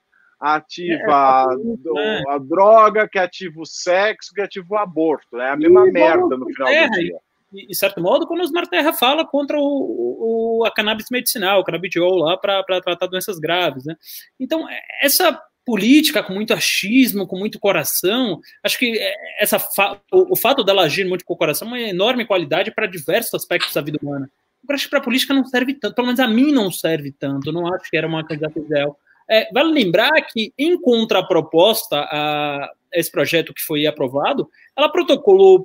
ativa 0.54 1.48
é, 1.98 2.22
a, 2.28 2.36
a 2.36 2.38
droga, 2.38 3.08
que 3.08 3.18
ativa 3.18 3.60
o 3.60 3.66
sexo, 3.66 4.34
que 4.34 4.41
ativa 4.41 4.68
o 4.70 4.78
aborto. 4.78 5.39
É 5.39 5.50
a 5.52 5.56
mesma 5.56 5.88
e 5.88 5.91
merda 5.91 6.38
no 6.38 6.46
final 6.46 6.68
do 6.68 6.91
dia. 6.91 7.18
E, 7.54 7.68
de 7.68 7.76
certo 7.76 8.02
modo, 8.02 8.28
quando 8.28 8.41
o 8.41 8.43
Osmar 8.43 8.68
Terra 8.68 8.93
fala 8.93 9.26
contra 9.26 9.58
o, 9.58 10.60
o 10.60 10.66
a 10.66 10.72
cannabis 10.72 11.08
medicinal, 11.10 11.62
o 11.62 11.64
canabidiol 11.64 12.16
lá 12.16 12.38
para 12.38 12.64
tratar 12.64 13.08
doenças 13.08 13.39
graves, 13.39 13.86
né? 13.86 13.96
Então, 14.39 14.68
essa 15.02 15.41
política 15.66 16.22
com 16.22 16.34
muito 16.34 16.54
achismo, 16.54 17.26
com 17.26 17.38
muito 17.38 17.60
coração, 17.60 18.39
acho 18.64 18.78
que 18.78 19.00
essa 19.39 19.58
fa 19.58 20.00
o, 20.12 20.34
o, 20.34 20.36
fato 20.36 20.64
dela 20.64 20.84
agir 20.84 21.06
muito 21.06 21.26
com 21.26 21.34
o 21.34 21.38
coração 21.38 21.68
é 21.70 21.72
uma 21.72 21.80
enorme 21.80 22.26
qualidade 22.26 22.72
para 22.72 22.86
diversos 22.86 23.34
aspectos 23.34 23.74
da 23.74 23.82
vida 23.82 23.98
humana. 24.02 24.30
Eu 24.68 24.76
acho 24.76 24.86
que 24.86 24.89
para 24.89 25.00
a 25.00 25.04
política 25.04 25.34
não 25.34 25.46
serve 25.46 25.74
tanto, 25.74 25.96
pelo 25.96 26.08
menos 26.08 26.20
a 26.20 26.28
mim 26.28 26.52
não 26.52 26.72
serve 26.72 27.12
tanto, 27.12 27.52
não 27.52 27.74
acho 27.74 27.89
que 27.89 27.98
era 27.98 28.08
uma 28.08 28.24
candidata 28.24 28.60
ideal. 28.60 29.00
É, 29.30 29.51
vale 29.51 29.71
lembrar 29.71 30.11
que, 30.21 30.53
em 30.57 30.80
contraproposta 30.80 31.97
a 31.97 32.71
esse 32.93 33.11
projeto 33.11 33.53
que 33.53 33.61
foi 33.61 33.86
aprovado, 33.86 34.49
ela 34.78 34.89
protocolou, 34.89 35.63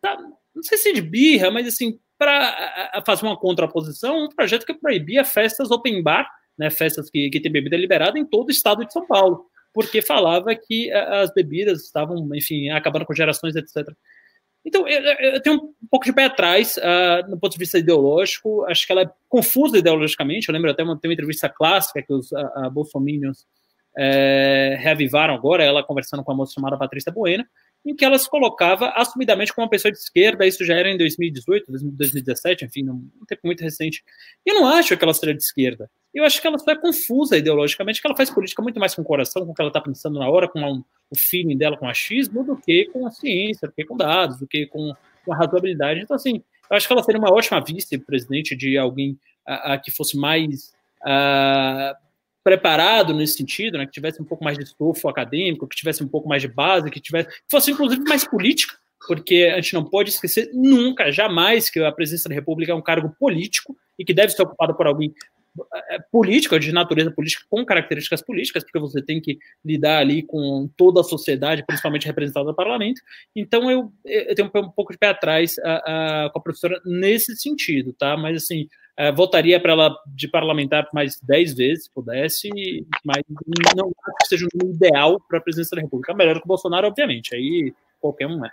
tá, 0.00 0.16
não 0.54 0.62
sei 0.62 0.78
se 0.78 0.92
de 0.92 1.00
birra, 1.00 1.50
mas 1.50 1.66
assim, 1.66 1.98
para 2.18 3.02
fazer 3.06 3.24
uma 3.24 3.36
contraposição, 3.36 4.24
um 4.24 4.28
projeto 4.28 4.66
que 4.66 4.74
proibia 4.74 5.24
festas 5.24 5.70
open 5.70 6.02
bar, 6.02 6.28
né, 6.58 6.70
festas 6.70 7.08
que, 7.08 7.30
que 7.30 7.40
tem 7.40 7.50
bebida 7.50 7.76
liberada 7.76 8.18
em 8.18 8.24
todo 8.24 8.48
o 8.48 8.52
estado 8.52 8.84
de 8.84 8.92
São 8.92 9.06
Paulo, 9.06 9.46
porque 9.72 10.02
falava 10.02 10.54
que 10.54 10.90
as 10.92 11.32
bebidas 11.32 11.84
estavam, 11.84 12.28
enfim, 12.34 12.68
acabando 12.70 13.06
com 13.06 13.14
gerações, 13.14 13.54
etc. 13.54 13.88
Então, 14.64 14.86
eu, 14.86 15.00
eu, 15.00 15.42
tenho 15.42 15.56
um 15.56 15.88
pouco 15.90 16.04
de 16.04 16.12
pé 16.12 16.24
atrás 16.24 16.76
uh, 16.76 17.30
no 17.30 17.38
ponto 17.38 17.52
de 17.52 17.58
vista 17.58 17.78
ideológico. 17.78 18.64
Acho 18.66 18.86
que 18.86 18.92
ela 18.92 19.02
é 19.02 19.10
confusa 19.28 19.78
ideologicamente. 19.78 20.48
Eu 20.48 20.52
lembro 20.52 20.70
até 20.70 20.82
uma, 20.82 20.98
tem 20.98 21.08
uma 21.08 21.14
entrevista 21.14 21.48
clássica 21.48 22.02
que 22.02 22.12
os 22.12 22.32
a, 22.32 22.68
Bolsominions 22.68 23.46
é, 23.96 24.76
reavivaram 24.78 25.34
agora, 25.34 25.64
ela 25.64 25.82
conversando 25.82 26.22
com 26.22 26.30
uma 26.30 26.38
moça 26.38 26.52
chamada 26.54 26.76
Patrícia 26.76 27.10
Buena, 27.10 27.48
em 27.88 27.96
que 27.96 28.04
ela 28.04 28.18
se 28.18 28.28
colocava 28.28 28.90
assumidamente 28.90 29.52
como 29.52 29.64
uma 29.64 29.70
pessoa 29.70 29.90
de 29.90 29.98
esquerda, 29.98 30.46
isso 30.46 30.64
já 30.64 30.74
era 30.74 30.90
em 30.90 30.98
2018, 30.98 31.70
2017, 31.70 32.64
enfim, 32.64 32.82
num 32.82 33.08
tempo 33.26 33.42
muito 33.44 33.62
recente. 33.62 34.04
Eu 34.44 34.56
não 34.56 34.66
acho 34.66 34.96
que 34.96 35.02
ela 35.02 35.14
seja 35.14 35.34
de 35.34 35.42
esquerda. 35.42 35.90
Eu 36.12 36.24
acho 36.24 36.40
que 36.40 36.46
ela 36.46 36.58
só 36.58 36.70
é 36.70 36.76
confusa 36.76 37.36
ideologicamente, 37.36 38.00
que 38.00 38.06
ela 38.06 38.16
faz 38.16 38.30
política 38.30 38.62
muito 38.62 38.78
mais 38.78 38.94
com 38.94 39.02
o 39.02 39.04
coração, 39.04 39.44
com 39.44 39.52
o 39.52 39.54
que 39.54 39.62
ela 39.62 39.70
está 39.70 39.80
pensando 39.80 40.18
na 40.18 40.28
hora, 40.28 40.48
com 40.48 40.60
um, 40.60 40.84
o 41.10 41.18
feeling 41.18 41.56
dela 41.56 41.76
com 41.76 41.88
achismo, 41.88 42.44
do 42.44 42.56
que 42.56 42.86
com 42.86 43.06
a 43.06 43.10
ciência, 43.10 43.68
do 43.68 43.74
que 43.74 43.84
com 43.84 43.96
dados, 43.96 44.38
do 44.38 44.46
que 44.46 44.66
com, 44.66 44.92
com 45.24 45.32
a 45.32 45.36
razoabilidade. 45.36 46.00
Então, 46.00 46.16
assim, 46.16 46.42
eu 46.70 46.76
acho 46.76 46.86
que 46.86 46.92
ela 46.92 47.02
seria 47.02 47.20
uma 47.20 47.32
ótima 47.32 47.62
vice-presidente 47.64 48.54
de 48.54 48.76
alguém 48.76 49.18
a, 49.46 49.74
a, 49.74 49.78
que 49.78 49.90
fosse 49.90 50.16
mais 50.16 50.74
a, 51.02 51.96
preparado 52.48 53.12
nesse 53.12 53.34
sentido, 53.34 53.76
né, 53.76 53.84
que 53.84 53.92
tivesse 53.92 54.22
um 54.22 54.24
pouco 54.24 54.42
mais 54.42 54.56
de 54.56 54.64
estofo 54.64 55.06
acadêmico, 55.06 55.68
que 55.68 55.76
tivesse 55.76 56.02
um 56.02 56.08
pouco 56.08 56.26
mais 56.26 56.40
de 56.40 56.48
base, 56.48 56.90
que 56.90 56.98
tivesse, 56.98 57.28
que 57.28 57.42
fosse 57.50 57.70
inclusive 57.70 58.02
mais 58.04 58.24
política, 58.24 58.74
porque 59.06 59.52
a 59.52 59.60
gente 59.60 59.74
não 59.74 59.84
pode 59.84 60.08
esquecer 60.08 60.50
nunca, 60.54 61.12
jamais, 61.12 61.68
que 61.68 61.78
a 61.78 61.92
presidência 61.92 62.26
da 62.26 62.34
República 62.34 62.72
é 62.72 62.74
um 62.74 62.80
cargo 62.80 63.14
político 63.20 63.76
e 63.98 64.04
que 64.04 64.14
deve 64.14 64.32
ser 64.32 64.40
ocupado 64.40 64.74
por 64.74 64.86
alguém 64.86 65.12
é, 65.90 65.98
político, 66.10 66.58
de 66.58 66.72
natureza 66.72 67.10
política, 67.10 67.44
com 67.48 67.64
características 67.64 68.22
políticas, 68.22 68.62
porque 68.62 68.78
você 68.78 69.02
tem 69.02 69.20
que 69.20 69.38
lidar 69.64 69.98
ali 69.98 70.22
com 70.22 70.68
toda 70.76 71.00
a 71.00 71.04
sociedade, 71.04 71.64
principalmente 71.66 72.06
representada 72.06 72.46
no 72.46 72.54
parlamento. 72.54 73.00
Então, 73.34 73.70
eu, 73.70 73.92
eu 74.04 74.34
tenho 74.34 74.50
um 74.54 74.70
pouco 74.70 74.92
de 74.92 74.98
pé 74.98 75.08
atrás 75.08 75.56
a, 75.58 76.24
a, 76.24 76.30
com 76.30 76.38
a 76.38 76.42
professora 76.42 76.80
nesse 76.84 77.36
sentido, 77.36 77.92
tá? 77.92 78.16
Mas, 78.16 78.44
assim, 78.44 78.68
é, 78.96 79.12
votaria 79.12 79.60
para 79.60 79.72
ela 79.72 79.96
de 80.06 80.26
parlamentar 80.26 80.88
mais 80.92 81.20
10 81.20 81.54
vezes, 81.54 81.84
se 81.84 81.90
pudesse, 81.90 82.48
mas 83.04 83.22
não 83.76 83.86
acho 83.86 84.16
que 84.22 84.28
seja 84.28 84.48
um 84.54 84.70
ideal 84.70 85.20
para 85.28 85.38
a 85.38 85.40
presidência 85.40 85.76
da 85.76 85.82
República. 85.82 86.12
Melhor 86.14 86.34
que 86.34 86.44
o 86.44 86.48
Bolsonaro, 86.48 86.88
obviamente, 86.88 87.34
aí 87.34 87.72
qualquer 88.00 88.26
um 88.26 88.44
é. 88.44 88.50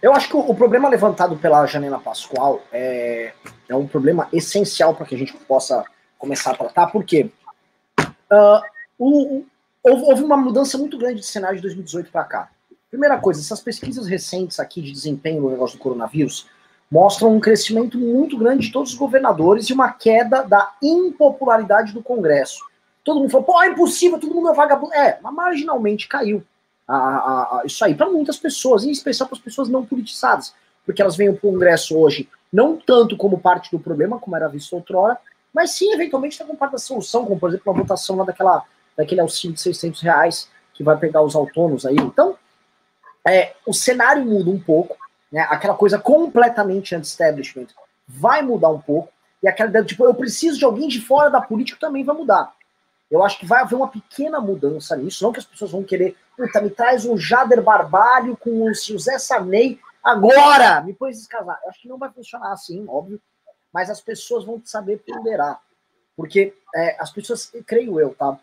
Eu 0.00 0.12
acho 0.12 0.28
que 0.28 0.36
o, 0.36 0.54
problema 0.54 0.88
levantado 0.88 1.36
pela 1.36 1.66
Janela 1.66 1.98
Pascoal 1.98 2.62
é, 2.70 3.32
é 3.68 3.74
um 3.74 3.86
problema 3.86 4.28
essencial 4.32 4.94
para 4.94 5.06
que 5.06 5.14
a 5.14 5.18
gente 5.18 5.32
possa 5.32 5.84
começar 6.18 6.50
a 6.50 6.56
tratar, 6.56 6.88
porque 6.88 7.30
uh, 7.98 8.60
o, 8.98 9.44
houve, 9.82 10.02
houve, 10.02 10.22
uma 10.22 10.36
mudança 10.36 10.76
muito 10.76 10.98
grande 10.98 11.20
de 11.20 11.26
cenário 11.26 11.56
de 11.56 11.62
2018 11.62 12.10
para 12.10 12.24
cá. 12.24 12.50
Primeira 12.90 13.18
coisa, 13.18 13.40
essas 13.40 13.60
pesquisas 13.60 14.06
recentes 14.06 14.58
aqui 14.58 14.80
de 14.80 14.90
desempenho 14.90 15.42
no 15.42 15.50
negócio 15.50 15.78
do 15.78 15.82
coronavírus 15.82 16.48
mostram 16.90 17.34
um 17.34 17.40
crescimento 17.40 17.98
muito 17.98 18.36
grande 18.38 18.66
de 18.66 18.72
todos 18.72 18.92
os 18.92 18.96
governadores 18.96 19.68
e 19.68 19.72
uma 19.72 19.92
queda 19.92 20.42
da 20.42 20.72
impopularidade 20.82 21.92
do 21.92 22.02
Congresso. 22.02 22.66
Todo 23.04 23.20
mundo 23.20 23.30
falou, 23.30 23.46
pô, 23.46 23.62
é 23.62 23.68
impossível, 23.68 24.18
todo 24.18 24.34
mundo 24.34 24.50
é 24.50 24.54
vagabundo. 24.54 24.94
É, 24.94 25.18
mas 25.22 25.34
marginalmente 25.34 26.08
caiu 26.08 26.42
a, 26.86 26.96
a, 26.96 27.60
a, 27.60 27.62
isso 27.66 27.84
aí 27.84 27.94
para 27.94 28.08
muitas 28.08 28.38
pessoas, 28.38 28.84
em 28.84 28.90
especial 28.90 29.28
para 29.28 29.36
as 29.36 29.42
pessoas 29.42 29.68
não 29.68 29.84
politizadas, 29.84 30.54
porque 30.84 31.02
elas 31.02 31.16
para 31.16 31.30
o 31.30 31.38
Congresso 31.38 31.96
hoje 31.96 32.28
não 32.50 32.78
tanto 32.78 33.16
como 33.16 33.38
parte 33.38 33.70
do 33.70 33.78
problema, 33.78 34.18
como 34.18 34.34
era 34.34 34.48
visto 34.48 34.72
outrora, 34.72 35.18
mas 35.52 35.72
sim, 35.72 35.92
eventualmente, 35.92 36.42
parte 36.58 36.72
da 36.72 36.78
solução, 36.78 37.24
como, 37.24 37.38
por 37.38 37.48
exemplo, 37.50 37.72
uma 37.72 37.82
votação 37.82 38.16
lá 38.16 38.24
daquela, 38.24 38.62
daquele 38.96 39.20
auxílio 39.20 39.54
de 39.54 39.60
600 39.60 40.02
reais 40.02 40.48
que 40.74 40.82
vai 40.82 40.96
pegar 40.96 41.22
os 41.22 41.34
autônomos 41.34 41.84
aí. 41.84 41.96
Então, 41.96 42.36
é, 43.26 43.54
o 43.66 43.72
cenário 43.72 44.24
muda 44.24 44.50
um 44.50 44.60
pouco, 44.60 44.96
né? 45.30 45.46
aquela 45.50 45.74
coisa 45.74 45.98
completamente 45.98 46.94
anti-establishment 46.94 47.66
vai 48.06 48.42
mudar 48.42 48.68
um 48.68 48.80
pouco, 48.80 49.12
e 49.42 49.48
aquela 49.48 49.68
ideia, 49.68 49.84
tipo, 49.84 50.04
eu 50.04 50.14
preciso 50.14 50.58
de 50.58 50.64
alguém 50.64 50.88
de 50.88 51.00
fora 51.00 51.30
da 51.30 51.40
política 51.40 51.78
também 51.80 52.04
vai 52.04 52.16
mudar. 52.16 52.52
Eu 53.10 53.24
acho 53.24 53.38
que 53.38 53.46
vai 53.46 53.62
haver 53.62 53.74
uma 53.74 53.88
pequena 53.88 54.40
mudança 54.40 54.96
nisso, 54.96 55.24
não 55.24 55.32
que 55.32 55.38
as 55.38 55.44
pessoas 55.44 55.70
vão 55.70 55.82
querer, 55.82 56.16
puta, 56.36 56.60
me 56.60 56.70
traz 56.70 57.04
um 57.04 57.16
Jader 57.16 57.62
Barbalho 57.62 58.36
com 58.36 58.62
o 58.62 58.74
José 58.74 59.18
Sanei 59.18 59.78
agora, 60.02 60.82
me 60.82 60.92
põe 60.92 61.12
casar. 61.28 61.58
Eu 61.62 61.70
acho 61.70 61.80
que 61.80 61.88
não 61.88 61.98
vai 61.98 62.10
funcionar 62.10 62.52
assim, 62.52 62.84
óbvio 62.88 63.20
mas 63.72 63.90
as 63.90 64.00
pessoas 64.00 64.44
vão 64.44 64.60
saber 64.64 64.98
ponderar. 64.98 65.60
Porque 66.16 66.54
é, 66.74 66.96
as 67.00 67.10
pessoas, 67.10 67.52
creio 67.66 68.00
eu, 68.00 68.14
tá? 68.14 68.38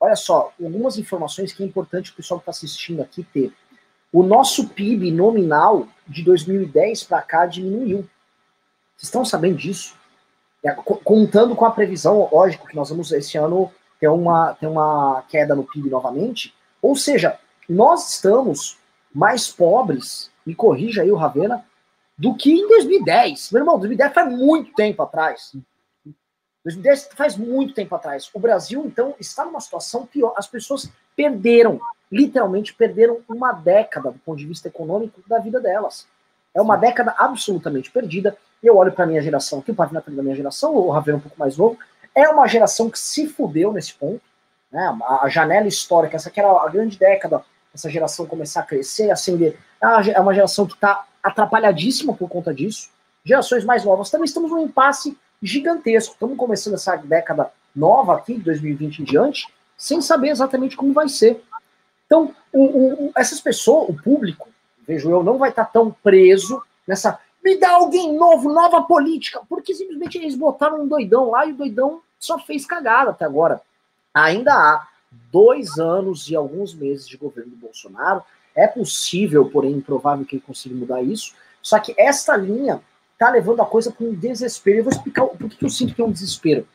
Olha 0.00 0.16
só, 0.16 0.52
algumas 0.60 0.98
informações 0.98 1.52
que 1.52 1.62
é 1.62 1.66
importante 1.66 2.10
o 2.10 2.14
pessoal 2.14 2.40
que 2.40 2.42
está 2.42 2.50
assistindo 2.50 3.02
aqui 3.02 3.22
ter. 3.22 3.52
O 4.12 4.22
nosso 4.22 4.68
PIB 4.68 5.10
nominal 5.12 5.86
de 6.06 6.22
2010 6.24 7.04
para 7.04 7.22
cá 7.22 7.46
diminuiu. 7.46 7.98
Vocês 8.96 9.04
estão 9.04 9.24
sabendo 9.24 9.56
disso? 9.56 9.96
É, 10.64 10.72
contando 10.72 11.56
com 11.56 11.64
a 11.64 11.70
previsão, 11.70 12.28
lógico, 12.30 12.66
que 12.66 12.76
nós 12.76 12.90
vamos 12.90 13.10
esse 13.12 13.38
ano 13.38 13.72
ter 13.98 14.08
uma, 14.08 14.54
ter 14.54 14.66
uma 14.66 15.24
queda 15.28 15.54
no 15.54 15.64
PIB 15.64 15.88
novamente. 15.88 16.54
Ou 16.80 16.96
seja, 16.96 17.38
nós 17.68 18.14
estamos 18.14 18.76
mais 19.14 19.48
pobres, 19.48 20.30
me 20.44 20.54
corrija 20.54 21.02
aí 21.02 21.12
o 21.12 21.16
Ravena, 21.16 21.64
do 22.22 22.36
que 22.36 22.52
em 22.52 22.68
2010. 22.68 23.50
Meu 23.50 23.62
irmão, 23.62 23.76
2010 23.80 24.12
faz 24.14 24.32
muito 24.32 24.72
tempo 24.74 25.02
atrás. 25.02 25.56
2010 26.62 27.08
faz 27.16 27.36
muito 27.36 27.74
tempo 27.74 27.92
atrás. 27.96 28.30
O 28.32 28.38
Brasil, 28.38 28.84
então, 28.86 29.16
está 29.18 29.44
numa 29.44 29.58
situação 29.58 30.06
pior. 30.06 30.32
As 30.36 30.46
pessoas 30.46 30.88
perderam, 31.16 31.80
literalmente 32.12 32.72
perderam 32.74 33.18
uma 33.28 33.50
década 33.50 34.12
do 34.12 34.20
ponto 34.20 34.38
de 34.38 34.46
vista 34.46 34.68
econômico 34.68 35.20
da 35.26 35.40
vida 35.40 35.60
delas. 35.60 36.06
É 36.54 36.62
uma 36.62 36.76
década 36.76 37.12
absolutamente 37.18 37.90
perdida. 37.90 38.36
Eu 38.62 38.76
olho 38.76 38.92
para 38.92 39.02
a 39.02 39.08
minha 39.08 39.20
geração, 39.20 39.58
aqui 39.58 39.72
o 39.72 39.74
Pavinato 39.74 40.08
da 40.12 40.22
minha 40.22 40.36
geração, 40.36 40.76
o 40.76 40.90
Ravel 40.90 41.16
um 41.16 41.20
pouco 41.20 41.36
mais 41.36 41.56
novo, 41.56 41.76
é 42.14 42.28
uma 42.28 42.46
geração 42.46 42.88
que 42.88 43.00
se 43.00 43.26
fudeu 43.26 43.72
nesse 43.72 43.94
ponto. 43.94 44.22
Né? 44.70 44.96
A 45.20 45.28
janela 45.28 45.66
histórica, 45.66 46.14
essa 46.14 46.30
que 46.30 46.38
era 46.38 46.52
a 46.52 46.68
grande 46.68 46.96
década, 46.96 47.44
essa 47.74 47.90
geração 47.90 48.26
começar 48.26 48.60
a 48.60 48.64
crescer, 48.64 49.10
acender. 49.10 49.58
É 50.14 50.20
uma 50.20 50.32
geração 50.32 50.66
que 50.66 50.74
está 50.74 51.04
atrapalhadíssima 51.22 52.14
por 52.14 52.28
conta 52.28 52.52
disso. 52.52 52.90
Gerações 53.24 53.64
mais 53.64 53.84
novas 53.84 54.10
também 54.10 54.24
estamos 54.24 54.50
num 54.50 54.64
impasse 54.64 55.16
gigantesco. 55.42 56.14
Estamos 56.14 56.36
começando 56.36 56.74
essa 56.74 56.96
década 56.96 57.50
nova 57.74 58.16
aqui, 58.16 58.34
de 58.34 58.42
2020 58.42 58.98
em 59.00 59.04
diante, 59.04 59.46
sem 59.76 60.00
saber 60.00 60.30
exatamente 60.30 60.76
como 60.76 60.92
vai 60.92 61.08
ser. 61.08 61.42
Então, 62.06 62.34
o, 62.52 63.06
o, 63.06 63.12
essas 63.16 63.40
pessoas, 63.40 63.88
o 63.88 64.02
público, 64.02 64.48
vejo 64.86 65.10
eu, 65.10 65.22
não 65.22 65.38
vai 65.38 65.50
estar 65.50 65.64
tão 65.64 65.90
preso 66.02 66.62
nessa. 66.86 67.18
Me 67.42 67.58
dá 67.58 67.70
alguém 67.70 68.14
novo, 68.16 68.52
nova 68.52 68.82
política, 68.82 69.40
porque 69.48 69.74
simplesmente 69.74 70.18
eles 70.18 70.34
botaram 70.34 70.82
um 70.82 70.86
doidão 70.86 71.30
lá 71.30 71.46
e 71.46 71.52
o 71.52 71.56
doidão 71.56 72.02
só 72.18 72.38
fez 72.38 72.64
cagada 72.66 73.10
até 73.10 73.24
agora. 73.24 73.60
Ainda 74.14 74.52
há 74.52 74.86
dois 75.32 75.78
anos 75.78 76.28
e 76.28 76.36
alguns 76.36 76.74
meses 76.74 77.08
de 77.08 77.16
governo 77.16 77.50
do 77.50 77.56
Bolsonaro. 77.56 78.22
É 78.54 78.66
possível, 78.66 79.48
porém 79.48 79.72
improvável 79.72 80.24
que 80.24 80.36
ele 80.36 80.44
consiga 80.46 80.74
mudar 80.74 81.02
isso. 81.02 81.34
Só 81.62 81.78
que 81.78 81.94
esta 81.96 82.36
linha 82.36 82.80
tá 83.18 83.30
levando 83.30 83.60
a 83.60 83.66
coisa 83.66 83.90
para 83.90 84.04
um 84.04 84.14
desespero. 84.14 84.78
Eu 84.78 84.84
vou 84.84 84.92
explicar 84.92 85.26
por 85.26 85.48
que 85.48 85.64
eu 85.64 85.70
sinto 85.70 85.94
que 85.94 86.02
é 86.02 86.04
um 86.04 86.10
desespero. 86.10 86.66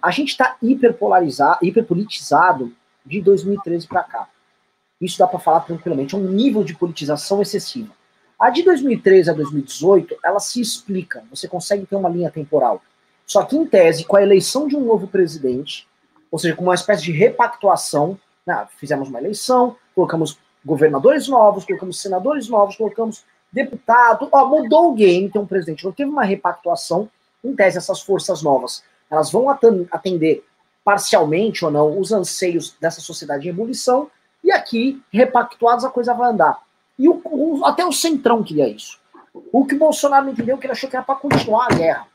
A 0.00 0.10
gente 0.10 0.30
está 0.30 0.56
hiperpolarizado, 0.62 1.58
hiperpolitizado 1.62 2.72
de 3.04 3.20
2013 3.20 3.86
para 3.86 4.02
cá. 4.02 4.28
Isso 5.00 5.18
dá 5.18 5.26
para 5.26 5.38
falar 5.38 5.60
tranquilamente. 5.60 6.14
É 6.14 6.18
um 6.18 6.28
nível 6.28 6.64
de 6.64 6.74
politização 6.74 7.40
excessiva. 7.40 7.92
A 8.38 8.48
de 8.48 8.62
2013 8.62 9.30
a 9.30 9.32
2018, 9.34 10.16
ela 10.24 10.40
se 10.40 10.60
explica. 10.60 11.22
Você 11.30 11.46
consegue 11.46 11.84
ter 11.84 11.96
uma 11.96 12.08
linha 12.08 12.30
temporal. 12.30 12.82
Só 13.26 13.44
que, 13.44 13.56
em 13.56 13.66
tese, 13.66 14.04
com 14.04 14.16
a 14.16 14.22
eleição 14.22 14.66
de 14.66 14.76
um 14.76 14.84
novo 14.84 15.06
presidente, 15.06 15.86
ou 16.30 16.38
seja, 16.38 16.56
com 16.56 16.64
uma 16.64 16.74
espécie 16.74 17.02
de 17.02 17.12
repactuação, 17.12 18.18
né, 18.46 18.66
fizemos 18.78 19.08
uma 19.08 19.18
eleição, 19.18 19.76
colocamos 19.94 20.38
governadores 20.64 21.28
novos, 21.28 21.64
colocamos 21.64 22.00
senadores 22.00 22.48
novos, 22.48 22.76
colocamos 22.76 23.24
deputado, 23.52 24.28
ó, 24.30 24.46
mudou 24.46 24.90
o 24.90 24.94
game, 24.94 25.30
tem 25.30 25.40
um 25.40 25.46
presidente, 25.46 25.84
não 25.84 25.92
teve 25.92 26.10
uma 26.10 26.24
repactuação, 26.24 27.08
em 27.42 27.54
tese, 27.54 27.78
essas 27.78 28.00
forças 28.00 28.42
novas, 28.42 28.84
elas 29.10 29.30
vão 29.30 29.48
atender 29.50 30.44
parcialmente 30.84 31.64
ou 31.64 31.70
não 31.70 31.98
os 31.98 32.12
anseios 32.12 32.76
dessa 32.80 33.00
sociedade 33.00 33.46
em 33.46 33.50
ebulição, 33.50 34.10
e 34.42 34.52
aqui, 34.52 35.02
repactuados, 35.12 35.84
a 35.84 35.90
coisa 35.90 36.14
vai 36.14 36.30
andar. 36.30 36.60
E 36.98 37.08
o, 37.08 37.20
o, 37.24 37.64
até 37.64 37.84
o 37.84 37.92
Centrão 37.92 38.42
queria 38.42 38.68
isso. 38.68 38.98
O 39.52 39.64
que 39.64 39.74
o 39.74 39.78
Bolsonaro 39.78 40.26
não 40.26 40.32
entendeu, 40.32 40.58
que 40.58 40.66
ele 40.66 40.72
achou 40.72 40.88
que 40.88 40.96
era 40.96 41.04
para 41.04 41.14
continuar 41.14 41.66
a 41.70 41.74
guerra. 41.74 42.06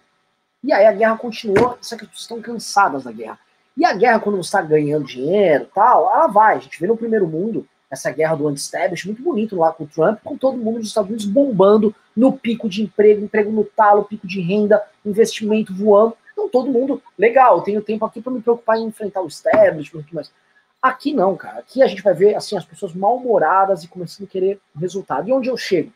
E 0.63 0.73
aí 0.73 0.85
a 0.85 0.91
guerra 0.91 1.17
continuou, 1.17 1.77
só 1.81 1.95
que 1.95 2.03
as 2.03 2.09
pessoas 2.09 2.21
estão 2.21 2.41
cansadas 2.41 3.03
da 3.03 3.11
guerra. 3.11 3.39
E 3.77 3.85
a 3.85 3.93
guerra, 3.93 4.19
quando 4.19 4.37
você 4.37 4.47
está 4.47 4.61
ganhando 4.61 5.05
dinheiro 5.05 5.69
tal, 5.73 6.09
ela 6.11 6.27
vai. 6.27 6.55
A 6.55 6.59
gente 6.59 6.79
vê 6.79 6.87
no 6.87 6.97
primeiro 6.97 7.27
mundo 7.27 7.67
essa 7.89 8.11
guerra 8.11 8.35
do 8.35 8.47
anti-establishment, 8.47 9.13
muito 9.13 9.23
bonito 9.23 9.55
lá 9.55 9.71
com 9.71 9.83
o 9.83 9.87
Trump, 9.87 10.19
com 10.23 10.37
todo 10.37 10.57
mundo 10.57 10.79
dos 10.79 10.87
Estados 10.87 11.09
Unidos 11.09 11.25
bombando 11.25 11.93
no 12.15 12.33
pico 12.33 12.67
de 12.67 12.83
emprego, 12.83 13.23
emprego 13.23 13.51
no 13.51 13.63
talo, 13.63 14.05
pico 14.05 14.27
de 14.27 14.41
renda, 14.41 14.81
investimento 15.05 15.73
voando. 15.73 16.15
Então 16.33 16.49
todo 16.49 16.71
mundo, 16.71 17.01
legal, 17.17 17.61
tenho 17.61 17.81
tempo 17.81 18.05
aqui 18.05 18.21
para 18.21 18.33
me 18.33 18.41
preocupar 18.41 18.77
em 18.77 18.85
enfrentar 18.85 19.21
o 19.21 19.27
establishment, 19.27 20.05
mas 20.11 20.31
aqui 20.81 21.13
não, 21.13 21.35
cara. 21.35 21.59
Aqui 21.59 21.81
a 21.81 21.87
gente 21.87 22.01
vai 22.01 22.13
ver 22.13 22.35
assim 22.35 22.57
as 22.57 22.65
pessoas 22.65 22.93
mal-humoradas 22.93 23.83
e 23.83 23.87
começando 23.87 24.27
a 24.27 24.31
querer 24.31 24.59
resultado. 24.79 25.27
E 25.27 25.33
onde 25.33 25.49
eu 25.49 25.57
chego? 25.57 25.91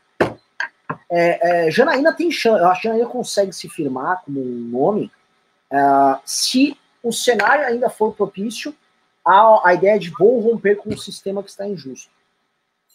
É, 1.11 1.68
é, 1.68 1.72
Janaína 1.72 2.14
tem 2.14 2.32
chance, 2.32 2.61
eu 2.61 2.68
acho 2.68 2.82
que 2.82 2.88
Janaína 2.88 3.10
consegue 3.10 3.52
se 3.52 3.68
firmar 3.68 4.22
como 4.24 4.40
um 4.40 4.70
nome 4.72 5.11
uh, 5.72 6.20
se 6.24 6.78
o 7.02 7.11
cenário 7.11 7.66
ainda 7.66 7.90
for 7.90 8.14
propício 8.14 8.76
a, 9.30 9.69
a 9.69 9.73
ideia 9.73 9.99
de 9.99 10.10
vou 10.10 10.39
romper 10.39 10.76
com 10.77 10.89
o 10.89 10.97
sistema 10.97 11.43
que 11.43 11.49
está 11.49 11.68
injusto. 11.68 12.11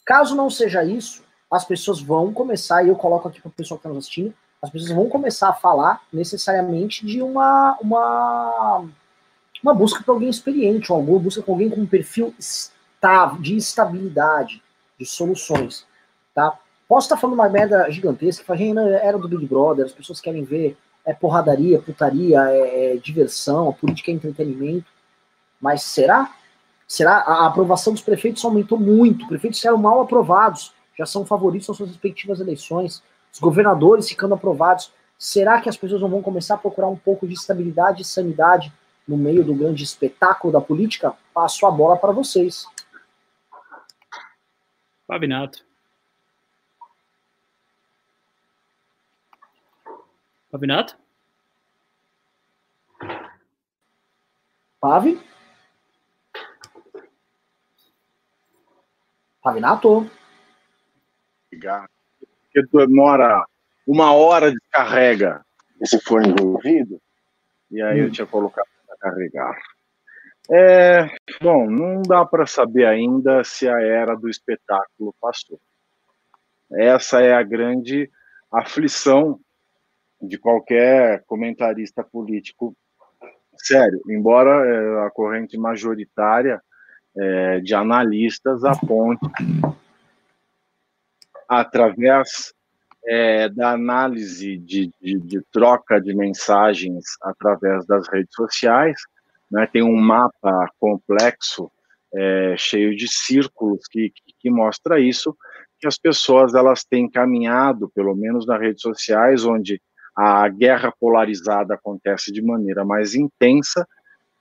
Caso 0.05 0.35
não 0.35 0.51
seja 0.51 0.85
isso, 0.85 1.23
as 1.51 1.65
pessoas 1.65 2.01
vão 2.01 2.33
começar, 2.33 2.85
e 2.85 2.89
eu 2.89 2.97
coloco 2.97 3.29
aqui 3.29 3.41
para 3.41 3.49
o 3.49 3.53
pessoal 3.53 3.79
que 3.79 3.83
está 3.83 3.89
nos 3.89 4.05
assistindo, 4.05 4.35
as 4.61 4.71
pessoas 4.71 4.93
vão 4.93 5.09
começar 5.09 5.51
a 5.51 5.55
falar 5.55 6.03
necessariamente 6.13 7.07
de 7.07 7.23
uma, 7.23 7.77
uma, 7.81 8.85
uma 9.63 9.75
busca 9.75 10.03
para 10.03 10.13
alguém 10.13 10.29
experiente, 10.29 10.91
uma 10.91 11.19
busca 11.19 11.43
com 11.43 11.53
alguém 11.53 11.71
com 11.71 11.81
um 11.81 11.87
perfil 11.87 12.35
estável, 12.39 13.41
de 13.41 13.57
estabilidade, 13.57 14.63
de 14.99 15.07
soluções. 15.07 15.87
Tá? 16.35 16.59
Posso 16.89 17.07
estar 17.07 17.17
tá 17.17 17.21
falando 17.21 17.35
uma 17.35 17.49
merda 17.49 17.91
gigantesca, 17.91 18.53
a 18.53 18.57
era 18.57 19.19
do 19.19 19.29
Big 19.29 19.47
Brother, 19.47 19.85
as 19.85 19.93
pessoas 19.93 20.21
querem 20.21 20.45
ver 20.45 20.77
é 21.05 21.13
porradaria, 21.13 21.81
putaria, 21.81 22.41
é, 22.49 22.95
é 22.95 22.97
diversão, 22.97 23.69
a 23.69 23.73
política 23.73 24.11
é 24.11 24.15
entretenimento. 24.15 24.87
Mas 25.65 25.83
será? 25.83 26.31
Será? 26.87 27.21
A 27.21 27.47
aprovação 27.47 27.95
dos 27.95 28.03
prefeitos 28.03 28.45
aumentou 28.45 28.79
muito. 28.79 29.27
Prefeitos 29.27 29.65
eram 29.65 29.79
mal 29.79 30.03
aprovados, 30.03 30.75
já 30.95 31.07
são 31.07 31.25
favoritos 31.25 31.67
nas 31.67 31.79
suas 31.79 31.89
respectivas 31.89 32.39
eleições. 32.39 33.03
Os 33.33 33.41
governadores 33.41 34.07
ficando 34.07 34.35
aprovados. 34.35 34.93
Será 35.19 35.63
que 35.63 35.69
as 35.71 35.77
pessoas 35.79 36.03
não 36.03 36.11
vão 36.11 36.21
começar 36.21 36.57
a 36.57 36.59
procurar 36.59 36.89
um 36.89 36.99
pouco 36.99 37.27
de 37.27 37.33
estabilidade 37.33 38.03
e 38.03 38.05
sanidade 38.05 38.71
no 39.09 39.17
meio 39.17 39.43
do 39.43 39.55
grande 39.55 39.83
espetáculo 39.83 40.53
da 40.53 40.61
política? 40.61 41.15
Passo 41.33 41.65
a 41.65 41.71
bola 41.71 41.97
para 41.97 42.13
vocês. 42.13 42.67
Fabinato. 45.07 45.65
Fabinato? 50.51 50.99
Pave? 54.79 55.34
Pavinato. 59.45 60.11
Ligar. 61.53 61.87
Porque 62.19 62.67
demora 62.87 63.45
uma 63.87 64.15
hora 64.15 64.51
de 64.51 64.59
carrega 64.73 65.45
esse 65.79 66.01
fone 66.01 66.31
envolvido. 66.31 66.99
E 67.71 67.83
aí 67.83 68.01
hum. 68.01 68.05
eu 68.05 68.11
tinha 68.11 68.27
colocado 68.27 68.67
para 68.87 68.97
carregar. 68.97 69.55
É, 70.51 71.11
bom, 71.43 71.71
não 71.71 72.01
dá 72.01 72.25
para 72.25 72.47
saber 72.47 72.87
ainda 72.87 73.45
se 73.45 73.69
a 73.69 73.79
era 73.83 74.17
do 74.17 74.31
espetáculo 74.31 75.15
passou. 75.21 75.61
Essa 76.73 77.21
é 77.21 77.35
a 77.35 77.43
grande 77.43 78.11
aflição 78.51 79.39
de 80.23 80.39
qualquer 80.39 81.23
comentarista 81.27 82.03
político 82.03 82.75
sério. 83.59 84.01
Embora 84.09 84.67
é, 84.67 85.07
a 85.07 85.11
corrente 85.11 85.59
majoritária 85.59 86.63
é, 87.17 87.61
de 87.61 87.75
analistas 87.75 88.65
aponte, 88.65 89.27
através 91.49 92.53
é, 93.07 93.49
da 93.49 93.73
análise 93.73 94.57
de, 94.57 94.91
de, 95.01 95.21
de, 95.21 95.43
troca 95.53 96.01
de 96.01 96.15
mensagens 96.15 97.05
através 97.23 97.87
das 97.87 98.09
redes 98.09 98.35
sociais, 98.35 98.97
né, 99.51 99.69
tem 99.71 99.83
um 99.83 99.97
mapa 99.97 100.69
complexo, 100.81 101.71
é, 102.15 102.55
cheio 102.57 102.97
de 102.97 103.07
círculos 103.09 103.87
que, 103.91 104.13
que 104.39 104.51
mostra 104.51 104.99
isso, 104.99 105.37
que 105.79 105.87
as 105.87 105.99
pessoas 105.99 106.55
elas 106.55 106.85
têm 106.85 107.11
caminhado, 107.11 107.91
pelo 107.95 108.15
menos 108.15 108.47
nas 108.47 108.61
redes 108.61 108.81
sociais, 108.81 109.45
onde 109.45 109.81
a 110.17 110.49
guerra 110.49 110.93
polarizada 110.99 111.75
acontece 111.75 112.33
de 112.33 112.41
maneira 112.41 112.85
mais 112.85 113.15
intensa, 113.15 113.87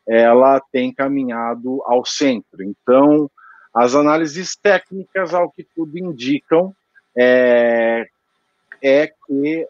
ela 0.07 0.61
tem 0.71 0.93
caminhado 0.93 1.81
ao 1.85 2.05
centro. 2.05 2.63
Então, 2.63 3.29
as 3.73 3.95
análises 3.95 4.55
técnicas, 4.55 5.33
ao 5.33 5.49
que 5.49 5.63
tudo 5.63 5.97
indicam, 5.97 6.75
é, 7.15 8.07
é 8.81 9.07
que 9.07 9.67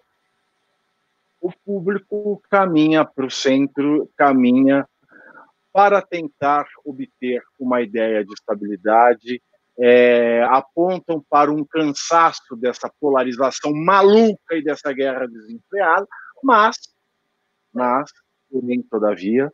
o 1.40 1.52
público 1.66 2.42
caminha 2.50 3.06
para 3.06 3.26
o 3.26 3.32
centro, 3.32 4.10
caminha 4.16 4.88
para 5.72 6.02
tentar 6.02 6.66
obter 6.86 7.42
uma 7.60 7.82
ideia 7.82 8.24
de 8.24 8.34
estabilidade, 8.34 9.42
é, 9.78 10.44
apontam 10.44 11.24
para 11.30 11.52
um 11.52 11.66
cansaço 11.66 12.56
dessa 12.56 12.90
polarização 13.00 13.74
maluca 13.74 14.56
e 14.56 14.64
dessa 14.64 14.94
guerra 14.94 15.28
desenfreada, 15.28 16.08
mas, 16.44 16.78
mas, 17.74 18.12
porém, 18.52 18.84
todavia, 18.84 19.52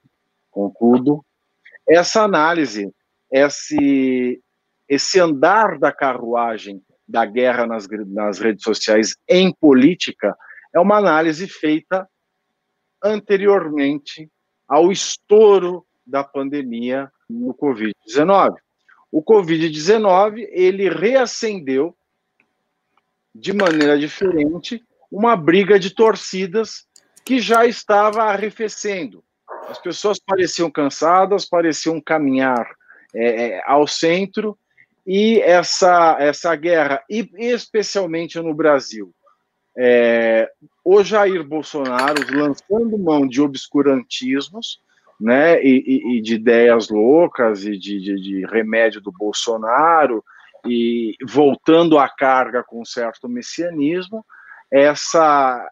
Contudo, 0.49 1.23
essa 1.88 2.23
análise, 2.23 2.91
esse, 3.31 4.41
esse 4.88 5.19
andar 5.19 5.77
da 5.77 5.91
carruagem 5.91 6.81
da 7.07 7.26
guerra 7.26 7.65
nas, 7.65 7.88
nas 8.07 8.39
redes 8.39 8.63
sociais 8.63 9.15
em 9.27 9.51
política 9.51 10.35
é 10.73 10.80
uma 10.80 10.97
análise 10.97 11.47
feita 11.47 12.07
anteriormente 13.03 14.30
ao 14.67 14.91
estouro 14.91 15.85
da 16.05 16.23
pandemia 16.23 17.11
no 17.30 17.53
Covid-19. 17.53 18.55
O 19.11 19.23
Covid-19 19.23 20.47
ele 20.51 20.89
reacendeu 20.89 21.95
de 23.34 23.53
maneira 23.53 23.97
diferente 23.97 24.84
uma 25.11 25.35
briga 25.35 25.80
de 25.80 25.89
torcidas 25.89 26.85
que 27.26 27.39
já 27.39 27.65
estava 27.65 28.23
arrefecendo. 28.23 29.23
As 29.69 29.77
pessoas 29.77 30.19
pareciam 30.19 30.69
cansadas, 30.71 31.45
pareciam 31.45 32.01
caminhar 32.01 32.67
é, 33.13 33.45
é, 33.47 33.63
ao 33.65 33.87
centro, 33.87 34.57
e 35.05 35.39
essa, 35.39 36.17
essa 36.19 36.55
guerra, 36.55 37.03
e 37.09 37.27
especialmente 37.37 38.39
no 38.39 38.53
Brasil, 38.53 39.13
é, 39.77 40.49
o 40.83 41.03
Jair 41.03 41.43
Bolsonaro 41.43 42.21
lançando 42.31 42.97
mão 42.97 43.27
de 43.27 43.41
obscurantismos, 43.41 44.79
né, 45.19 45.61
e, 45.63 46.17
e 46.17 46.21
de 46.21 46.35
ideias 46.35 46.89
loucas 46.89 47.65
e 47.65 47.77
de, 47.77 47.99
de, 47.99 48.15
de, 48.15 48.45
remédio 48.45 49.01
do 49.01 49.11
Bolsonaro, 49.11 50.23
e 50.65 51.15
voltando 51.27 51.97
à 51.97 52.07
carga 52.09 52.63
com 52.63 52.83
certo 52.85 53.27
messianismo, 53.27 54.25
essa 54.71 55.67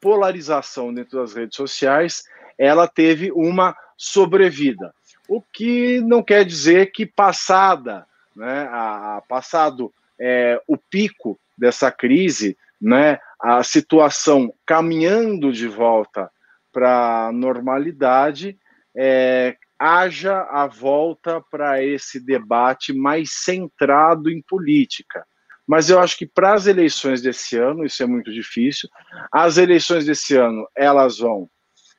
polarização 0.00 0.92
dentro 0.92 1.20
das 1.20 1.34
redes 1.34 1.56
sociais 1.56 2.22
ela 2.58 2.86
teve 2.88 3.30
uma 3.32 3.76
sobrevida. 3.96 4.94
o 5.28 5.42
que 5.42 6.00
não 6.02 6.22
quer 6.22 6.44
dizer 6.44 6.92
que 6.92 7.04
passada, 7.04 8.06
né, 8.34 8.68
a, 8.70 9.22
passado 9.28 9.92
é, 10.20 10.60
o 10.68 10.76
pico 10.76 11.38
dessa 11.58 11.90
crise, 11.90 12.56
né, 12.80 13.18
a 13.40 13.62
situação 13.64 14.52
caminhando 14.64 15.52
de 15.52 15.66
volta 15.66 16.30
para 16.72 17.26
a 17.26 17.32
normalidade, 17.32 18.56
é, 18.94 19.56
haja 19.78 20.42
a 20.42 20.66
volta 20.66 21.42
para 21.50 21.82
esse 21.82 22.20
debate 22.20 22.92
mais 22.92 23.30
centrado 23.32 24.30
em 24.30 24.40
política. 24.42 25.26
Mas 25.66 25.90
eu 25.90 25.98
acho 25.98 26.16
que 26.16 26.26
para 26.26 26.54
as 26.54 26.66
eleições 26.66 27.20
desse 27.20 27.58
ano, 27.58 27.84
isso 27.84 28.02
é 28.02 28.06
muito 28.06 28.32
difícil. 28.32 28.88
As 29.32 29.58
eleições 29.58 30.06
desse 30.06 30.36
ano, 30.36 30.66
elas 30.76 31.18
vão 31.18 31.50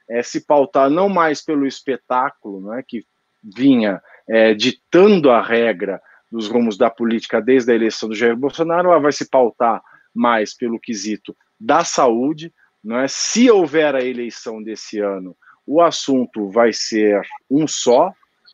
é, 0.10 0.24
se 0.24 0.46
pautar 0.46 0.90
não 0.90 1.10
mais 1.10 1.44
pelo 1.44 1.66
espetáculo, 1.66 2.70
né, 2.70 2.84
que 2.88 3.06
vinha 3.44 4.02
é, 4.28 4.54
ditando 4.54 5.32
a 5.32 5.42
regra 5.42 6.02
dos 6.32 6.48
rumos 6.48 6.78
da 6.78 6.90
política 6.90 7.42
desde 7.42 7.72
a 7.72 7.76
eleição 7.76 8.10
do 8.10 8.16
Jair 8.16 8.36
Bolsonaro, 8.36 8.90
ela 8.90 9.00
vai 9.00 9.12
se 9.12 9.30
pautar 9.30 9.82
mais 10.14 10.54
pelo 10.56 10.80
quesito 10.80 11.36
da 11.60 11.84
saúde. 11.84 12.54
Não 12.84 13.00
é? 13.00 13.08
Se 13.08 13.50
houver 13.50 13.96
a 13.96 14.04
eleição 14.04 14.62
desse 14.62 15.00
ano, 15.00 15.36
o 15.66 15.82
assunto 15.82 16.50
vai 16.50 16.72
ser 16.74 17.22
um 17.50 17.68
só, 17.68 18.12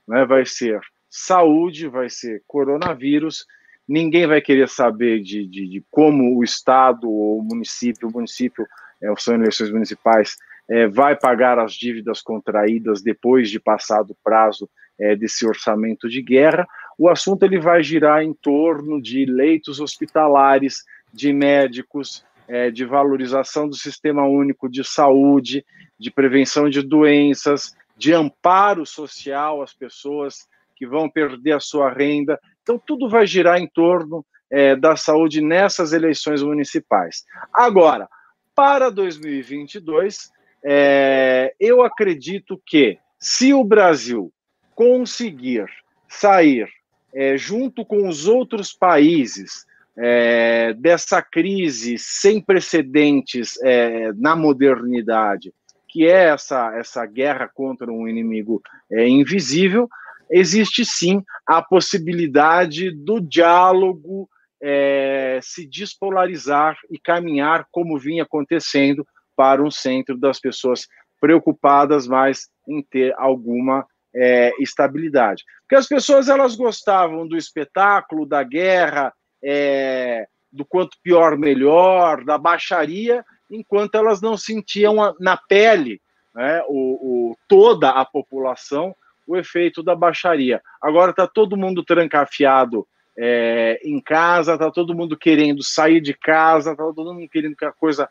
né? 0.07 0.25
vai 0.25 0.45
ser 0.45 0.79
saúde, 1.09 1.87
vai 1.87 2.09
ser 2.09 2.43
coronavírus. 2.47 3.45
Ninguém 3.87 4.25
vai 4.25 4.41
querer 4.41 4.69
saber 4.69 5.21
de, 5.21 5.47
de, 5.47 5.67
de 5.67 5.85
como 5.91 6.37
o 6.37 6.43
Estado 6.43 7.09
ou 7.09 7.39
o 7.39 7.43
município, 7.43 8.07
o 8.07 8.11
município, 8.11 8.65
é, 9.01 9.13
são 9.17 9.35
eleições 9.35 9.71
municipais, 9.71 10.37
é, 10.69 10.87
vai 10.87 11.15
pagar 11.15 11.59
as 11.59 11.73
dívidas 11.73 12.21
contraídas 12.21 13.01
depois 13.01 13.49
de 13.49 13.59
passado 13.59 14.11
o 14.11 14.17
prazo 14.23 14.69
é, 14.99 15.15
desse 15.15 15.45
orçamento 15.45 16.07
de 16.07 16.21
guerra. 16.21 16.67
O 16.97 17.09
assunto 17.09 17.43
ele 17.43 17.59
vai 17.59 17.83
girar 17.83 18.23
em 18.23 18.33
torno 18.33 19.01
de 19.01 19.25
leitos 19.25 19.79
hospitalares, 19.79 20.83
de 21.11 21.33
médicos, 21.33 22.25
é, 22.47 22.69
de 22.69 22.85
valorização 22.85 23.67
do 23.67 23.75
sistema 23.75 24.25
único 24.25 24.69
de 24.69 24.83
saúde, 24.83 25.65
de 25.99 26.11
prevenção 26.11 26.69
de 26.69 26.81
doenças, 26.81 27.75
de 27.97 28.13
amparo 28.13 28.85
social 28.85 29.61
às 29.61 29.73
pessoas 29.73 30.47
que 30.75 30.85
vão 30.85 31.09
perder 31.09 31.53
a 31.53 31.59
sua 31.59 31.91
renda. 31.91 32.39
Então, 32.61 32.81
tudo 32.83 33.09
vai 33.09 33.25
girar 33.25 33.59
em 33.59 33.67
torno 33.67 34.25
é, 34.49 34.75
da 34.75 34.95
saúde 34.95 35.41
nessas 35.41 35.93
eleições 35.93 36.41
municipais. 36.41 37.23
Agora, 37.53 38.07
para 38.55 38.89
2022, 38.89 40.31
é, 40.65 41.53
eu 41.59 41.83
acredito 41.83 42.61
que 42.65 42.97
se 43.19 43.53
o 43.53 43.63
Brasil 43.63 44.31
conseguir 44.75 45.65
sair 46.07 46.67
é, 47.13 47.37
junto 47.37 47.85
com 47.85 48.07
os 48.07 48.27
outros 48.27 48.73
países 48.73 49.65
é, 49.97 50.73
dessa 50.73 51.21
crise 51.21 51.97
sem 51.97 52.41
precedentes 52.41 53.61
é, 53.61 54.11
na 54.13 54.35
modernidade, 54.35 55.53
que 55.87 56.07
é 56.07 56.29
essa, 56.29 56.75
essa 56.75 57.05
guerra 57.05 57.49
contra 57.53 57.91
um 57.91 58.07
inimigo 58.07 58.61
é, 58.91 59.07
invisível, 59.07 59.87
existe 60.31 60.83
sim 60.83 61.23
a 61.45 61.61
possibilidade 61.61 62.89
do 62.89 63.19
diálogo 63.19 64.27
é, 64.61 65.39
se 65.43 65.67
despolarizar 65.67 66.77
e 66.89 66.97
caminhar 66.97 67.67
como 67.69 67.99
vinha 67.99 68.23
acontecendo 68.23 69.05
para 69.35 69.63
um 69.63 69.71
centro 69.71 70.17
das 70.17 70.39
pessoas 70.39 70.87
preocupadas 71.19 72.07
mais 72.07 72.49
em 72.67 72.81
ter 72.81 73.13
alguma 73.17 73.85
é, 74.13 74.51
estabilidade. 74.59 75.43
Porque 75.61 75.75
as 75.75 75.87
pessoas 75.87 76.29
elas 76.29 76.55
gostavam 76.55 77.27
do 77.27 77.37
espetáculo, 77.37 78.25
da 78.25 78.43
guerra, 78.43 79.13
é, 79.43 80.27
do 80.51 80.63
quanto 80.65 80.97
pior 81.01 81.37
melhor, 81.37 82.23
da 82.23 82.37
baixaria, 82.37 83.25
enquanto 83.49 83.95
elas 83.95 84.21
não 84.21 84.37
sentiam 84.37 85.15
na 85.19 85.37
pele 85.37 86.01
né, 86.33 86.61
o, 86.67 87.31
o, 87.31 87.37
toda 87.47 87.89
a 87.89 88.05
população 88.05 88.95
o 89.25 89.37
efeito 89.37 89.81
da 89.81 89.95
baixaria. 89.95 90.61
Agora 90.81 91.11
está 91.11 91.25
todo 91.25 91.57
mundo 91.57 91.83
trancafiado 91.83 92.85
é, 93.17 93.79
em 93.83 93.99
casa, 94.01 94.53
está 94.53 94.69
todo 94.69 94.95
mundo 94.95 95.17
querendo 95.17 95.63
sair 95.63 96.01
de 96.01 96.13
casa, 96.13 96.71
está 96.71 96.83
todo 96.83 97.13
mundo 97.13 97.29
querendo 97.29 97.55
que 97.55 97.65
a 97.65 97.71
coisa 97.71 98.09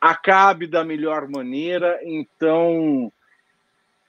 acabe 0.00 0.66
da 0.66 0.84
melhor 0.84 1.28
maneira. 1.28 1.98
Então, 2.04 3.12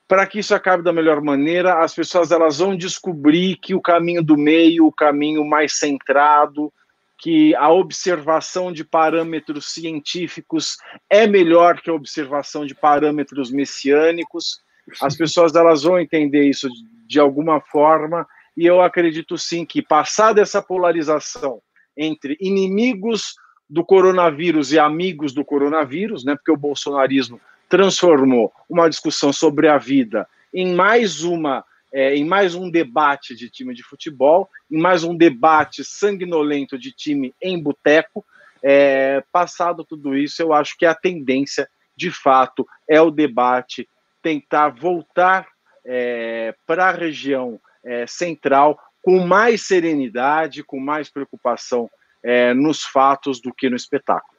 para 0.07 0.25
que 0.25 0.39
isso 0.39 0.55
acabe 0.55 0.83
da 0.83 0.93
melhor 0.93 1.21
maneira, 1.21 1.83
as 1.83 1.93
pessoas 1.93 2.31
elas 2.31 2.59
vão 2.59 2.75
descobrir 2.75 3.57
que 3.57 3.75
o 3.75 3.81
caminho 3.81 4.23
do 4.23 4.37
meio, 4.37 4.87
o 4.87 4.91
caminho 4.91 5.45
mais 5.45 5.77
centrado, 5.77 6.73
que 7.17 7.53
a 7.55 7.69
observação 7.69 8.71
de 8.71 8.83
parâmetros 8.83 9.73
científicos 9.73 10.77
é 11.09 11.27
melhor 11.27 11.81
que 11.81 11.89
a 11.89 11.93
observação 11.93 12.65
de 12.65 12.73
parâmetros 12.73 13.51
messiânicos. 13.51 14.61
As 15.01 15.15
pessoas 15.15 15.53
elas 15.53 15.83
vão 15.83 15.99
entender 15.99 16.43
isso 16.43 16.69
de 17.05 17.19
alguma 17.19 17.59
forma 17.59 18.25
e 18.55 18.65
eu 18.65 18.81
acredito 18.81 19.37
sim 19.37 19.65
que 19.65 19.81
passar 19.81 20.33
dessa 20.33 20.61
polarização 20.61 21.61
entre 21.95 22.37
inimigos 22.39 23.35
do 23.69 23.83
coronavírus 23.85 24.71
e 24.71 24.79
amigos 24.79 25.33
do 25.33 25.45
coronavírus, 25.45 26.23
né? 26.23 26.35
Porque 26.35 26.51
o 26.51 26.57
bolsonarismo 26.57 27.39
transformou 27.69 28.51
uma 28.67 28.89
discussão 28.89 29.31
sobre 29.31 29.67
a 29.67 29.77
vida 29.77 30.27
em 30.53 30.73
mais 30.73 31.21
uma 31.21 31.63
é, 31.91 32.15
em 32.15 32.23
mais 32.23 32.53
um 32.53 32.69
debate 32.69 33.35
de 33.35 33.49
time 33.49 33.73
de 33.73 33.83
futebol, 33.83 34.47
em 34.69 34.79
mais 34.79 35.03
um 35.03 35.15
debate 35.15 35.83
sanguinolento 35.83 36.77
de 36.77 36.91
time 36.91 37.33
em 37.41 37.61
boteco. 37.61 38.23
É, 38.61 39.23
passado 39.31 39.83
tudo 39.83 40.15
isso, 40.15 40.41
eu 40.41 40.53
acho 40.53 40.77
que 40.77 40.85
a 40.85 40.93
tendência, 40.93 41.67
de 41.95 42.11
fato, 42.11 42.67
é 42.87 43.01
o 43.01 43.09
debate 43.09 43.89
tentar 44.21 44.69
voltar 44.69 45.47
é, 45.83 46.53
para 46.67 46.89
a 46.89 46.91
região 46.91 47.59
é, 47.83 48.05
central 48.05 48.79
com 49.01 49.19
mais 49.25 49.65
serenidade, 49.65 50.63
com 50.63 50.79
mais 50.79 51.09
preocupação 51.09 51.89
é, 52.23 52.53
nos 52.53 52.83
fatos 52.83 53.41
do 53.41 53.53
que 53.53 53.69
no 53.69 53.75
espetáculo. 53.75 54.37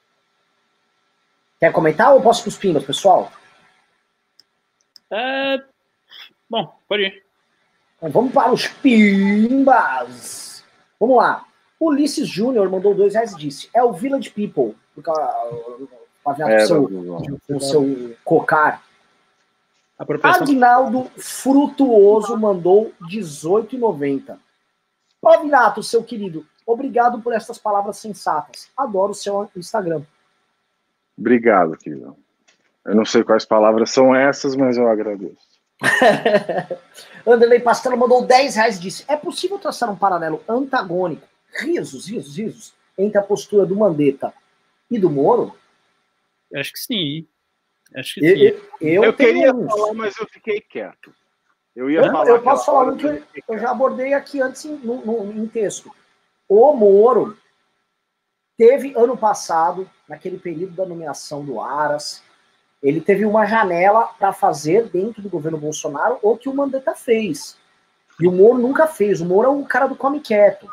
Quer 1.59 1.73
comentar 1.73 2.15
ou 2.15 2.23
posso 2.23 2.41
ir 2.41 2.43
para 2.45 2.49
os 2.49 2.59
pimbas, 2.59 2.85
pessoal? 2.85 3.31
É... 5.11 5.63
Bom, 6.49 6.75
pode 6.89 7.03
ir. 7.03 7.23
Então, 7.99 8.11
vamos 8.11 8.33
para 8.33 8.53
os 8.53 8.67
pimbas. 8.67 10.65
Vamos 10.99 11.17
lá. 11.17 11.45
Ulisses 11.79 12.29
Júnior 12.29 12.69
mandou 12.71 12.95
dois 12.95 13.15
reais 13.15 13.33
e 13.33 13.37
disse: 13.37 13.71
É 13.75 13.83
o 13.83 13.93
Village 13.93 14.31
People. 14.31 14.77
Para 16.23 16.53
é, 16.53 16.67
seu, 16.67 16.85
o 16.85 17.61
seu 17.61 18.17
cocar. 18.25 18.83
Agnaldo 20.23 21.11
Frutuoso 21.17 22.37
mandou 22.39 22.93
18,90. 23.03 24.39
Ó, 25.23 25.43
Vinato, 25.43 25.83
seu 25.83 26.03
querido, 26.03 26.47
obrigado 26.71 27.21
por 27.21 27.33
essas 27.33 27.59
palavras 27.59 27.99
sensatas. 27.99 28.71
Adoro 28.77 29.13
o 29.13 29.15
seu 29.15 29.49
Instagram. 29.57 30.03
Obrigado, 31.19 31.77
querido. 31.77 32.17
Eu 32.85 32.95
não 32.95 33.05
sei 33.05 33.23
quais 33.23 33.45
palavras 33.45 33.91
são 33.91 34.15
essas, 34.15 34.57
mas 34.57 34.77
eu 34.77 34.89
agradeço. 34.89 35.61
Anderley 37.27 37.61
Pastelo 37.61 37.97
mandou 37.97 38.25
10 38.27 38.55
reais 38.57 38.77
e 38.77 38.81
disse: 38.81 39.05
É 39.09 39.17
possível 39.17 39.59
traçar 39.59 39.91
um 39.91 39.97
paralelo 39.97 40.43
antagônico, 40.49 41.27
risos, 41.55 42.09
risos, 42.09 42.37
risos, 42.37 42.75
entre 42.97 43.19
a 43.19 43.23
postura 43.23 43.65
do 43.67 43.77
Mandetta 43.77 44.33
e 44.91 44.99
do 44.99 45.11
Moro? 45.11 45.55
Acho 46.55 46.73
que 46.73 46.79
sim. 46.81 47.27
Acho 47.95 48.15
que 48.15 48.21
sim. 48.21 48.43
Eu, 48.43 48.61
eu, 48.81 49.05
eu 49.05 49.13
queria 49.15 49.55
uns. 49.55 49.71
falar, 49.71 49.95
mas 49.95 50.17
eu 50.19 50.27
fiquei 50.27 50.61
quieto. 50.61 51.15
Eu 51.75 51.91
ia 51.91 52.01
eu, 52.01 52.13
falar. 52.13 52.29
Eu 52.29 52.43
posso 52.43 52.67
falar 52.67 52.93
um 52.93 52.97
que 52.97 53.07
eu, 53.07 53.23
eu, 53.49 53.59
já 53.59 53.71
abordei 53.71 54.13
aqui 54.13 54.41
antes 54.41 54.65
em, 54.65 54.77
no, 54.77 55.05
no, 55.05 55.33
em 55.33 55.47
texto. 55.47 55.91
O 56.51 56.73
Moro 56.73 57.37
teve 58.59 58.93
ano 58.97 59.17
passado, 59.17 59.89
naquele 60.09 60.37
período 60.37 60.75
da 60.75 60.85
nomeação 60.85 61.45
do 61.45 61.61
Aras, 61.61 62.25
ele 62.83 63.01
teve 63.01 63.25
uma 63.25 63.47
janela 63.47 64.11
para 64.19 64.33
fazer 64.33 64.89
dentro 64.89 65.23
do 65.23 65.29
governo 65.29 65.57
Bolsonaro 65.57 66.19
o 66.21 66.37
que 66.37 66.49
o 66.49 66.55
Mandetta 66.55 66.93
fez. 66.97 67.57
E 68.19 68.27
o 68.27 68.33
Moro 68.33 68.59
nunca 68.59 68.89
fez. 68.89 69.21
O 69.21 69.27
Moro 69.27 69.47
é 69.47 69.53
um 69.53 69.63
cara 69.63 69.87
do 69.87 69.95
come 69.95 70.19
quieto. 70.19 70.67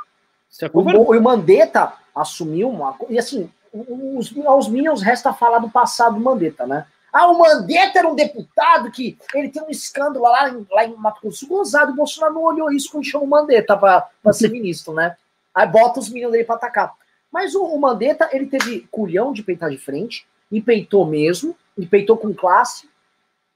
É 0.60 0.68
o, 0.74 0.80
o, 0.80 1.22
Mandetta 1.22 1.94
assumiu 2.16 2.72
uma. 2.72 2.98
E 3.08 3.20
assim, 3.20 3.48
os, 3.72 4.36
aos 4.48 4.68
Minions 4.68 5.04
resta 5.04 5.32
falar 5.32 5.60
do 5.60 5.70
passado 5.70 6.16
do 6.16 6.22
Mandetta, 6.22 6.66
né? 6.66 6.88
Ah, 7.14 7.30
o 7.30 7.38
Mandetta 7.38 8.00
era 8.00 8.08
um 8.08 8.16
deputado 8.16 8.90
que 8.90 9.16
ele 9.36 9.50
tem 9.50 9.62
um 9.62 9.70
escândalo 9.70 10.26
lá, 10.26 10.50
em, 10.50 10.66
lá 10.72 10.86
em 10.86 10.96
Mato 10.96 11.22
Grosso. 11.22 11.48
Gozado, 11.48 11.92
o 11.92 11.96
Bolsonaro 11.96 12.34
não 12.34 12.42
olhou 12.42 12.72
isso 12.72 12.92
quando 12.92 13.06
chamou 13.06 13.28
o 13.28 13.30
Mandetta 13.30 13.78
para 13.78 14.34
ser 14.34 14.50
ministro, 14.52 14.92
né? 14.94 15.16
Aí 15.58 15.68
bota 15.68 16.00
os 16.00 16.08
Minions 16.08 16.32
dele 16.32 16.44
para 16.44 16.56
atacar. 16.56 16.94
Mas 17.32 17.56
o, 17.56 17.64
o 17.64 17.82
Mandetta, 17.82 18.30
ele 18.32 18.46
teve 18.46 18.88
culhão 18.92 19.34
de 19.34 19.42
peitar 19.42 19.72
de 19.72 19.78
frente, 19.80 20.28
e 20.52 20.62
peitou 20.62 21.04
mesmo, 21.04 21.58
e 21.76 21.84
peitou 21.84 22.16
com 22.16 22.32
classe, 22.32 22.88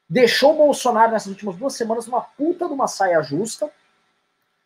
deixou 0.10 0.56
o 0.56 0.58
Bolsonaro 0.58 1.12
nessas 1.12 1.30
últimas 1.30 1.56
duas 1.56 1.76
semanas 1.76 2.08
uma 2.08 2.22
puta 2.22 2.68
de 2.68 2.74
uma 2.74 2.88
saia 2.88 3.22
justa, 3.22 3.70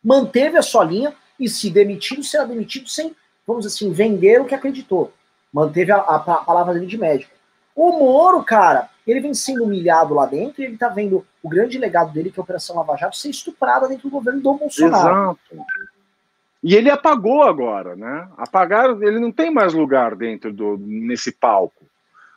manteve 0.02 0.56
a 0.56 0.62
sua 0.62 0.82
linha 0.82 1.14
e 1.38 1.46
se 1.46 1.68
demitido, 1.68 2.22
será 2.22 2.44
demitido 2.44 2.88
sem, 2.88 3.14
vamos 3.46 3.64
dizer 3.64 3.76
assim, 3.76 3.92
vender 3.92 4.40
o 4.40 4.46
que 4.46 4.54
acreditou. 4.54 5.12
Manteve 5.52 5.92
a, 5.92 5.98
a, 5.98 6.16
a 6.16 6.36
palavra 6.38 6.72
dele 6.72 6.86
de 6.86 6.96
médico. 6.96 7.32
O 7.74 7.92
Moro, 7.98 8.42
cara, 8.42 8.88
ele 9.06 9.20
vem 9.20 9.34
sendo 9.34 9.64
humilhado 9.64 10.14
lá 10.14 10.24
dentro 10.24 10.62
e 10.62 10.64
ele 10.64 10.78
tá 10.78 10.88
vendo 10.88 11.24
o 11.42 11.48
grande 11.50 11.76
legado 11.76 12.12
dele, 12.12 12.30
que 12.30 12.40
é 12.40 12.40
a 12.40 12.44
Operação 12.44 12.76
Lava 12.76 12.96
Jato, 12.96 13.14
ser 13.14 13.28
estuprada 13.28 13.86
dentro 13.86 14.08
do 14.08 14.12
governo 14.12 14.40
do 14.40 14.54
Bolsonaro. 14.54 15.38
Exato. 15.52 15.66
E 16.66 16.74
ele 16.74 16.90
apagou 16.90 17.44
agora, 17.44 17.94
né? 17.94 18.28
Apagaram, 18.36 19.00
ele 19.00 19.20
não 19.20 19.30
tem 19.30 19.52
mais 19.52 19.72
lugar 19.72 20.16
dentro 20.16 20.52
do 20.52 20.76
nesse 20.76 21.30
palco. 21.30 21.86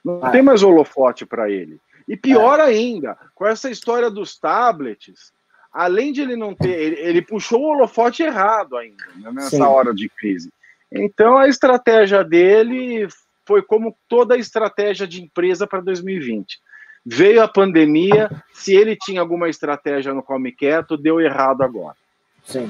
Não 0.05 0.23
é. 0.27 0.29
tem 0.29 0.43
mais 0.43 0.61
holofote 0.61 1.25
para 1.25 1.49
ele. 1.49 1.79
E 2.07 2.15
pior 2.15 2.59
é. 2.59 2.61
ainda, 2.65 3.17
com 3.33 3.47
essa 3.47 3.71
história 3.71 4.07
dos 4.07 4.37
tablets, 4.37 5.33
além 5.73 6.13
de 6.13 6.21
ele 6.21 6.35
não 6.35 6.53
ter, 6.53 6.79
ele, 6.79 6.95
ele 6.97 7.21
puxou 7.23 7.59
o 7.59 7.69
holofote 7.69 8.21
errado 8.21 8.77
ainda, 8.77 9.03
né, 9.15 9.31
nessa 9.31 9.49
Sim. 9.49 9.61
hora 9.63 9.95
de 9.95 10.07
crise. 10.07 10.53
Então 10.91 11.35
a 11.35 11.47
estratégia 11.47 12.23
dele 12.23 13.07
foi 13.47 13.63
como 13.63 13.97
toda 14.07 14.35
a 14.35 14.37
estratégia 14.37 15.07
de 15.07 15.23
empresa 15.23 15.65
para 15.65 15.81
2020. 15.81 16.59
Veio 17.03 17.41
a 17.41 17.47
pandemia, 17.47 18.29
se 18.53 18.75
ele 18.75 18.95
tinha 18.95 19.21
alguma 19.21 19.49
estratégia 19.49 20.13
no 20.13 20.21
Come 20.21 20.51
Quieto, 20.51 20.95
deu 20.95 21.19
errado 21.19 21.63
agora. 21.63 21.97
Sim. 22.43 22.69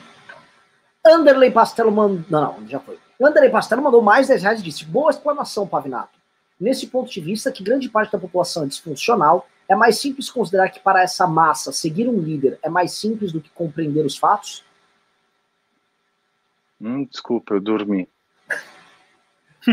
Anderley 1.10 1.52
Pastelo 1.52 1.92
mandou. 1.92 2.24
Não, 2.30 2.68
já 2.68 2.80
foi. 2.80 2.98
Anderley 3.22 3.50
Pastelo 3.50 3.82
mandou 3.82 4.02
mais 4.02 4.28
10 4.28 4.44
reais 4.44 4.60
e 4.60 4.64
disse: 4.64 4.86
Boa 4.86 5.12
exclamação, 5.12 5.68
Pavinato. 5.68 6.20
Nesse 6.60 6.88
ponto 6.88 7.10
de 7.10 7.22
vista, 7.22 7.52
que 7.52 7.64
grande 7.64 7.90
parte 7.90 8.12
da 8.12 8.20
população 8.20 8.64
é 8.64 8.68
disfuncional, 8.68 9.48
é 9.68 9.76
mais 9.76 10.00
simples 10.00 10.30
considerar 10.30 10.70
que 10.70 10.80
para 10.80 11.02
essa 11.02 11.26
massa 11.26 11.72
seguir 11.72 12.08
um 12.08 12.20
líder 12.20 12.60
é 12.62 12.70
mais 12.70 12.92
simples 12.94 13.32
do 13.32 13.40
que 13.40 13.50
compreender 13.52 14.06
os 14.06 14.18
fatos? 14.18 14.66
Hum, 16.82 17.06
desculpa, 17.06 17.54
eu 17.54 17.62
dormi. 17.62 18.10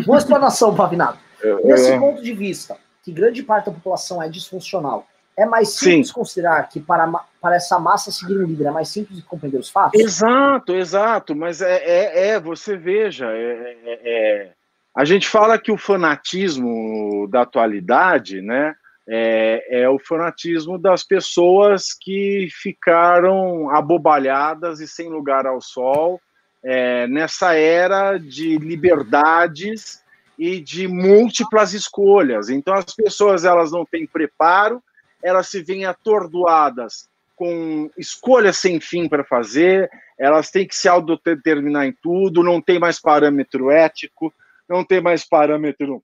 Boa 0.04 0.18
explanação, 0.18 0.74
Pavinato. 0.74 1.18
Nesse 1.64 1.98
ponto 1.98 2.22
de 2.22 2.32
vista, 2.32 2.76
que 3.02 3.12
grande 3.12 3.42
parte 3.42 3.66
da 3.66 3.72
população 3.72 4.22
é 4.22 4.28
disfuncional, 4.28 5.06
é 5.36 5.44
mais 5.44 5.74
simples 5.74 6.08
Sim. 6.08 6.14
considerar 6.14 6.68
que 6.68 6.80
para, 6.80 7.06
para 7.40 7.56
essa 7.56 7.78
massa 7.78 8.10
seguir 8.10 8.38
um 8.38 8.46
líder 8.46 8.68
é 8.68 8.70
mais 8.70 8.88
simples 8.88 9.18
de 9.18 9.22
compreender 9.22 9.58
os 9.58 9.68
fatos? 9.68 10.00
Exato, 10.00 10.74
exato. 10.74 11.36
Mas 11.36 11.60
é, 11.60 11.76
é, 11.76 12.28
é 12.28 12.40
você 12.40 12.76
veja, 12.76 13.26
é, 13.30 13.76
é, 13.84 14.00
é, 14.04 14.52
a 14.96 15.04
gente 15.04 15.28
fala 15.28 15.58
que 15.58 15.70
o 15.70 15.76
fanatismo 15.76 17.28
da 17.28 17.42
atualidade, 17.42 18.40
né, 18.40 18.74
é, 19.06 19.82
é 19.82 19.88
o 19.88 19.98
fanatismo 19.98 20.78
das 20.78 21.04
pessoas 21.04 21.88
que 21.92 22.48
ficaram 22.50 23.70
abobalhadas 23.70 24.80
e 24.80 24.88
sem 24.88 25.08
lugar 25.08 25.46
ao 25.46 25.60
sol 25.60 26.20
é, 26.64 27.06
nessa 27.06 27.54
era 27.54 28.18
de 28.18 28.58
liberdades 28.58 30.02
e 30.38 30.60
de 30.60 30.88
múltiplas 30.88 31.74
escolhas. 31.74 32.48
Então 32.48 32.74
as 32.74 32.94
pessoas 32.94 33.44
elas 33.44 33.70
não 33.70 33.84
têm 33.84 34.06
preparo 34.06 34.82
elas 35.22 35.48
se 35.48 35.62
veem 35.62 35.84
atordoadas 35.84 37.08
com 37.34 37.90
escolhas 37.98 38.56
sem 38.56 38.80
fim 38.80 39.08
para 39.08 39.22
fazer, 39.22 39.90
elas 40.18 40.50
têm 40.50 40.66
que 40.66 40.74
se 40.74 40.88
autodeterminar 40.88 41.86
em 41.86 41.92
tudo, 41.92 42.42
não 42.42 42.60
tem 42.60 42.78
mais 42.78 42.98
parâmetro 42.98 43.70
ético, 43.70 44.32
não 44.66 44.82
tem 44.82 45.00
mais 45.00 45.24
parâmetro 45.24 46.02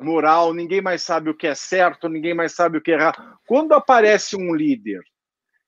moral, 0.00 0.52
ninguém 0.52 0.80
mais 0.80 1.02
sabe 1.02 1.30
o 1.30 1.34
que 1.34 1.46
é 1.46 1.54
certo, 1.54 2.08
ninguém 2.08 2.34
mais 2.34 2.52
sabe 2.52 2.78
o 2.78 2.80
que 2.80 2.90
é 2.90 2.94
errado. 2.94 3.38
Quando 3.46 3.72
aparece 3.72 4.36
um 4.36 4.54
líder 4.54 5.02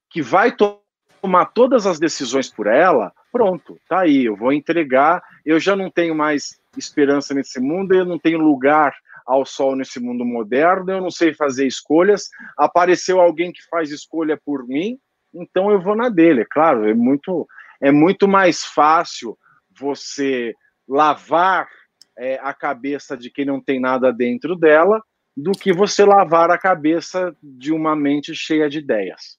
que 0.09 0.21
vai 0.21 0.55
tomar 0.55 1.47
todas 1.47 1.87
as 1.87 1.99
decisões 1.99 2.49
por 2.49 2.67
ela, 2.67 3.13
pronto, 3.33 3.79
tá 3.89 4.01
aí, 4.01 4.25
eu 4.25 4.37
vou 4.37 4.53
entregar, 4.53 5.23
eu 5.47 5.61
já 5.61 5.77
não 5.77 5.91
tenho 5.91 6.15
mais 6.15 6.61
esperança 6.77 7.33
nesse 7.33 7.61
mundo, 7.61 7.95
eu 7.95 8.05
não 8.05 8.19
tenho 8.19 8.39
lugar 8.39 8.95
ao 9.27 9.45
sol 9.45 9.77
nesse 9.77 10.01
mundo 10.01 10.25
moderno, 10.25 10.91
eu 10.91 11.01
não 11.01 11.11
sei 11.11 11.35
fazer 11.35 11.67
escolhas, 11.67 12.29
apareceu 12.57 13.21
alguém 13.21 13.53
que 13.53 13.63
faz 13.71 13.91
escolha 13.91 14.39
por 14.45 14.67
mim, 14.67 14.99
então 15.35 15.71
eu 15.71 15.81
vou 15.81 15.95
na 15.95 16.09
dele. 16.09 16.43
É 16.43 16.47
claro, 16.49 16.89
é 16.89 16.95
muito, 16.95 17.47
é 17.81 17.91
muito 17.91 18.27
mais 18.27 18.65
fácil 18.65 19.39
você 19.79 20.55
lavar 20.89 21.69
é, 22.19 22.39
a 22.43 22.53
cabeça 22.53 23.17
de 23.17 23.31
quem 23.31 23.45
não 23.45 23.61
tem 23.61 23.81
nada 23.81 24.13
dentro 24.13 24.57
dela 24.57 25.03
do 25.37 25.53
que 25.53 25.73
você 25.73 26.05
lavar 26.05 26.51
a 26.51 26.59
cabeça 26.59 27.35
de 27.43 27.73
uma 27.73 27.97
mente 27.97 28.35
cheia 28.35 28.69
de 28.69 28.79
ideias. 28.79 29.39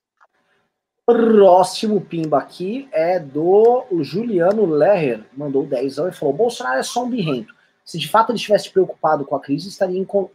Próximo 1.06 2.00
pimba 2.00 2.38
aqui 2.38 2.88
é 2.92 3.20
do 3.20 3.86
Juliano 4.02 4.66
Lerrer, 4.66 5.24
mandou 5.36 5.66
10 5.66 5.98
e 5.98 6.12
falou: 6.14 6.34
Bolsonaro 6.34 6.80
é 6.80 6.84
só 6.84 7.04
um 7.04 7.10
birrento. 7.10 7.54
Se 7.86 7.98
de 7.98 8.08
fato 8.08 8.32
ele 8.32 8.38
estivesse 8.38 8.70
preocupado 8.70 9.26
com 9.26 9.36
a 9.36 9.40
crise, 9.40 9.70
estaria 9.70 10.06
com 10.06 10.30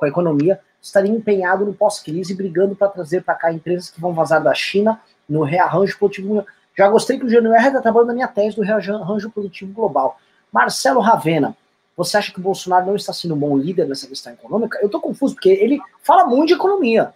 a 0.00 0.08
economia, 0.08 0.60
estaria 0.80 1.10
empenhado 1.10 1.64
no 1.64 1.74
pós-crise, 1.74 2.34
brigando 2.34 2.76
para 2.76 2.88
trazer 2.88 3.22
para 3.22 3.34
cá 3.34 3.52
empresas 3.52 3.90
que 3.90 4.00
vão 4.00 4.12
vazar 4.12 4.42
da 4.42 4.54
China 4.54 5.00
no 5.28 5.42
rearranjo 5.42 5.98
produtivo. 5.98 6.44
Já 6.76 6.88
gostei 6.88 7.18
que 7.18 7.24
o 7.24 7.28
GNR 7.28 7.66
está 7.66 7.80
trabalhando 7.80 8.08
na 8.08 8.14
minha 8.14 8.28
tese 8.28 8.56
do 8.56 8.62
rearranjo 8.62 9.30
produtivo 9.30 9.72
global. 9.72 10.18
Marcelo 10.52 11.00
Ravena, 11.00 11.56
você 11.96 12.16
acha 12.16 12.32
que 12.32 12.40
o 12.40 12.42
Bolsonaro 12.42 12.86
não 12.86 12.96
está 12.96 13.12
sendo 13.12 13.34
um 13.34 13.38
bom 13.38 13.56
líder 13.56 13.86
nessa 13.86 14.06
questão 14.06 14.32
econômica? 14.32 14.78
Eu 14.80 14.86
estou 14.86 15.00
confuso, 15.00 15.34
porque 15.34 15.50
ele 15.50 15.78
fala 16.02 16.24
muito 16.24 16.48
de 16.48 16.54
economia. 16.54 17.12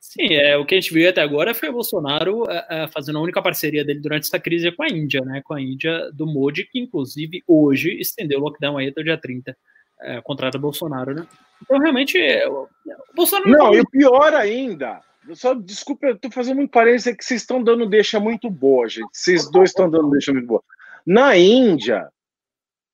Sim, 0.00 0.34
é, 0.34 0.56
o 0.56 0.64
que 0.64 0.74
a 0.74 0.80
gente 0.80 0.92
viu 0.92 1.08
até 1.08 1.20
agora 1.20 1.54
foi 1.54 1.68
o 1.68 1.72
Bolsonaro 1.72 2.44
é, 2.50 2.66
é, 2.70 2.88
fazendo 2.88 3.18
a 3.18 3.22
única 3.22 3.42
parceria 3.42 3.84
dele 3.84 4.00
durante 4.00 4.26
essa 4.26 4.38
crise 4.38 4.70
com 4.72 4.82
a 4.82 4.88
Índia, 4.88 5.20
né? 5.22 5.42
Com 5.44 5.54
a 5.54 5.60
Índia 5.60 6.10
do 6.12 6.26
Modi, 6.26 6.64
que 6.64 6.78
inclusive 6.78 7.42
hoje 7.46 7.98
estendeu 8.00 8.40
o 8.40 8.42
lockdown 8.42 8.78
aí 8.78 8.88
até 8.88 9.00
o 9.00 9.04
dia 9.04 9.18
30, 9.18 9.56
é, 10.00 10.20
contra 10.20 10.50
Bolsonaro, 10.58 11.14
né? 11.14 11.26
Então, 11.62 11.78
realmente, 11.78 12.18
é, 12.18 12.48
o 12.48 12.68
Bolsonaro. 13.14 13.50
Não, 13.50 13.66
não 13.66 13.74
e 13.74 13.80
o 13.80 13.90
pior 13.90 14.34
ainda, 14.34 15.00
só 15.34 15.54
desculpa, 15.54 16.06
eu 16.06 16.18
tô 16.18 16.30
fazendo 16.30 16.56
muito 16.56 16.70
parência 16.70 17.14
que 17.14 17.24
vocês 17.24 17.42
estão 17.42 17.62
dando 17.62 17.88
deixa 17.88 18.18
muito 18.18 18.48
boa, 18.50 18.88
gente. 18.88 19.08
Vocês 19.12 19.50
dois 19.50 19.70
estão 19.70 19.90
dando 19.90 20.10
deixa 20.10 20.32
muito 20.32 20.46
boa. 20.46 20.62
Na 21.04 21.36
Índia, 21.36 22.08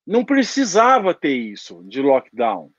não 0.07 0.25
precisava 0.25 1.15
ter 1.15 1.35
isso 1.35 1.83
de 1.85 2.01
lockdown. 2.01 2.71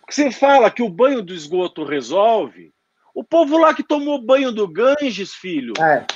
Porque 0.00 0.14
você 0.14 0.30
fala 0.30 0.70
que 0.70 0.82
o 0.82 0.88
banho 0.88 1.22
do 1.22 1.34
esgoto 1.34 1.84
resolve 1.84 2.72
o 3.18 3.24
povo 3.24 3.58
lá 3.58 3.74
que 3.74 3.82
tomou 3.82 4.22
banho 4.22 4.52
do 4.52 4.68
Ganges, 4.68 5.34
filho. 5.34 5.72
É. 5.80 6.06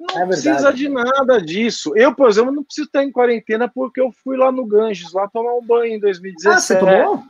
Não 0.00 0.22
é 0.22 0.26
precisa 0.26 0.72
de 0.72 0.88
nada 0.88 1.38
disso. 1.38 1.92
Eu, 1.94 2.14
por 2.14 2.30
exemplo, 2.30 2.50
não 2.50 2.64
preciso 2.64 2.86
estar 2.86 3.04
em 3.04 3.12
quarentena 3.12 3.68
porque 3.68 4.00
eu 4.00 4.10
fui 4.24 4.38
lá 4.38 4.50
no 4.50 4.64
Ganges, 4.64 5.12
lá 5.12 5.28
tomar 5.28 5.52
um 5.52 5.62
banho 5.62 5.96
em 5.96 6.00
2017. 6.00 6.56
Ah, 6.56 6.58
você 6.58 6.78
tomou? 6.78 7.22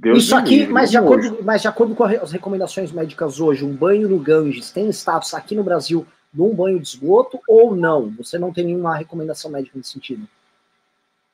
Deus 0.00 0.24
Isso 0.24 0.34
aqui, 0.34 0.56
livre, 0.56 0.72
mas, 0.72 0.90
de 0.90 0.96
acordo, 0.96 1.38
mas 1.44 1.62
de 1.62 1.68
acordo 1.68 1.94
com 1.94 2.02
as 2.02 2.32
recomendações 2.32 2.90
médicas 2.90 3.38
hoje, 3.38 3.64
um 3.64 3.72
banho 3.72 4.08
no 4.08 4.18
Ganges 4.18 4.72
tem 4.72 4.88
status 4.88 5.32
aqui 5.32 5.54
no 5.54 5.62
Brasil 5.62 6.04
de 6.34 6.42
um 6.42 6.52
banho 6.52 6.80
de 6.80 6.88
esgoto 6.88 7.38
ou 7.46 7.76
não? 7.76 8.10
Você 8.16 8.36
não 8.36 8.52
tem 8.52 8.64
nenhuma 8.64 8.96
recomendação 8.96 9.48
médica 9.48 9.78
nesse 9.78 9.92
sentido? 9.92 10.26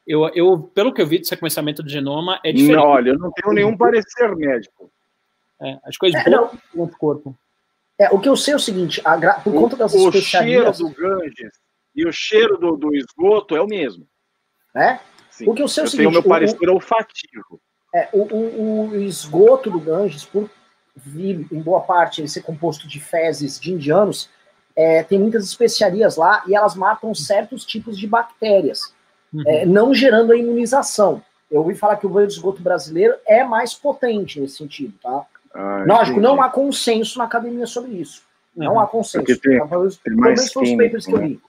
Eu, 0.07 0.29
eu, 0.35 0.71
pelo 0.75 0.93
que 0.93 1.01
eu 1.01 1.07
vi 1.07 1.19
do 1.19 1.27
sequenciamento 1.27 1.83
do 1.83 1.89
genoma, 1.89 2.39
é 2.45 2.53
diferente. 2.53 2.77
Não, 2.77 2.91
olha, 2.91 3.11
eu 3.11 3.19
não 3.19 3.31
tenho 3.33 3.55
nenhum 3.55 3.75
parecer 3.75 4.37
médico. 4.37 4.91
É, 5.61 5.79
as 5.85 5.97
coisas 5.97 6.21
é, 6.21 6.31
boas 6.31 6.53
no 6.75 6.83
outro 6.83 6.99
corpo. 6.99 7.37
É, 7.99 8.11
o 8.11 8.21
que 8.21 8.29
eu 8.29 8.37
sei 8.37 8.55
é 8.55 8.57
o 8.57 8.61
seguinte, 8.61 9.01
gra... 9.19 9.35
por 9.41 9.55
o, 9.55 9.61
conta 9.61 9.77
das 9.77 9.95
o 9.95 10.09
especiarias... 10.09 10.77
cheiro 10.77 10.95
do 10.95 10.95
Ganges 10.95 11.53
e 11.95 12.07
o 12.07 12.13
cheiro 12.13 12.59
do, 12.59 12.77
do 12.77 12.95
esgoto 12.95 13.57
é 13.57 13.61
o 13.61 13.67
mesmo. 13.67 14.07
É? 14.75 14.99
Sim. 15.31 15.49
O 15.49 15.55
que 15.55 15.63
eu 15.63 15.69
sei 15.69 15.83
é 15.83 15.85
o 15.85 15.87
eu 15.87 15.91
seguinte... 15.91 16.09
Tenho 16.09 16.11
o 16.11 16.13
meu 16.13 16.23
parecer 16.23 16.69
olfativo. 16.69 17.61
É, 17.95 18.09
o, 18.13 18.23
o, 18.23 18.89
o, 18.91 18.97
esgoto 18.97 19.71
do 19.71 19.81
Ganges, 19.81 20.25
por 20.25 20.51
vir, 20.95 21.47
em 21.51 21.61
boa 21.61 21.81
parte, 21.81 22.21
ele 22.21 22.29
ser 22.29 22.43
composto 22.43 22.87
de 22.87 23.01
fezes 23.01 23.59
de 23.59 23.73
indianos, 23.73 24.29
é, 24.77 25.03
tem 25.03 25.19
muitas 25.19 25.45
especiarias 25.45 26.17
lá 26.17 26.43
e 26.47 26.55
elas 26.55 26.75
matam 26.75 27.15
certos 27.15 27.65
tipos 27.65 27.99
de 27.99 28.07
bactérias, 28.07 28.95
uhum. 29.33 29.43
é, 29.47 29.65
não 29.65 29.95
gerando 29.95 30.33
a 30.33 30.37
imunização. 30.37 31.23
Eu 31.51 31.61
ouvi 31.61 31.75
falar 31.75 31.97
que 31.97 32.07
o 32.07 32.11
banho 32.11 32.27
de 32.27 32.35
esgoto 32.35 32.61
brasileiro 32.61 33.15
é 33.27 33.43
mais 33.43 33.73
potente 33.73 34.39
nesse 34.39 34.57
sentido, 34.57 34.93
tá? 35.03 35.25
Ah, 35.59 35.85
Lógico, 35.87 36.21
não 36.21 36.43
há 36.43 36.51
consenso 36.51 37.19
na 37.19 37.25
academia 37.25 37.67
sobre 37.67 37.93
isso. 37.93 38.23
Não, 38.55 38.67
não 38.67 38.81
há 38.81 38.87
consenso. 38.87 39.25
Tem, 39.25 39.37
tem 39.39 40.15
mais 40.15 40.51
são 40.51 40.63
os 40.63 40.71
papers 40.73 41.07
que 41.07 41.13
eu 41.13 41.19
li. 41.19 41.41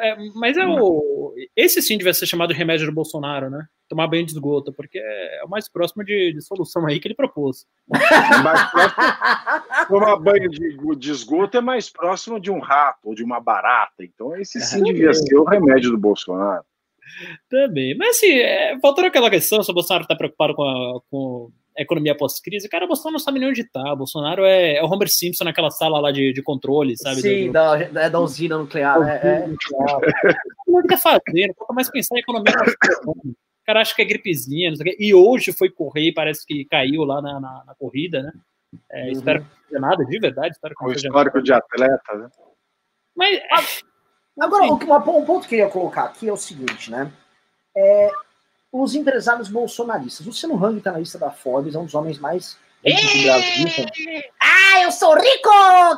É, 0.00 0.16
mas 0.34 0.56
é 0.56 0.66
o. 0.66 1.34
Esse 1.56 1.80
sim 1.80 1.98
deve 1.98 2.14
ser 2.14 2.26
chamado 2.26 2.52
de 2.52 2.58
remédio 2.58 2.86
do 2.86 2.92
Bolsonaro, 2.92 3.48
né? 3.48 3.66
Tomar 3.88 4.08
banho 4.08 4.24
de 4.24 4.32
esgoto, 4.32 4.72
porque 4.72 4.98
é 4.98 5.42
o 5.44 5.48
mais 5.48 5.68
próximo 5.68 6.04
de, 6.04 6.32
de 6.32 6.42
solução 6.42 6.86
aí 6.86 6.98
que 6.98 7.06
ele 7.08 7.14
propôs. 7.14 7.64
mais 7.88 8.70
próximo, 8.70 9.86
tomar 9.88 10.16
banho 10.16 10.48
de, 10.50 10.96
de, 10.96 11.10
esgoto 11.10 11.56
é 11.56 11.60
mais 11.60 11.90
próximo 11.90 12.40
de 12.40 12.50
um 12.50 12.58
rato 12.58 13.08
ou 13.08 13.14
de 13.14 13.22
uma 13.22 13.40
barata. 13.40 14.04
Então, 14.04 14.36
esse 14.36 14.60
sim 14.60 14.80
é, 14.80 14.92
devia 14.92 15.12
ser 15.14 15.36
o 15.36 15.44
remédio 15.44 15.90
do 15.90 15.98
Bolsonaro. 15.98 16.64
Também. 17.48 17.96
Mas 17.96 18.16
assim, 18.16 18.32
é, 18.32 18.76
voltando 18.78 19.06
àquela 19.06 19.30
questão, 19.30 19.62
se 19.62 19.70
o 19.70 19.74
Bolsonaro 19.74 20.02
está 20.02 20.14
preocupado 20.14 20.54
com, 20.54 20.62
a, 20.62 21.00
com 21.10 21.50
economia 21.82 22.16
pós-crise. 22.16 22.68
Cara, 22.68 22.84
o 22.84 22.88
Bolsonaro 22.88 23.12
não 23.12 23.18
sabe 23.18 23.38
nem 23.38 23.48
onde 23.48 23.64
tá. 23.64 23.92
O 23.92 23.96
Bolsonaro 23.96 24.44
é, 24.44 24.76
é 24.76 24.82
o 24.82 24.86
Homer 24.86 25.08
Simpson 25.08 25.44
naquela 25.44 25.70
sala 25.70 26.00
lá 26.00 26.10
de, 26.10 26.32
de 26.32 26.42
controle, 26.42 26.96
sabe? 26.96 27.20
Sim, 27.20 27.46
do, 27.46 27.52
da, 27.52 27.78
é 27.78 28.10
da 28.10 28.20
usina 28.20 28.58
nuclear. 28.58 29.00
É, 29.08 29.26
é, 29.26 29.48
o 30.66 30.82
que 30.82 30.88
tá 30.88 30.98
fazendo? 30.98 31.54
Falta 31.56 31.72
mais 31.72 31.90
pensar 31.90 32.16
em 32.16 32.20
economia 32.20 32.52
O 33.06 33.34
cara 33.66 33.80
acha 33.80 33.94
que 33.94 34.02
é 34.02 34.04
gripezinha, 34.04 34.70
não 34.70 34.76
sei 34.76 34.86
o 34.86 34.90
quê. 34.90 34.96
E 34.98 35.14
hoje 35.14 35.52
foi 35.52 35.70
correr 35.70 36.12
parece 36.12 36.44
que 36.46 36.64
caiu 36.64 37.04
lá 37.04 37.22
na, 37.22 37.40
na, 37.40 37.64
na 37.66 37.74
corrida, 37.74 38.22
né? 38.22 38.32
É, 38.90 39.04
uhum. 39.04 39.12
Espero 39.12 39.40
que 39.40 39.48
não 39.48 39.66
seja 39.68 39.80
nada, 39.80 40.04
de 40.04 40.18
verdade. 40.18 40.54
Espero 40.54 40.74
que 40.74 40.84
o 40.84 40.92
histórico 40.92 41.42
de 41.42 41.52
atleta, 41.52 42.14
né? 42.14 42.28
Mas. 43.16 43.82
Agora, 44.40 44.64
um 44.64 45.24
ponto 45.24 45.48
que 45.48 45.56
eu 45.56 45.58
ia 45.58 45.68
colocar 45.68 46.04
aqui 46.04 46.28
é 46.28 46.32
o 46.32 46.36
seguinte, 46.36 46.90
né? 46.90 47.10
É, 47.76 48.10
os 48.82 48.94
empresários 48.94 49.48
bolsonaristas. 49.48 50.26
O 50.26 50.28
Luciano 50.28 50.64
Hang 50.64 50.78
está 50.78 50.92
na 50.92 50.98
lista 50.98 51.18
da 51.18 51.30
Forbes, 51.30 51.74
é 51.74 51.78
um 51.78 51.84
dos 51.84 51.94
homens 51.94 52.18
mais 52.18 52.56
ricos 52.84 53.12
do 53.12 53.22
Brasil. 53.22 54.22
Ah, 54.40 54.80
eu 54.82 54.92
sou 54.92 55.14
rico! 55.14 55.50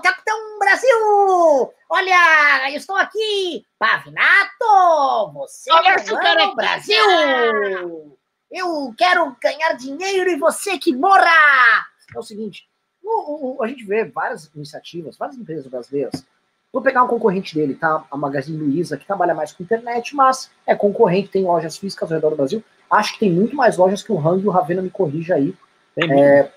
Capitão 0.02 0.58
Brasil! 0.58 1.74
Olha, 1.88 2.70
eu 2.70 2.76
estou 2.76 2.96
aqui! 2.96 3.64
Pavinato! 3.78 5.32
Você 5.34 5.72
Olha 5.72 5.96
é 5.96 6.46
o 6.46 6.54
Brasil! 6.54 8.18
Eu 8.50 8.94
quero 8.96 9.36
ganhar 9.40 9.74
dinheiro 9.74 10.30
e 10.30 10.36
você 10.36 10.78
que 10.78 10.94
morra! 10.94 11.86
É 12.14 12.18
o 12.18 12.22
seguinte, 12.22 12.68
o, 13.02 13.58
o, 13.58 13.62
a 13.62 13.68
gente 13.68 13.84
vê 13.84 14.04
várias 14.04 14.50
iniciativas, 14.54 15.16
várias 15.16 15.38
empresas 15.38 15.66
brasileiras 15.66 16.24
Vou 16.72 16.82
pegar 16.82 17.02
um 17.02 17.08
concorrente 17.08 17.54
dele, 17.54 17.74
tá? 17.74 18.04
A 18.10 18.16
Magazine 18.16 18.58
Luiza, 18.58 18.96
que 18.96 19.06
trabalha 19.06 19.34
mais 19.34 19.52
com 19.52 19.62
internet, 19.62 20.14
mas 20.14 20.50
é 20.66 20.74
concorrente, 20.74 21.28
tem 21.28 21.44
lojas 21.44 21.76
físicas 21.76 22.10
ao 22.10 22.16
redor 22.16 22.30
do 22.30 22.36
Brasil. 22.36 22.64
Acho 22.90 23.14
que 23.14 23.20
tem 23.20 23.32
muito 23.32 23.56
mais 23.56 23.76
lojas 23.76 24.02
que 24.02 24.12
o 24.12 24.18
Hang 24.18 24.42
e 24.42 24.46
o 24.46 24.50
Ravena 24.50 24.82
me 24.82 24.90
corrija 24.90 25.34
aí. 25.34 25.54
Tem 25.94 26.22
é... 26.22 26.52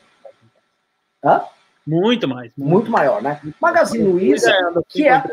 Hã? 1.23 1.43
Muito 1.85 2.27
mais. 2.27 2.51
Muito, 2.55 2.71
muito 2.71 2.91
maior, 2.91 3.21
né? 3.21 3.41
Magazine 3.59 4.03
Luiza, 4.03 4.51
que 4.87 5.07
é, 5.07 5.23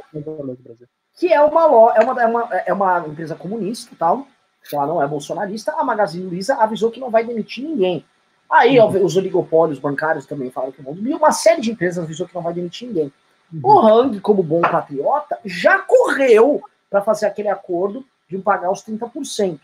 que 1.16 1.32
é 1.32 1.40
uma, 1.40 1.66
lo... 1.66 1.90
é, 1.90 2.00
uma, 2.00 2.22
é, 2.22 2.26
uma, 2.26 2.54
é 2.66 2.72
uma 2.72 3.06
empresa 3.06 3.34
comunista 3.34 3.94
tal, 3.98 4.26
que 4.68 4.74
ela 4.74 4.86
não 4.86 5.02
é 5.02 5.06
bolsonarista, 5.06 5.72
a 5.72 5.84
Magazine 5.84 6.26
Luiza 6.26 6.54
avisou 6.56 6.90
que 6.90 7.00
não 7.00 7.10
vai 7.10 7.24
demitir 7.24 7.64
ninguém. 7.64 8.04
Aí 8.50 8.80
uhum. 8.80 9.04
os 9.04 9.16
oligopólios 9.16 9.78
bancários 9.78 10.26
também 10.26 10.50
falaram 10.50 10.72
que 10.72 10.82
vão 10.82 10.94
demitir, 10.94 11.16
uma 11.16 11.30
série 11.30 11.60
de 11.60 11.70
empresas 11.70 12.02
avisou 12.02 12.26
que 12.26 12.34
não 12.34 12.42
vai 12.42 12.52
demitir 12.52 12.88
ninguém. 12.88 13.12
Uhum. 13.52 13.60
O 13.62 13.80
Hang, 13.80 14.20
como 14.20 14.42
bom 14.42 14.60
patriota, 14.60 15.38
já 15.44 15.78
correu 15.78 16.62
para 16.88 17.02
fazer 17.02 17.26
aquele 17.26 17.48
acordo 17.48 18.04
de 18.28 18.38
pagar 18.38 18.70
os 18.70 18.84
30%. 18.84 19.58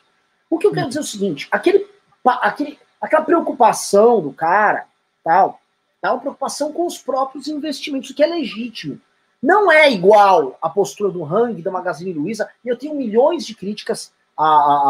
O 0.51 0.59
que 0.59 0.67
eu 0.67 0.73
quero 0.73 0.83
uhum. 0.83 0.89
dizer 0.89 1.01
é 1.01 1.03
o 1.03 1.07
seguinte: 1.07 1.49
aquele, 1.51 1.87
aquele, 2.25 2.79
aquela 3.01 3.25
preocupação 3.25 4.21
do 4.21 4.33
cara, 4.33 4.87
tal, 5.25 5.61
é 6.03 6.11
uma 6.11 6.21
preocupação 6.21 6.73
com 6.73 6.87
os 6.87 6.99
próprios 6.99 7.49
investimentos, 7.49 8.11
o 8.11 8.15
que 8.15 8.23
é 8.23 8.27
legítimo. 8.27 9.01
Não 9.43 9.71
é 9.71 9.91
igual 9.91 10.59
a 10.63 10.69
postura 10.69 11.11
do 11.11 11.25
Hang, 11.25 11.61
da 11.63 11.71
Magazine 11.71 12.13
Luiza, 12.13 12.49
e 12.65 12.69
eu 12.69 12.77
tenho 12.77 12.95
milhões 12.95 13.45
de 13.45 13.55
críticas 13.55 14.13
à, 14.37 14.45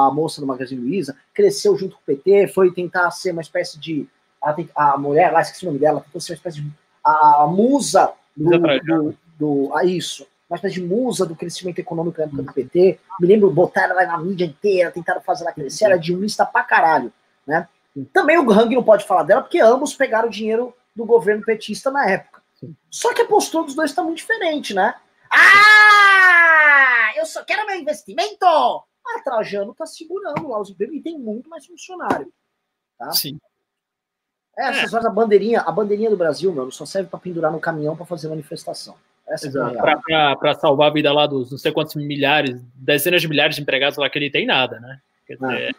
à, 0.07 0.11
moça 0.13 0.41
do 0.41 0.47
Magazine 0.47 0.81
Luiza, 0.81 1.17
cresceu 1.35 1.77
junto 1.77 1.97
com 1.97 2.03
o 2.03 2.05
PT, 2.05 2.49
foi 2.49 2.73
tentar 2.73 3.11
ser 3.11 3.33
uma 3.33 3.43
espécie 3.43 3.79
de. 3.79 4.09
A, 4.43 4.55
a 4.77 4.99
mulher 4.99 5.33
lá, 5.33 5.41
esqueci 5.41 5.65
o 5.65 5.69
nome 5.69 5.79
dela, 5.79 6.01
tentou 6.01 6.21
ser 6.21 6.33
uma 6.33 6.37
espécie 6.37 6.61
de. 6.61 6.71
A, 7.05 7.43
a 7.43 7.47
musa 7.47 8.13
do, 8.37 8.59
do, 8.59 9.19
do, 9.39 9.75
a 9.75 9.85
isso, 9.85 10.27
uma 10.49 10.57
espécie 10.57 10.75
de 10.75 10.83
musa 10.83 11.27
do 11.27 11.35
crescimento 11.35 11.79
econômico 11.79 12.19
na 12.19 12.27
época 12.27 12.43
do 12.43 12.53
PT. 12.53 13.01
Me 13.21 13.27
lembro, 13.27 13.51
botaram 13.51 13.99
ela 13.99 14.07
na 14.07 14.19
mídia 14.19 14.45
inteira, 14.45 14.93
tentaram 14.93 15.21
fazer 15.21 15.45
ela 15.45 15.53
crescer, 15.53 15.87
era 15.87 15.97
de 15.97 16.15
lista 16.15 16.45
pra 16.45 16.63
caralho, 16.63 17.13
né? 17.47 17.69
Também 18.13 18.39
o 18.39 18.51
Hang 18.51 18.75
não 18.75 18.85
pode 18.85 19.07
falar 19.07 19.23
dela, 19.23 19.41
porque 19.41 19.59
ambos 19.59 19.95
pegaram 19.95 20.29
o 20.29 20.31
dinheiro 20.31 20.75
do 20.95 21.05
governo 21.05 21.45
petista 21.45 21.91
na 21.91 22.09
época. 22.09 22.43
Só 22.91 23.13
que 23.15 23.23
a 23.23 23.27
postura 23.27 23.65
dos 23.65 23.75
dois 23.75 23.91
está 23.91 24.03
muito 24.03 24.19
diferente, 24.19 24.75
né? 24.75 24.95
Ah! 25.31 27.13
Eu 27.17 27.25
só 27.25 27.43
quero 27.45 27.67
meu 27.67 27.77
investimento! 27.77 28.45
A 28.45 29.23
Trajano 29.23 29.73
está 29.73 29.87
segurando 29.87 30.49
lá 30.49 30.61
os 30.61 30.71
empregos 30.71 30.97
e 30.97 31.01
tem 31.01 31.19
muito 31.19 31.49
mais 31.49 31.65
funcionário. 31.67 32.33
Tá? 32.99 33.13
Sim. 33.13 33.39
É, 34.59 34.69
essas 34.69 34.95
horas 34.95 35.07
a 35.07 35.11
bandeirinha, 35.11 35.61
a 35.61 35.71
bandeirinha 35.71 36.11
do 36.11 36.17
Brasil, 36.17 36.53
meu, 36.53 36.71
só 36.71 36.87
serve 36.87 37.09
para 37.09 37.19
pendurar 37.19 37.53
no 37.53 37.61
caminhão 37.61 37.97
para 37.97 38.07
fazer 38.07 38.29
manifestação. 38.29 38.95
Essa 39.29 39.49
é 39.49 40.37
para 40.37 40.55
salvar 40.55 40.89
a 40.89 40.93
vida 40.93 41.13
lá 41.13 41.27
dos 41.27 41.51
não 41.51 41.59
sei 41.59 41.73
quantos 41.73 41.97
milhares, 41.97 42.61
dezenas 42.75 43.21
de 43.21 43.29
milhares 43.29 43.57
de 43.57 43.63
empregados 43.63 43.99
lá 43.99 44.09
que 44.09 44.19
ele 44.19 44.31
tem 44.31 44.47
nada, 44.47 44.79
né? 44.79 45.01
Quer 45.27 45.35
dizer, 45.35 45.47
ah. 45.47 45.59
é, 45.59 45.71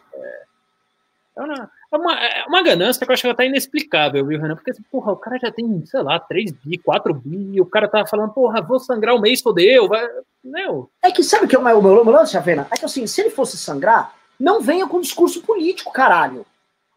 é, 1.36 1.42
uma, 1.42 1.70
é, 1.90 1.96
uma, 1.96 2.14
é 2.20 2.44
uma 2.46 2.62
ganância 2.62 3.04
que 3.04 3.10
eu 3.10 3.14
acho 3.14 3.22
que 3.22 3.28
até 3.28 3.46
inexplicável, 3.46 4.26
viu, 4.26 4.38
Renan? 4.38 4.54
Porque, 4.54 4.70
assim, 4.70 4.82
porra, 4.92 5.12
o 5.12 5.16
cara 5.16 5.38
já 5.38 5.50
tem, 5.50 5.84
sei 5.86 6.02
lá, 6.02 6.20
3 6.20 6.52
bi, 6.52 6.76
4 6.76 7.14
bi, 7.14 7.54
e 7.54 7.60
o 7.60 7.66
cara 7.66 7.88
tá 7.88 8.06
falando, 8.06 8.32
porra, 8.32 8.60
vou 8.60 8.78
sangrar 8.78 9.14
o 9.14 9.20
mês 9.20 9.40
todo 9.40 9.58
eu, 9.58 9.88
vai. 9.88 10.06
Meu. 10.44 10.90
É 11.02 11.10
que 11.10 11.22
sabe 11.22 11.46
o 11.46 11.48
que 11.48 11.56
é 11.56 11.58
o 11.58 11.64
meu, 11.64 11.80
meu 11.80 12.04
lance, 12.04 12.34
Javena? 12.34 12.66
É 12.70 12.76
que 12.76 12.84
assim, 12.84 13.06
se 13.06 13.20
ele 13.22 13.30
fosse 13.30 13.56
sangrar, 13.56 14.14
não 14.38 14.60
venha 14.60 14.86
com 14.86 15.00
discurso 15.00 15.42
político, 15.42 15.90
caralho. 15.90 16.44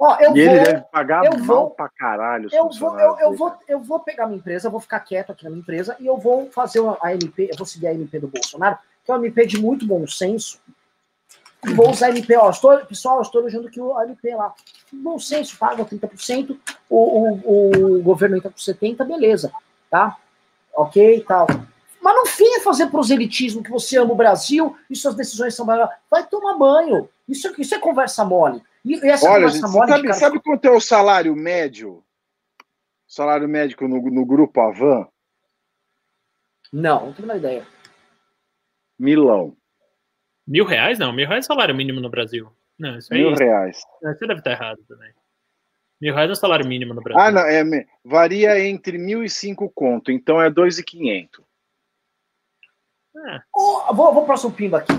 Ó, 0.04 0.18
eu 0.20 0.36
e 0.36 0.44
vou, 0.46 0.56
ele 0.56 0.64
deve 0.64 0.82
pagar 0.92 1.24
eu 1.26 1.38
mal 1.38 1.46
vou, 1.46 1.70
pra 1.70 1.88
caralho. 1.88 2.50
Eu 2.52 2.68
vou, 2.72 3.00
eu, 3.00 3.20
eu, 3.20 3.36
vou, 3.36 3.54
eu 3.68 3.80
vou 3.80 4.00
pegar 4.00 4.26
minha 4.26 4.40
empresa, 4.40 4.68
vou 4.68 4.80
ficar 4.80 5.00
quieto 5.02 5.32
aqui 5.32 5.44
na 5.44 5.52
minha 5.52 5.62
empresa 5.62 5.96
e 6.00 6.08
eu 6.08 6.18
vou 6.18 6.50
fazer 6.50 6.82
a 7.00 7.14
MP, 7.14 7.50
eu 7.52 7.56
vou 7.56 7.68
seguir 7.68 7.86
a 7.86 7.94
MP 7.94 8.18
do 8.18 8.28
Bolsonaro, 8.28 8.80
que 9.06 9.12
é 9.12 9.14
uma 9.14 9.24
MP 9.24 9.46
de 9.46 9.62
muito 9.62 9.86
bom 9.86 10.08
senso. 10.08 10.60
E 11.64 11.72
vou 11.76 11.92
usar 11.92 12.08
a 12.08 12.10
MP, 12.10 12.36
ó, 12.36 12.50
estou, 12.50 12.76
pessoal, 12.80 13.18
eu 13.18 13.22
estou 13.22 13.42
elogiando 13.42 13.70
que 13.70 13.80
o 13.80 14.02
MP 14.02 14.34
lá. 14.34 14.52
Bom 14.92 15.20
senso, 15.20 15.56
paga 15.60 15.86
30%, 15.86 16.58
o, 16.90 16.98
o, 16.98 17.98
o 18.00 18.02
governo 18.02 18.38
entra 18.38 18.50
com 18.50 18.58
70%, 18.58 19.06
beleza, 19.06 19.52
tá? 19.88 20.18
Ok, 20.74 21.24
tal. 21.28 21.46
Mas 22.02 22.16
não 22.16 22.26
venha 22.26 22.60
fazer 22.62 22.88
proselitismo 22.88 23.62
que 23.62 23.70
você 23.70 24.00
ama 24.00 24.14
o 24.14 24.18
Brasil 24.18 24.76
e 24.90 24.96
suas 24.96 25.14
decisões 25.14 25.54
são 25.54 25.64
maiores. 25.64 25.96
Vai 26.10 26.26
tomar 26.26 26.58
banho. 26.58 27.08
Isso, 27.30 27.54
isso 27.62 27.76
é 27.76 27.78
conversa 27.78 28.26
mole. 28.26 28.64
E 28.84 28.96
essa 29.08 29.30
Olha, 29.30 29.48
gente, 29.48 29.68
sabe, 29.68 30.04
cara... 30.04 30.14
sabe 30.14 30.42
quanto 30.42 30.66
é 30.66 30.72
o 30.72 30.82
salário 30.82 31.36
médio? 31.36 32.04
Salário 33.08 33.48
médico 33.48 33.88
no, 33.88 34.02
no 34.02 34.26
grupo 34.26 34.60
Avan? 34.62 35.08
Não, 36.72 37.08
não 37.08 37.14
tenho 37.14 37.28
uma 37.28 37.38
ideia. 37.38 37.68
Milão. 38.98 39.56
Mil 40.48 40.66
reais? 40.66 40.98
Não, 40.98 41.14
mil 41.14 41.28
reais 41.28 41.46
é 41.46 41.48
salário 41.48 41.76
mínimo 41.76 42.00
no 42.00 42.10
Brasil. 42.10 42.52
Não, 42.80 42.98
isso 42.98 43.14
aí, 43.14 43.20
Mil 43.20 43.36
reais. 43.36 43.84
Você 44.02 44.26
deve 44.26 44.40
estar 44.40 44.52
errado 44.52 44.80
também. 44.88 45.14
Mil 46.02 46.16
reais 46.16 46.30
é 46.30 46.34
o 46.34 46.36
salário 46.36 46.68
mínimo 46.68 46.94
no 46.94 47.02
Brasil. 47.02 47.22
Ah, 47.22 47.30
não, 47.30 47.42
é, 47.42 47.86
varia 48.04 48.60
entre 48.60 48.98
mil 48.98 49.24
e 49.24 49.30
cinco 49.30 49.70
conto, 49.70 50.12
então 50.12 50.42
é 50.42 50.50
dois 50.50 50.80
e 50.80 50.84
quinhento. 50.84 51.46
É. 53.28 53.42
Oh, 53.56 53.94
vou, 53.94 54.14
vou 54.14 54.26
para 54.26 54.36
o 54.36 54.52
pimba 54.52 54.80
aqui. 54.80 54.94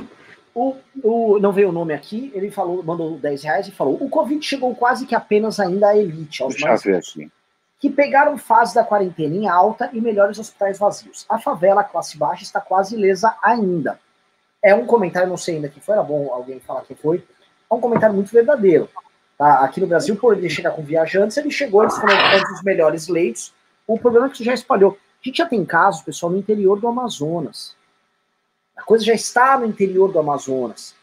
O, 0.54 0.76
o, 1.02 1.38
não 1.38 1.50
veio 1.50 1.70
o 1.70 1.72
nome 1.72 1.94
aqui, 1.94 2.30
ele 2.34 2.50
falou, 2.50 2.82
mandou 2.82 3.18
10 3.18 3.42
reais 3.42 3.68
e 3.68 3.72
falou: 3.72 3.96
o 4.00 4.08
Covid 4.08 4.44
chegou 4.44 4.74
quase 4.74 5.06
que 5.06 5.14
apenas 5.14 5.58
ainda 5.58 5.88
à 5.88 5.96
elite, 5.96 6.42
aos 6.42 6.54
Deixa 6.54 6.68
mais 6.68 6.82
ver 6.82 6.96
aqui. 6.96 7.30
que 7.80 7.88
pegaram 7.88 8.36
fase 8.36 8.74
da 8.74 8.84
quarentena 8.84 9.34
em 9.34 9.48
alta 9.48 9.88
e 9.92 10.00
melhores 10.00 10.38
hospitais 10.38 10.78
vazios. 10.78 11.24
A 11.28 11.38
favela, 11.38 11.80
a 11.80 11.84
classe 11.84 12.18
baixa, 12.18 12.42
está 12.42 12.60
quase 12.60 12.94
ilesa 12.94 13.34
ainda. 13.42 13.98
É 14.62 14.74
um 14.74 14.86
comentário, 14.86 15.28
não 15.28 15.38
sei 15.38 15.56
ainda 15.56 15.68
que 15.68 15.80
foi, 15.80 15.94
era 15.94 16.02
bom 16.02 16.30
alguém 16.32 16.60
falar 16.60 16.82
que 16.82 16.94
foi. 16.94 17.24
É 17.70 17.74
um 17.74 17.80
comentário 17.80 18.14
muito 18.14 18.30
verdadeiro. 18.30 18.88
Tá? 19.38 19.64
Aqui 19.64 19.80
no 19.80 19.86
Brasil, 19.86 20.14
por 20.16 20.36
ele 20.36 20.50
chegar 20.50 20.72
com 20.72 20.82
viajantes, 20.82 21.36
ele 21.38 21.50
chegou, 21.50 21.82
eles 21.82 21.96
foram 21.96 22.14
um 22.14 22.52
dos 22.52 22.62
melhores 22.62 23.08
leitos. 23.08 23.54
O 23.86 23.98
problema 23.98 24.26
é 24.26 24.28
que 24.28 24.34
isso 24.34 24.44
já 24.44 24.52
espalhou. 24.52 24.98
A 25.20 25.26
gente 25.26 25.38
já 25.38 25.46
tem 25.46 25.64
casos, 25.64 26.02
pessoal, 26.02 26.30
no 26.30 26.38
interior 26.38 26.78
do 26.78 26.86
Amazonas 26.86 27.74
a 28.76 28.82
coisa 28.82 29.04
já 29.04 29.14
está 29.14 29.58
no 29.58 29.66
interior 29.66 30.12
do 30.12 30.18
Amazonas. 30.18 30.94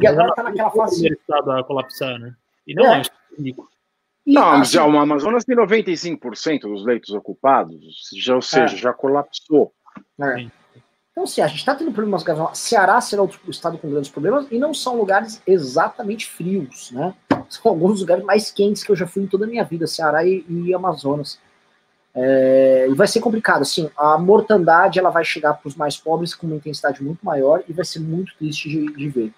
E 0.00 0.06
agora 0.06 0.28
está 0.30 0.42
naquela 0.42 0.70
fase. 0.70 1.08
O 1.08 1.12
estado 1.12 1.50
a 1.52 1.64
colapsar, 1.64 2.18
né? 2.18 2.34
E 2.66 2.74
não 2.74 2.86
é, 2.86 3.00
é 3.00 3.02
único. 3.38 3.68
Não, 4.26 4.52
assim, 4.52 4.74
já 4.74 4.84
o 4.84 4.98
Amazonas 4.98 5.44
tem 5.44 5.56
95% 5.56 6.60
dos 6.60 6.84
leitos 6.84 7.10
ocupados, 7.10 8.10
já, 8.14 8.34
ou 8.34 8.42
seja, 8.42 8.74
é. 8.74 8.78
já 8.78 8.92
colapsou. 8.92 9.72
É. 10.20 10.46
Então, 11.18 11.26
se 11.26 11.40
assim, 11.40 11.42
a 11.42 11.46
gente 11.48 11.58
está 11.58 11.74
tendo 11.74 11.92
problemas 11.92 12.22
graves. 12.22 12.58
Ceará 12.58 13.00
será 13.00 13.22
outro 13.22 13.40
estado 13.50 13.78
com 13.78 13.90
grandes 13.90 14.10
problemas 14.10 14.46
e 14.50 14.58
não 14.58 14.74
são 14.74 14.96
lugares 14.96 15.42
exatamente 15.46 16.26
frios, 16.26 16.92
né? 16.92 17.14
São 17.48 17.72
alguns 17.72 18.00
lugares 18.00 18.22
mais 18.24 18.50
quentes 18.50 18.84
que 18.84 18.92
eu 18.92 18.96
já 18.96 19.06
fui 19.06 19.22
em 19.22 19.26
toda 19.26 19.46
a 19.46 19.48
minha 19.48 19.64
vida, 19.64 19.86
Ceará 19.86 20.24
e, 20.24 20.44
e 20.48 20.74
Amazonas. 20.74 21.40
É, 22.14 22.86
e 22.90 22.94
vai 22.94 23.06
ser 23.06 23.20
complicado, 23.20 23.62
assim, 23.62 23.90
a 23.96 24.18
mortandade 24.18 24.98
ela 24.98 25.10
vai 25.10 25.24
chegar 25.24 25.54
para 25.54 25.68
os 25.68 25.76
mais 25.76 25.96
pobres 25.96 26.34
com 26.34 26.46
uma 26.46 26.56
intensidade 26.56 27.02
muito 27.02 27.24
maior 27.24 27.62
e 27.68 27.72
vai 27.72 27.84
ser 27.84 28.00
muito 28.00 28.34
triste 28.36 28.68
de, 28.68 28.92
de 28.92 29.08
ver. 29.08 29.32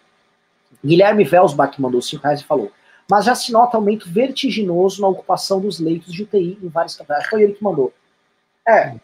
Guilherme 0.85 1.25
Velsbach 1.25 1.81
mandou 1.81 2.01
5 2.01 2.23
reais 2.23 2.41
e 2.41 2.45
falou, 2.45 2.73
mas 3.11 3.25
já 3.25 3.35
se 3.35 3.53
nota 3.53 3.77
aumento 3.77 4.09
vertiginoso 4.09 5.03
na 5.03 5.09
ocupação 5.09 5.61
dos 5.61 5.81
leitos 5.81 6.13
de 6.13 6.23
UTI 6.23 6.59
em 6.63 6.69
várias 6.69 6.95
capitais. 6.95 7.27
Foi 7.27 7.43
ele 7.43 7.55
que 7.55 7.63
mandou. 7.63 7.93
É, 8.67 8.95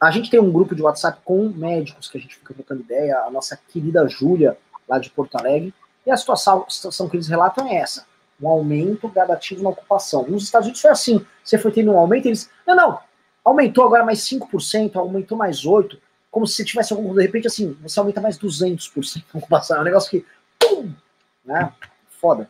a 0.00 0.10
gente 0.10 0.30
tem 0.30 0.38
um 0.38 0.52
grupo 0.52 0.74
de 0.74 0.82
WhatsApp 0.82 1.20
com 1.24 1.48
médicos 1.48 2.08
que 2.08 2.18
a 2.18 2.20
gente 2.20 2.36
fica 2.36 2.52
trocando 2.52 2.82
ideia, 2.82 3.18
a 3.20 3.30
nossa 3.30 3.58
querida 3.72 4.06
Júlia, 4.06 4.58
lá 4.86 4.98
de 4.98 5.08
Porto 5.10 5.36
Alegre, 5.36 5.72
e 6.04 6.10
a 6.10 6.16
situação, 6.16 6.64
a 6.66 6.70
situação 6.70 7.08
que 7.08 7.16
eles 7.16 7.28
relatam 7.28 7.66
é 7.66 7.76
essa. 7.76 8.06
Um 8.40 8.48
aumento 8.48 9.08
gradativo 9.08 9.62
na 9.62 9.70
ocupação. 9.70 10.26
Nos 10.28 10.44
Estados 10.44 10.66
Unidos 10.66 10.80
foi 10.80 10.90
assim. 10.90 11.24
Você 11.42 11.58
foi 11.58 11.72
tendo 11.72 11.92
um 11.92 11.98
aumento, 11.98 12.26
eles. 12.26 12.50
Não, 12.66 12.76
não, 12.76 12.98
aumentou 13.44 13.84
agora 13.84 14.04
mais 14.04 14.20
5%, 14.20 14.96
aumentou 14.96 15.38
mais 15.38 15.62
8%, 15.62 15.98
como 16.30 16.46
se 16.46 16.64
tivesse 16.64 16.92
algum. 16.92 17.14
De 17.14 17.22
repente, 17.22 17.46
assim, 17.46 17.76
você 17.82 17.98
aumenta 17.98 18.20
mais 18.20 18.38
200% 18.38 19.24
na 19.32 19.38
ocupação. 19.38 19.78
É 19.78 19.80
um 19.80 19.84
negócio 19.84 20.10
que. 20.10 20.26
Pum, 20.58 20.92
né? 21.44 21.72
Foda. 22.20 22.48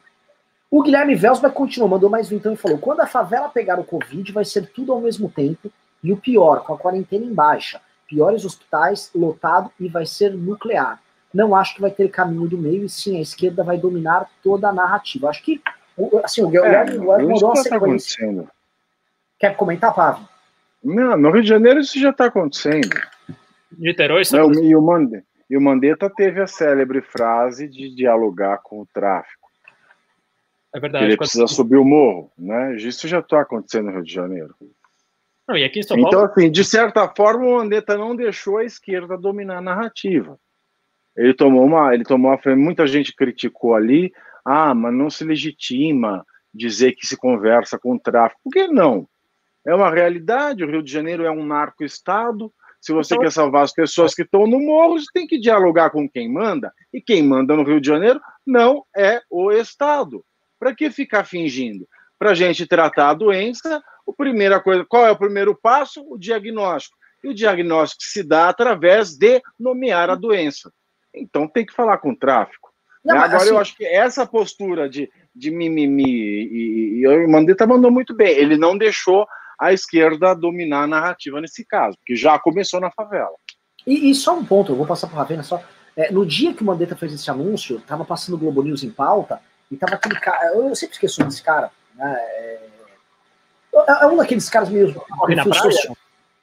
O 0.70 0.82
Guilherme 0.82 1.14
Velsberg 1.14 1.54
continuou, 1.54 1.88
mandou 1.88 2.10
mais 2.10 2.28
vintão 2.28 2.52
e 2.52 2.56
falou: 2.56 2.78
quando 2.78 3.00
a 3.00 3.06
favela 3.06 3.48
pegar 3.48 3.78
o 3.78 3.84
Covid, 3.84 4.32
vai 4.32 4.44
ser 4.44 4.70
tudo 4.70 4.92
ao 4.92 5.00
mesmo 5.00 5.30
tempo. 5.30 5.70
E 6.02 6.12
o 6.12 6.16
pior, 6.16 6.64
com 6.64 6.74
a 6.74 6.78
quarentena 6.78 7.24
em 7.24 7.32
baixa, 7.32 7.80
piores 8.06 8.44
hospitais, 8.44 9.10
lotado 9.14 9.70
e 9.78 9.88
vai 9.88 10.06
ser 10.06 10.32
nuclear. 10.34 11.00
Não 11.32 11.54
acho 11.54 11.74
que 11.74 11.80
vai 11.80 11.90
ter 11.90 12.08
caminho 12.08 12.48
do 12.48 12.56
meio, 12.56 12.84
e 12.84 12.88
sim, 12.88 13.18
a 13.18 13.20
esquerda 13.20 13.62
vai 13.62 13.76
dominar 13.76 14.30
toda 14.42 14.68
a 14.68 14.72
narrativa. 14.72 15.28
Acho 15.28 15.42
que 15.42 15.60
assim, 16.24 16.42
o 16.42 16.48
Guilherme 16.48 16.96
é, 16.96 16.98
mandou 16.98 17.48
uma 17.48 17.56
sequência. 17.56 18.34
Tá 18.34 18.50
Quer 19.38 19.56
comentar, 19.56 19.94
Pavio? 19.94 20.28
Não, 20.82 21.16
no 21.16 21.30
Rio 21.30 21.42
de 21.42 21.48
Janeiro 21.48 21.80
isso 21.80 21.98
já 21.98 22.10
está 22.10 22.26
acontecendo. 22.26 22.96
Niterói, 23.76 24.22
Não, 24.32 24.52
e, 24.52 24.74
o 24.74 24.80
Mandetta, 24.80 25.26
e 25.50 25.56
o 25.56 25.60
Mandetta 25.60 26.08
teve 26.08 26.40
a 26.40 26.46
célebre 26.46 27.02
frase 27.02 27.68
de 27.68 27.94
dialogar 27.94 28.58
com 28.58 28.80
o 28.80 28.86
tráfico. 28.86 29.48
É 30.72 30.80
verdade. 30.80 31.04
Ele 31.04 31.16
precisa 31.16 31.46
subir 31.46 31.76
o 31.76 31.84
morro, 31.84 32.30
né? 32.38 32.76
Isso 32.76 33.08
já 33.08 33.18
está 33.18 33.40
acontecendo 33.40 33.86
no 33.86 33.92
Rio 33.92 34.04
de 34.04 34.12
Janeiro. 34.12 34.54
Não, 35.48 35.56
e 35.56 35.64
aqui 35.64 35.80
em 35.80 35.82
São 35.82 35.96
Paulo... 35.96 36.08
Então, 36.08 36.24
assim, 36.24 36.50
de 36.50 36.64
certa 36.64 37.08
forma, 37.08 37.46
o 37.46 37.56
Mandetta 37.56 37.96
não 37.96 38.14
deixou 38.14 38.58
a 38.58 38.64
esquerda 38.64 39.16
dominar 39.16 39.58
a 39.58 39.62
narrativa. 39.62 40.38
Ele 41.16 41.32
tomou 41.32 41.64
uma, 41.64 41.94
ele 41.94 42.04
tomou 42.04 42.30
uma, 42.30 42.56
muita 42.56 42.86
gente 42.86 43.14
criticou 43.14 43.74
ali, 43.74 44.12
ah, 44.46 44.72
mas 44.72 44.94
não 44.94 45.10
se 45.10 45.24
legitima 45.24 46.24
dizer 46.54 46.92
que 46.92 47.04
se 47.04 47.16
conversa 47.16 47.76
com 47.76 47.96
o 47.96 47.98
tráfico. 47.98 48.40
Por 48.44 48.52
que 48.52 48.68
não? 48.68 49.08
É 49.66 49.74
uma 49.74 49.90
realidade, 49.90 50.62
o 50.62 50.70
Rio 50.70 50.84
de 50.84 50.92
Janeiro 50.92 51.24
é 51.24 51.30
um 51.30 51.44
narco-estado. 51.44 52.52
Se 52.80 52.92
você 52.92 53.14
então, 53.14 53.24
quer 53.24 53.32
salvar 53.32 53.64
as 53.64 53.72
pessoas 53.72 54.14
que 54.14 54.22
estão 54.22 54.46
no 54.46 54.60
morro, 54.60 55.00
você 55.00 55.06
tem 55.12 55.26
que 55.26 55.40
dialogar 55.40 55.90
com 55.90 56.08
quem 56.08 56.32
manda. 56.32 56.72
E 56.94 57.02
quem 57.02 57.24
manda 57.24 57.56
no 57.56 57.64
Rio 57.64 57.80
de 57.80 57.88
Janeiro 57.88 58.20
não 58.46 58.84
é 58.96 59.20
o 59.28 59.50
Estado. 59.50 60.24
Para 60.60 60.72
que 60.72 60.88
ficar 60.90 61.24
fingindo? 61.24 61.84
Para 62.16 62.30
a 62.30 62.34
gente 62.34 62.68
tratar 62.68 63.10
a 63.10 63.14
doença, 63.14 63.82
a 64.08 64.12
primeira 64.16 64.60
coisa, 64.60 64.86
qual 64.88 65.04
é 65.04 65.10
o 65.10 65.18
primeiro 65.18 65.58
passo? 65.60 66.06
O 66.08 66.16
diagnóstico. 66.16 66.96
E 67.24 67.28
o 67.28 67.34
diagnóstico 67.34 68.04
se 68.04 68.22
dá 68.22 68.48
através 68.48 69.16
de 69.16 69.42
nomear 69.58 70.08
a 70.08 70.14
doença. 70.14 70.72
Então 71.12 71.48
tem 71.48 71.66
que 71.66 71.74
falar 71.74 71.98
com 71.98 72.10
o 72.10 72.16
tráfico. 72.16 72.75
Não, 73.06 73.16
Agora 73.18 73.36
assim... 73.36 73.50
eu 73.50 73.58
acho 73.58 73.76
que 73.76 73.84
essa 73.86 74.26
postura 74.26 74.88
de, 74.88 75.08
de 75.34 75.50
mimimi, 75.50 76.04
e, 76.04 76.98
e, 76.98 77.00
e 77.00 77.08
o 77.08 77.30
Mandetta 77.30 77.66
mandou 77.66 77.90
muito 77.90 78.12
bem, 78.12 78.36
ele 78.36 78.56
não 78.56 78.76
deixou 78.76 79.26
a 79.58 79.72
esquerda 79.72 80.34
dominar 80.34 80.82
a 80.82 80.86
narrativa 80.88 81.40
nesse 81.40 81.64
caso, 81.64 81.96
que 82.04 82.16
já 82.16 82.36
começou 82.38 82.80
na 82.80 82.90
favela. 82.90 83.34
E, 83.86 84.10
e 84.10 84.14
só 84.14 84.36
um 84.36 84.44
ponto, 84.44 84.72
eu 84.72 84.76
vou 84.76 84.86
passar 84.86 85.06
para 85.06 85.18
Ravena 85.18 85.44
só. 85.44 85.62
É, 85.96 86.10
no 86.10 86.26
dia 86.26 86.52
que 86.52 86.62
o 86.62 86.66
Mandetta 86.66 86.96
fez 86.96 87.12
esse 87.12 87.30
anúncio, 87.30 87.80
tava 87.86 88.04
passando 88.04 88.34
o 88.34 88.38
Globo 88.38 88.62
News 88.62 88.82
em 88.82 88.90
pauta, 88.90 89.40
e 89.70 89.76
tava 89.76 89.94
aquele 89.94 90.18
cara, 90.18 90.52
eu, 90.54 90.74
sempre 90.74 90.94
esqueço 90.94 91.24
desse 91.24 91.42
cara, 91.42 91.70
né? 91.94 92.16
É, 92.18 92.60
é, 93.72 94.02
é 94.02 94.06
um 94.06 94.16
daqueles 94.16 94.50
caras 94.50 94.68
meio. 94.68 94.94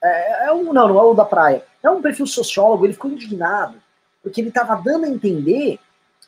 É, 0.01 0.47
é, 0.47 0.53
um, 0.53 0.71
não, 0.71 0.87
não 0.87 0.97
é 0.97 1.03
o 1.03 1.13
da 1.13 1.25
praia. 1.25 1.63
É 1.83 1.89
um 1.89 2.01
perfil 2.01 2.25
sociólogo, 2.25 2.85
ele 2.85 2.93
ficou 2.93 3.11
indignado, 3.11 3.75
porque 4.21 4.39
ele 4.39 4.49
estava 4.49 4.81
dando 4.81 5.05
a 5.05 5.09
entender 5.09 5.77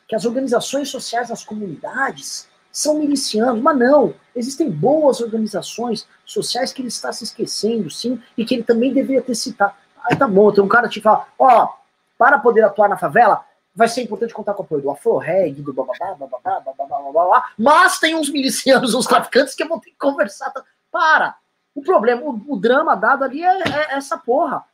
que 0.06 0.14
as 0.14 0.24
organizações 0.24 0.88
sociais 0.88 1.28
das 1.28 1.44
comunidades 1.44 2.48
são 2.70 2.98
milicianos, 2.98 3.60
mas 3.62 3.78
não. 3.78 4.14
Existem 4.34 4.70
boas 4.70 5.20
organizações 5.20 6.06
sociais 6.24 6.72
que 6.72 6.82
ele 6.82 6.88
está 6.88 7.12
se 7.12 7.24
esquecendo, 7.24 7.90
sim, 7.90 8.22
e 8.36 8.44
que 8.44 8.54
ele 8.54 8.62
também 8.62 8.92
deveria 8.92 9.22
ter 9.22 9.34
citado. 9.34 9.74
Aí 10.04 10.16
tá 10.16 10.28
bom, 10.28 10.52
tem 10.52 10.62
um 10.62 10.68
cara 10.68 10.88
que 10.88 11.00
fala, 11.00 11.26
ó, 11.38 11.72
para 12.18 12.38
poder 12.38 12.62
atuar 12.62 12.88
na 12.88 12.96
favela, 12.96 13.44
vai 13.74 13.88
ser 13.88 14.02
importante 14.02 14.32
contar 14.32 14.54
com 14.54 14.62
o 14.62 14.64
apoio 14.64 14.82
do 14.82 14.90
Afro-Reg, 14.90 15.60
do 15.60 15.72
bababá, 15.72 16.14
bababá, 16.14 16.60
bababá, 16.60 16.98
bababá, 16.98 17.50
mas 17.58 17.98
tem 17.98 18.14
uns 18.14 18.30
milicianos, 18.30 18.94
uns 18.94 19.06
traficantes 19.06 19.54
que 19.54 19.64
vão 19.64 19.80
ter 19.80 19.90
que 19.90 19.98
conversar. 19.98 20.52
Para! 20.90 21.36
O 21.74 21.82
problema, 21.82 22.22
o, 22.22 22.42
o 22.48 22.56
drama 22.58 22.94
dado 22.94 23.24
ali 23.24 23.42
é, 23.42 23.58
é, 23.58 23.96
essa 23.96 24.16
porra. 24.16 24.64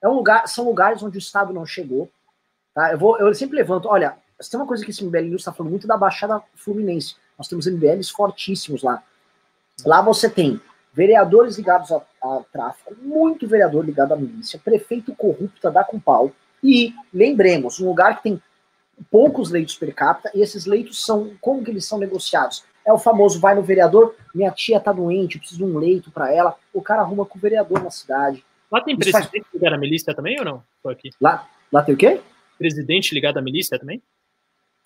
É 0.00 0.08
um 0.08 0.14
lugar, 0.14 0.46
são 0.46 0.64
lugares 0.64 1.02
onde 1.02 1.16
o 1.16 1.20
Estado 1.20 1.52
não 1.52 1.66
chegou. 1.66 2.08
Tá? 2.72 2.92
Eu, 2.92 2.98
vou, 2.98 3.18
eu 3.18 3.34
sempre 3.34 3.56
levanto, 3.56 3.88
olha, 3.88 4.16
tem 4.50 4.58
uma 4.60 4.66
coisa 4.66 4.84
que 4.84 4.90
esse 4.90 5.04
MBL 5.04 5.22
News 5.22 5.42
está 5.42 5.52
falando 5.52 5.70
muito 5.70 5.86
da 5.86 5.96
Baixada 5.96 6.42
Fluminense. 6.54 7.16
Nós 7.38 7.48
temos 7.48 7.66
MBLs 7.66 8.10
fortíssimos 8.12 8.82
lá. 8.82 9.02
Lá 9.84 10.00
você 10.00 10.28
tem 10.28 10.60
vereadores 10.92 11.56
ligados 11.56 11.90
a, 11.90 12.02
a 12.22 12.42
tráfico, 12.52 12.94
muito 13.00 13.48
vereador 13.48 13.84
ligado 13.84 14.12
à 14.12 14.16
milícia, 14.16 14.60
prefeito 14.62 15.14
corrupto 15.14 15.70
dá 15.70 15.82
com 15.82 15.98
pau. 15.98 16.32
E, 16.62 16.94
lembremos, 17.12 17.80
um 17.80 17.86
lugar 17.86 18.18
que 18.18 18.24
tem 18.24 18.42
poucos 19.10 19.50
leitos 19.50 19.74
per 19.76 19.94
capita, 19.94 20.30
e 20.34 20.40
esses 20.40 20.66
leitos 20.66 21.04
são, 21.04 21.32
como 21.40 21.64
que 21.64 21.70
eles 21.70 21.84
são 21.84 21.98
negociados? 21.98 22.64
É 22.86 22.92
o 22.92 22.98
famoso, 22.98 23.40
vai 23.40 23.54
no 23.54 23.62
vereador, 23.62 24.14
minha 24.34 24.50
tia 24.50 24.78
tá 24.78 24.92
doente, 24.92 25.36
eu 25.36 25.40
preciso 25.40 25.64
de 25.64 25.70
um 25.70 25.78
leito 25.78 26.10
para 26.10 26.32
ela, 26.32 26.56
o 26.72 26.82
cara 26.82 27.02
arruma 27.02 27.24
com 27.24 27.38
o 27.38 27.40
vereador 27.40 27.82
na 27.82 27.90
cidade. 27.90 28.44
Lá 28.70 28.80
tem 28.80 28.94
Isso 28.94 29.10
presidente 29.10 29.44
faz... 29.44 29.54
ligado 29.54 29.74
à 29.74 29.78
milícia 29.78 30.14
também 30.14 30.38
ou 30.38 30.44
não? 30.44 30.62
aqui. 30.90 31.10
Lá, 31.20 31.48
lá 31.72 31.82
tem 31.82 31.94
o 31.94 31.98
quê? 31.98 32.20
Presidente 32.58 33.14
ligado 33.14 33.38
à 33.38 33.42
milícia 33.42 33.78
também? 33.78 34.02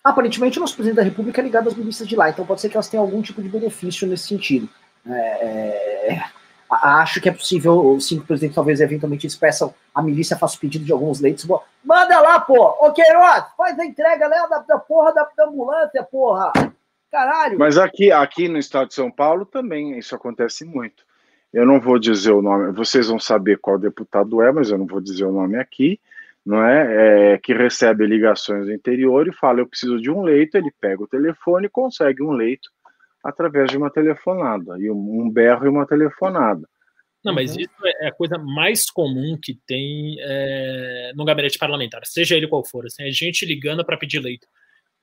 Aparentemente, 0.07 0.57
o 0.57 0.61
nosso 0.61 0.73
presidente 0.73 0.95
da 0.95 1.03
República 1.03 1.41
é 1.41 1.43
ligado 1.43 1.67
às 1.67 1.75
milícias 1.75 2.07
de 2.07 2.15
lá, 2.15 2.29
então 2.29 2.45
pode 2.45 2.61
ser 2.61 2.69
que 2.69 2.77
elas 2.77 2.87
tenham 2.87 3.03
algum 3.03 3.21
tipo 3.21 3.43
de 3.43 3.49
benefício 3.49 4.07
nesse 4.07 4.25
sentido. 4.25 4.69
É, 5.05 6.13
é, 6.13 6.23
acho 6.71 7.19
que 7.19 7.27
é 7.27 7.31
possível, 7.33 7.99
sim, 7.99 8.15
que 8.15 8.23
o 8.23 8.25
presidente 8.25 8.55
talvez 8.55 8.79
eventualmente 8.79 9.27
peçam, 9.37 9.75
a 9.93 10.01
milícia 10.01 10.37
faça 10.37 10.55
o 10.55 10.59
pedido 10.61 10.85
de 10.85 10.93
alguns 10.93 11.19
leitos. 11.19 11.45
Manda 11.83 12.21
lá, 12.21 12.39
pô! 12.39 12.55
Ô 12.79 12.93
Queiroz, 12.93 13.47
faz 13.57 13.77
a 13.77 13.85
entrega 13.85 14.29
lá 14.29 14.47
da, 14.47 14.59
da 14.59 14.79
porra 14.79 15.13
da, 15.13 15.27
da 15.35 15.45
ambulância, 15.45 16.01
porra! 16.03 16.53
Caralho! 17.11 17.59
Mas 17.59 17.77
aqui, 17.77 18.09
aqui 18.09 18.47
no 18.47 18.57
estado 18.57 18.87
de 18.87 18.93
São 18.93 19.11
Paulo 19.11 19.45
também 19.45 19.99
isso 19.99 20.15
acontece 20.15 20.63
muito. 20.63 21.03
Eu 21.51 21.65
não 21.65 21.81
vou 21.81 21.99
dizer 21.99 22.31
o 22.31 22.41
nome, 22.41 22.71
vocês 22.71 23.09
vão 23.09 23.19
saber 23.19 23.59
qual 23.59 23.77
deputado 23.77 24.41
é, 24.41 24.53
mas 24.53 24.69
eu 24.69 24.77
não 24.77 24.85
vou 24.85 25.01
dizer 25.01 25.25
o 25.25 25.33
nome 25.33 25.57
aqui 25.57 25.99
não 26.47 26.63
é? 26.63 27.33
é? 27.33 27.37
que 27.37 27.53
recebe 27.53 28.07
ligações 28.07 28.65
do 28.65 28.73
interior 28.73 29.27
e 29.27 29.33
fala 29.33 29.59
eu 29.59 29.67
preciso 29.67 29.99
de 29.99 30.09
um 30.09 30.21
leito, 30.21 30.57
ele 30.57 30.71
pega 30.79 31.03
o 31.03 31.07
telefone 31.07 31.67
e 31.67 31.69
consegue 31.69 32.23
um 32.23 32.31
leito 32.31 32.69
através 33.21 33.69
de 33.69 33.77
uma 33.77 33.91
telefonada, 33.91 34.79
e 34.79 34.89
um 34.89 35.29
berro 35.29 35.65
e 35.65 35.69
uma 35.69 35.85
telefonada. 35.85 36.65
Não, 37.25 37.33
mas 37.33 37.53
uhum. 37.53 37.61
isso 37.61 37.87
é 38.01 38.07
a 38.07 38.13
coisa 38.13 38.37
mais 38.37 38.89
comum 38.89 39.37
que 39.41 39.59
tem 39.67 40.15
é, 40.19 41.11
no 41.13 41.25
gabinete 41.25 41.57
parlamentar, 41.57 42.05
seja 42.05 42.37
ele 42.37 42.47
qual 42.47 42.63
for. 42.63 42.85
Assim, 42.85 43.03
é 43.03 43.11
gente 43.11 43.45
ligando 43.45 43.83
para 43.83 43.97
pedir 43.97 44.19
leito. 44.19 44.47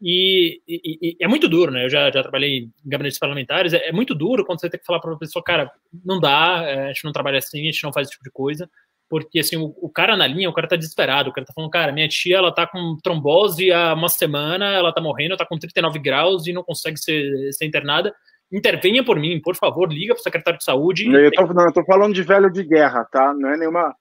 E, 0.00 0.62
e, 0.66 0.98
e, 1.02 1.16
é 1.20 1.28
muito 1.28 1.48
duro, 1.48 1.70
né? 1.70 1.84
Eu 1.84 1.90
já, 1.90 2.10
já 2.10 2.22
trabalhei 2.22 2.70
em 2.84 2.88
gabinetes 2.88 3.18
parlamentares. 3.18 3.74
É, 3.74 3.88
é 3.88 3.92
muito 3.92 4.14
duro 4.14 4.44
quando 4.44 4.60
você 4.60 4.70
tem 4.70 4.80
que 4.80 4.86
falar 4.86 5.00
para 5.00 5.10
uma 5.10 5.18
pessoa, 5.18 5.44
cara, 5.44 5.70
não 6.04 6.18
dá, 6.18 6.62
é, 6.64 6.84
a 6.84 6.88
gente 6.88 7.04
não 7.04 7.12
trabalha 7.12 7.38
assim, 7.38 7.60
a 7.60 7.72
gente 7.72 7.84
não 7.84 7.92
faz 7.92 8.06
esse 8.06 8.12
tipo 8.12 8.24
de 8.24 8.30
coisa 8.30 8.70
porque 9.08 9.40
assim, 9.40 9.56
o, 9.56 9.74
o, 9.80 9.88
cara 9.88 10.16
na 10.16 10.26
linha, 10.26 10.48
o 10.48 10.52
cara 10.52 10.68
tá 10.68 10.76
desesperado, 10.76 11.30
o 11.30 11.32
cara 11.32 11.46
tá 11.46 11.52
falando, 11.54 11.70
cara, 11.70 11.92
minha 11.92 12.08
tia, 12.08 12.38
ela 12.38 12.52
tá 12.52 12.66
com 12.66 12.96
trombose 13.02 13.70
há 13.72 13.94
uma 13.94 14.08
semana, 14.08 14.72
ela 14.72 14.92
tá 14.92 15.00
morrendo, 15.00 15.36
tá 15.36 15.46
com 15.46 15.58
39 15.58 15.98
graus 15.98 16.46
e 16.46 16.52
não 16.52 16.62
consegue 16.62 16.98
ser, 16.98 17.52
ser 17.52 17.66
internada, 17.66 18.14
intervenha 18.52 19.04
por 19.04 19.18
mim, 19.18 19.40
por 19.40 19.56
favor, 19.56 19.92
liga 19.92 20.14
pro 20.14 20.22
secretário 20.22 20.58
de 20.58 20.64
saúde. 20.64 21.06
Eu 21.06 21.30
tô, 21.32 21.46
não, 21.52 21.66
eu 21.66 21.72
tô 21.72 21.84
falando 21.84 22.14
de 22.14 22.22
velho 22.22 22.50
de 22.50 22.64
guerra, 22.64 23.04
tá? 23.04 23.32
Não 23.34 23.50
é 23.50 23.56
nenhuma... 23.56 23.94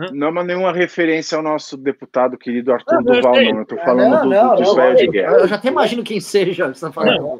Hã? 0.00 0.06
Não 0.12 0.28
é 0.28 0.44
nenhuma 0.44 0.72
referência 0.72 1.36
ao 1.36 1.42
nosso 1.42 1.76
deputado 1.76 2.38
querido 2.38 2.72
Arthur 2.72 3.02
não, 3.02 3.02
Duval, 3.02 3.34
não. 3.34 3.58
Eu 3.58 3.66
tô 3.66 3.76
falando 3.76 4.10
não, 4.10 4.22
do, 4.22 4.28
não, 4.30 4.56
dos 4.56 4.74
velhos 4.74 5.00
de 5.00 5.08
guerra. 5.08 5.32
Eu 5.34 5.48
já 5.48 5.56
até 5.56 5.68
imagino 5.68 6.02
quem 6.02 6.20
seja. 6.20 6.72
Você 6.72 6.80
tá 6.80 6.90
falando. 6.90 7.38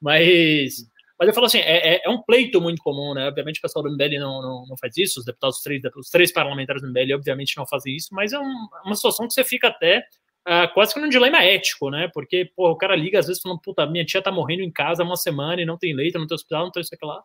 mas 0.00 0.91
mas 1.22 1.28
eu 1.28 1.34
falo 1.34 1.46
assim, 1.46 1.58
é, 1.58 1.94
é, 1.94 2.02
é, 2.04 2.10
um 2.10 2.20
pleito 2.20 2.60
muito 2.60 2.82
comum, 2.82 3.14
né? 3.14 3.28
Obviamente 3.28 3.58
o 3.58 3.62
pessoal 3.62 3.84
do 3.84 3.92
MBL 3.92 4.18
não, 4.18 4.42
não, 4.42 4.66
não 4.70 4.76
faz 4.76 4.96
isso, 4.96 5.20
os 5.20 5.24
deputados, 5.24 5.58
os 5.58 5.62
três, 5.62 5.80
os 5.96 6.08
três 6.10 6.32
parlamentares 6.32 6.82
do 6.82 6.88
MBL, 6.88 7.14
obviamente, 7.14 7.56
não 7.56 7.64
fazem 7.64 7.94
isso, 7.94 8.08
mas 8.10 8.32
é 8.32 8.40
um, 8.40 8.68
uma 8.84 8.96
situação 8.96 9.28
que 9.28 9.32
você 9.32 9.44
fica 9.44 9.68
até 9.68 10.04
uh, 10.48 10.74
quase 10.74 10.92
que 10.92 10.98
num 10.98 11.08
dilema 11.08 11.44
ético, 11.44 11.90
né? 11.90 12.10
Porque, 12.12 12.50
pô, 12.56 12.72
o 12.72 12.76
cara 12.76 12.96
liga 12.96 13.20
às 13.20 13.28
vezes 13.28 13.40
falando, 13.40 13.60
puta, 13.60 13.86
minha 13.86 14.04
tia 14.04 14.20
tá 14.20 14.32
morrendo 14.32 14.64
em 14.64 14.72
casa 14.72 15.04
há 15.04 15.06
uma 15.06 15.14
semana 15.14 15.62
e 15.62 15.64
não 15.64 15.78
tem 15.78 15.94
leito, 15.94 16.18
não 16.18 16.26
tem 16.26 16.34
hospital, 16.34 16.64
não 16.64 16.72
tem 16.72 16.80
isso 16.80 16.92
aqui 16.92 17.06
lá. 17.06 17.22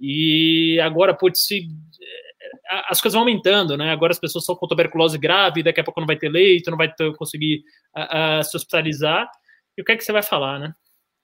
E 0.00 0.80
agora, 0.80 1.12
putz, 1.12 1.44
se 1.44 1.68
eh, 2.00 2.82
as 2.88 2.98
coisas 2.98 3.12
vão 3.12 3.24
aumentando, 3.24 3.76
né? 3.76 3.90
Agora 3.90 4.12
as 4.12 4.18
pessoas 4.18 4.44
estão 4.44 4.56
com 4.56 4.66
tuberculose 4.66 5.18
grave, 5.18 5.62
daqui 5.62 5.80
a 5.80 5.84
pouco 5.84 6.00
não 6.00 6.06
vai 6.06 6.16
ter 6.16 6.30
leito, 6.30 6.70
não 6.70 6.78
vai 6.78 6.90
ter, 6.90 7.14
conseguir 7.16 7.62
uh, 7.94 8.40
uh, 8.40 8.42
se 8.42 8.56
hospitalizar. 8.56 9.28
E 9.76 9.82
o 9.82 9.84
que 9.84 9.92
é 9.92 9.96
que 9.98 10.02
você 10.02 10.12
vai 10.12 10.22
falar, 10.22 10.58
né? 10.58 10.74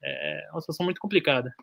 É 0.02 0.48
uma 0.52 0.60
situação 0.60 0.84
muito 0.84 1.00
complicada. 1.00 1.54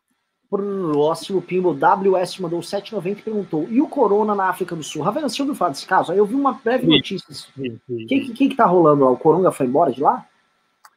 Próximo 0.49 1.41
Pimbo, 1.41 1.74
WS 1.74 2.40
mandou 2.40 2.60
7,90 2.60 3.19
e 3.19 3.22
perguntou: 3.22 3.68
e 3.69 3.82
o 3.82 3.88
Corona 3.88 4.34
na 4.34 4.49
África 4.49 4.76
do 4.76 4.84
Sul? 4.84 5.02
Ravena, 5.02 5.28
você 5.28 5.41
ouviu 5.41 5.56
falar 5.56 5.72
desse 5.72 5.86
caso? 5.86 6.11
Aí 6.11 6.18
eu 6.18 6.26
vi 6.26 6.36
uma 6.36 6.53
breve 6.53 6.88
notícia. 6.88 7.49
Quem, 8.07 8.34
quem 8.34 8.49
que 8.49 8.56
tá 8.56 8.65
rolando 8.65 9.03
lá? 9.03 9.11
O 9.11 9.18
Coronga 9.18 9.52
foi 9.52 9.65
embora 9.65 9.91
de 9.91 10.02
lá? 10.02 10.26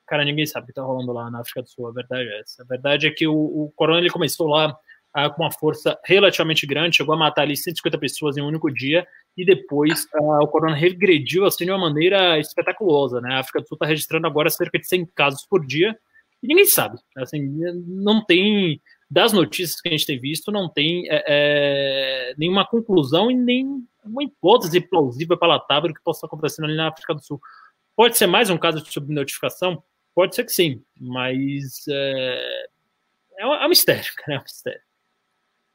Cara, 0.07 0.25
ninguém 0.25 0.47
sabe 0.47 0.65
o 0.65 0.67
que 0.67 0.73
está 0.73 0.83
rolando 0.83 1.13
lá 1.13 1.31
na 1.31 1.41
África 1.41 1.63
do 1.63 1.69
Sul, 1.69 1.87
a 1.87 1.93
verdade 1.93 2.29
é 2.29 2.41
essa. 2.41 2.63
A 2.63 2.67
verdade 2.67 3.07
é 3.07 3.11
que 3.11 3.27
o, 3.29 3.35
o 3.35 3.73
corona 3.77 4.01
ele 4.01 4.11
começou 4.11 4.49
lá 4.49 4.77
ah, 5.13 5.29
com 5.31 5.43
uma 5.43 5.53
força 5.53 5.99
relativamente 6.05 6.67
grande, 6.67 6.97
chegou 6.97 7.15
a 7.15 7.19
matar 7.19 7.43
ali 7.43 7.57
150 7.57 7.99
pessoas 7.99 8.37
em 8.37 8.43
um 8.43 8.47
único 8.47 8.73
dia, 8.73 9.07
e 9.37 9.45
depois 9.45 10.07
ah, 10.15 10.43
o 10.43 10.49
corona 10.49 10.75
regrediu 10.75 11.45
assim 11.45 11.65
de 11.65 11.71
uma 11.71 11.79
maneira 11.79 12.39
espetaculosa. 12.39 13.21
Né? 13.21 13.35
A 13.35 13.41
África 13.41 13.61
do 13.61 13.69
Sul 13.69 13.77
está 13.77 13.87
registrando 13.87 14.27
agora 14.27 14.51
cerca 14.51 14.79
de 14.79 14.87
100 14.87 15.07
casos 15.15 15.47
por 15.47 15.65
dia, 15.65 15.97
e 16.43 16.47
ninguém 16.47 16.65
sabe. 16.65 16.99
Assim, 17.17 17.41
não 17.87 18.25
tem, 18.25 18.81
das 19.11 19.33
notícias 19.33 19.81
que 19.81 19.89
a 19.89 19.93
gente 19.93 20.07
tem 20.07 20.21
visto, 20.21 20.53
não 20.53 20.69
tem 20.69 21.09
é, 21.11 21.25
é, 21.27 22.35
nenhuma 22.39 22.65
conclusão 22.65 23.31
e 23.31 23.35
nem 23.35 23.85
uma 24.05 24.23
hipótese 24.23 24.81
plausível, 24.81 25.37
palatável 25.37 25.89
do 25.89 25.95
que 25.95 26.03
possa 26.03 26.19
estar 26.19 26.27
acontecendo 26.29 26.67
ali 26.67 26.77
na 26.77 26.89
África 26.89 27.13
do 27.13 27.21
Sul. 27.21 27.41
Pode 27.97 28.17
ser 28.17 28.29
mais 28.29 28.49
um 28.51 28.57
caso 28.57 28.83
de 28.83 28.91
subnotificação? 28.91 29.83
Pode 30.15 30.35
ser 30.35 30.45
que 30.45 30.53
sim, 30.53 30.83
mas 30.99 31.85
é, 31.89 32.67
é, 33.39 33.47
um, 33.47 33.55
é 33.55 33.69
mistério, 33.69 34.13
cara, 34.17 34.37
é 34.39 34.39
um 34.39 34.43
mistério. 34.43 34.81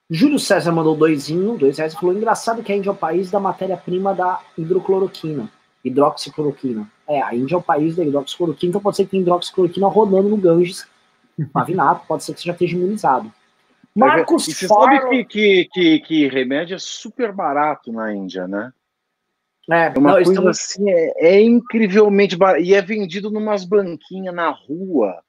Júlio 0.09 0.39
César 0.39 0.71
mandou 0.71 0.95
doisinho, 0.95 1.57
dois 1.57 1.77
reais, 1.77 1.93
e 1.93 1.95
falou: 1.99 2.15
engraçado 2.15 2.63
que 2.63 2.71
a 2.71 2.75
Índia 2.75 2.89
é 2.89 2.93
o 2.93 2.95
país 2.95 3.31
da 3.31 3.39
matéria-prima 3.39 4.13
da 4.13 4.41
hidrocloroquina, 4.57 5.51
hidroxicloroquina. 5.83 6.89
É, 7.07 7.21
a 7.21 7.35
Índia 7.35 7.55
é 7.55 7.57
o 7.57 7.61
país 7.61 7.95
da 7.95 8.03
hidroxicloroquina, 8.03 8.69
então 8.69 8.81
pode 8.81 8.97
ser 8.97 9.05
que 9.05 9.11
tenha 9.11 9.21
hidroxicloroquina 9.21 9.87
rodando 9.87 10.29
no 10.29 10.37
Ganges, 10.37 10.87
pavinato, 11.51 12.05
pode 12.07 12.23
ser 12.23 12.33
que 12.33 12.41
você 12.41 12.47
já 12.47 12.53
esteja 12.53 12.77
imunizado. 12.77 13.31
Marcos 13.95 14.47
e 14.47 14.53
você 14.53 14.67
sabe 14.67 14.99
que, 15.07 15.25
que, 15.25 15.69
que, 15.71 15.99
que, 16.01 16.27
remédio 16.27 16.75
é 16.75 16.79
super 16.79 17.31
barato 17.31 17.93
na 17.93 18.13
Índia, 18.13 18.47
né? 18.47 18.73
É, 19.71 19.87
é 19.87 19.89
uma 19.97 20.09
não, 20.09 20.15
coisa 20.15 20.31
estamos... 20.31 20.59
assim, 20.59 20.89
é, 20.89 21.35
é, 21.35 21.41
incrivelmente 21.41 22.35
barato. 22.35 22.61
E 22.61 22.73
é 22.73 22.81
vendido 22.81 23.31
numas 23.31 23.63
banquinhas 23.63 24.35
na 24.35 24.49
rua. 24.49 25.23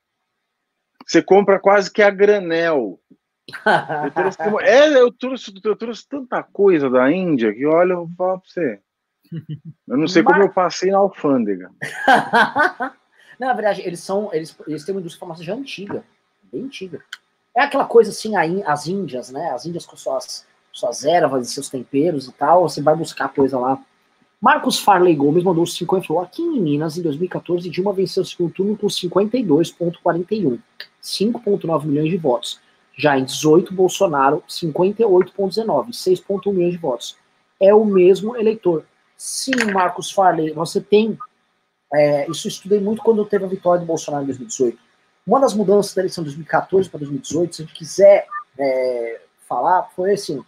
Você 1.06 1.22
compra 1.22 1.60
quase 1.60 1.92
que 1.92 2.02
a 2.02 2.10
granel. 2.10 3.00
Eu 4.04 4.10
trouxe, 4.10 4.38
é, 4.66 5.00
eu 5.00 5.12
trouxe, 5.12 5.54
eu 5.64 5.76
trouxe 5.76 6.08
tanta 6.08 6.42
coisa 6.42 6.90
da 6.90 7.10
Índia 7.10 7.54
que, 7.54 7.64
olha, 7.64 7.92
eu 7.92 8.06
vou 8.06 8.16
falar 8.16 8.38
pra 8.38 8.48
você. 8.48 8.80
Eu 9.88 9.96
não 9.96 10.08
sei 10.08 10.22
Mar... 10.22 10.32
como 10.32 10.44
eu 10.44 10.52
passei 10.52 10.90
na 10.90 10.98
alfândega. 10.98 11.70
não, 13.38 13.48
na 13.48 13.54
verdade, 13.54 13.82
eles 13.82 14.00
são. 14.00 14.32
Eles, 14.32 14.56
eles 14.66 14.84
têm 14.84 14.94
uma 14.94 15.00
indústria 15.00 15.20
farmacêutica 15.20 15.58
antiga, 15.60 16.04
bem 16.52 16.64
antiga. 16.64 17.02
É 17.54 17.62
aquela 17.62 17.84
coisa 17.86 18.10
assim, 18.10 18.34
as 18.36 18.86
Índias, 18.86 19.30
né? 19.30 19.50
As 19.50 19.64
Índias 19.64 19.86
com 19.86 19.96
suas, 19.96 20.46
suas 20.72 21.04
ervas 21.04 21.48
e 21.48 21.52
seus 21.52 21.70
temperos 21.70 22.28
e 22.28 22.32
tal, 22.32 22.68
você 22.68 22.82
vai 22.82 22.94
buscar 22.94 23.28
coisa 23.28 23.58
lá. 23.58 23.80
Marcos 24.40 24.78
Farley 24.78 25.14
Gomes 25.14 25.42
mandou 25.42 25.66
50 25.66 26.04
e 26.04 26.06
falou: 26.06 26.22
aqui 26.22 26.42
em 26.42 26.60
Minas, 26.60 26.98
em 26.98 27.02
2014, 27.02 27.70
Dilma 27.70 27.92
venceu 27.92 28.22
o 28.22 28.26
segundo 28.26 28.52
turno 28.52 28.76
com 28.76 28.86
52,41, 28.86 30.58
5,9 31.02 31.84
milhões 31.86 32.10
de 32.10 32.16
votos. 32.16 32.60
Já 32.96 33.18
em 33.18 33.24
18, 33.24 33.74
Bolsonaro, 33.74 34.42
58,19, 34.48 35.88
6,1 35.90 36.52
milhões 36.52 36.72
de 36.72 36.78
votos. 36.78 37.16
É 37.60 37.74
o 37.74 37.84
mesmo 37.84 38.36
eleitor. 38.36 38.84
Sim, 39.16 39.52
Marcos 39.72 40.10
Farley, 40.10 40.52
você 40.52 40.80
tem. 40.80 41.18
É, 41.92 42.30
isso 42.30 42.46
eu 42.46 42.50
estudei 42.50 42.80
muito 42.80 43.02
quando 43.02 43.24
teve 43.24 43.44
a 43.44 43.48
vitória 43.48 43.80
do 43.80 43.86
Bolsonaro 43.86 44.24
em 44.24 44.26
2018. 44.26 44.78
Uma 45.26 45.40
das 45.40 45.54
mudanças 45.54 45.94
da 45.94 46.02
eleição 46.02 46.22
de 46.22 46.30
2014 46.30 46.88
para 46.88 46.98
2018, 46.98 47.56
se 47.56 47.62
a 47.62 47.64
gente 47.64 47.74
quiser 47.74 48.26
é, 48.58 49.20
falar, 49.48 49.88
foi 49.94 50.12
assim: 50.12 50.44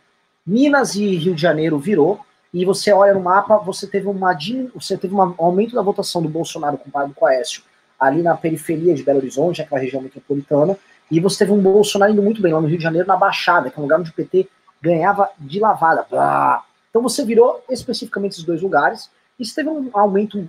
Minas 0.47 0.94
e 0.94 1.16
Rio 1.16 1.35
de 1.35 1.43
Janeiro 1.43 1.78
virou, 1.78 2.20
e 2.52 2.65
você 2.65 2.93
olha 2.93 3.15
no 3.15 3.20
mapa, 3.20 3.59
você 3.59 3.86
teve, 3.86 4.06
uma, 4.06 4.36
você 4.74 4.97
teve 4.97 5.15
um 5.15 5.35
aumento 5.39 5.74
da 5.74 5.82
votação 5.82 6.23
do 6.23 6.28
Bolsonaro 6.28 6.78
comparado 6.78 7.12
com 7.15 7.24
o 7.24 7.28
Aécio 7.28 7.62
ali 7.98 8.23
na 8.23 8.36
periferia 8.36 8.94
de 8.94 9.02
Belo 9.02 9.19
Horizonte, 9.19 9.60
aquela 9.60 9.81
região 9.81 10.01
metropolitana, 10.01 10.78
e 11.10 11.19
você 11.20 11.39
teve 11.39 11.52
um 11.52 11.60
Bolsonaro 11.60 12.12
indo 12.12 12.23
muito 12.23 12.40
bem 12.40 12.52
lá 12.52 12.60
no 12.60 12.69
Rio 12.69 12.78
de 12.78 12.82
Janeiro, 12.82 13.09
na 13.09 13.16
Baixada, 13.16 13.70
que 13.70 13.77
é 13.77 13.81
um 13.81 13.82
lugar 13.82 13.98
onde 13.98 14.10
o 14.10 14.15
PT 14.15 14.48
ganhava 14.81 15.28
de 15.39 15.59
lavada. 15.59 16.06
Então 16.89 17.02
você 17.02 17.24
virou 17.24 17.62
especificamente 17.69 18.32
esses 18.32 18.44
dois 18.44 18.62
lugares, 18.62 19.10
e 19.39 19.44
você 19.44 19.56
teve 19.56 19.69
um 19.69 19.90
aumento 19.93 20.48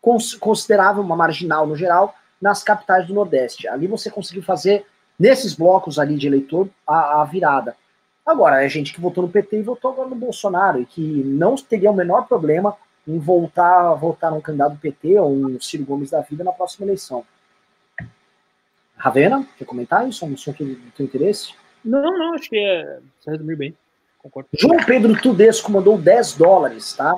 considerável, 0.00 1.02
uma 1.02 1.16
marginal 1.16 1.66
no 1.66 1.76
geral, 1.76 2.14
nas 2.40 2.62
capitais 2.62 3.06
do 3.06 3.14
Nordeste. 3.14 3.66
Ali 3.68 3.86
você 3.86 4.10
conseguiu 4.10 4.42
fazer, 4.42 4.86
nesses 5.18 5.54
blocos 5.54 5.98
ali 5.98 6.16
de 6.16 6.26
eleitor, 6.26 6.68
a, 6.86 7.22
a 7.22 7.24
virada. 7.24 7.76
Agora, 8.24 8.64
é 8.64 8.68
gente 8.68 8.92
que 8.92 9.00
votou 9.00 9.24
no 9.24 9.30
PT 9.30 9.58
e 9.58 9.62
votou 9.62 9.92
agora 9.92 10.08
no 10.08 10.16
Bolsonaro, 10.16 10.80
e 10.80 10.86
que 10.86 11.00
não 11.00 11.54
teria 11.54 11.90
o 11.90 11.94
menor 11.94 12.26
problema 12.26 12.76
em 13.06 13.18
voltar 13.18 13.90
a 13.90 13.94
votar 13.94 14.32
num 14.32 14.40
candidato 14.40 14.72
do 14.72 14.80
PT 14.80 15.18
ou 15.20 15.32
um 15.32 15.60
Ciro 15.60 15.84
Gomes 15.84 16.10
da 16.10 16.20
vida 16.20 16.42
na 16.42 16.52
próxima 16.52 16.86
eleição. 16.86 17.24
Ravena, 18.96 19.46
quer 19.56 19.64
comentar 19.64 20.08
isso? 20.08 20.24
É 20.24 20.28
um 20.28 20.34
assunto 20.34 20.64
do 20.64 20.90
teu 20.90 21.06
interesse? 21.06 21.54
Não, 21.84 22.02
não, 22.02 22.34
acho 22.34 22.48
que 22.48 22.58
é. 22.58 22.98
Você 23.20 23.30
resumiu 23.30 23.56
bem. 23.56 23.76
Concordo. 24.18 24.48
João 24.54 24.78
Pedro 24.84 25.20
Tudesco 25.20 25.70
mandou 25.70 25.96
10 25.96 26.32
dólares, 26.32 26.94
tá? 26.94 27.14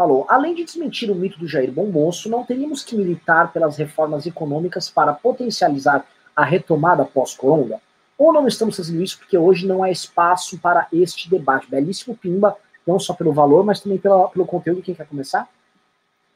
Falou: 0.00 0.24
além 0.30 0.54
de 0.54 0.64
desmentir 0.64 1.10
o 1.10 1.14
mito 1.14 1.38
do 1.38 1.46
Jair 1.46 1.70
Bombosso, 1.70 2.30
não 2.30 2.42
teríamos 2.42 2.82
que 2.82 2.96
militar 2.96 3.52
pelas 3.52 3.76
reformas 3.76 4.26
econômicas 4.26 4.88
para 4.88 5.12
potencializar 5.12 6.06
a 6.34 6.42
retomada 6.42 7.04
pós-corona? 7.04 7.78
Ou 8.16 8.32
não 8.32 8.48
estamos 8.48 8.78
fazendo 8.78 9.02
isso 9.02 9.18
porque 9.18 9.36
hoje 9.36 9.66
não 9.66 9.82
há 9.82 9.90
espaço 9.90 10.58
para 10.58 10.88
este 10.90 11.28
debate? 11.28 11.70
Belíssimo 11.70 12.16
Pimba, 12.16 12.56
não 12.86 12.98
só 12.98 13.12
pelo 13.12 13.30
valor, 13.30 13.62
mas 13.62 13.80
também 13.80 13.98
pela, 13.98 14.30
pelo 14.30 14.46
conteúdo. 14.46 14.80
Quem 14.80 14.94
quer 14.94 15.06
começar? 15.06 15.46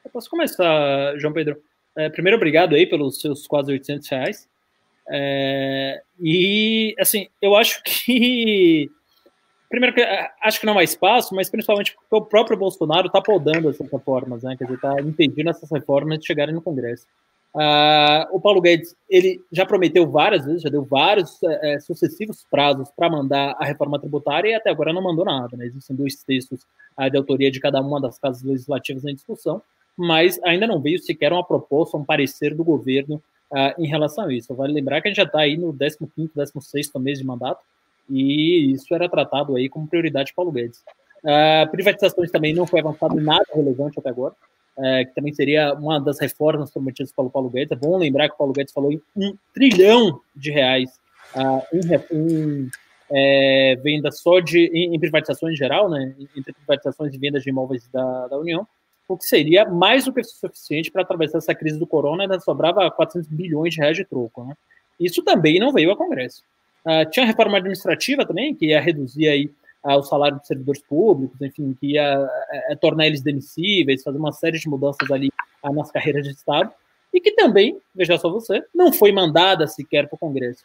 Eu 0.04 0.10
posso 0.10 0.28
começar, 0.28 1.16
João 1.16 1.32
Pedro. 1.32 1.56
É, 1.96 2.10
primeiro, 2.10 2.36
obrigado 2.36 2.74
aí 2.74 2.84
pelos 2.84 3.18
seus 3.18 3.46
quase 3.46 3.72
800 3.72 4.06
reais. 4.10 4.46
É, 5.08 6.02
e, 6.20 6.94
assim, 6.98 7.28
eu 7.40 7.56
acho 7.56 7.82
que. 7.82 8.90
Primeiro, 9.68 9.94
que 9.94 10.02
é, 10.02 10.30
acho 10.42 10.60
que 10.60 10.66
não 10.66 10.78
há 10.78 10.84
espaço, 10.84 11.34
mas 11.34 11.50
principalmente 11.50 11.94
porque 11.94 12.14
o 12.14 12.28
próprio 12.28 12.56
Bolsonaro 12.56 13.06
está 13.06 13.20
podando 13.20 13.70
essas 13.70 13.90
reformas, 13.90 14.42
né? 14.42 14.56
Quer 14.56 14.64
dizer, 14.64 14.76
está 14.76 15.00
impedindo 15.00 15.50
essas 15.50 15.70
reformas 15.70 16.18
de 16.18 16.26
chegarem 16.26 16.54
no 16.54 16.62
Congresso. 16.62 17.06
Uh, 17.54 18.26
o 18.32 18.40
Paulo 18.40 18.60
Guedes 18.60 18.96
ele 19.08 19.40
já 19.52 19.64
prometeu 19.64 20.10
várias 20.10 20.44
vezes, 20.44 20.62
já 20.62 20.68
deu 20.68 20.82
vários 20.82 21.40
é, 21.44 21.78
sucessivos 21.78 22.44
prazos 22.50 22.90
para 22.96 23.08
mandar 23.08 23.54
a 23.60 23.64
reforma 23.64 23.96
tributária 23.96 24.48
e 24.50 24.54
até 24.54 24.70
agora 24.70 24.92
não 24.92 25.00
mandou 25.00 25.24
nada. 25.24 25.56
Né? 25.56 25.66
Existem 25.66 25.94
dois 25.94 26.16
textos 26.24 26.62
uh, 26.98 27.08
de 27.08 27.16
autoria 27.16 27.50
de 27.50 27.60
cada 27.60 27.80
uma 27.80 28.00
das 28.00 28.18
casas 28.18 28.42
legislativas 28.42 29.04
em 29.04 29.14
discussão, 29.14 29.62
mas 29.96 30.40
ainda 30.42 30.66
não 30.66 30.80
veio 30.80 30.98
sequer 30.98 31.32
uma 31.32 31.44
proposta, 31.44 31.96
um 31.96 32.04
parecer 32.04 32.56
do 32.56 32.64
governo 32.64 33.22
uh, 33.52 33.80
em 33.80 33.86
relação 33.86 34.24
a 34.24 34.34
isso. 34.34 34.52
Vale 34.52 34.72
lembrar 34.72 35.00
que 35.00 35.06
a 35.06 35.10
gente 35.10 35.18
já 35.18 35.22
está 35.22 35.40
aí 35.40 35.56
no 35.56 35.72
15º, 35.72 36.30
16 36.34 36.90
mês 36.96 37.18
de 37.18 37.24
mandato 37.24 37.60
e 38.09 38.72
isso 38.72 38.94
era 38.94 39.09
tratado 39.09 39.56
aí 39.56 39.68
como 39.68 39.89
prioridade 39.89 40.28
de 40.28 40.35
Paulo 40.35 40.52
Guedes. 40.52 40.82
privatizações 41.70 42.31
também 42.31 42.55
não 42.55 42.66
foi 42.66 42.81
avançado 42.81 43.14
nada 43.20 43.47
relevante 43.55 43.98
até 43.98 44.10
agora 44.10 44.35
é, 44.78 45.05
que 45.05 45.14
também 45.14 45.32
seria 45.32 45.72
uma 45.74 46.01
das 46.01 46.18
reformas 46.18 46.70
prometidas 46.70 47.12
pelo 47.12 47.31
Paulo 47.31 47.51
Guedes. 47.51 47.72
É 47.72 47.76
bom 47.76 47.97
lembrar 47.97 48.28
que 48.28 48.35
o 48.35 48.39
Paulo 48.39 48.52
Guedes 48.52 48.72
falou 48.72 48.93
em 48.93 49.01
um 49.16 49.36
trilhão 49.52 50.20
de 50.35 50.51
reais 50.51 50.90
uh, 51.36 51.62
em, 51.72 52.16
em 52.16 52.70
é, 53.10 53.76
venda 53.82 54.10
só 54.10 54.40
de 54.40 54.66
em, 54.66 54.94
em, 54.94 54.98
privatizações 54.98 55.55
em 55.55 55.56
geral, 55.56 55.89
né, 55.89 56.14
entre 56.36 56.52
privatizações 56.52 57.14
e 57.14 57.18
vendas 57.18 57.43
de 57.43 57.51
imóveis 57.51 57.89
da, 57.93 58.28
da 58.28 58.39
União, 58.39 58.66
o 59.06 59.16
que 59.16 59.24
seria 59.24 59.66
mais 59.66 60.06
do 60.06 60.12
que 60.12 60.24
suficiente 60.24 60.90
para 60.90 61.02
atravessar 61.02 61.39
essa 61.39 61.55
crise 61.55 61.78
do 61.78 61.86
corona, 61.86 62.24
ainda 62.24 62.40
sobrava 62.40 62.90
400 62.90 63.28
bilhões 63.28 63.74
de 63.74 63.81
reais 63.81 63.97
de 63.97 64.05
troco. 64.05 64.44
Né? 64.44 64.55
Isso 64.98 65.22
também 65.22 65.60
não 65.60 65.72
veio 65.72 65.90
ao 65.90 65.97
Congresso. 65.97 66.43
Uh, 66.86 67.09
tinha 67.11 67.24
a 67.24 67.27
reforma 67.27 67.59
administrativa 67.59 68.27
também, 68.27 68.55
que 68.55 68.66
ia 68.66 68.81
reduzir 68.81 69.28
aí 69.28 69.51
ao 69.82 70.02
salário 70.02 70.39
dos 70.39 70.47
servidores 70.47 70.82
públicos, 70.82 71.40
enfim, 71.43 71.77
que 71.78 71.93
ia 71.93 72.27
é, 72.51 72.73
é, 72.73 72.77
tornar 72.77 73.06
eles 73.06 73.20
demissíveis, 73.20 74.02
fazer 74.02 74.16
uma 74.16 74.32
série 74.32 74.59
de 74.59 74.69
mudanças 74.69 75.11
ali 75.11 75.31
ah, 75.62 75.73
nas 75.73 75.90
carreiras 75.90 76.24
de 76.24 76.32
Estado, 76.32 76.73
e 77.12 77.20
que 77.20 77.32
também, 77.32 77.78
veja 77.94 78.16
só 78.16 78.31
você, 78.31 78.65
não 78.74 78.93
foi 78.93 79.12
mandada 79.12 79.66
sequer 79.66 80.09
para 80.09 80.16
o 80.16 80.19
Congresso. 80.19 80.65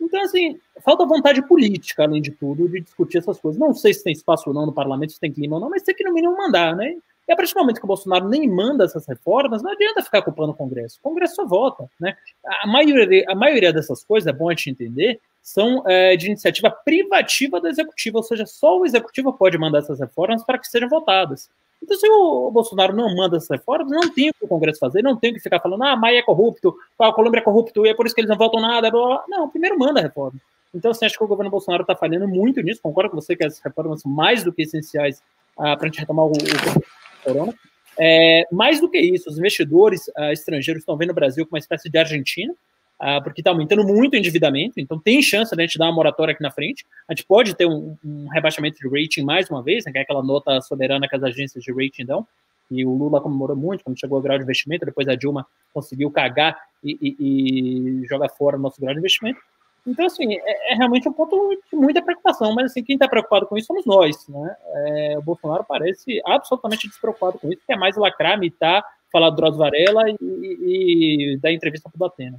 Então, 0.00 0.20
assim, 0.22 0.58
falta 0.80 1.06
vontade 1.06 1.40
política, 1.46 2.02
além 2.02 2.20
de 2.20 2.30
tudo, 2.32 2.68
de 2.68 2.80
discutir 2.80 3.18
essas 3.18 3.38
coisas. 3.38 3.60
Não 3.60 3.72
sei 3.74 3.94
se 3.94 4.02
tem 4.02 4.12
espaço 4.12 4.48
ou 4.48 4.54
não 4.54 4.66
no 4.66 4.72
parlamento, 4.72 5.12
se 5.12 5.20
tem 5.20 5.32
clima 5.32 5.56
ou 5.56 5.60
não, 5.60 5.70
mas 5.70 5.82
tem 5.82 5.94
que, 5.94 6.02
no 6.02 6.12
mínimo, 6.12 6.36
mandar, 6.36 6.74
né? 6.74 6.96
E 7.26 7.32
a 7.32 7.36
partir 7.36 7.54
do 7.54 7.60
momento 7.60 7.78
que 7.78 7.84
o 7.84 7.88
Bolsonaro 7.88 8.28
nem 8.28 8.48
manda 8.48 8.84
essas 8.84 9.06
reformas, 9.06 9.62
não 9.62 9.70
adianta 9.70 10.02
ficar 10.02 10.20
culpando 10.22 10.50
o 10.50 10.54
Congresso. 10.54 10.98
O 10.98 11.08
Congresso 11.08 11.36
só 11.36 11.46
vota, 11.46 11.88
né? 11.98 12.16
A 12.44 12.66
maioria, 12.66 13.24
a 13.28 13.34
maioria 13.34 13.72
dessas 13.72 14.04
coisas, 14.04 14.26
é 14.26 14.36
bom 14.36 14.48
a 14.48 14.52
gente 14.52 14.70
entender, 14.70 15.20
são 15.44 15.84
é, 15.86 16.16
de 16.16 16.26
iniciativa 16.26 16.70
privativa 16.70 17.60
do 17.60 17.68
executivo, 17.68 18.16
ou 18.16 18.22
seja, 18.22 18.46
só 18.46 18.78
o 18.78 18.86
executivo 18.86 19.30
pode 19.30 19.58
mandar 19.58 19.80
essas 19.80 20.00
reformas 20.00 20.42
para 20.42 20.58
que 20.58 20.66
sejam 20.66 20.88
votadas. 20.88 21.50
Então, 21.82 21.98
se 21.98 22.08
o 22.08 22.50
Bolsonaro 22.50 22.96
não 22.96 23.14
manda 23.14 23.36
essas 23.36 23.50
reformas, 23.50 23.86
não 23.90 24.10
tem 24.10 24.30
o 24.30 24.32
que 24.32 24.46
o 24.46 24.48
Congresso 24.48 24.78
fazer, 24.78 25.02
não 25.02 25.14
tem 25.14 25.32
o 25.32 25.34
que 25.34 25.40
ficar 25.40 25.60
falando, 25.60 25.84
ah, 25.84 25.94
Maia 25.94 26.20
é 26.20 26.22
corrupto, 26.22 26.74
a 26.98 27.12
Colômbia 27.12 27.40
é 27.40 27.42
corrupto, 27.42 27.84
e 27.84 27.90
é 27.90 27.94
por 27.94 28.06
isso 28.06 28.14
que 28.14 28.22
eles 28.22 28.30
não 28.30 28.38
votam 28.38 28.58
nada. 28.58 28.90
Blá, 28.90 29.06
blá. 29.06 29.24
Não, 29.28 29.50
primeiro 29.50 29.78
manda 29.78 30.00
a 30.00 30.02
reforma. 30.02 30.40
Então, 30.74 30.90
assim, 30.90 31.04
acho 31.04 31.18
que 31.18 31.22
o 31.22 31.28
governo 31.28 31.50
Bolsonaro 31.50 31.82
está 31.82 31.94
falhando 31.94 32.26
muito 32.26 32.62
nisso, 32.62 32.80
concordo 32.82 33.10
com 33.10 33.20
você 33.20 33.36
que 33.36 33.44
as 33.44 33.60
reformas 33.60 34.00
são 34.00 34.10
mais 34.10 34.42
do 34.42 34.50
que 34.50 34.62
essenciais 34.62 35.22
ah, 35.58 35.76
para 35.76 35.86
a 35.86 35.90
gente 35.90 36.00
retomar 36.00 36.24
o, 36.24 36.32
o 36.32 37.22
corona. 37.22 37.54
É, 38.00 38.46
mais 38.50 38.80
do 38.80 38.88
que 38.88 38.98
isso, 38.98 39.28
os 39.28 39.38
investidores 39.38 40.08
uh, 40.08 40.32
estrangeiros 40.32 40.80
estão 40.80 40.96
vendo 40.96 41.10
o 41.10 41.14
Brasil 41.14 41.44
como 41.44 41.56
uma 41.56 41.60
espécie 41.60 41.90
de 41.90 41.98
Argentina, 41.98 42.54
uh, 43.00 43.22
porque 43.22 43.40
está 43.40 43.50
aumentando 43.50 43.84
muito 43.84 44.14
o 44.14 44.16
endividamento, 44.16 44.74
então 44.78 44.98
tem 44.98 45.22
chance 45.22 45.54
de 45.54 45.62
a 45.62 45.66
gente 45.66 45.78
dar 45.78 45.86
uma 45.86 45.94
moratória 45.94 46.32
aqui 46.32 46.42
na 46.42 46.50
frente. 46.50 46.84
A 47.08 47.14
gente 47.14 47.26
pode 47.26 47.54
ter 47.54 47.66
um, 47.66 47.96
um 48.04 48.28
rebaixamento 48.28 48.78
de 48.78 48.88
rating 48.88 49.22
mais 49.22 49.48
uma 49.50 49.62
vez, 49.62 49.84
né, 49.84 49.92
que 49.92 49.98
é 49.98 50.02
aquela 50.02 50.22
nota 50.22 50.60
soberana 50.60 51.08
que 51.08 51.16
as 51.16 51.22
agências 51.22 51.62
de 51.62 51.72
rating 51.72 52.04
dão, 52.04 52.26
e 52.70 52.84
o 52.84 52.94
Lula 52.94 53.20
comemorou 53.20 53.56
muito 53.56 53.84
quando 53.84 53.98
chegou 53.98 54.16
ao 54.16 54.22
grau 54.22 54.38
de 54.38 54.44
investimento, 54.44 54.86
depois 54.86 55.06
a 55.08 55.14
Dilma 55.14 55.46
conseguiu 55.72 56.10
cagar 56.10 56.58
e, 56.82 56.98
e, 57.00 58.02
e 58.02 58.06
jogar 58.06 58.28
fora 58.30 58.56
o 58.56 58.60
nosso 58.60 58.80
grau 58.80 58.94
de 58.94 59.00
investimento. 59.00 59.38
Então, 59.86 60.06
assim, 60.06 60.34
é, 60.34 60.72
é, 60.72 60.74
realmente 60.76 61.06
um 61.08 61.12
ponto 61.12 61.36
de 61.70 61.76
muita 61.76 62.00
preocupação, 62.00 62.54
mas 62.54 62.66
assim, 62.66 62.82
quem 62.82 62.94
está 62.94 63.06
preocupado 63.06 63.46
com 63.46 63.56
isso 63.56 63.66
somos 63.66 63.84
nós, 63.84 64.26
né? 64.28 64.56
É, 64.72 65.18
o 65.18 65.22
Bolsonaro 65.22 65.62
parece 65.68 66.22
absolutamente 66.24 66.88
despreocupado 66.88 67.38
com 67.38 67.52
isso, 67.52 67.60
quer 67.66 67.76
mais 67.76 67.94
lacrar, 67.96 68.38
mitar, 68.38 68.82
falar 69.12 69.28
do 69.28 69.36
Droz 69.36 69.56
Varela 69.56 70.08
e, 70.08 70.16
e, 70.22 71.34
e 71.34 71.36
dar 71.36 71.52
entrevista 71.52 71.90
para 71.90 72.06
o 72.06 72.08
Datena. 72.08 72.38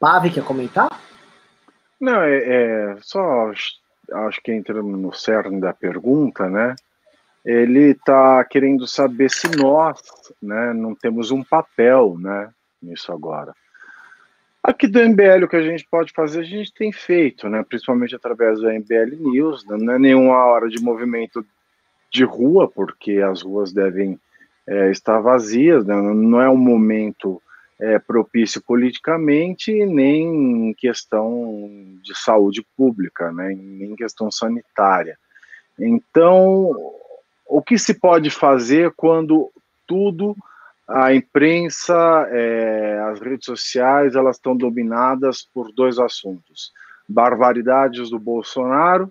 Pave, 0.00 0.30
quer 0.30 0.42
comentar? 0.42 0.88
Não, 2.00 2.22
é, 2.22 2.38
é, 2.38 2.96
só 3.02 3.50
acho 3.50 4.40
que 4.42 4.50
entrando 4.50 4.96
no 4.96 5.12
cerne 5.12 5.60
da 5.60 5.74
pergunta, 5.74 6.48
né? 6.48 6.74
Ele 7.44 7.90
está 7.90 8.42
querendo 8.44 8.86
saber 8.86 9.30
se 9.30 9.46
nós, 9.56 10.00
né, 10.42 10.72
não 10.72 10.94
temos 10.94 11.30
um 11.30 11.44
papel, 11.44 12.16
né, 12.18 12.50
nisso 12.82 13.12
agora. 13.12 13.54
Aqui 14.62 14.86
do 14.86 14.98
MBL, 14.98 15.44
o 15.44 15.48
que 15.48 15.56
a 15.56 15.62
gente 15.62 15.86
pode 15.90 16.12
fazer, 16.12 16.40
a 16.40 16.44
gente 16.44 16.72
tem 16.72 16.92
feito, 16.92 17.48
né? 17.48 17.64
principalmente 17.66 18.14
através 18.14 18.60
do 18.60 18.70
MBL 18.70 19.16
News. 19.18 19.66
Né? 19.66 19.78
Não 19.78 19.94
é 19.94 19.98
nenhuma 19.98 20.36
hora 20.44 20.68
de 20.68 20.82
movimento 20.82 21.44
de 22.10 22.24
rua, 22.24 22.68
porque 22.68 23.22
as 23.22 23.40
ruas 23.40 23.72
devem 23.72 24.20
é, 24.66 24.90
estar 24.90 25.18
vazias, 25.20 25.86
né? 25.86 25.94
não 25.94 26.42
é 26.42 26.50
um 26.50 26.58
momento 26.58 27.40
é, 27.80 27.98
propício 27.98 28.62
politicamente, 28.62 29.72
nem 29.86 30.68
em 30.68 30.74
questão 30.74 31.70
de 32.02 32.14
saúde 32.14 32.64
pública, 32.76 33.32
né? 33.32 33.48
nem 33.48 33.92
em 33.92 33.96
questão 33.96 34.30
sanitária. 34.30 35.18
Então, 35.78 36.76
o 37.46 37.62
que 37.62 37.78
se 37.78 37.94
pode 37.94 38.28
fazer 38.28 38.92
quando 38.94 39.50
tudo 39.86 40.36
a 40.86 41.14
imprensa, 41.14 42.28
é, 42.30 43.00
as 43.10 43.20
redes 43.20 43.46
sociais, 43.46 44.14
elas 44.14 44.36
estão 44.36 44.54
dominadas 44.54 45.48
por 45.54 45.72
dois 45.72 45.98
assuntos: 45.98 46.72
barbaridades 47.08 48.10
do 48.10 48.18
Bolsonaro 48.18 49.10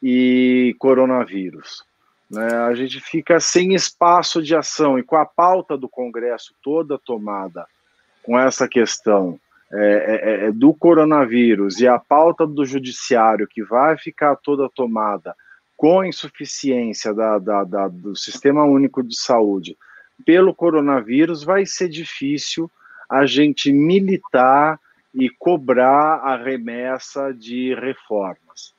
e 0.00 0.76
coronavírus. 0.78 1.82
Né? 2.30 2.46
A 2.46 2.74
gente 2.74 3.00
fica 3.00 3.40
sem 3.40 3.74
espaço 3.74 4.40
de 4.40 4.54
ação 4.54 4.98
e 4.98 5.02
com 5.02 5.16
a 5.16 5.26
pauta 5.26 5.76
do 5.76 5.88
Congresso 5.88 6.54
toda 6.62 6.98
tomada 6.98 7.66
com 8.28 8.38
essa 8.38 8.68
questão 8.68 9.40
é, 9.72 10.42
é, 10.44 10.44
é 10.48 10.52
do 10.52 10.74
coronavírus 10.74 11.80
e 11.80 11.88
a 11.88 11.98
pauta 11.98 12.46
do 12.46 12.62
judiciário 12.62 13.48
que 13.48 13.64
vai 13.64 13.96
ficar 13.96 14.36
toda 14.36 14.68
tomada 14.68 15.34
com 15.74 16.04
insuficiência 16.04 17.14
da, 17.14 17.38
da, 17.38 17.64
da, 17.64 17.88
do 17.88 18.14
Sistema 18.14 18.64
Único 18.64 19.02
de 19.02 19.18
Saúde 19.18 19.78
pelo 20.26 20.54
coronavírus, 20.54 21.42
vai 21.42 21.64
ser 21.64 21.88
difícil 21.88 22.70
a 23.08 23.24
gente 23.24 23.72
militar 23.72 24.78
e 25.14 25.30
cobrar 25.30 26.16
a 26.16 26.36
remessa 26.36 27.32
de 27.32 27.74
reformas. 27.76 28.74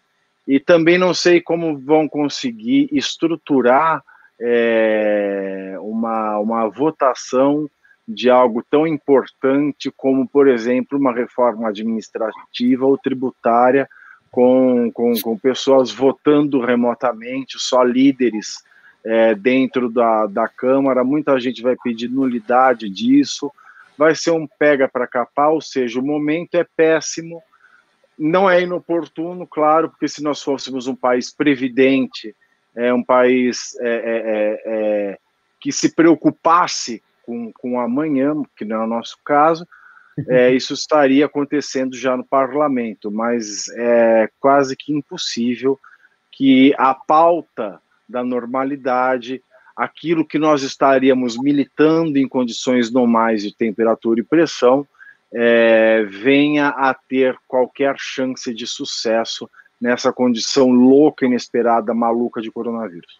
E 0.47 0.59
também 0.59 0.99
não 0.99 1.11
sei 1.11 1.41
como 1.41 1.76
vão 1.76 2.07
conseguir 2.07 2.88
estruturar 2.91 4.03
é, 4.39 5.76
uma, 5.80 6.38
uma 6.38 6.67
votação 6.69 7.67
de 8.10 8.27
algo 8.27 8.65
tão 8.68 8.88
importante 8.88 9.91
como, 9.95 10.27
por 10.27 10.48
exemplo, 10.48 10.98
uma 10.98 11.14
reforma 11.14 11.69
administrativa 11.69 12.84
ou 12.84 12.98
tributária, 12.98 13.88
com, 14.31 14.91
com, 14.91 15.14
com 15.22 15.38
pessoas 15.38 15.91
votando 15.91 16.60
remotamente, 16.60 17.60
só 17.60 17.84
líderes 17.84 18.64
é, 19.06 19.36
dentro 19.36 19.90
da, 19.90 20.26
da 20.26 20.48
Câmara, 20.48 21.03
muita 21.03 21.40
gente 21.40 21.61
vai 21.61 21.76
pedir 21.84 22.10
nulidade 22.10 22.90
disso, 22.90 23.52
vai 23.95 24.15
ser 24.15 24.31
um 24.31 24.48
pega 24.48 24.88
para 24.88 25.07
capar, 25.07 25.52
ou 25.52 25.61
seja, 25.61 25.99
o 25.99 26.06
momento 26.06 26.56
é 26.56 26.64
péssimo, 26.64 27.44
não 28.18 28.49
é 28.49 28.61
inoportuno, 28.61 29.45
claro, 29.45 29.90
porque 29.90 30.07
se 30.07 30.23
nós 30.23 30.41
fôssemos 30.41 30.88
um 30.88 30.95
país 30.95 31.31
previdente, 31.31 32.36
é 32.76 32.91
um 32.91 33.03
país 33.03 33.77
é, 33.80 33.88
é, 33.88 33.91
é, 33.94 34.61
é 34.65 35.18
que 35.60 35.72
se 35.72 35.94
preocupasse 35.94 37.03
com, 37.30 37.51
com 37.53 37.80
amanhã, 37.80 38.34
que 38.57 38.65
não 38.65 38.81
é 38.81 38.84
o 38.85 38.88
nosso 38.88 39.18
caso, 39.23 39.68
é, 40.27 40.49
isso 40.56 40.73
estaria 40.73 41.27
acontecendo 41.27 41.95
já 41.95 42.18
no 42.18 42.23
parlamento, 42.23 43.11
mas 43.11 43.69
é 43.69 44.27
quase 44.39 44.76
que 44.76 44.91
impossível 44.91 45.80
que 46.31 46.73
a 46.76 46.95
pauta 46.95 47.80
da 48.07 48.23
normalidade, 48.23 49.43
aquilo 49.76 50.26
que 50.26 50.39
nós 50.39 50.64
estaríamos 50.64 51.38
militando 51.38 52.18
em 52.18 52.27
condições 52.27 52.91
normais 52.91 53.43
de 53.43 53.56
temperatura 53.56 54.19
e 54.19 54.23
pressão, 54.23 54.88
é, 55.31 56.03
venha 56.10 56.69
a 56.69 56.95
ter 56.95 57.38
qualquer 57.47 57.95
chance 57.99 58.51
de 58.51 58.65
sucesso 58.65 59.47
nessa 59.80 60.11
condição 60.11 60.72
louca, 60.72 61.27
inesperada, 61.27 61.93
maluca 61.93 62.41
de 62.41 62.51
coronavírus. 62.51 63.19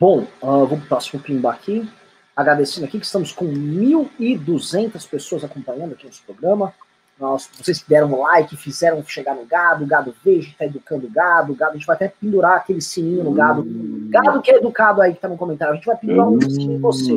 Bom, 0.00 0.20
uh, 0.40 0.64
vamos 0.64 0.68
para 0.68 0.84
o 0.84 0.88
próximo 0.88 1.22
pimba 1.22 1.50
aqui. 1.50 1.86
Agradecendo 2.34 2.86
aqui 2.86 2.98
que 2.98 3.04
estamos 3.04 3.32
com 3.32 3.44
1.200 3.44 5.06
pessoas 5.06 5.44
acompanhando 5.44 5.92
aqui 5.92 6.06
nosso 6.06 6.22
programa. 6.22 6.72
Nós, 7.18 7.50
vocês 7.52 7.82
que 7.82 7.88
deram 7.90 8.18
like, 8.18 8.56
fizeram 8.56 9.04
chegar 9.04 9.34
no 9.34 9.44
gado, 9.44 9.84
o 9.84 9.86
gado 9.86 10.14
veja, 10.24 10.48
está 10.48 10.64
educando 10.64 11.06
o 11.06 11.10
gado, 11.10 11.52
o 11.52 11.54
gado, 11.54 11.72
a 11.72 11.74
gente 11.74 11.86
vai 11.86 11.96
até 11.96 12.08
pendurar 12.08 12.56
aquele 12.56 12.80
sininho 12.80 13.24
no 13.24 13.32
gado. 13.32 13.62
Gado 14.08 14.40
que 14.40 14.50
é 14.50 14.56
educado 14.56 15.02
aí, 15.02 15.12
que 15.12 15.20
tá 15.20 15.28
no 15.28 15.36
comentário, 15.36 15.74
a 15.74 15.76
gente 15.76 15.84
vai 15.84 15.98
pendurar 15.98 16.28
um 16.28 16.40
sininho 16.40 16.78
em 16.78 16.80
você. 16.80 17.12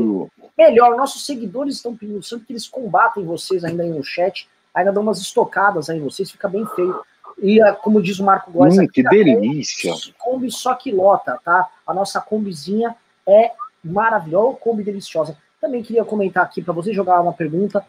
Melhor, 0.57 0.97
nossos 0.97 1.25
seguidores 1.25 1.77
estão 1.77 1.95
pedindo 1.95 2.21
sempre 2.21 2.47
que 2.47 2.51
eles 2.51 2.67
combatem 2.67 3.23
vocês 3.23 3.63
ainda 3.63 3.83
aí 3.83 3.91
no 3.91 4.03
chat, 4.03 4.49
ainda 4.73 4.91
dão 4.91 5.03
umas 5.03 5.21
estocadas 5.21 5.89
aí 5.89 5.99
em 5.99 6.03
vocês, 6.03 6.29
fica 6.29 6.49
bem 6.49 6.65
feio. 6.75 6.99
E 7.43 7.59
como 7.81 8.01
diz 8.01 8.19
o 8.19 8.23
Marco 8.23 8.51
Góes, 8.51 8.77
hum, 8.77 8.87
que 8.87 9.03
delícia! 9.03 9.93
Kombi 10.17 10.49
só 10.49 10.73
que 10.73 10.91
lota, 10.91 11.39
tá? 11.43 11.69
A 11.85 11.93
nossa 11.93 12.19
combizinha 12.21 12.95
é 13.27 13.51
maravilhosa, 13.83 14.57
Kombi 14.57 14.83
deliciosa. 14.83 15.37
Também 15.59 15.83
queria 15.83 16.05
comentar 16.05 16.43
aqui 16.43 16.61
para 16.61 16.73
você 16.73 16.93
jogar 16.93 17.21
uma 17.21 17.33
pergunta 17.33 17.85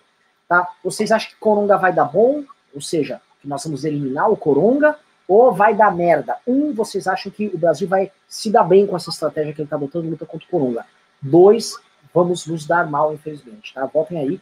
Tá? 0.48 0.68
Vocês 0.82 1.10
acham 1.10 1.30
que 1.30 1.36
Coronga 1.36 1.76
vai 1.76 1.92
dar 1.92 2.04
bom? 2.04 2.44
Ou 2.74 2.80
seja, 2.80 3.20
que 3.40 3.48
nós 3.48 3.64
vamos 3.64 3.84
eliminar 3.84 4.30
o 4.30 4.36
Coronga? 4.36 4.96
Ou 5.26 5.52
vai 5.52 5.74
dar 5.74 5.94
merda? 5.94 6.36
Um, 6.46 6.74
vocês 6.74 7.06
acham 7.06 7.32
que 7.32 7.46
o 7.46 7.58
Brasil 7.58 7.88
vai 7.88 8.12
se 8.28 8.50
dar 8.50 8.64
bem 8.64 8.86
com 8.86 8.94
essa 8.94 9.10
estratégia 9.10 9.54
que 9.54 9.60
ele 9.60 9.66
está 9.66 9.76
adotando 9.76 10.04
de 10.04 10.10
luta 10.10 10.26
contra 10.26 10.46
o 10.46 10.50
Coronga? 10.50 10.84
Dois, 11.20 11.74
vamos 12.12 12.46
nos 12.46 12.66
dar 12.66 12.88
mal, 12.90 13.14
infelizmente. 13.14 13.72
Tá? 13.72 13.86
Votem 13.86 14.18
aí. 14.18 14.40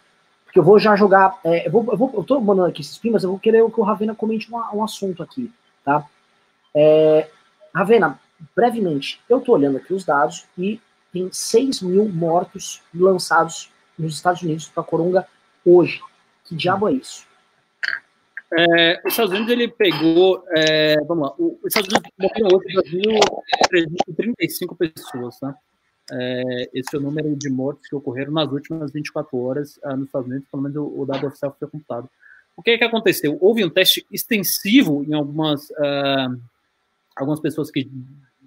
Porque 0.52 0.58
eu 0.58 0.64
vou 0.64 0.78
já 0.78 0.94
jogar. 0.94 1.40
É, 1.42 1.66
eu, 1.66 1.72
vou, 1.72 1.86
eu, 1.90 1.96
vou, 1.96 2.12
eu 2.12 2.22
tô 2.22 2.38
mandando 2.38 2.68
aqui 2.68 2.82
esses 2.82 2.98
primas, 2.98 3.24
eu 3.24 3.30
vou 3.30 3.38
querer 3.38 3.64
que 3.70 3.80
o 3.80 3.82
Ravena 3.82 4.14
comente 4.14 4.52
um, 4.52 4.58
um 4.74 4.84
assunto 4.84 5.22
aqui. 5.22 5.50
Tá? 5.82 6.06
É, 6.74 7.26
Ravena, 7.74 8.20
brevemente, 8.54 9.18
eu 9.30 9.40
tô 9.40 9.52
olhando 9.52 9.78
aqui 9.78 9.94
os 9.94 10.04
dados 10.04 10.44
e 10.58 10.78
tem 11.10 11.30
6 11.32 11.80
mil 11.80 12.06
mortos 12.06 12.82
lançados 12.94 13.72
nos 13.98 14.14
Estados 14.14 14.42
Unidos 14.42 14.68
para 14.68 14.82
Coronga 14.82 15.26
hoje. 15.64 16.02
Que 16.44 16.54
diabo 16.54 16.86
é 16.86 16.92
isso? 16.92 17.24
É, 18.52 19.00
os 19.06 19.14
Estados 19.14 19.32
Unidos 19.32 19.50
ele 19.50 19.68
pegou, 19.68 20.44
é, 20.54 20.96
vamos 21.06 21.28
lá, 21.28 21.34
os 21.38 21.74
Estados 21.74 21.88
Unidos 21.88 22.10
morreram 22.18 22.48
hoje 22.52 22.76
2.335 23.72 24.76
pessoas, 24.76 25.40
né? 25.40 25.54
É, 26.14 26.70
esse 26.74 26.94
é 26.94 26.98
o 26.98 27.02
número 27.02 27.34
de 27.34 27.48
mortes 27.48 27.88
que 27.88 27.96
ocorreram 27.96 28.32
nas 28.32 28.50
últimas 28.52 28.92
24 28.92 29.38
horas 29.38 29.78
uh, 29.78 29.96
nos 29.96 30.06
Estados 30.06 30.28
Unidos, 30.28 30.46
pelo 30.50 30.62
menos 30.62 30.76
o, 30.76 31.00
o 31.00 31.06
dado 31.06 31.26
oficial 31.26 31.56
foi 31.58 31.68
computado. 31.68 32.08
O 32.54 32.62
que 32.62 32.72
é 32.72 32.78
que 32.78 32.84
aconteceu? 32.84 33.38
Houve 33.40 33.64
um 33.64 33.70
teste 33.70 34.06
extensivo 34.12 35.02
em 35.04 35.14
algumas, 35.14 35.70
uh, 35.70 36.38
algumas 37.16 37.40
pessoas 37.40 37.70
que 37.70 37.90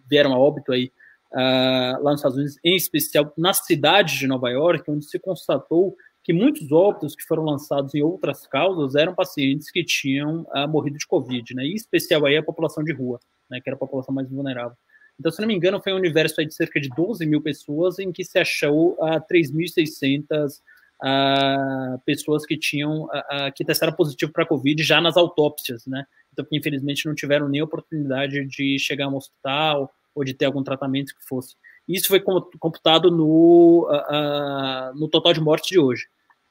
vieram 0.07 0.31
a 0.31 0.37
óbito 0.37 0.71
aí 0.71 0.91
uh, 1.31 2.03
lá 2.03 2.11
nos 2.11 2.19
Estados 2.19 2.37
Unidos, 2.37 2.59
em 2.63 2.75
especial 2.75 3.33
na 3.35 3.53
cidade 3.53 4.19
de 4.19 4.27
Nova 4.27 4.49
York, 4.51 4.83
onde 4.89 5.05
se 5.05 5.17
constatou 5.17 5.97
que 6.23 6.33
muitos 6.33 6.71
óbitos 6.71 7.15
que 7.15 7.23
foram 7.23 7.43
lançados 7.43 7.93
em 7.95 8.01
outras 8.01 8.45
causas 8.47 8.95
eram 8.95 9.13
pacientes 9.13 9.69
que 9.69 9.83
tinham 9.83 10.45
ah, 10.51 10.65
morrido 10.65 10.97
de 10.97 11.05
Covid, 11.05 11.53
né? 11.53 11.63
Em 11.65 11.75
especial 11.75 12.25
aí 12.25 12.35
a 12.35 12.41
população 12.41 12.83
de 12.83 12.91
rua, 12.91 13.19
né? 13.47 13.61
Que 13.61 13.69
era 13.69 13.75
a 13.75 13.79
população 13.79 14.13
mais 14.13 14.27
vulnerável. 14.27 14.75
Então, 15.19 15.31
se 15.31 15.39
não 15.39 15.47
me 15.47 15.55
engano, 15.55 15.81
foi 15.81 15.93
um 15.93 15.97
universo 15.97 16.43
de 16.45 16.53
cerca 16.53 16.79
de 16.79 16.89
12 16.89 17.25
mil 17.25 17.41
pessoas 17.41 17.99
em 17.99 18.11
que 18.11 18.23
se 18.23 18.37
achou 18.37 18.97
ah, 19.01 19.19
3.600 19.19 20.61
ah, 21.01 21.97
pessoas 22.05 22.45
que 22.45 22.57
tinham 22.57 23.07
ah, 23.11 23.51
que 23.55 23.63
testaram 23.63 23.93
positivo 23.93 24.31
para 24.31 24.45
Covid 24.45 24.83
já 24.83 24.99
nas 24.99 25.17
autópsias, 25.17 25.85
né? 25.85 26.05
Então, 26.33 26.43
que 26.43 26.57
infelizmente 26.57 27.05
não 27.05 27.15
tiveram 27.15 27.47
nem 27.47 27.61
oportunidade 27.61 28.45
de 28.45 28.77
chegar 28.77 29.05
a 29.05 29.09
um 29.09 29.15
hospital 29.15 29.93
ou 30.13 30.23
de 30.23 30.33
ter 30.33 30.45
algum 30.45 30.63
tratamento 30.63 31.15
que 31.15 31.25
fosse. 31.25 31.55
Isso 31.87 32.07
foi 32.07 32.19
computado 32.19 33.11
no, 33.11 33.87
uh, 33.89 34.91
uh, 34.91 34.99
no 34.99 35.07
total 35.07 35.33
de 35.33 35.39
mortes 35.39 35.69
de 35.69 35.79
hoje. 35.79 36.07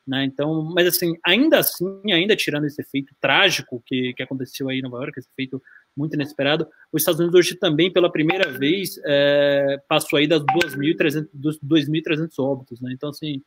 Né? 0.07 0.25
Então, 0.25 0.63
mas 0.63 0.87
assim, 0.87 1.17
ainda 1.25 1.59
assim, 1.59 2.01
ainda 2.13 2.37
tirando 2.37 2.67
esse 2.67 2.81
efeito 2.81 3.15
trágico 3.21 3.83
que, 3.87 4.13
que 4.15 4.23
aconteceu 4.23 4.69
aí 4.69 4.79
em 4.79 4.83
Nova 4.83 4.99
York, 4.99 5.19
esse 5.19 5.29
efeito 5.31 5.63
muito 5.97 6.15
inesperado, 6.15 6.67
os 6.93 7.03
Estados 7.03 7.21
Unidos 7.21 7.39
hoje 7.39 7.55
também, 7.55 7.93
pela 7.93 8.11
primeira 8.11 8.51
vez, 8.51 9.01
é, 9.05 9.81
passou 9.89 10.19
aí 10.19 10.27
das 10.27 10.43
2.300, 10.43 11.29
dos 11.33 11.59
2.300 11.61 12.31
óbitos, 12.39 12.81
né? 12.81 12.93
Então, 12.93 13.11
assim, 13.11 13.43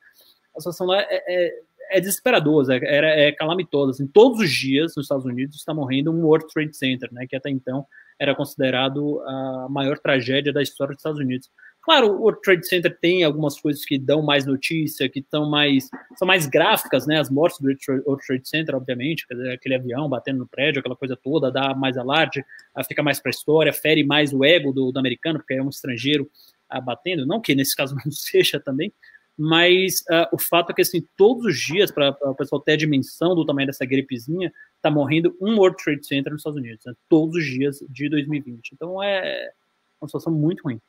a 0.55 0.59
situação 0.59 0.87
lá 0.87 1.01
é, 1.01 1.23
é, 1.27 1.53
é 1.91 1.99
desesperadora, 1.99 2.77
é, 2.77 3.27
é 3.27 3.31
calamitosa. 3.31 3.91
Assim, 3.91 4.07
todos 4.07 4.39
os 4.39 4.49
dias 4.49 4.93
nos 4.95 5.05
Estados 5.05 5.25
Unidos 5.25 5.57
está 5.57 5.73
morrendo 5.73 6.11
um 6.11 6.25
World 6.25 6.47
Trade 6.53 6.75
Center, 6.75 7.13
né? 7.13 7.25
Que 7.27 7.35
até 7.35 7.49
então 7.49 7.85
era 8.19 8.33
considerado 8.33 9.21
a 9.21 9.67
maior 9.69 9.99
tragédia 9.99 10.51
da 10.51 10.61
história 10.61 10.93
dos 10.93 11.01
Estados 11.01 11.19
Unidos. 11.19 11.49
Claro, 11.87 12.11
o 12.11 12.23
World 12.23 12.41
Trade 12.41 12.67
Center 12.67 12.97
tem 12.99 13.23
algumas 13.23 13.57
coisas 13.57 13.85
que 13.85 13.97
dão 13.97 14.21
mais 14.21 14.45
notícia, 14.45 15.07
que 15.07 15.19
estão 15.19 15.49
mais 15.49 15.89
são 16.17 16.27
mais 16.27 16.45
gráficas, 16.45 17.07
né? 17.07 17.17
As 17.17 17.29
mortes 17.29 17.61
do 17.61 17.69
World 18.05 18.27
Trade 18.27 18.49
Center, 18.49 18.75
obviamente, 18.75 19.25
aquele 19.53 19.75
avião 19.75 20.09
batendo 20.09 20.39
no 20.39 20.47
prédio, 20.47 20.81
aquela 20.81 20.97
coisa 20.97 21.15
toda, 21.15 21.49
dá 21.49 21.73
mais 21.73 21.97
alarde, 21.97 22.43
fica 22.89 23.01
mais 23.01 23.21
para 23.21 23.29
a 23.29 23.31
história, 23.31 23.71
fere 23.71 24.03
mais 24.03 24.33
o 24.33 24.43
ego 24.43 24.73
do, 24.73 24.91
do, 24.91 24.99
americano, 24.99 25.39
porque 25.39 25.53
é 25.53 25.63
um 25.63 25.69
estrangeiro 25.69 26.29
uh, 26.75 26.81
batendo. 26.81 27.25
Não 27.25 27.39
que 27.39 27.55
nesse 27.55 27.73
caso 27.73 27.95
não 28.03 28.11
seja 28.11 28.59
também, 28.59 28.91
mas 29.37 30.01
uh, 30.11 30.27
o 30.33 30.37
fato 30.37 30.71
é 30.71 30.73
que 30.73 30.81
assim 30.81 31.07
todos 31.15 31.45
os 31.45 31.57
dias 31.57 31.89
para 31.89 32.09
o 32.23 32.35
pessoal 32.35 32.59
ter 32.59 32.73
a 32.73 32.77
dimensão 32.77 33.33
do 33.33 33.45
tamanho 33.45 33.67
dessa 33.67 33.85
gripezinha, 33.85 34.51
está 34.75 34.91
morrendo 34.91 35.33
um 35.39 35.55
World 35.55 35.81
Trade 35.81 36.05
Center 36.05 36.33
nos 36.33 36.41
Estados 36.41 36.59
Unidos, 36.59 36.83
né? 36.85 36.93
todos 37.07 37.37
os 37.37 37.45
dias 37.45 37.79
de 37.89 38.09
2020. 38.09 38.71
Então 38.73 39.01
é 39.01 39.51
uma 40.01 40.09
situação 40.09 40.33
muito 40.33 40.63
ruim. 40.63 40.81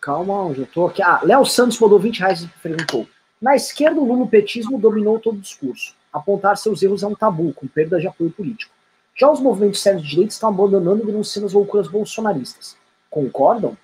Calma, 0.00 0.54
já 0.54 0.64
tô 0.72 0.86
aqui. 0.86 1.02
Ah, 1.02 1.20
Léo 1.24 1.44
Santos 1.44 1.80
mandou 1.80 1.98
20 1.98 2.20
reais 2.20 2.42
e 2.42 2.48
perguntou. 2.62 3.08
Na 3.40 3.56
esquerda, 3.56 4.00
o 4.00 4.04
lulopetismo 4.04 4.78
dominou 4.78 5.18
todo 5.18 5.38
o 5.38 5.40
discurso. 5.40 5.96
Apontar 6.12 6.56
seus 6.56 6.80
erros 6.80 7.02
é 7.02 7.08
um 7.08 7.14
tabu, 7.16 7.52
com 7.52 7.66
perda 7.66 7.98
de 7.98 8.06
apoio 8.06 8.30
político. 8.30 8.72
Já 9.18 9.28
os 9.32 9.40
movimentos 9.40 9.82
sérios 9.82 10.04
de 10.04 10.10
direita 10.10 10.32
estão 10.32 10.48
abandonando 10.48 11.02
e 11.02 11.06
denunciando 11.06 11.46
as 11.46 11.52
loucuras 11.52 11.88
bolsonaristas. 11.88 12.76
Concordam? 13.10 13.76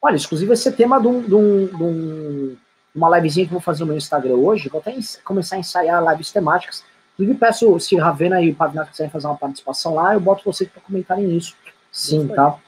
Olha, 0.00 0.16
inclusive 0.16 0.52
esse 0.52 0.70
tema 0.70 1.00
de, 1.00 1.08
um, 1.08 1.20
de, 1.20 1.34
um, 1.34 1.66
de 1.66 1.82
um, 1.82 2.56
uma 2.94 3.16
livezinha 3.16 3.44
que 3.44 3.50
eu 3.52 3.58
vou 3.58 3.60
fazer 3.60 3.80
no 3.80 3.88
meu 3.88 3.96
Instagram 3.96 4.36
hoje. 4.36 4.68
Vou 4.68 4.80
até 4.80 4.96
começar 5.24 5.56
a 5.56 5.58
ensaiar 5.58 6.04
lives 6.12 6.30
temáticas 6.30 6.84
Inclusive, 7.16 7.38
peço, 7.38 7.80
se 7.80 7.96
Ravena 7.96 8.42
e 8.42 8.50
o 8.50 8.54
Pavinato 8.54 8.90
quiserem 8.90 9.10
fazer 9.10 9.26
uma 9.26 9.36
participação 9.36 9.94
lá, 9.94 10.12
eu 10.12 10.20
boto 10.20 10.44
vocês 10.44 10.68
para 10.68 10.82
comentarem 10.82 11.34
isso. 11.34 11.56
Sim, 11.90 12.26
Gostaria. 12.26 12.36
tá? 12.36 12.58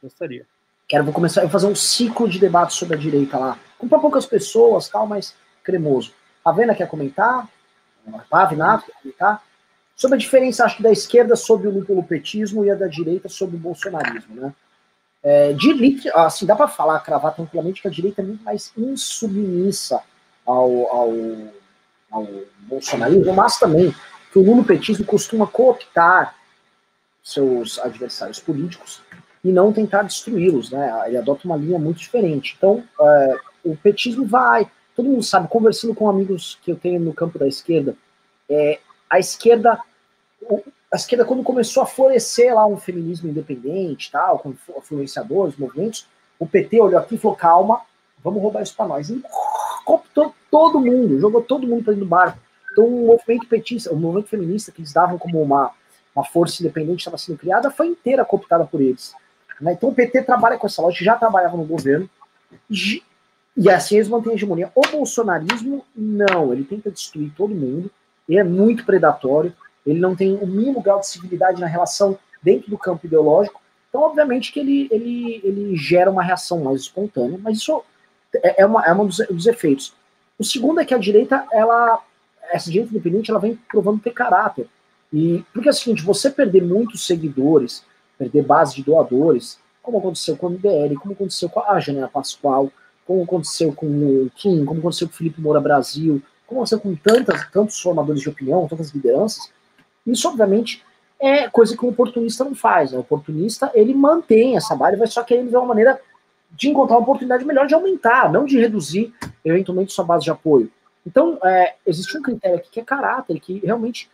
Gostaria. 0.00 0.46
Quero 0.86 1.04
vou 1.04 1.12
começar 1.12 1.44
a 1.44 1.48
fazer 1.48 1.66
um 1.66 1.74
ciclo 1.74 2.28
de 2.28 2.38
debate 2.38 2.74
sobre 2.74 2.94
a 2.94 2.98
direita 2.98 3.36
lá. 3.36 3.58
Com 3.76 3.88
poucas 3.88 4.26
pessoas, 4.26 4.88
tal, 4.88 5.06
mas 5.06 5.34
cremoso. 5.62 6.12
Ravena 6.44 6.74
quer 6.74 6.86
comentar? 6.86 7.48
Pavinato 8.30 8.86
quer 8.86 8.92
comentar? 9.02 9.42
Sobre 9.96 10.16
a 10.16 10.18
diferença, 10.18 10.64
acho 10.64 10.76
que 10.76 10.82
da 10.82 10.92
esquerda 10.92 11.34
sobre 11.34 11.68
o 11.68 11.94
lupetismo 11.94 12.64
e 12.64 12.70
a 12.70 12.74
da 12.74 12.86
direita 12.86 13.28
sobre 13.28 13.56
o 13.56 13.58
bolsonarismo, 13.58 14.36
né? 14.36 14.54
É, 15.22 15.52
de, 15.54 16.02
assim, 16.14 16.44
dá 16.44 16.54
para 16.54 16.68
falar, 16.68 17.00
cravar 17.00 17.34
tranquilamente 17.34 17.80
que 17.80 17.88
a 17.88 17.90
direita 17.90 18.20
é 18.20 18.24
muito 18.24 18.44
mais 18.44 18.70
insubmissa 18.76 20.02
ao, 20.44 20.86
ao 20.94 21.12
ao 22.14 22.28
bolsonarismo, 22.60 23.34
mas 23.34 23.58
também 23.58 23.94
que 24.32 24.38
o 24.38 24.42
lulopetismo 24.42 25.04
costuma 25.04 25.46
cooptar 25.46 26.36
seus 27.22 27.78
adversários 27.78 28.38
políticos 28.38 29.02
e 29.42 29.50
não 29.50 29.72
tentar 29.72 30.02
destruí-los, 30.02 30.70
né? 30.70 31.02
Ele 31.06 31.16
adota 31.18 31.46
uma 31.46 31.56
linha 31.56 31.78
muito 31.78 31.98
diferente. 31.98 32.54
Então, 32.56 32.84
é, 33.00 33.36
o 33.64 33.76
petismo 33.76 34.26
vai, 34.26 34.70
todo 34.94 35.08
mundo 35.08 35.22
sabe, 35.22 35.48
conversando 35.48 35.94
com 35.94 36.08
amigos 36.08 36.58
que 36.62 36.70
eu 36.70 36.76
tenho 36.76 37.00
no 37.00 37.12
campo 37.12 37.38
da 37.38 37.48
esquerda, 37.48 37.96
é, 38.48 38.78
a 39.10 39.18
esquerda, 39.18 39.78
a 40.92 40.96
esquerda 40.96 41.24
quando 41.24 41.42
começou 41.42 41.82
a 41.82 41.86
florescer 41.86 42.54
lá 42.54 42.66
um 42.66 42.76
feminismo 42.76 43.28
independente, 43.28 44.10
tal, 44.10 44.38
com 44.38 44.54
influenciadores, 44.78 45.56
movimentos, 45.56 46.06
o 46.38 46.46
PT 46.46 46.80
olhou 46.80 47.00
aqui 47.00 47.14
e 47.14 47.18
falou, 47.18 47.36
calma, 47.36 47.80
vamos 48.22 48.42
roubar 48.42 48.62
isso 48.62 48.74
para 48.76 48.88
nós. 48.88 49.10
E 49.10 49.22
cooptou 49.84 50.34
todo 50.54 50.78
mundo, 50.78 51.18
jogou 51.18 51.42
todo 51.42 51.66
mundo 51.66 51.82
para 51.82 51.94
dentro 51.94 52.06
do 52.06 52.08
barco. 52.08 52.38
Então, 52.70 52.86
o 52.86 53.06
movimento 53.08 53.48
petista, 53.48 53.92
o 53.92 53.96
movimento 53.96 54.28
feminista 54.28 54.70
que 54.70 54.80
eles 54.80 54.92
davam 54.92 55.18
como 55.18 55.42
uma, 55.42 55.72
uma 56.14 56.24
força 56.24 56.62
independente 56.62 57.00
estava 57.00 57.18
sendo 57.18 57.36
criada, 57.36 57.72
foi 57.72 57.88
inteira 57.88 58.24
cooptada 58.24 58.64
por 58.64 58.80
eles. 58.80 59.12
Né? 59.60 59.72
Então, 59.72 59.88
o 59.88 59.94
PT 59.94 60.22
trabalha 60.22 60.56
com 60.56 60.68
essa 60.68 60.80
lógica, 60.80 61.04
já 61.04 61.16
trabalhava 61.16 61.56
no 61.56 61.64
governo, 61.64 62.08
e, 62.70 63.02
assim 63.68 63.96
eles 63.96 64.08
mantêm 64.08 64.30
a 64.30 64.34
hegemonia. 64.36 64.70
O 64.76 64.82
bolsonarismo, 64.82 65.84
não, 65.92 66.52
ele 66.52 66.62
tenta 66.62 66.88
destruir 66.88 67.32
todo 67.36 67.52
mundo, 67.52 67.90
ele 68.28 68.38
é 68.38 68.44
muito 68.44 68.86
predatório, 68.86 69.52
ele 69.84 69.98
não 69.98 70.14
tem 70.14 70.36
o 70.36 70.46
mínimo 70.46 70.80
grau 70.80 71.00
de 71.00 71.08
civilidade 71.08 71.60
na 71.60 71.66
relação 71.66 72.16
dentro 72.40 72.70
do 72.70 72.78
campo 72.78 73.06
ideológico, 73.06 73.60
então, 73.88 74.02
obviamente, 74.02 74.52
que 74.52 74.60
ele, 74.60 74.88
ele, 74.90 75.40
ele 75.44 75.76
gera 75.76 76.10
uma 76.10 76.22
reação 76.22 76.62
mais 76.62 76.80
espontânea, 76.80 77.38
mas 77.40 77.58
isso 77.58 77.82
é, 78.42 78.62
é, 78.62 78.66
uma, 78.66 78.84
é 78.84 78.92
um 78.92 79.06
dos, 79.06 79.18
dos, 79.18 79.46
efeitos. 79.46 79.94
O 80.38 80.44
segundo 80.44 80.80
é 80.80 80.84
que 80.84 80.94
a 80.94 80.98
direita, 80.98 81.46
ela, 81.52 82.02
essa 82.52 82.70
direita 82.70 82.90
independente, 82.92 83.30
ela 83.30 83.40
vem 83.40 83.58
provando 83.68 84.00
ter 84.00 84.12
caráter. 84.12 84.68
E, 85.12 85.44
porque 85.52 85.68
é 85.68 85.70
o 85.70 85.74
seguinte, 85.74 86.02
você 86.02 86.30
perder 86.30 86.62
muitos 86.62 87.06
seguidores, 87.06 87.84
perder 88.18 88.42
base 88.42 88.76
de 88.76 88.82
doadores, 88.82 89.58
como 89.82 89.98
aconteceu 89.98 90.36
com 90.36 90.46
o 90.46 90.50
MBL, 90.50 90.98
como 91.00 91.14
aconteceu 91.14 91.48
com 91.48 91.60
a 91.60 91.78
Janela 91.78 92.08
Pascoal, 92.08 92.70
como 93.06 93.22
aconteceu 93.22 93.72
com 93.72 93.86
o 93.86 94.30
Kim, 94.34 94.64
como 94.64 94.80
aconteceu 94.80 95.06
com 95.06 95.14
o 95.14 95.16
Felipe 95.16 95.40
Moura 95.40 95.60
Brasil, 95.60 96.22
como 96.46 96.60
aconteceu 96.60 96.80
com 96.80 96.94
tantas, 96.96 97.48
tantos 97.50 97.80
formadores 97.80 98.22
de 98.22 98.28
opinião, 98.28 98.66
tantas 98.66 98.90
lideranças, 98.90 99.52
isso 100.06 100.28
obviamente 100.28 100.82
é 101.20 101.48
coisa 101.48 101.76
que 101.76 101.84
o 101.84 101.88
oportunista 101.88 102.44
não 102.44 102.54
faz. 102.54 102.92
O 102.92 102.98
oportunista, 102.98 103.70
ele 103.74 103.94
mantém 103.94 104.56
essa 104.56 104.74
base, 104.74 104.96
vai 104.96 105.06
só 105.06 105.22
querer 105.22 105.46
de 105.46 105.56
uma 105.56 105.66
maneira 105.66 106.00
de 106.56 106.68
encontrar 106.68 106.96
uma 106.96 107.02
oportunidade 107.02 107.44
melhor 107.44 107.66
de 107.66 107.74
aumentar, 107.74 108.32
não 108.32 108.44
de 108.44 108.58
reduzir 108.58 109.12
eventualmente 109.44 109.92
sua 109.92 110.04
base 110.04 110.24
de 110.24 110.30
apoio. 110.30 110.70
Então, 111.06 111.38
é, 111.44 111.74
existe 111.86 112.16
um 112.16 112.22
critério 112.22 112.56
aqui 112.56 112.70
que 112.70 112.80
é 112.80 112.84
caráter, 112.84 113.38
que 113.40 113.58
realmente 113.64 114.08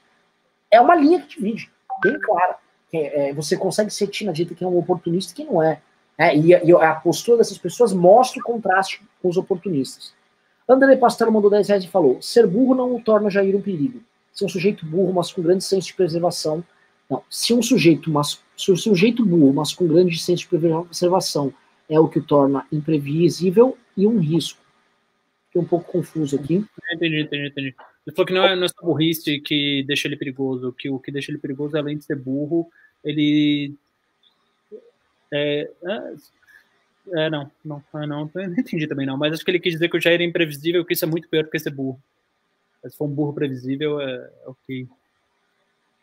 é 0.70 0.80
uma 0.80 0.94
linha 0.94 1.20
que 1.20 1.36
divide, 1.36 1.70
bem 2.02 2.18
clara. 2.18 2.56
É, 2.92 3.28
é, 3.28 3.32
você 3.32 3.56
consegue 3.56 3.90
sentir 3.90 4.24
na 4.24 4.32
direita 4.32 4.54
que 4.54 4.64
é 4.64 4.66
um 4.66 4.76
oportunista 4.76 5.32
e 5.32 5.36
que 5.36 5.44
não 5.44 5.62
é. 5.62 5.80
é 6.18 6.36
e, 6.36 6.54
a, 6.54 6.64
e, 6.64 6.72
a, 6.72 6.94
postura 6.94 7.38
dessas 7.38 7.58
pessoas 7.58 7.92
mostra 7.92 8.40
o 8.40 8.44
contraste 8.44 9.02
com 9.22 9.28
os 9.28 9.36
oportunistas. 9.36 10.12
André 10.68 10.96
Pastel 10.96 11.30
mandou 11.30 11.50
10 11.50 11.68
reais 11.68 11.84
e 11.84 11.88
falou: 11.88 12.20
ser 12.20 12.46
burro 12.46 12.74
não 12.74 12.94
o 12.96 13.00
torna 13.00 13.30
Jair 13.30 13.54
um 13.56 13.60
perigo. 13.62 14.00
Ser 14.32 14.44
um 14.44 14.48
sujeito 14.48 14.86
burro, 14.86 15.12
mas 15.12 15.32
com 15.32 15.42
grande 15.42 15.62
senso 15.62 15.88
de 15.88 15.94
preservação. 15.94 16.64
Não, 17.08 17.22
se 17.28 17.52
um 17.52 17.62
sujeito, 17.62 18.10
mas, 18.10 18.40
se 18.56 18.70
um 18.70 18.76
sujeito 18.76 19.24
burro, 19.24 19.52
mas 19.52 19.72
com 19.72 19.86
grande 19.86 20.16
senso 20.18 20.42
de 20.42 20.48
preservação, 20.48 21.52
é 21.90 21.98
o 21.98 22.08
que 22.08 22.20
o 22.20 22.22
torna 22.22 22.64
imprevisível 22.70 23.76
e 23.96 24.06
um 24.06 24.18
risco. 24.18 24.60
Fiquei 25.46 25.60
um 25.60 25.66
pouco 25.66 25.90
confuso 25.90 26.36
aqui. 26.36 26.64
Entendi, 26.92 27.22
entendi, 27.22 27.48
entendi. 27.48 27.74
Ele 28.06 28.16
falou 28.16 28.26
que 28.26 28.32
não 28.32 28.44
é, 28.44 28.54
não 28.54 28.66
é 28.66 28.70
burrice 28.80 29.40
que 29.40 29.82
deixa 29.86 30.06
ele 30.06 30.16
perigoso, 30.16 30.72
que 30.72 30.88
o 30.88 31.00
que 31.00 31.10
deixa 31.10 31.32
ele 31.32 31.38
perigoso, 31.38 31.76
além 31.76 31.98
de 31.98 32.04
ser 32.04 32.14
burro, 32.14 32.70
ele. 33.02 33.74
É, 35.32 35.68
é, 35.82 36.14
é 37.24 37.30
não, 37.30 37.50
não, 37.64 37.82
é, 37.94 38.06
não, 38.06 38.30
não 38.32 38.44
entendi 38.56 38.86
também 38.86 39.06
não, 39.06 39.16
mas 39.16 39.32
acho 39.32 39.44
que 39.44 39.50
ele 39.50 39.60
quis 39.60 39.72
dizer 39.72 39.88
que 39.88 39.96
o 39.96 40.00
Jair 40.00 40.20
é 40.20 40.24
imprevisível, 40.24 40.84
que 40.84 40.94
isso 40.94 41.04
é 41.04 41.08
muito 41.08 41.28
pior 41.28 41.42
do 41.42 41.50
que 41.50 41.58
ser 41.58 41.70
burro. 41.70 42.00
Se 42.86 42.96
for 42.96 43.06
um 43.06 43.14
burro 43.14 43.32
previsível, 43.32 44.00
é, 44.00 44.14
é 44.14 44.48
ok. 44.48 44.88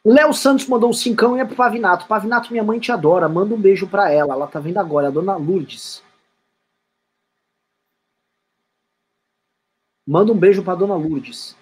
Léo 0.10 0.32
Santos 0.32 0.66
mandou 0.68 0.90
um 0.90 0.94
cincão 0.94 1.36
e 1.36 1.42
é 1.42 1.46
pro 1.46 1.58
Pavinato. 1.58 2.08
Pavinato, 2.08 2.50
minha 2.50 2.64
mãe 2.64 2.80
te 2.80 2.94
adora. 2.94 3.28
Manda 3.28 3.54
um 3.54 3.60
beijo 3.60 3.86
pra 3.90 4.10
ela. 4.10 4.36
Ela 4.36 4.48
tá 4.48 4.58
vendo 4.58 4.78
agora, 4.78 5.10
a 5.10 5.12
dona 5.12 5.36
Lourdes. 5.36 6.02
Manda 10.08 10.32
um 10.32 10.40
beijo 10.40 10.64
pra 10.64 10.76
dona 10.76 10.96
Lourdes. 10.96 11.58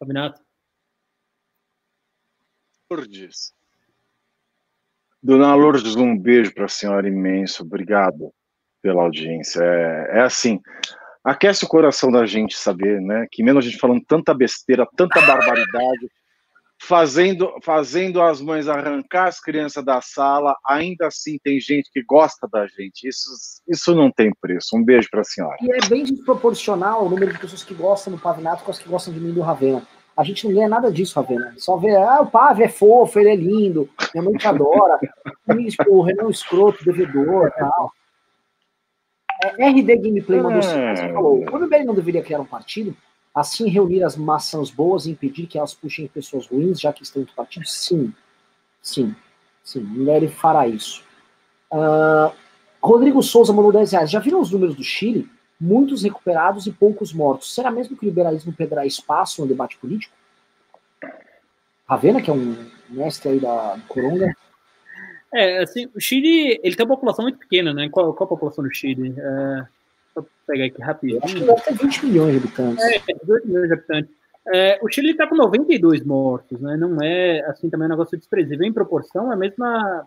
Pavinato. 0.00 0.42
Lourdes. 2.90 3.54
Dona 5.22 5.54
Lourdes, 5.54 5.94
um 5.94 6.18
beijo 6.18 6.52
pra 6.52 6.66
senhora 6.66 7.06
imenso. 7.06 7.62
Obrigado 7.62 8.34
pela 8.82 9.02
audiência. 9.02 9.62
É, 9.62 10.18
é 10.18 10.20
assim, 10.22 10.60
aquece 11.22 11.64
o 11.64 11.68
coração 11.68 12.10
da 12.10 12.26
gente 12.26 12.56
saber, 12.56 13.00
né? 13.00 13.28
Que 13.30 13.44
mesmo 13.44 13.60
a 13.60 13.62
gente 13.62 13.78
falando 13.78 14.04
tanta 14.04 14.34
besteira, 14.34 14.84
tanta 14.96 15.20
barbaridade 15.24 16.10
fazendo, 16.84 17.54
fazendo 17.62 18.20
as 18.20 18.40
mães 18.40 18.68
arrancar 18.68 19.28
as 19.28 19.38
crianças 19.38 19.84
da 19.84 20.00
sala, 20.00 20.56
ainda 20.66 21.06
assim 21.06 21.38
tem 21.42 21.60
gente 21.60 21.90
que 21.92 22.02
gosta 22.02 22.48
da 22.50 22.66
gente. 22.66 23.06
Isso, 23.06 23.30
isso 23.68 23.94
não 23.94 24.10
tem 24.10 24.32
preço. 24.40 24.76
Um 24.76 24.84
beijo 24.84 25.08
para 25.10 25.20
a 25.20 25.24
senhora. 25.24 25.56
E 25.60 25.72
é 25.72 25.88
bem 25.88 26.02
desproporcional 26.02 27.06
o 27.06 27.08
número 27.08 27.32
de 27.32 27.38
pessoas 27.38 27.62
que 27.62 27.72
gostam 27.72 28.12
do 28.12 28.18
Pavinato 28.18 28.64
com 28.64 28.70
as 28.72 28.80
que 28.80 28.88
gostam 28.88 29.14
de 29.14 29.20
mim 29.20 29.32
do 29.32 29.40
Ravena. 29.40 29.86
A 30.16 30.24
gente 30.24 30.46
não 30.46 30.54
ganha 30.54 30.68
nada 30.68 30.90
disso, 30.90 31.18
Ravena. 31.18 31.54
Só 31.56 31.76
vê, 31.76 31.94
ah, 31.96 32.20
o 32.20 32.26
Pave 32.26 32.64
é 32.64 32.68
fofo, 32.68 33.18
ele 33.18 33.30
é 33.30 33.36
lindo, 33.36 33.88
minha 34.12 34.24
mãe 34.24 34.34
te 34.34 34.48
adora. 34.48 34.98
o 35.88 36.02
Renan 36.02 36.28
escroto, 36.30 36.84
devedor 36.84 37.46
e 37.46 37.50
tal. 37.58 37.92
É, 39.58 39.68
RD 39.68 39.96
Gameplay 39.96 40.40
mandou 40.40 40.60
é... 40.60 41.12
falou: 41.12 41.38
o 41.38 41.58
MBL 41.58 41.84
não 41.84 41.94
deveria 41.94 42.22
criar 42.22 42.40
um 42.40 42.44
partido, 42.44 42.94
assim 43.34 43.68
reunir 43.68 44.02
as 44.04 44.16
maçãs 44.16 44.70
boas 44.70 45.06
e 45.06 45.10
impedir 45.10 45.46
que 45.46 45.58
elas 45.58 45.74
puxem 45.74 46.06
pessoas 46.08 46.46
ruins, 46.46 46.80
já 46.80 46.92
que 46.92 47.02
estão 47.02 47.22
em 47.22 47.26
partido? 47.26 47.66
Sim. 47.66 48.12
Sim. 48.80 49.14
Sim. 49.64 49.80
MBL 49.80 50.28
fará 50.28 50.66
isso. 50.66 51.04
Uh, 51.70 52.32
Rodrigo 52.82 53.22
Souza 53.22 53.52
mandou 53.52 53.72
10 53.72 53.92
reais. 53.92 54.10
Já 54.10 54.18
viram 54.18 54.40
os 54.40 54.50
números 54.50 54.74
do 54.74 54.82
Chile? 54.82 55.28
Muitos 55.58 56.02
recuperados 56.02 56.66
e 56.66 56.72
poucos 56.72 57.12
mortos. 57.12 57.54
Será 57.54 57.70
mesmo 57.70 57.96
que 57.96 58.04
o 58.04 58.08
liberalismo 58.08 58.52
perderá 58.52 58.84
espaço 58.84 59.40
no 59.40 59.46
debate 59.46 59.78
político? 59.78 60.14
Ravena, 61.88 62.20
que 62.20 62.30
é 62.30 62.32
um 62.32 62.56
mestre 62.88 63.30
aí 63.30 63.40
da 63.40 63.78
Coronga. 63.86 64.34
É, 65.32 65.58
assim, 65.62 65.88
o 65.94 66.00
Chile, 66.00 66.60
ele 66.62 66.74
tem 66.74 66.84
uma 66.84 66.94
população 66.94 67.22
muito 67.22 67.38
pequena, 67.38 67.72
né? 67.72 67.88
Qual, 67.88 68.12
qual 68.12 68.26
a 68.26 68.28
população 68.28 68.64
do 68.64 68.74
Chile? 68.74 69.14
É, 69.16 69.66
pegar 70.46 70.66
aqui 70.66 70.82
rapidinho. 70.82 71.20
Acho 71.22 71.34
que 71.34 71.44
deve 71.44 71.60
ter 71.60 71.74
20 71.74 72.06
milhões 72.06 72.32
de 72.32 72.38
habitantes. 72.38 72.84
É, 72.84 73.14
18 73.20 73.46
milhões 73.48 73.68
de 73.68 73.74
habitantes. 73.74 74.10
É, 74.54 74.78
o 74.82 74.88
Chile 74.90 75.12
está 75.12 75.26
com 75.26 75.36
92 75.36 76.04
mortos, 76.04 76.60
né? 76.60 76.76
Não 76.76 77.00
é, 77.00 77.40
assim, 77.46 77.70
também 77.70 77.86
um 77.86 77.90
negócio 77.90 78.18
desprezível. 78.18 78.66
Em 78.66 78.72
proporção, 78.72 79.30
é 79.30 79.34
a 79.34 79.38
mesma, 79.38 80.06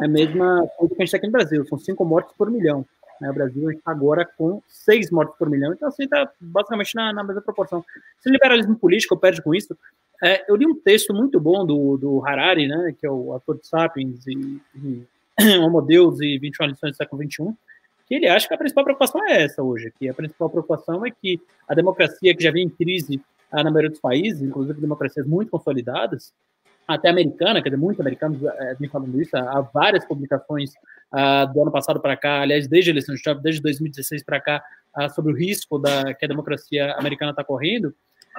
é 0.00 0.04
a 0.04 0.08
mesma 0.08 0.66
coisa 0.76 0.94
que 0.94 1.02
a 1.02 1.04
gente 1.04 1.10
tem 1.10 1.18
aqui 1.18 1.26
no 1.26 1.32
Brasil. 1.32 1.66
São 1.66 1.78
5 1.78 2.04
mortos 2.04 2.34
por 2.36 2.50
milhão. 2.50 2.86
Né? 3.20 3.30
O 3.30 3.34
Brasil 3.34 3.70
está 3.70 3.90
agora 3.90 4.24
com 4.24 4.62
6 4.66 5.10
mortos 5.10 5.36
por 5.36 5.50
milhão. 5.50 5.72
Então, 5.72 5.88
assim, 5.88 6.04
está 6.04 6.30
basicamente 6.40 6.94
na, 6.94 7.12
na 7.12 7.22
mesma 7.24 7.42
proporção. 7.42 7.84
Se 8.20 8.30
o 8.30 8.32
liberalismo 8.32 8.76
político 8.76 9.16
perde 9.16 9.42
com 9.42 9.54
isso, 9.54 9.76
é, 10.22 10.50
eu 10.50 10.56
li 10.56 10.66
um 10.66 10.74
texto 10.74 11.12
muito 11.12 11.38
bom 11.38 11.66
do, 11.66 11.96
do 11.96 12.24
Harari, 12.24 12.66
né, 12.66 12.94
que 12.98 13.06
é 13.06 13.10
o 13.10 13.34
ator 13.34 13.58
de 13.58 13.66
Sapiens 13.66 14.26
e, 14.26 14.60
e 14.74 15.06
Homo 15.60 15.82
Deus 15.82 16.20
e 16.20 16.38
21 16.38 16.66
lições 16.68 16.92
do 16.92 16.96
século 16.96 17.22
XXI, 17.22 17.54
que 18.06 18.14
ele 18.14 18.28
acha 18.28 18.46
que 18.46 18.54
a 18.54 18.58
principal 18.58 18.84
preocupação 18.84 19.26
é 19.26 19.42
essa 19.42 19.62
hoje, 19.62 19.92
que 19.98 20.08
a 20.08 20.14
principal 20.14 20.48
preocupação 20.48 21.04
é 21.04 21.10
que 21.10 21.40
a 21.68 21.74
democracia 21.74 22.34
que 22.34 22.42
já 22.42 22.50
vem 22.50 22.66
em 22.66 22.70
crise 22.70 23.20
ah, 23.50 23.64
na 23.64 23.70
maioria 23.70 23.90
dos 23.90 24.00
países, 24.00 24.42
inclusive 24.42 24.80
democracias 24.80 25.26
muito 25.26 25.50
consolidadas, 25.50 26.32
até 26.86 27.08
americana, 27.08 27.60
quer 27.60 27.70
dizer, 27.70 27.80
muitos 27.80 28.00
americanos 28.00 28.40
é, 28.44 28.74
vêm 28.74 28.88
falando 28.88 29.20
isso, 29.20 29.36
há 29.36 29.60
várias 29.60 30.04
publicações 30.04 30.70
ah, 31.10 31.44
do 31.44 31.60
ano 31.62 31.72
passado 31.72 32.00
para 32.00 32.16
cá, 32.16 32.42
aliás, 32.42 32.68
desde 32.68 32.90
a 32.90 32.92
eleição 32.92 33.14
de 33.14 33.22
Trump, 33.22 33.40
desde 33.42 33.60
2016 33.60 34.22
para 34.22 34.40
cá, 34.40 34.62
ah, 34.94 35.08
sobre 35.08 35.32
o 35.32 35.36
risco 35.36 35.78
da, 35.78 36.14
que 36.14 36.24
a 36.24 36.28
democracia 36.28 36.94
americana 36.94 37.32
está 37.32 37.42
correndo, 37.42 37.92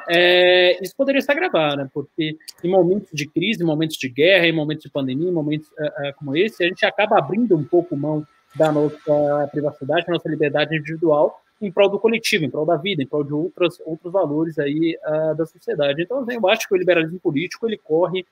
é, 0.09 0.81
isso 0.81 0.95
poderia 0.95 1.21
se 1.21 1.31
agravar, 1.31 1.75
né? 1.75 1.89
Porque 1.93 2.37
em 2.63 2.69
momentos 2.69 3.09
de 3.11 3.27
crise, 3.27 3.63
em 3.63 3.65
momentos 3.65 3.97
de 3.97 4.07
guerra, 4.07 4.45
em 4.45 4.53
momentos 4.53 4.83
de 4.83 4.91
pandemia, 4.91 5.29
em 5.29 5.33
momentos 5.33 5.69
uh, 5.69 6.09
uh, 6.09 6.13
como 6.17 6.35
esse, 6.35 6.63
a 6.63 6.67
gente 6.67 6.85
acaba 6.85 7.17
abrindo 7.17 7.57
um 7.57 7.63
pouco 7.63 7.95
mão 7.95 8.25
da 8.57 8.71
nossa 8.71 9.47
privacidade, 9.51 10.05
da 10.05 10.13
nossa 10.13 10.29
liberdade 10.29 10.75
individual 10.75 11.41
em 11.61 11.71
prol 11.71 11.89
do 11.89 11.99
coletivo, 11.99 12.45
em 12.45 12.49
prol 12.49 12.65
da 12.65 12.75
vida, 12.75 13.01
em 13.01 13.07
prol 13.07 13.23
de 13.23 13.33
outros, 13.33 13.81
outros 13.85 14.13
valores 14.13 14.59
aí 14.59 14.97
uh, 15.05 15.35
da 15.35 15.45
sociedade. 15.45 16.03
Então, 16.03 16.25
eu 16.29 16.47
acho 16.49 16.67
que 16.67 16.73
o 16.73 16.77
liberalismo 16.77 17.19
político 17.19 17.67
ele 17.67 17.77
corre 17.77 18.25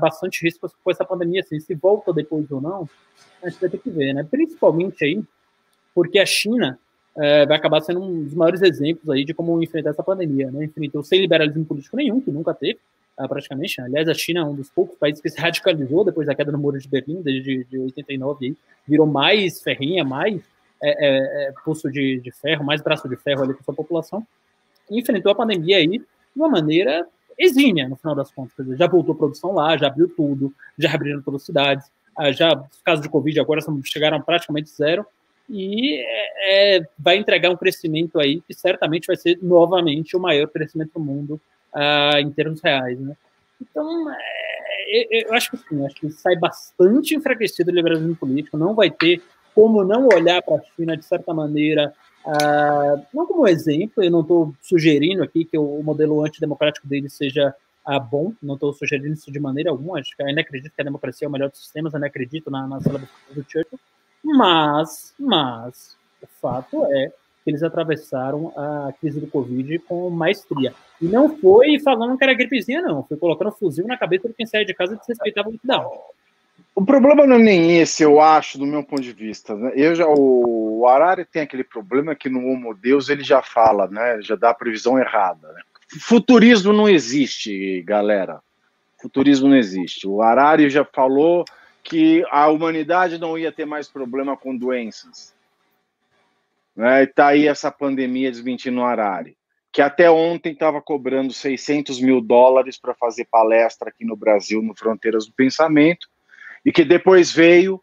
bastante 0.00 0.44
risco 0.44 0.68
com 0.82 0.90
essa 0.90 1.04
pandemia, 1.04 1.40
assim, 1.40 1.60
se 1.60 1.76
volta 1.76 2.12
depois 2.12 2.50
ou 2.50 2.60
não, 2.60 2.88
a 3.40 3.48
gente 3.48 3.60
vai 3.60 3.70
ter 3.70 3.78
que 3.78 3.88
ver, 3.88 4.12
né? 4.12 4.26
Principalmente 4.28 5.04
aí 5.04 5.22
porque 5.94 6.18
a 6.18 6.26
China 6.26 6.78
é, 7.16 7.46
vai 7.46 7.56
acabar 7.56 7.80
sendo 7.80 8.02
um 8.02 8.24
dos 8.24 8.34
maiores 8.34 8.60
exemplos 8.62 9.08
aí 9.08 9.24
de 9.24 9.32
como 9.32 9.62
enfrentar 9.62 9.90
essa 9.90 10.02
pandemia, 10.02 10.50
né? 10.50 10.64
Enfrentou 10.64 11.02
sem 11.04 11.20
liberalismo 11.20 11.64
político 11.64 11.96
nenhum, 11.96 12.20
que 12.20 12.32
nunca 12.32 12.52
teve, 12.52 12.74
uh, 12.74 12.78
praticamente. 13.16 13.80
Aliás, 13.80 14.08
a 14.08 14.14
China 14.14 14.40
é 14.40 14.44
um 14.44 14.54
dos 14.54 14.70
poucos 14.70 14.96
países 14.98 15.20
que 15.20 15.28
se 15.28 15.38
radicalizou 15.40 16.04
depois 16.04 16.26
da 16.26 16.34
queda 16.34 16.52
do 16.52 16.58
Muro 16.58 16.78
de 16.78 16.88
Berlim, 16.88 17.22
desde 17.22 17.64
de 17.64 17.78
89, 17.78 18.46
aí, 18.46 18.56
virou 18.86 19.06
mais 19.06 19.62
ferrinha, 19.62 20.04
mais 20.04 20.42
é, 20.82 20.90
é, 20.90 21.48
é, 21.48 21.52
pulso 21.64 21.90
de, 21.90 22.20
de, 22.20 22.30
ferro, 22.32 22.64
mais 22.64 22.82
braço 22.82 23.08
de 23.08 23.16
ferro 23.16 23.42
ali 23.42 23.54
com 23.54 23.64
sua 23.64 23.74
população. 23.74 24.26
E 24.90 25.00
enfrentou 25.00 25.32
a 25.32 25.34
pandemia 25.34 25.78
aí 25.78 25.98
de 25.98 26.06
uma 26.36 26.48
maneira 26.48 27.06
exímia, 27.38 27.88
no 27.88 27.96
final 27.96 28.14
das 28.14 28.30
contas. 28.30 28.54
Dizer, 28.56 28.76
já 28.76 28.86
voltou 28.86 29.14
a 29.14 29.18
produção 29.18 29.54
lá, 29.54 29.76
já 29.76 29.86
abriu 29.86 30.08
tudo, 30.14 30.52
já 30.78 30.92
abriram 30.92 31.22
todas 31.22 31.42
as 31.42 31.46
cidades, 31.46 31.86
uh, 32.18 32.32
já 32.32 32.52
os 32.52 32.82
casos 32.82 33.02
de 33.02 33.08
Covid 33.08 33.40
agora 33.40 33.60
chegaram 33.84 34.20
praticamente 34.20 34.70
zero 34.70 35.06
e 35.48 36.00
é, 36.00 36.76
é, 36.76 36.86
vai 36.98 37.16
entregar 37.16 37.50
um 37.50 37.56
crescimento 37.56 38.18
aí 38.18 38.40
que 38.42 38.54
certamente 38.54 39.06
vai 39.06 39.16
ser 39.16 39.38
novamente 39.42 40.16
o 40.16 40.20
maior 40.20 40.48
crescimento 40.48 40.92
do 40.94 41.00
mundo 41.00 41.40
uh, 41.74 42.18
em 42.18 42.30
termos 42.30 42.60
reais, 42.60 42.98
né? 42.98 43.16
Então, 43.60 44.10
é, 44.10 45.26
eu 45.26 45.34
acho 45.34 45.50
que 45.50 45.56
sim, 45.56 45.84
acho 45.84 45.96
que 45.96 46.10
sai 46.10 46.36
bastante 46.36 47.14
enfraquecido 47.14 47.70
o 47.70 47.74
liberalismo 47.74 48.16
político, 48.16 48.56
não 48.56 48.74
vai 48.74 48.90
ter 48.90 49.22
como 49.54 49.84
não 49.84 50.08
olhar 50.08 50.42
para 50.42 50.56
a 50.56 50.62
China 50.74 50.96
de 50.96 51.04
certa 51.04 51.32
maneira, 51.32 51.92
uh, 52.26 53.06
não 53.14 53.26
como 53.26 53.46
exemplo, 53.46 54.02
eu 54.02 54.10
não 54.10 54.20
estou 54.20 54.54
sugerindo 54.60 55.22
aqui 55.22 55.44
que 55.44 55.56
o 55.56 55.82
modelo 55.82 56.24
antidemocrático 56.24 56.88
dele 56.88 57.08
seja 57.08 57.54
uh, 57.86 58.00
bom, 58.00 58.32
não 58.42 58.54
estou 58.54 58.72
sugerindo 58.72 59.14
isso 59.14 59.30
de 59.30 59.38
maneira 59.38 59.70
alguma, 59.70 60.00
acho 60.00 60.16
que 60.16 60.22
ainda 60.22 60.40
acredito 60.40 60.74
que 60.74 60.80
a 60.80 60.84
democracia 60.84 61.26
é 61.26 61.28
o 61.28 61.32
melhor 61.32 61.50
dos 61.50 61.60
sistemas, 61.60 61.94
ainda 61.94 62.06
acredito 62.06 62.50
na, 62.50 62.66
na 62.66 62.80
célula 62.80 63.08
do 63.30 63.44
Churchill, 63.48 63.78
mas, 64.24 65.14
mas, 65.18 65.96
o 66.20 66.26
fato 66.40 66.84
é 66.86 67.12
que 67.44 67.50
eles 67.50 67.62
atravessaram 67.62 68.52
a 68.56 68.92
crise 68.98 69.20
do 69.20 69.26
Covid 69.26 69.78
com 69.80 70.08
maestria. 70.08 70.74
E 71.00 71.04
não 71.04 71.36
foi 71.36 71.78
falando 71.78 72.16
que 72.16 72.24
era 72.24 72.32
gripezinha, 72.32 72.80
não. 72.80 73.04
Foi 73.04 73.18
colocando 73.18 73.52
fuzil 73.52 73.86
na 73.86 73.98
cabeça 73.98 74.28
de 74.28 74.34
quem 74.34 74.46
saia 74.46 74.64
de 74.64 74.72
casa 74.72 74.94
e 74.94 74.98
desrespeitava 74.98 75.50
o 75.50 75.60
não. 75.62 75.92
O 76.74 76.84
problema 76.84 77.26
não 77.26 77.36
é 77.36 77.38
nem 77.38 77.78
esse, 77.78 78.02
eu 78.02 78.20
acho, 78.20 78.58
do 78.58 78.66
meu 78.66 78.82
ponto 78.82 79.02
de 79.02 79.12
vista. 79.12 79.54
Né? 79.54 79.72
Eu 79.76 79.94
já, 79.94 80.06
o, 80.08 80.80
o 80.80 80.86
Arari 80.88 81.24
tem 81.24 81.42
aquele 81.42 81.62
problema 81.62 82.14
que 82.14 82.28
no 82.28 82.46
Homo 82.48 82.74
Deus 82.74 83.08
ele 83.08 83.22
já 83.22 83.42
fala, 83.42 83.86
né? 83.86 84.20
Já 84.22 84.34
dá 84.34 84.50
a 84.50 84.54
previsão 84.54 84.98
errada. 84.98 85.52
Né? 85.52 85.60
Futurismo 86.00 86.72
não 86.72 86.88
existe, 86.88 87.82
galera. 87.82 88.40
Futurismo 89.00 89.48
não 89.48 89.56
existe. 89.56 90.08
O 90.08 90.22
Arari 90.22 90.70
já 90.70 90.84
falou 90.84 91.44
que 91.82 92.24
a 92.30 92.48
humanidade 92.48 93.18
não 93.18 93.38
ia 93.38 93.52
ter 93.52 93.66
mais 93.66 93.86
problema 93.86 94.36
com 94.36 94.56
doenças. 94.56 95.33
Né? 96.76 97.02
E 97.02 97.06
tá 97.06 97.28
aí 97.28 97.46
essa 97.46 97.70
pandemia 97.70 98.30
desmentindo 98.30 98.80
o 98.80 98.84
Arari, 98.84 99.36
que 99.72 99.82
até 99.82 100.10
ontem 100.10 100.52
estava 100.52 100.80
cobrando 100.80 101.32
600 101.32 102.00
mil 102.00 102.20
dólares 102.20 102.78
para 102.78 102.94
fazer 102.94 103.26
palestra 103.30 103.88
aqui 103.88 104.04
no 104.04 104.16
Brasil, 104.16 104.62
no 104.62 104.74
Fronteiras 104.74 105.26
do 105.26 105.32
Pensamento, 105.32 106.08
e 106.64 106.72
que 106.72 106.84
depois 106.84 107.30
veio, 107.30 107.80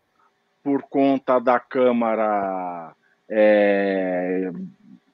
por 0.63 0.83
conta 0.83 1.39
da 1.39 1.59
Câmara 1.59 2.93
é, 3.29 4.51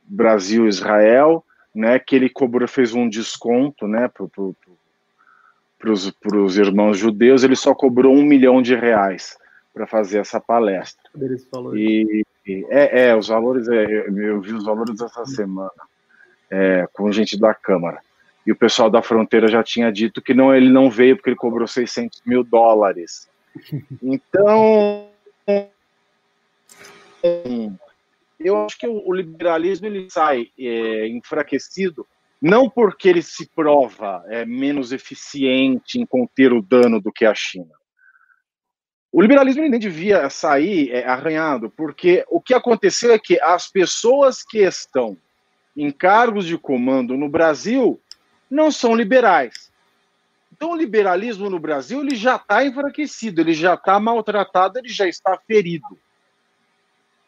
Brasil-Israel, 0.04 1.44
né, 1.74 2.00
que 2.00 2.16
ele 2.16 2.30
cobrou, 2.30 2.68
fez 2.68 2.94
um 2.94 3.08
desconto 3.08 3.88
né, 3.88 4.08
para 4.08 4.28
para 5.80 6.38
os 6.38 6.58
irmãos 6.58 6.98
judeus, 6.98 7.44
ele 7.44 7.56
só 7.56 7.74
cobrou 7.74 8.14
um 8.14 8.24
milhão 8.24 8.62
de 8.62 8.76
reais 8.76 9.38
para 9.74 9.86
fazer 9.86 10.18
essa 10.20 10.40
palestra. 10.40 11.04
E, 11.76 12.24
é, 12.70 13.08
é, 13.08 13.16
os 13.16 13.28
valores, 13.28 13.68
é, 13.68 13.86
eu 13.86 14.42
vi 14.42 14.54
os 14.54 14.66
valores 14.66 15.00
essa 15.02 15.26
semana 15.26 15.72
é, 16.50 16.88
com 16.94 17.12
gente 17.12 17.38
da 17.40 17.54
Câmara. 17.54 18.00
E 18.46 18.52
o 18.52 18.56
pessoal 18.56 18.90
da 18.90 19.02
fronteira 19.02 19.48
já 19.48 19.62
tinha 19.64 19.92
dito 19.92 20.22
que 20.22 20.34
não, 20.34 20.56
ele 20.56 20.70
não 20.70 20.90
veio 20.90 21.16
porque 21.16 21.30
ele 21.30 21.38
cobrou 21.38 21.68
600 21.68 22.22
mil 22.26 22.44
dólares. 22.44 23.28
Então, 24.02 25.10
eu 28.40 28.66
acho 28.66 28.78
que 28.78 28.88
o 28.88 29.12
liberalismo 29.12 29.88
ele 29.88 30.08
sai 30.10 30.50
é, 30.58 31.08
enfraquecido 31.08 32.06
não 32.42 32.70
porque 32.70 33.10
ele 33.10 33.22
se 33.22 33.48
prova 33.48 34.24
é, 34.28 34.46
menos 34.46 34.92
eficiente 34.92 36.00
em 36.00 36.06
conter 36.06 36.54
o 36.54 36.62
dano 36.62 37.02
do 37.02 37.12
que 37.12 37.26
a 37.26 37.34
China. 37.34 37.74
O 39.12 39.22
liberalismo 39.22 39.68
nem 39.68 39.80
devia 39.80 40.30
sair 40.30 40.92
é, 40.92 41.06
arranhado, 41.06 41.70
porque 41.70 42.26
o 42.30 42.42
que 42.42 42.54
aconteceu 42.54 43.14
é 43.14 43.20
que 43.20 43.40
as 43.42 43.70
pessoas 43.70 44.44
que 44.44 44.60
estão 44.60 45.18
em 45.76 45.92
cargos 45.92 46.46
de 46.46 46.58
comando 46.58 47.16
no 47.16 47.30
Brasil 47.30 48.00
não 48.50 48.72
são 48.72 48.96
liberais. 48.96 49.72
Então, 50.52 50.72
o 50.72 50.76
liberalismo 50.76 51.50
no 51.50 51.60
Brasil 51.60 52.02
ele 52.02 52.16
já 52.16 52.36
está 52.36 52.66
enfraquecido, 52.66 53.42
ele 53.42 53.54
já 53.54 53.76
está 53.76 54.00
maltratado, 54.00 54.80
ele 54.80 54.90
já 54.90 55.08
está 55.08 55.38
ferido. 55.38 55.98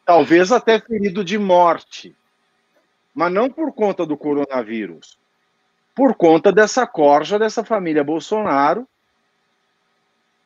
Talvez 0.04 0.50
até 0.50 0.80
ferido 0.80 1.24
de 1.24 1.38
morte 1.38 2.14
mas 3.14 3.32
não 3.32 3.50
por 3.50 3.72
conta 3.72 4.06
do 4.06 4.16
coronavírus, 4.16 5.18
por 5.94 6.14
conta 6.14 6.52
dessa 6.52 6.86
corja 6.86 7.38
dessa 7.38 7.64
família 7.64 8.04
Bolsonaro, 8.04 8.86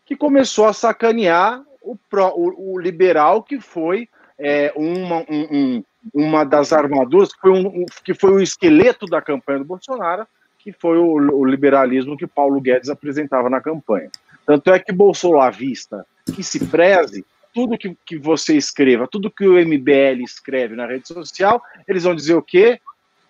que 0.05 0.16
começou 0.16 0.66
a 0.66 0.72
sacanear 0.72 1.62
o, 1.82 1.97
o, 2.12 2.74
o 2.74 2.78
liberal 2.78 3.43
que 3.43 3.60
foi 3.60 4.09
é, 4.39 4.72
uma, 4.74 5.24
um, 5.28 5.47
um, 5.51 5.85
uma 6.12 6.44
das 6.44 6.72
armaduras, 6.72 7.32
que 7.32 7.40
foi, 7.40 7.51
um, 7.52 7.86
que 8.05 8.14
foi 8.14 8.32
o 8.32 8.40
esqueleto 8.40 9.06
da 9.06 9.22
campanha 9.22 9.60
do 9.60 9.64
Bolsonaro, 9.64 10.26
que 10.59 10.72
foi 10.72 10.98
o, 10.98 11.14
o 11.14 11.44
liberalismo 11.44 12.16
que 12.16 12.26
Paulo 12.26 12.60
Guedes 12.60 12.89
apresentava 12.89 13.51
na 13.51 13.60
campanha. 13.60 14.10
Tanto 14.47 14.70
é 14.72 14.78
que 14.78 14.93
Bolsolavista, 14.93 16.06
que 16.35 16.43
se 16.43 16.66
preze, 16.66 17.24
tudo 17.55 17.78
que, 17.78 17.97
que 18.05 18.18
você 18.18 18.56
escreva, 18.56 19.06
tudo 19.06 19.31
que 19.31 19.47
o 19.47 19.55
MBL 19.55 20.22
escreve 20.22 20.74
na 20.74 20.86
rede 20.86 21.06
social, 21.06 21.62
eles 21.86 22.02
vão 22.02 22.14
dizer 22.14 22.35
o 22.35 22.43
quê? 22.43 22.81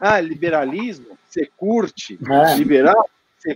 Ah, 0.01 0.21
liberalismo, 0.21 1.19
você 1.29 1.49
curte, 1.57 2.19
é. 2.29 2.57
liberal, 2.57 3.09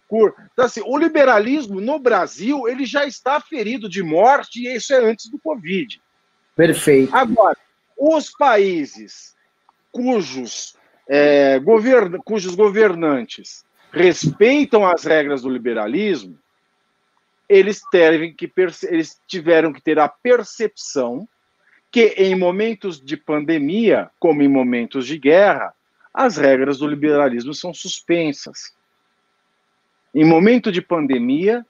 curte. 0.08 0.40
Então, 0.52 0.64
assim, 0.64 0.82
o 0.84 0.98
liberalismo 0.98 1.80
no 1.80 1.98
Brasil, 1.98 2.68
ele 2.68 2.84
já 2.84 3.06
está 3.06 3.40
ferido 3.40 3.88
de 3.88 4.02
morte, 4.02 4.60
e 4.60 4.74
isso 4.74 4.92
é 4.92 4.98
antes 4.98 5.30
do 5.30 5.38
Covid. 5.38 6.00
Perfeito. 6.54 7.14
Agora, 7.14 7.56
os 7.96 8.30
países 8.30 9.34
cujos, 9.90 10.76
é, 11.08 11.58
govern, 11.58 12.18
cujos 12.24 12.54
governantes 12.54 13.64
respeitam 13.92 14.86
as 14.86 15.04
regras 15.04 15.42
do 15.42 15.48
liberalismo, 15.48 16.38
eles, 17.48 17.80
terem 17.90 18.34
que, 18.34 18.52
eles 18.90 19.18
tiveram 19.26 19.72
que 19.72 19.80
ter 19.80 19.98
a 19.98 20.08
percepção 20.08 21.26
que 21.90 22.08
em 22.18 22.36
momentos 22.36 23.00
de 23.00 23.16
pandemia, 23.16 24.10
como 24.18 24.42
em 24.42 24.48
momentos 24.48 25.06
de 25.06 25.18
guerra, 25.18 25.72
as 26.12 26.36
regras 26.36 26.78
do 26.78 26.86
liberalismo 26.86 27.54
são 27.54 27.72
suspensas. 27.72 28.74
Em 30.14 30.24
momento 30.24 30.72
de 30.72 30.80
pandemia, 30.80 31.64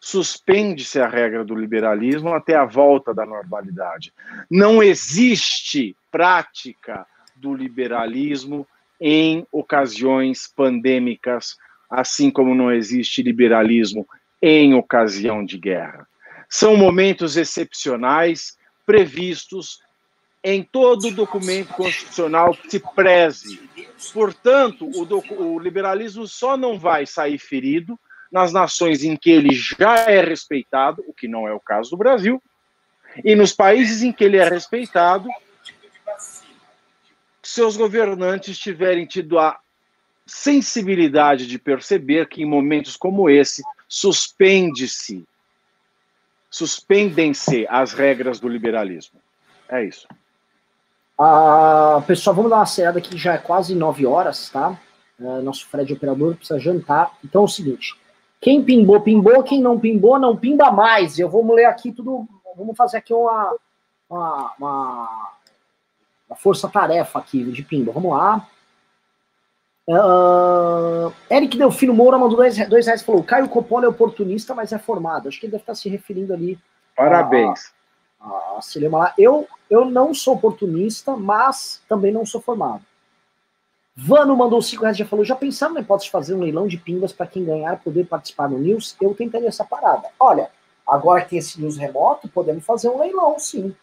suspende-se 0.00 1.00
a 1.00 1.08
regra 1.08 1.44
do 1.44 1.54
liberalismo 1.54 2.34
até 2.34 2.54
a 2.54 2.64
volta 2.64 3.14
da 3.14 3.24
normalidade. 3.24 4.12
Não 4.50 4.82
existe 4.82 5.96
prática 6.10 7.06
do 7.36 7.54
liberalismo 7.54 8.66
em 9.00 9.46
ocasiões 9.50 10.46
pandêmicas, 10.46 11.56
assim 11.88 12.30
como 12.30 12.54
não 12.54 12.70
existe 12.70 13.22
liberalismo 13.22 14.06
em 14.42 14.74
ocasião 14.74 15.44
de 15.44 15.56
guerra. 15.58 16.06
São 16.48 16.76
momentos 16.76 17.36
excepcionais 17.36 18.56
previstos 18.84 19.78
em 20.44 20.62
todo 20.62 21.10
documento 21.10 21.72
constitucional 21.72 22.54
que 22.54 22.70
se 22.72 22.78
preze. 22.94 23.58
Portanto, 24.12 24.86
o, 24.86 25.42
o, 25.42 25.58
liberalismo 25.58 26.28
só 26.28 26.54
não 26.54 26.78
vai 26.78 27.06
sair 27.06 27.38
ferido 27.38 27.98
nas 28.30 28.52
nações 28.52 29.02
em 29.02 29.16
que 29.16 29.30
ele 29.30 29.54
já 29.54 30.00
é 30.00 30.20
respeitado, 30.20 31.02
o 31.08 31.14
que 31.14 31.26
não 31.26 31.48
é 31.48 31.54
o 31.54 31.60
caso 31.60 31.90
do 31.90 31.96
Brasil, 31.96 32.42
e 33.24 33.34
nos 33.34 33.54
países 33.54 34.02
em 34.02 34.12
que 34.12 34.22
ele 34.22 34.36
é 34.36 34.46
respeitado, 34.46 35.30
seus 37.42 37.76
governantes 37.76 38.58
tiverem 38.58 39.06
tido 39.06 39.38
a 39.38 39.58
sensibilidade 40.26 41.46
de 41.46 41.58
perceber 41.58 42.28
que 42.28 42.42
em 42.42 42.46
momentos 42.46 42.96
como 42.96 43.30
esse 43.30 43.62
suspende-se, 43.88 45.24
suspendem-se 46.50 47.66
as 47.68 47.92
regras 47.92 48.40
do 48.40 48.48
liberalismo. 48.48 49.20
É 49.68 49.84
isso. 49.84 50.06
Ah, 51.18 52.02
pessoal, 52.06 52.34
vamos 52.34 52.50
dar 52.50 52.56
uma 52.56 52.62
acelerada 52.62 52.98
aqui, 52.98 53.16
já 53.16 53.34
é 53.34 53.38
quase 53.38 53.74
9 53.74 54.04
horas, 54.04 54.50
tá? 54.50 54.78
É, 55.20 55.22
nosso 55.42 55.66
Fred 55.68 55.92
operador 55.92 56.34
precisa 56.34 56.58
jantar. 56.58 57.12
Então 57.24 57.42
é 57.42 57.44
o 57.44 57.48
seguinte: 57.48 57.94
quem 58.40 58.62
pimbou, 58.62 59.00
pimbou, 59.00 59.42
quem 59.42 59.60
não 59.60 59.78
pimbou, 59.78 60.18
não 60.18 60.36
pimba 60.36 60.70
mais. 60.70 61.18
Eu 61.18 61.28
vou 61.28 61.54
ler 61.54 61.66
aqui 61.66 61.92
tudo, 61.92 62.26
vamos 62.56 62.76
fazer 62.76 62.98
aqui 62.98 63.14
uma, 63.14 63.56
uma, 64.10 64.52
uma, 64.58 65.32
uma 66.28 66.36
força-tarefa 66.36 67.18
aqui 67.18 67.44
de 67.44 67.62
pimba. 67.62 67.92
Vamos 67.92 68.10
lá. 68.10 68.46
Uh, 69.86 71.12
Eric 71.30 71.58
Delfino 71.58 71.92
Moura 71.92 72.16
mandou 72.16 72.38
dois, 72.38 72.56
dois 72.68 72.86
reais 72.86 73.02
e 73.02 73.04
falou: 73.04 73.22
Caio 73.22 73.48
Coppola 73.48 73.84
é 73.84 73.88
oportunista, 73.88 74.52
mas 74.52 74.72
é 74.72 74.78
formado. 74.78 75.28
Acho 75.28 75.38
que 75.38 75.46
ele 75.46 75.52
deve 75.52 75.62
estar 75.62 75.74
se 75.76 75.88
referindo 75.88 76.34
ali. 76.34 76.58
Parabéns. 76.96 77.66
A, 77.66 77.83
a 78.24 78.60
Cinema 78.62 78.98
lá. 78.98 79.14
Eu, 79.18 79.46
eu 79.68 79.84
não 79.84 80.14
sou 80.14 80.34
oportunista, 80.34 81.16
mas 81.16 81.82
também 81.88 82.12
não 82.12 82.24
sou 82.24 82.40
formado. 82.40 82.82
Vano 83.96 84.36
mandou 84.36 84.60
cinco 84.60 84.82
reais 84.82 84.96
e 84.96 85.00
já 85.00 85.06
falou: 85.06 85.24
já 85.24 85.36
pensaram 85.36 85.74
na 85.74 85.80
hipótese 85.80 86.06
de 86.06 86.12
fazer 86.12 86.34
um 86.34 86.40
leilão 86.40 86.66
de 86.66 86.76
pingas 86.76 87.12
para 87.12 87.26
quem 87.26 87.44
ganhar 87.44 87.80
poder 87.82 88.06
participar 88.06 88.48
no 88.48 88.58
News? 88.58 88.96
Eu 89.00 89.14
tentaria 89.14 89.48
essa 89.48 89.64
parada. 89.64 90.08
Olha, 90.18 90.50
agora 90.86 91.22
que 91.22 91.30
tem 91.30 91.38
esse 91.38 91.60
News 91.60 91.76
remoto, 91.76 92.28
podemos 92.28 92.64
fazer 92.64 92.88
um 92.88 92.98
leilão, 92.98 93.38
sim 93.38 93.74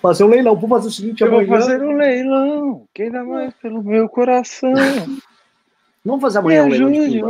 fazer 0.00 0.24
um 0.24 0.28
leilão. 0.28 0.56
Vou 0.56 0.68
fazer 0.68 0.88
o 0.88 0.90
seguinte, 0.90 1.20
eu 1.22 1.28
amanhã... 1.28 1.46
vou 1.46 1.56
fazer 1.56 1.82
um 1.82 1.96
leilão. 1.96 2.88
Quem 2.94 3.10
dá 3.10 3.24
mais 3.24 3.54
pelo 3.54 3.82
meu 3.82 4.08
coração? 4.08 4.72
Vamos 6.04 6.22
fazer 6.22 6.38
amanhã 6.38 6.64
um 6.64 6.68
leilão 6.68 6.90
de 6.90 7.20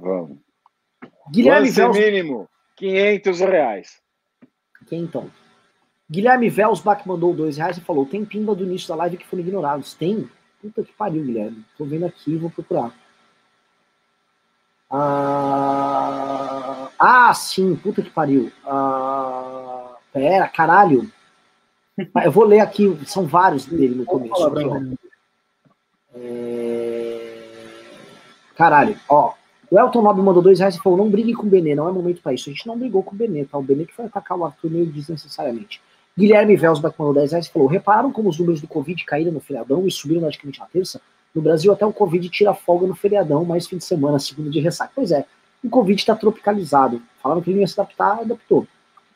Vamos. 0.00 0.38
Guilherme 1.30 1.70
Vels... 1.70 1.96
mínimo 1.96 2.48
500 2.76 3.40
reais. 3.40 4.02
Quem 4.88 5.02
então? 5.02 5.30
Guilherme 6.10 6.50
Velsbach 6.50 7.06
mandou 7.06 7.34
dois 7.34 7.56
reais 7.56 7.78
e 7.78 7.80
falou: 7.80 8.04
tem 8.04 8.24
pimba 8.24 8.54
do 8.54 8.64
início 8.64 8.88
da 8.88 8.96
live 8.96 9.16
que 9.16 9.26
foram 9.26 9.42
ignorados. 9.42 9.94
Tem? 9.94 10.28
Puta 10.60 10.82
que 10.82 10.92
pariu, 10.92 11.24
Guilherme. 11.24 11.64
Tô 11.76 11.84
vendo 11.84 12.06
aqui, 12.06 12.36
vou 12.36 12.50
procurar. 12.50 12.92
Ah, 14.90 16.90
ah, 16.98 17.34
sim, 17.34 17.74
puta 17.76 18.02
que 18.02 18.10
pariu. 18.10 18.52
Ah, 18.64 19.96
pera, 20.12 20.48
caralho. 20.48 21.10
Eu 22.24 22.30
vou 22.30 22.44
ler 22.44 22.60
aqui, 22.60 22.98
são 23.06 23.26
vários 23.26 23.66
dele 23.66 23.94
no 23.94 24.04
começo. 24.04 24.96
É... 26.14 27.48
Caralho, 28.54 28.98
ó. 29.08 29.34
O 29.72 29.78
Elton 29.78 30.02
Nobre 30.02 30.22
mandou 30.22 30.42
dois 30.42 30.58
reais 30.58 30.76
e 30.76 30.78
falou: 30.78 30.98
não 30.98 31.08
brigue 31.08 31.32
com 31.32 31.46
o 31.46 31.48
Benê, 31.48 31.74
não 31.74 31.88
é 31.88 31.92
momento 31.92 32.20
para 32.20 32.34
isso. 32.34 32.50
A 32.50 32.52
gente 32.52 32.66
não 32.66 32.78
brigou 32.78 33.02
com 33.02 33.14
o 33.14 33.18
Benê, 33.18 33.46
tá? 33.46 33.56
O 33.56 33.62
Benê 33.62 33.86
que 33.86 33.94
foi 33.94 34.04
atacar 34.04 34.36
o 34.36 34.44
Arthur 34.44 34.70
meio 34.70 34.84
desnecessariamente. 34.84 35.80
Guilherme 36.16 36.56
Velsbach 36.56 36.94
mandou 36.98 37.14
10 37.14 37.30
reais 37.30 37.46
e 37.46 37.50
falou: 37.50 37.68
repararam 37.68 38.12
como 38.12 38.28
os 38.28 38.38
números 38.38 38.60
do 38.60 38.68
Covid 38.68 39.02
caíram 39.06 39.32
no 39.32 39.40
feriadão 39.40 39.86
e 39.86 39.90
subiram 39.90 40.20
praticamente 40.20 40.60
na 40.60 40.66
terça? 40.66 41.00
No 41.34 41.40
Brasil, 41.40 41.72
até 41.72 41.86
o 41.86 41.92
Covid 41.92 42.28
tira 42.28 42.52
folga 42.52 42.86
no 42.86 42.94
feriadão, 42.94 43.46
mais 43.46 43.66
fim 43.66 43.78
de 43.78 43.84
semana, 43.84 44.18
segunda 44.18 44.50
de 44.50 44.60
ressaca. 44.60 44.92
Pois 44.94 45.10
é, 45.10 45.24
o 45.64 45.70
Covid 45.70 45.98
está 45.98 46.14
tropicalizado. 46.14 47.00
Falaram 47.22 47.40
que 47.40 47.50
ele 47.50 47.60
ia 47.60 47.66
se 47.66 47.80
adaptar, 47.80 48.20
adaptou. 48.20 48.66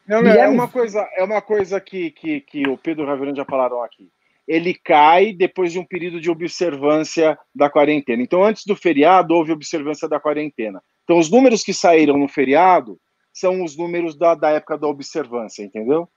Não, 0.09 0.23
não, 0.23 0.31
é 0.31 0.49
uma 0.49 0.69
coisa, 0.69 1.07
é 1.19 1.23
uma 1.23 1.43
coisa 1.43 1.79
que, 1.83 2.13
que, 2.13 2.41
que 2.41 2.67
o 2.67 2.79
Pedro 2.79 3.05
Ravirão 3.05 3.37
já 3.37 3.45
falaram 3.45 3.83
aqui. 3.83 4.09
Ele 4.47 4.75
cai 4.75 5.33
depois 5.33 5.73
de 5.73 5.79
um 5.79 5.85
período 5.85 6.21
de 6.21 6.31
observância 6.31 7.39
da 7.55 7.69
quarentena. 7.69 8.23
Então, 8.23 8.45
antes 8.45 8.65
do 8.65 8.77
feriado, 8.77 9.35
houve 9.35 9.53
observância 9.53 10.09
da 10.09 10.21
quarentena. 10.21 10.81
Então, 11.05 11.19
os 11.19 11.31
números 11.31 11.63
que 11.63 11.73
saíram 11.73 12.17
no 12.17 12.29
feriado 12.29 12.99
são 13.33 13.63
os 13.63 13.77
números 13.77 14.17
da, 14.17 14.35
da 14.35 14.51
época 14.51 14.79
da 14.79 14.87
observância, 14.87 15.63
entendeu? 15.63 16.09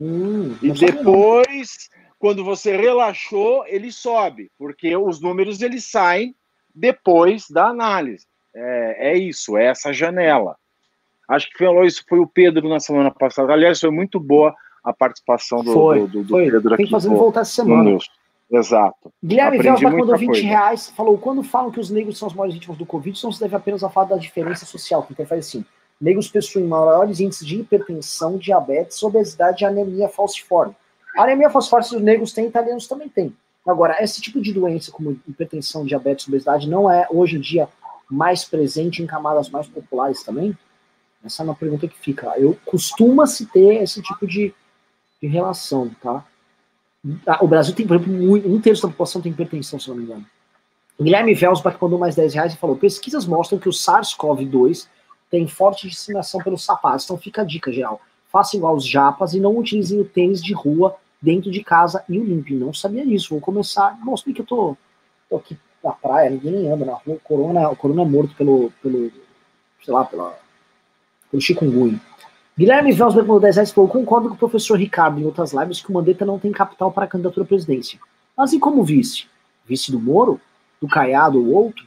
Hum, 0.00 0.56
e 0.62 0.70
depois, 0.72 1.88
quando 2.18 2.44
você 2.44 2.76
relaxou, 2.76 3.64
ele 3.66 3.92
sobe, 3.92 4.50
porque 4.56 4.96
os 4.96 5.20
números 5.20 5.60
eles 5.60 5.90
saem 5.90 6.34
depois 6.74 7.46
da 7.50 7.66
análise. 7.66 8.26
É, 8.54 9.12
é 9.12 9.18
isso, 9.18 9.56
é 9.56 9.66
essa 9.66 9.92
janela. 9.92 10.56
Acho 11.28 11.48
que 11.50 11.64
falou 11.64 11.84
isso 11.84 12.04
foi 12.08 12.18
o 12.18 12.26
Pedro 12.26 12.68
na 12.68 12.80
semana 12.80 13.10
passada. 13.10 13.52
Aliás, 13.52 13.80
foi 13.80 13.90
muito 13.90 14.18
boa 14.18 14.54
a 14.82 14.92
participação 14.92 15.62
do, 15.62 15.72
foi, 15.72 16.00
do, 16.06 16.22
do, 16.22 16.28
foi. 16.28 16.50
Pedro 16.50 16.68
aqui. 16.68 16.76
Tem 16.76 16.86
que 16.86 16.92
fazer 16.92 17.08
voltar 17.08 17.40
essa 17.40 17.52
semana. 17.52 17.98
Exato. 18.50 19.10
Guilherme 19.24 19.58
Velsba 19.58 19.90
mandou 19.90 20.16
20 20.16 20.26
coisa. 20.28 20.46
reais, 20.46 20.90
falou: 20.90 21.16
quando 21.16 21.42
falam 21.42 21.70
que 21.70 21.80
os 21.80 21.88
negros 21.88 22.18
são 22.18 22.28
os 22.28 22.34
maiores 22.34 22.54
vítimas 22.54 22.76
do 22.76 22.84
Covid, 22.84 23.18
não 23.24 23.32
se 23.32 23.40
deve 23.40 23.56
apenas 23.56 23.82
ao 23.82 23.90
fato 23.90 24.10
da 24.10 24.16
diferença 24.16 24.66
social, 24.66 25.02
que 25.02 25.12
interfere 25.12 25.40
assim. 25.40 25.64
Negros 26.00 26.28
possuem 26.28 26.66
maiores 26.66 27.20
índices 27.20 27.46
de 27.46 27.60
hipertensão, 27.60 28.36
diabetes, 28.36 29.02
obesidade 29.02 29.62
e 29.62 29.66
anemia 29.66 30.08
falciforme. 30.08 30.74
A 31.16 31.22
anemia 31.22 31.48
falciforme, 31.48 31.86
os 31.86 32.02
negros 32.02 32.32
têm, 32.32 32.46
italianos 32.46 32.86
também 32.86 33.08
têm. 33.08 33.34
Agora, 33.66 34.02
esse 34.02 34.20
tipo 34.20 34.40
de 34.40 34.52
doença, 34.52 34.90
como 34.90 35.12
hipertensão, 35.26 35.84
diabetes, 35.84 36.26
obesidade, 36.26 36.68
não 36.68 36.90
é 36.90 37.06
hoje 37.08 37.36
em 37.36 37.40
dia 37.40 37.68
mais 38.10 38.44
presente 38.44 39.02
em 39.02 39.06
camadas 39.06 39.48
mais 39.48 39.66
populares 39.68 40.22
também? 40.22 40.56
Essa 41.24 41.42
é 41.42 41.44
uma 41.44 41.54
pergunta 41.54 41.86
que 41.86 41.96
fica. 41.96 42.34
Eu 42.36 42.58
costuma-se 42.66 43.46
ter 43.46 43.82
esse 43.82 44.02
tipo 44.02 44.26
de, 44.26 44.52
de 45.22 45.28
relação, 45.28 45.88
tá? 46.02 46.24
Ah, 47.26 47.38
o 47.42 47.48
Brasil 47.48 47.74
tem, 47.74 47.86
por 47.86 47.96
exemplo, 47.96 48.14
um 48.52 48.60
terço 48.60 48.82
da 48.82 48.88
população 48.88 49.22
tem 49.22 49.32
hipertensão, 49.32 49.78
se 49.78 49.88
não 49.88 49.96
me 49.96 50.02
engano. 50.02 50.26
Guilherme 51.00 51.34
Velsbach 51.34 51.76
mandou 51.80 51.98
mais 51.98 52.14
10 52.14 52.34
reais 52.34 52.54
e 52.54 52.56
falou: 52.56 52.76
pesquisas 52.76 53.24
mostram 53.26 53.58
que 53.58 53.68
o 53.68 53.72
SARS-CoV-2 53.72 54.88
tem 55.30 55.48
forte 55.48 55.88
disseminação 55.88 56.40
pelos 56.42 56.64
sapatos. 56.64 57.04
Então 57.04 57.16
fica 57.16 57.42
a 57.42 57.44
dica, 57.44 57.72
geral. 57.72 58.00
Faça 58.30 58.56
igual 58.56 58.74
os 58.74 58.86
japas 58.86 59.34
e 59.34 59.40
não 59.40 59.56
utilizem 59.56 60.00
o 60.00 60.04
tênis 60.04 60.42
de 60.42 60.52
rua 60.52 60.96
dentro 61.20 61.50
de 61.50 61.62
casa 61.62 62.04
e 62.08 62.18
o 62.18 62.24
limpe. 62.24 62.54
Não 62.54 62.72
sabia 62.72 63.06
disso. 63.06 63.30
Vou 63.30 63.40
começar. 63.40 63.98
Mostra 64.04 64.32
que 64.32 64.40
eu 64.40 64.46
tô, 64.46 64.76
tô 65.28 65.36
aqui 65.36 65.56
na 65.82 65.92
praia, 65.92 66.30
ninguém 66.30 66.70
anda 66.70 66.84
na 66.84 66.94
rua. 66.94 67.18
Corona, 67.24 67.68
o 67.70 67.76
corona 67.76 68.02
é 68.02 68.04
morto 68.04 68.34
pelo, 68.36 68.70
pelo 68.82 69.10
sei 69.82 69.92
lá, 69.92 70.04
pela, 70.04 70.38
pelo 71.30 71.42
chikungunya. 71.42 72.00
Guilherme 72.56 72.92
Velsberg 72.92 73.26
mandou 73.26 73.40
10 73.40 73.56
reais 73.56 73.72
falou: 73.72 73.88
concordo 73.88 74.28
com 74.28 74.34
o 74.34 74.38
professor 74.38 74.78
Ricardo 74.78 75.20
em 75.20 75.24
outras 75.24 75.52
lives 75.52 75.80
que 75.80 75.90
o 75.90 75.94
Mandetta 75.94 76.24
não 76.24 76.38
tem 76.38 76.52
capital 76.52 76.92
para 76.92 77.04
a 77.04 77.08
candidatura 77.08 77.44
à 77.44 77.48
presidência. 77.48 77.98
Mas 78.36 78.52
e 78.52 78.58
como 78.58 78.84
vice? 78.84 79.26
Vice 79.66 79.90
do 79.90 80.00
Moro? 80.00 80.40
Do 80.80 80.88
Caiado 80.88 81.38
ou 81.38 81.52
outro? 81.52 81.86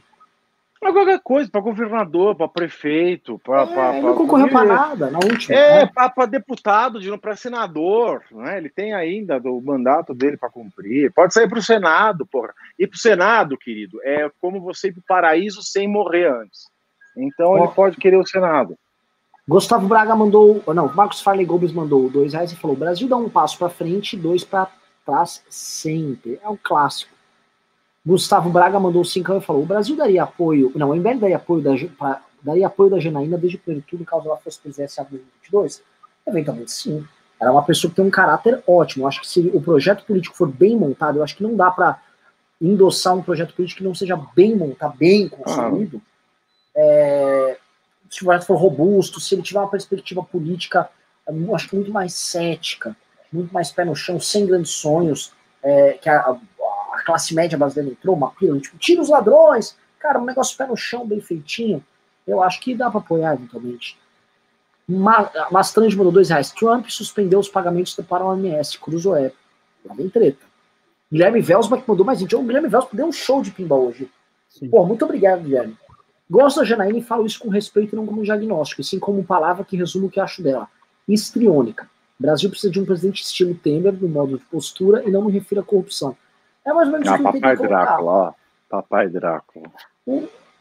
Pra 0.80 0.92
qualquer 0.92 1.20
coisa, 1.20 1.50
para 1.50 1.60
governador, 1.60 2.36
para 2.36 2.48
prefeito, 2.48 3.38
para. 3.38 3.94
É, 3.94 4.00
não 4.00 4.14
concorreu 4.14 4.48
para 4.48 4.64
nada 4.64 5.10
na 5.10 5.18
última. 5.18 5.56
É, 5.56 5.84
né? 5.84 5.90
para 5.92 6.26
deputado, 6.26 7.00
de 7.00 7.16
para 7.18 7.34
senador, 7.34 8.22
né? 8.30 8.58
Ele 8.58 8.68
tem 8.68 8.92
ainda 8.92 9.38
o 9.38 9.60
mandato 9.60 10.14
dele 10.14 10.36
para 10.36 10.50
cumprir. 10.50 11.12
Pode 11.12 11.32
sair 11.32 11.48
para 11.48 11.58
o 11.58 11.62
Senado, 11.62 12.26
porra. 12.26 12.52
Ir 12.78 12.86
para 12.86 12.96
o 12.96 13.00
Senado, 13.00 13.56
querido, 13.56 13.98
é 14.04 14.30
como 14.40 14.60
você 14.60 14.88
ir 14.88 14.92
para 14.92 15.00
o 15.00 15.06
paraíso 15.08 15.62
sem 15.62 15.88
morrer 15.88 16.30
antes. 16.30 16.68
Então 17.16 17.56
ele 17.56 17.68
pode 17.68 17.96
querer 17.96 18.18
o 18.18 18.26
Senado. 18.26 18.76
Gustavo 19.48 19.86
Braga 19.86 20.14
mandou. 20.16 20.62
Não, 20.74 20.92
Marcos 20.92 21.20
Farley 21.20 21.46
Gomes 21.46 21.72
mandou 21.72 22.10
dois 22.10 22.32
reais 22.32 22.50
e 22.50 22.56
falou: 22.56 22.76
o 22.76 22.78
Brasil 22.78 23.08
dá 23.08 23.16
um 23.16 23.28
passo 23.28 23.56
para 23.58 23.68
frente, 23.68 24.16
dois 24.16 24.42
para 24.42 24.68
trás 25.04 25.42
sempre. 25.48 26.40
É 26.42 26.48
um 26.48 26.58
clássico. 26.60 27.14
Gustavo 28.04 28.50
Braga 28.50 28.80
mandou 28.80 29.04
cinco 29.04 29.32
e 29.34 29.40
falou: 29.40 29.62
o 29.62 29.66
Brasil 29.66 29.96
daria 29.96 30.24
apoio. 30.24 30.72
Não, 30.74 30.90
o 30.90 30.96
MBL 30.96 31.18
daria 31.20 31.36
apoio 31.36 31.62
da, 31.62 31.72
pra, 31.96 32.22
daria 32.42 32.66
apoio 32.66 32.90
da 32.90 32.98
Janaína 32.98 33.38
desde 33.38 33.56
o 33.56 33.60
primeiro 33.60 33.86
turno, 33.86 34.04
caso 34.04 34.26
ela 34.26 34.36
fosse 34.38 34.58
presidência 34.58 35.00
em 35.02 35.04
2022? 35.04 35.82
Eventualmente 36.26 36.72
sim. 36.72 37.06
Ela 37.40 37.50
é 37.50 37.52
uma 37.52 37.62
pessoa 37.62 37.90
que 37.90 37.96
tem 37.96 38.04
um 38.04 38.10
caráter 38.10 38.62
ótimo. 38.66 39.04
Eu 39.04 39.08
acho 39.08 39.20
que 39.20 39.28
se 39.28 39.40
o 39.54 39.60
projeto 39.60 40.04
político 40.04 40.36
for 40.36 40.48
bem 40.48 40.76
montado, 40.76 41.18
eu 41.18 41.22
acho 41.22 41.36
que 41.36 41.42
não 41.42 41.54
dá 41.54 41.70
para 41.70 42.00
endossar 42.60 43.14
um 43.14 43.22
projeto 43.22 43.54
político 43.54 43.78
que 43.78 43.84
não 43.84 43.94
seja 43.94 44.16
bem 44.34 44.56
montado, 44.56 44.96
bem 44.96 45.28
construído. 45.28 46.00
Ah. 46.04 46.16
É, 46.78 47.58
se 48.10 48.22
o 48.22 48.26
projeto 48.26 48.46
for 48.46 48.56
robusto, 48.56 49.20
se 49.20 49.34
ele 49.34 49.42
tiver 49.42 49.60
uma 49.60 49.70
perspectiva 49.70 50.22
política, 50.22 50.88
eu 51.26 51.54
acho 51.54 51.68
que 51.68 51.76
muito 51.76 51.90
mais 51.90 52.14
cética, 52.14 52.96
muito 53.32 53.52
mais 53.52 53.70
pé 53.70 53.84
no 53.84 53.94
chão, 53.96 54.20
sem 54.20 54.46
grandes 54.46 54.72
sonhos, 54.72 55.32
é, 55.62 55.92
que 55.94 56.08
a, 56.08 56.20
a, 56.20 57.02
classe 57.04 57.34
média 57.34 57.58
brasileira 57.58 57.92
entrou, 57.92 58.16
uma 58.16 58.30
pílula, 58.30 58.60
tipo, 58.60 58.78
tira 58.78 59.02
os 59.02 59.08
ladrões, 59.08 59.76
cara, 59.98 60.20
um 60.20 60.24
negócio 60.24 60.56
pé 60.56 60.66
no 60.66 60.76
chão, 60.76 61.06
bem 61.06 61.20
feitinho, 61.20 61.84
eu 62.26 62.42
acho 62.42 62.60
que 62.60 62.74
dá 62.74 62.90
para 62.90 63.00
apoiar 63.00 63.34
eventualmente. 63.34 63.98
Mastrange 65.50 65.96
mandou 65.96 66.12
dois 66.12 66.28
reais. 66.28 66.52
Trump 66.52 66.88
suspendeu 66.88 67.40
os 67.40 67.48
pagamentos 67.48 67.94
para 68.08 68.24
o 68.24 68.28
OMS, 68.28 68.78
Cruzoé. 68.78 69.32
Lá 69.84 69.94
vem 69.94 70.08
treta. 70.08 70.44
Guilherme 71.10 71.40
Velsbach 71.40 71.82
mandou 71.86 72.06
mais 72.06 72.18
gente. 72.18 72.34
O 72.36 72.42
Guilherme 72.42 72.68
Velsbach 72.68 72.94
deu 72.94 73.06
um 73.06 73.12
show 73.12 73.42
de 73.42 73.50
pimba 73.50 73.74
hoje. 73.74 74.08
Sim. 74.48 74.68
Pô, 74.68 74.84
muito 74.84 75.04
obrigado, 75.04 75.42
Guilherme. 75.42 75.76
Gosto 76.28 76.60
da 76.60 76.64
Janaína 76.64 76.98
e 76.98 77.02
falo 77.02 77.24
isso 77.24 77.38
com 77.38 77.48
respeito 77.48 77.94
e 77.94 77.96
não 77.96 78.04
como 78.04 78.22
diagnóstico, 78.22 78.80
assim 78.80 78.98
como 78.98 79.24
palavra 79.24 79.64
que 79.64 79.76
resume 79.76 80.06
o 80.06 80.10
que 80.10 80.20
acho 80.20 80.42
dela. 80.42 80.68
Histriônica. 81.08 81.88
O 82.18 82.22
Brasil 82.22 82.50
precisa 82.50 82.72
de 82.72 82.80
um 82.80 82.84
presidente 82.84 83.22
estilo 83.22 83.54
Temer, 83.54 83.92
no 83.92 84.08
modo 84.08 84.38
de 84.38 84.44
postura, 84.46 85.04
e 85.06 85.10
não 85.10 85.24
me 85.24 85.32
refiro 85.32 85.60
à 85.60 85.64
corrupção. 85.64 86.16
É 86.64 86.72
mais 86.72 86.88
ou 86.88 86.92
menos 86.92 87.08
ah, 87.08 87.14
o 87.14 87.16
que 87.18 87.22
Papai 87.40 87.52
eu 87.52 87.68
Drácula, 87.68 88.12
ó. 88.12 88.32
Papai 88.68 89.08
Drácula. 89.08 89.70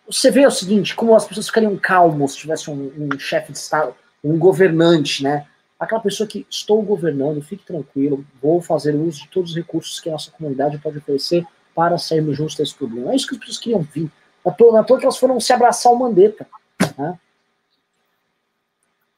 Você 0.08 0.30
vê 0.30 0.46
o 0.46 0.52
seguinte, 0.52 0.96
como 0.96 1.16
as 1.16 1.26
pessoas 1.26 1.48
ficariam 1.48 1.76
calmas 1.78 2.34
se 2.34 2.40
tivesse 2.40 2.70
um, 2.70 2.92
um 2.98 3.18
chefe 3.18 3.52
de 3.52 3.58
Estado, 3.58 3.96
um 4.24 4.38
governante, 4.38 5.24
né? 5.24 5.48
Aquela 5.80 6.02
pessoa 6.02 6.28
que 6.28 6.46
estou 6.50 6.82
governando, 6.84 7.42
fique 7.42 7.66
tranquilo, 7.66 8.24
vou 8.42 8.62
fazer 8.62 8.94
uso 8.94 9.24
de 9.24 9.30
todos 9.30 9.52
os 9.52 9.56
recursos 9.56 10.00
que 10.00 10.10
a 10.10 10.12
nossa 10.12 10.32
comunidade 10.32 10.78
pode 10.78 11.00
oferecer 11.00 11.46
para 11.74 11.98
sairmos 11.98 12.38
juntos 12.38 12.56
desse 12.56 12.76
problema. 12.76 13.12
É 13.12 13.16
isso 13.16 13.28
que 13.28 13.34
as 13.34 13.40
pessoas 13.40 13.58
queriam 13.58 13.82
vir. 13.82 14.12
Na 14.45 14.84
toa, 14.84 14.99
que 14.99 15.05
elas 15.05 15.17
foram 15.17 15.39
se 15.39 15.51
abraçar 15.51 15.91
o 15.91 15.97
Mandetta. 15.97 16.47
Né? 16.95 17.17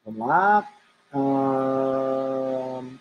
Vamos 0.05 0.25
lá. 0.25 0.67
Uh... 1.13 2.97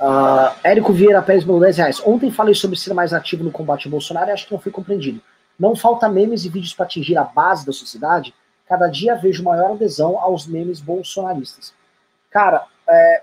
Uh, 0.00 0.54
Érico 0.62 0.92
Vieira 0.92 1.22
Pérez 1.22 1.44
mandou 1.44 1.62
10 1.62 1.78
reais. 1.78 2.02
Ontem 2.06 2.30
falei 2.30 2.54
sobre 2.54 2.78
ser 2.78 2.92
mais 2.92 3.12
ativo 3.12 3.42
no 3.42 3.50
combate 3.50 3.86
ao 3.86 3.90
Bolsonaro 3.90 4.30
e 4.30 4.32
acho 4.32 4.46
que 4.46 4.52
não 4.52 4.60
fui 4.60 4.70
compreendido. 4.70 5.20
Não 5.58 5.74
falta 5.74 6.08
memes 6.08 6.44
e 6.44 6.48
vídeos 6.48 6.74
para 6.74 6.84
atingir 6.84 7.16
a 7.16 7.24
base 7.24 7.66
da 7.66 7.72
sociedade? 7.72 8.32
Cada 8.66 8.86
dia 8.86 9.16
vejo 9.16 9.42
maior 9.42 9.72
adesão 9.72 10.20
aos 10.20 10.46
memes 10.46 10.78
bolsonaristas. 10.78 11.74
Cara, 12.30 12.64
é, 12.86 13.22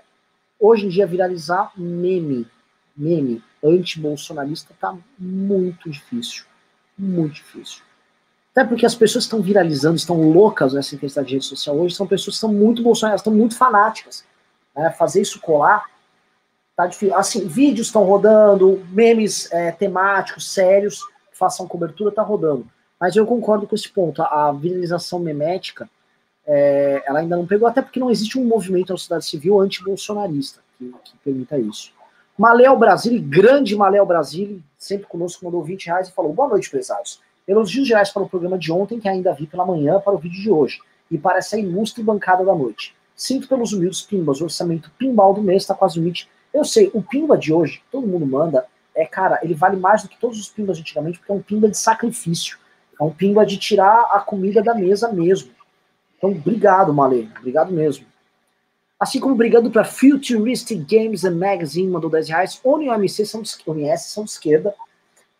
hoje 0.60 0.86
em 0.86 0.88
dia 0.88 1.06
viralizar 1.06 1.70
meme, 1.76 2.46
meme 2.94 3.42
anti-bolsonarista 3.64 4.74
tá 4.78 4.94
muito 5.18 5.88
difícil 5.88 6.44
muito 6.98 7.34
difícil. 7.34 7.82
Até 8.52 8.64
porque 8.64 8.86
as 8.86 8.94
pessoas 8.94 9.24
que 9.24 9.28
estão 9.28 9.42
viralizando, 9.42 9.96
estão 9.96 10.30
loucas 10.30 10.72
nessa 10.72 10.94
intensidade 10.94 11.28
de 11.28 11.34
rede 11.34 11.44
social 11.44 11.76
hoje, 11.76 11.94
são 11.94 12.06
pessoas 12.06 12.36
que 12.36 12.46
estão 12.46 12.52
muito 12.52 12.82
bolsonaristas, 12.82 13.20
estão 13.20 13.34
muito 13.34 13.56
fanáticas. 13.56 14.24
Né? 14.74 14.90
Fazer 14.92 15.20
isso 15.20 15.40
colar 15.40 15.84
tá 16.76 16.86
difícil. 16.86 17.16
Assim, 17.16 17.46
vídeos 17.48 17.88
estão 17.88 18.04
rodando, 18.04 18.86
memes 18.90 19.50
é, 19.50 19.72
temáticos, 19.72 20.52
sérios, 20.52 21.00
façam 21.32 21.66
cobertura, 21.66 22.12
tá 22.12 22.22
rodando. 22.22 22.66
Mas 23.00 23.16
eu 23.16 23.26
concordo 23.26 23.66
com 23.66 23.74
esse 23.74 23.88
ponto. 23.88 24.22
A, 24.22 24.48
a 24.48 24.52
viralização 24.52 25.18
memética, 25.18 25.88
é, 26.46 27.02
ela 27.06 27.20
ainda 27.20 27.36
não 27.36 27.46
pegou, 27.46 27.66
até 27.66 27.82
porque 27.82 27.98
não 27.98 28.10
existe 28.10 28.38
um 28.38 28.44
movimento 28.44 28.90
na 28.90 28.96
sociedade 28.96 29.26
civil 29.26 29.60
anti-bolsonarista 29.60 30.60
que, 30.78 30.94
que 31.04 31.16
permita 31.24 31.58
isso. 31.58 31.92
Maléo 32.38 32.76
Brasil, 32.76 33.20
grande 33.22 33.74
Maléo 33.74 34.04
Brasil, 34.04 34.62
sempre 34.86 35.06
conosco, 35.06 35.44
mandou 35.44 35.62
20 35.62 35.86
reais 35.86 36.08
e 36.08 36.12
falou: 36.12 36.32
Boa 36.32 36.48
noite, 36.48 36.68
empresários. 36.68 37.20
Elogios 37.46 37.86
gerais 37.86 38.10
para 38.10 38.22
o 38.22 38.28
programa 38.28 38.58
de 38.58 38.72
ontem, 38.72 38.98
que 38.98 39.08
ainda 39.08 39.32
vi 39.32 39.46
pela 39.46 39.64
manhã 39.64 40.00
para 40.00 40.14
o 40.14 40.18
vídeo 40.18 40.40
de 40.40 40.50
hoje, 40.50 40.80
e 41.10 41.16
para 41.16 41.38
essa 41.38 41.58
ilustre 41.58 42.02
bancada 42.02 42.44
da 42.44 42.54
noite. 42.54 42.94
Sinto 43.14 43.48
pelos 43.48 43.72
humildes 43.72 44.02
pimbas, 44.02 44.40
o 44.40 44.44
orçamento 44.44 44.90
pimbal 44.98 45.32
do 45.32 45.42
mês 45.42 45.62
está 45.62 45.74
quase 45.74 45.98
limite. 45.98 46.28
Eu 46.52 46.64
sei, 46.64 46.90
o 46.92 47.02
pimba 47.02 47.38
de 47.38 47.52
hoje, 47.52 47.82
todo 47.90 48.06
mundo 48.06 48.26
manda, 48.26 48.66
é, 48.94 49.06
cara, 49.06 49.38
ele 49.42 49.54
vale 49.54 49.76
mais 49.76 50.02
do 50.02 50.08
que 50.08 50.18
todos 50.18 50.38
os 50.38 50.48
pimbas 50.48 50.78
antigamente, 50.78 51.18
porque 51.18 51.30
é 51.30 51.34
um 51.34 51.42
pimba 51.42 51.68
de 51.68 51.78
sacrifício. 51.78 52.58
É 52.98 53.04
um 53.04 53.10
pimba 53.10 53.44
de 53.44 53.58
tirar 53.58 54.08
a 54.10 54.20
comida 54.20 54.62
da 54.62 54.74
mesa 54.74 55.12
mesmo. 55.12 55.50
Então, 56.16 56.30
obrigado, 56.30 56.92
Malê. 56.92 57.28
Obrigado 57.38 57.72
mesmo. 57.72 58.06
Assim 58.98 59.20
como 59.20 59.34
brigando 59.34 59.70
para 59.70 59.84
Futuristic 59.84 60.86
Games 60.90 61.24
and 61.24 61.36
Magazine, 61.36 61.90
mandou 61.90 62.08
10 62.08 62.28
reais. 62.28 62.60
ONU 62.64 62.84
e 62.84 62.88
OMC 62.88 63.26
são 63.26 63.42
de, 63.42 63.50
OMS 63.66 64.08
são 64.08 64.24
de 64.24 64.30
esquerda. 64.30 64.74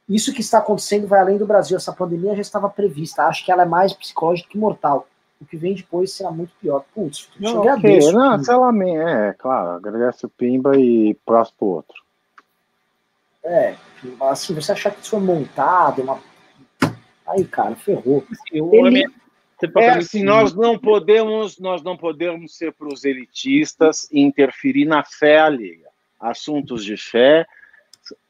Isso 0.09 0.33
que 0.33 0.41
está 0.41 0.59
acontecendo 0.59 1.07
vai 1.07 1.21
além 1.21 1.39
do 1.39 1.47
Brasil. 1.47 1.77
Essa 1.77 1.93
pandemia 1.93 2.35
já 2.35 2.43
estava 2.43 2.69
prevista. 2.69 3.25
Acho 3.25 3.45
que 3.45 3.51
ela 3.51 3.63
é 3.63 3.67
mais 3.67 3.93
psicológica 3.93 4.51
que 4.51 4.59
mortal. 4.59 5.09
O 5.41 5.45
que 5.45 5.57
vem 5.57 5.75
depois 5.75 6.13
será 6.13 6.31
muito 6.31 6.53
pior. 6.61 6.85
Putz, 6.95 7.29
não, 7.41 7.61
agradeço. 7.61 8.09
Okay. 8.09 8.19
Não, 8.19 8.45
sei 8.45 8.57
lá, 8.57 8.73
é, 9.29 9.33
claro. 9.33 9.71
Agradece 9.71 10.27
o 10.27 10.29
Pimba 10.29 10.79
e 10.79 11.15
próximo 11.27 11.57
pro 11.59 11.69
outro. 11.69 12.07
É, 13.43 13.77
assim, 14.23 14.55
você 14.55 14.73
achar 14.73 14.91
que 14.91 15.01
isso 15.01 15.11
foi 15.11 15.21
montado, 15.21 16.03
uma... 16.03 16.19
aí, 17.29 17.45
cara, 17.45 17.77
ferrou. 17.77 18.25
Ele, 18.53 19.05
é 19.77 19.91
assim, 19.91 20.23
nós 20.23 20.55
não 20.55 20.79
podemos, 20.79 21.59
nós 21.59 21.83
não 21.83 21.97
podemos 21.97 22.57
ser 22.57 22.73
proselitistas 22.73 24.09
e 24.13 24.21
interferir 24.21 24.85
na 24.85 25.03
fé 25.03 25.39
alheia. 25.39 25.89
Assuntos 26.21 26.85
de 26.85 26.97
fé 26.97 27.47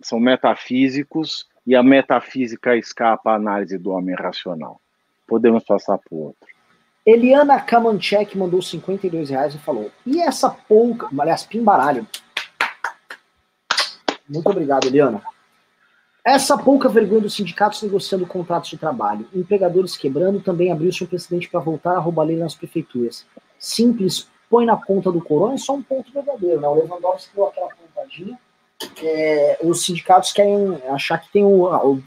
são 0.01 0.21
metafísicos 0.21 1.47
e 1.67 1.75
a 1.75 1.83
metafísica 1.83 2.77
escapa 2.77 3.33
à 3.33 3.35
análise 3.35 3.77
do 3.77 3.91
homem 3.91 4.15
racional. 4.15 4.81
Podemos 5.27 5.65
passar 5.65 5.99
para 5.99 6.15
o 6.15 6.27
outro. 6.27 6.47
Eliana 7.05 7.61
Kamanchek 7.61 8.37
mandou 8.37 8.63
52 8.63 9.31
reais 9.31 9.55
e 9.55 9.59
falou: 9.59 9.91
e 10.05 10.21
essa 10.21 10.51
pouca, 10.51 11.09
aliás, 11.19 11.45
pimbaralho. 11.45 12.07
Muito 14.29 14.49
obrigado, 14.49 14.87
Eliana. 14.87 15.23
Essa 16.27 16.59
pouca 16.59 16.89
vergonha 16.89 17.21
dos 17.21 17.37
sindicatos 17.37 17.81
negociando 17.85 18.27
contratos 18.27 18.69
de 18.69 18.77
trabalho, 18.77 19.29
empregadores 19.33 19.97
quebrando, 19.97 20.41
também 20.41 20.73
abriu-se 20.73 21.05
um 21.05 21.07
precedente 21.07 21.49
para 21.49 21.61
voltar 21.61 21.93
a 21.93 22.01
roubalheira 22.01 22.43
nas 22.43 22.55
prefeituras. 22.57 23.25
Simples, 23.61 24.29
põe 24.51 24.67
na 24.67 24.77
conta 24.77 25.13
do 25.13 25.21
corona 25.21 25.55
é 25.55 25.59
só 25.59 25.75
um 25.75 25.83
ponto 25.85 26.13
verdadeiro. 26.13 26.61
Né? 26.61 26.67
O 26.67 26.75
Lewandowski 26.75 27.31
deu 27.33 27.47
aquela 27.47 27.69
pontadinha. 27.69 28.37
É, 29.05 29.59
os 29.63 29.85
sindicatos 29.85 30.33
querem 30.33 30.77
achar 30.89 31.19
que 31.19 31.31
tem 31.31 31.45
o, 31.45 31.63
o 31.65 32.03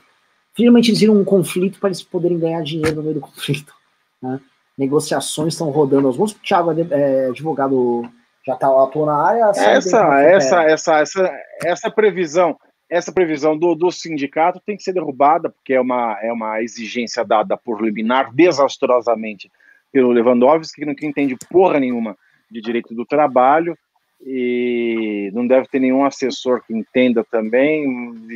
finalmente 0.54 0.90
eles 0.90 1.00
viram 1.00 1.16
um 1.16 1.24
conflito 1.24 1.80
para 1.80 1.88
eles 1.88 2.04
poderem 2.04 2.38
ganhar 2.38 2.62
dinheiro 2.62 2.98
no 2.98 3.04
meio 3.04 3.16
do 3.16 3.22
conflito. 3.22 3.74
Né? 4.22 4.38
Negociações 4.78 5.54
estão 5.54 5.70
rodando 5.70 6.08
aos 6.08 6.18
montes. 6.18 6.36
O 6.36 6.40
Thiago 6.40 6.74
é, 6.74 6.88
é 6.92 7.26
advogado, 7.28 8.04
já 8.46 8.56
está 8.56 8.68
atuando 8.68 9.06
na 9.06 9.24
área. 9.26 9.50
Essa, 9.52 10.22
essa, 10.22 10.64
essa, 10.64 11.00
essa, 11.00 11.32
essa 11.64 11.90
previsão 11.90 12.58
essa 12.90 13.12
previsão 13.12 13.56
do, 13.56 13.76
do 13.76 13.92
sindicato 13.92 14.60
tem 14.66 14.76
que 14.76 14.84
ser 14.84 14.94
derrubada, 14.94 15.50
porque 15.50 15.74
é 15.74 15.82
uma, 15.82 16.18
é 16.22 16.34
uma 16.34 16.62
exigência 16.62 17.24
dada 17.24 17.56
por 17.56 17.82
liminar 17.82 18.34
desastrosamente 18.34 19.52
pelo 19.92 20.12
Lewandowski, 20.12 20.82
que 20.82 20.86
não 20.86 20.94
entende 20.94 21.38
porra 21.50 21.80
nenhuma 21.80 22.18
de 22.50 22.62
direito 22.62 22.96
do 22.96 23.06
trabalho, 23.06 23.78
e 24.22 25.32
não 25.34 25.48
deve 25.48 25.68
ter 25.68 25.80
nenhum 25.80 26.04
assessor 26.04 26.62
que 26.66 26.74
entenda 26.74 27.24
também. 27.24 27.86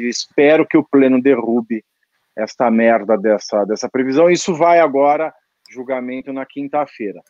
Espero 0.08 0.66
que 0.66 0.78
o 0.78 0.84
Pleno 0.84 1.22
derrube 1.22 1.84
esta 2.36 2.70
merda 2.72 3.18
dessa, 3.18 3.66
dessa 3.66 3.90
previsão. 3.90 4.30
Isso 4.30 4.54
vai 4.54 4.80
agora, 4.80 5.34
julgamento 5.70 6.32
na 6.32 6.46
quinta-feira. 6.46 7.22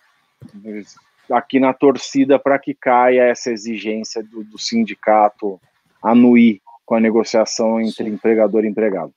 Aqui 1.32 1.60
na 1.60 1.74
torcida 1.74 2.38
para 2.38 2.60
que 2.60 2.74
caia 2.74 3.24
essa 3.24 3.50
exigência 3.50 4.22
do, 4.22 4.44
do 4.44 4.60
sindicato 4.60 5.60
anuir 6.02 6.62
com 6.86 6.96
a 6.96 7.00
negociação 7.00 7.80
entre 7.80 8.10
empregador 8.10 8.66
e 8.66 8.68
empregado. 8.68 9.14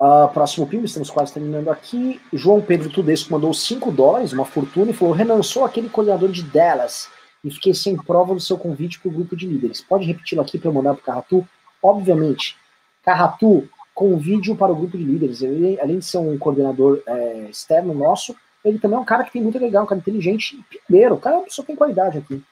Uh, 0.00 0.28
próximo 0.32 0.66
filme, 0.66 0.86
estamos 0.86 1.10
quase 1.10 1.32
terminando 1.32 1.68
aqui. 1.68 2.20
João 2.32 2.60
Pedro 2.60 2.90
Tudesco 2.90 3.32
mandou 3.32 3.54
5 3.54 3.90
dólares, 3.92 4.32
uma 4.32 4.44
fortuna, 4.44 4.90
e 4.90 4.94
falou: 4.94 5.14
Renan, 5.14 5.42
sou 5.42 5.64
aquele 5.64 5.88
coordenador 5.88 6.30
de 6.30 6.42
Dallas 6.42 7.08
e 7.44 7.50
fiquei 7.50 7.74
sem 7.74 7.96
prova 7.96 8.34
do 8.34 8.40
seu 8.40 8.58
convite 8.58 8.98
para 8.98 9.08
o 9.08 9.12
grupo 9.12 9.36
de 9.36 9.46
líderes. 9.46 9.80
Pode 9.80 10.06
repeti-lo 10.06 10.42
aqui 10.42 10.58
para 10.58 10.68
eu 10.68 10.72
mandar 10.72 10.94
para 10.94 11.02
o 11.02 11.04
Carratu? 11.04 11.48
Obviamente. 11.82 12.56
Carratu, 13.02 13.68
convide-o 13.94 14.56
para 14.56 14.72
o 14.72 14.76
grupo 14.76 14.96
de 14.96 15.04
líderes. 15.04 15.42
Ele, 15.42 15.78
além 15.80 15.98
de 15.98 16.04
ser 16.04 16.18
um 16.18 16.36
coordenador 16.38 17.02
é, 17.06 17.48
externo 17.50 17.94
nosso, 17.94 18.34
ele 18.64 18.78
também 18.78 18.96
é 18.96 19.00
um 19.00 19.04
cara 19.04 19.24
que 19.24 19.32
tem 19.32 19.42
muito 19.42 19.58
legal, 19.58 19.84
um 19.84 19.86
cara 19.86 20.00
inteligente. 20.00 20.58
Primeiro, 20.86 21.14
o 21.14 21.20
cara 21.20 21.44
só 21.48 21.62
tem 21.62 21.76
qualidade 21.76 22.18
aqui. 22.18 22.42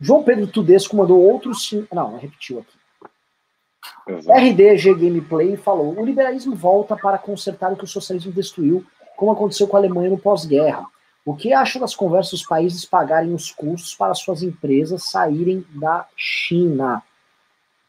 João 0.00 0.22
Pedro 0.22 0.46
Tudesco 0.46 0.96
mandou 0.96 1.20
outros. 1.20 1.72
Não, 1.92 2.16
repetiu 2.16 2.60
aqui. 2.60 2.76
Exato. 4.08 4.38
RDG 4.38 4.94
Gameplay 4.94 5.56
falou: 5.56 5.98
o 5.98 6.04
liberalismo 6.04 6.54
volta 6.54 6.96
para 6.96 7.18
consertar 7.18 7.72
o 7.72 7.76
que 7.76 7.84
o 7.84 7.88
socialismo 7.88 8.32
destruiu, 8.32 8.84
como 9.16 9.32
aconteceu 9.32 9.66
com 9.66 9.76
a 9.76 9.80
Alemanha 9.80 10.10
no 10.10 10.18
pós-guerra. 10.18 10.86
O 11.24 11.34
que 11.34 11.52
acha 11.52 11.80
das 11.80 11.94
conversas 11.94 12.30
dos 12.32 12.46
países 12.46 12.84
pagarem 12.84 13.34
os 13.34 13.50
custos 13.50 13.96
para 13.96 14.14
suas 14.14 14.42
empresas 14.42 15.10
saírem 15.10 15.66
da 15.70 16.06
China? 16.16 17.02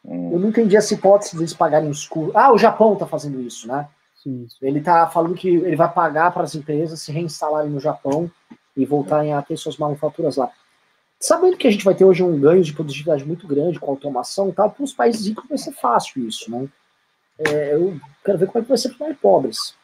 Hum. 0.04 0.32
Eu 0.32 0.40
não 0.40 0.48
entendi 0.48 0.76
essa 0.76 0.94
hipótese 0.94 1.36
deles 1.36 1.54
pagarem 1.54 1.88
os 1.88 2.06
custos. 2.08 2.34
Ah, 2.34 2.52
o 2.52 2.58
Japão 2.58 2.94
está 2.94 3.06
fazendo 3.06 3.40
isso, 3.40 3.68
né? 3.68 3.88
Sim. 4.22 4.48
Ele 4.60 4.80
está 4.80 5.06
falando 5.06 5.36
que 5.36 5.48
ele 5.48 5.76
vai 5.76 5.88
pagar 5.88 6.32
para 6.32 6.42
as 6.42 6.56
empresas 6.56 7.00
se 7.00 7.12
reinstalarem 7.12 7.70
no 7.70 7.78
Japão 7.78 8.28
e 8.76 8.84
voltarem 8.84 9.32
a 9.32 9.40
ter 9.40 9.56
suas 9.56 9.76
manufaturas 9.76 10.36
lá. 10.36 10.50
Sabendo 11.20 11.56
que 11.56 11.66
a 11.66 11.70
gente 11.70 11.84
vai 11.84 11.94
ter 11.94 12.04
hoje 12.04 12.22
um 12.22 12.38
ganho 12.38 12.62
de 12.62 12.72
produtividade 12.72 13.24
muito 13.24 13.46
grande 13.46 13.80
com 13.80 13.90
automação 13.90 14.48
e 14.48 14.52
tal, 14.52 14.70
para 14.70 14.84
os 14.84 14.92
países 14.92 15.26
ricos 15.26 15.48
vai 15.48 15.58
ser 15.58 15.72
fácil 15.72 16.26
isso, 16.26 16.50
né? 16.50 16.68
É, 17.38 17.74
eu 17.74 17.98
quero 18.24 18.38
ver 18.38 18.46
como 18.46 18.58
é 18.58 18.62
que 18.62 18.68
vai 18.68 18.78
ser 18.78 18.88
para 18.90 18.94
os 18.94 19.00
mais 19.00 19.18
pobres. 19.18 19.76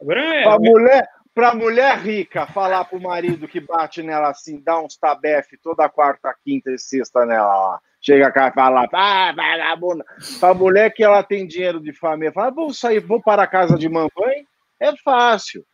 Agora 0.00 0.20
é... 0.20 0.42
Pra 0.42 0.58
mulher, 0.58 1.08
pra 1.34 1.54
mulher 1.54 1.98
rica 1.98 2.46
falar 2.46 2.84
pro 2.84 3.00
marido 3.00 3.46
que 3.46 3.60
bate 3.60 4.02
nela 4.02 4.30
assim, 4.30 4.60
dá 4.60 4.80
uns 4.80 4.96
tabef 4.96 5.56
toda 5.62 5.88
quarta, 5.88 6.34
quinta 6.44 6.70
e 6.70 6.78
sexta 6.78 7.24
nela 7.24 7.56
lá. 7.56 7.80
Chega 8.00 8.32
cá 8.32 8.48
e 8.48 8.52
fala, 8.52 8.88
ah, 8.92 9.32
vagabunda. 9.36 10.04
Pra 10.40 10.54
mulher 10.54 10.90
que 10.90 11.04
ela 11.04 11.22
tem 11.22 11.46
dinheiro 11.46 11.80
de 11.80 11.92
família, 11.92 12.32
fala, 12.32 12.50
vou 12.50 12.72
sair, 12.72 12.98
vou 12.98 13.22
para 13.22 13.42
a 13.42 13.46
casa 13.46 13.76
de 13.76 13.88
mamãe, 13.88 14.46
é 14.80 14.96
fácil. 14.96 15.64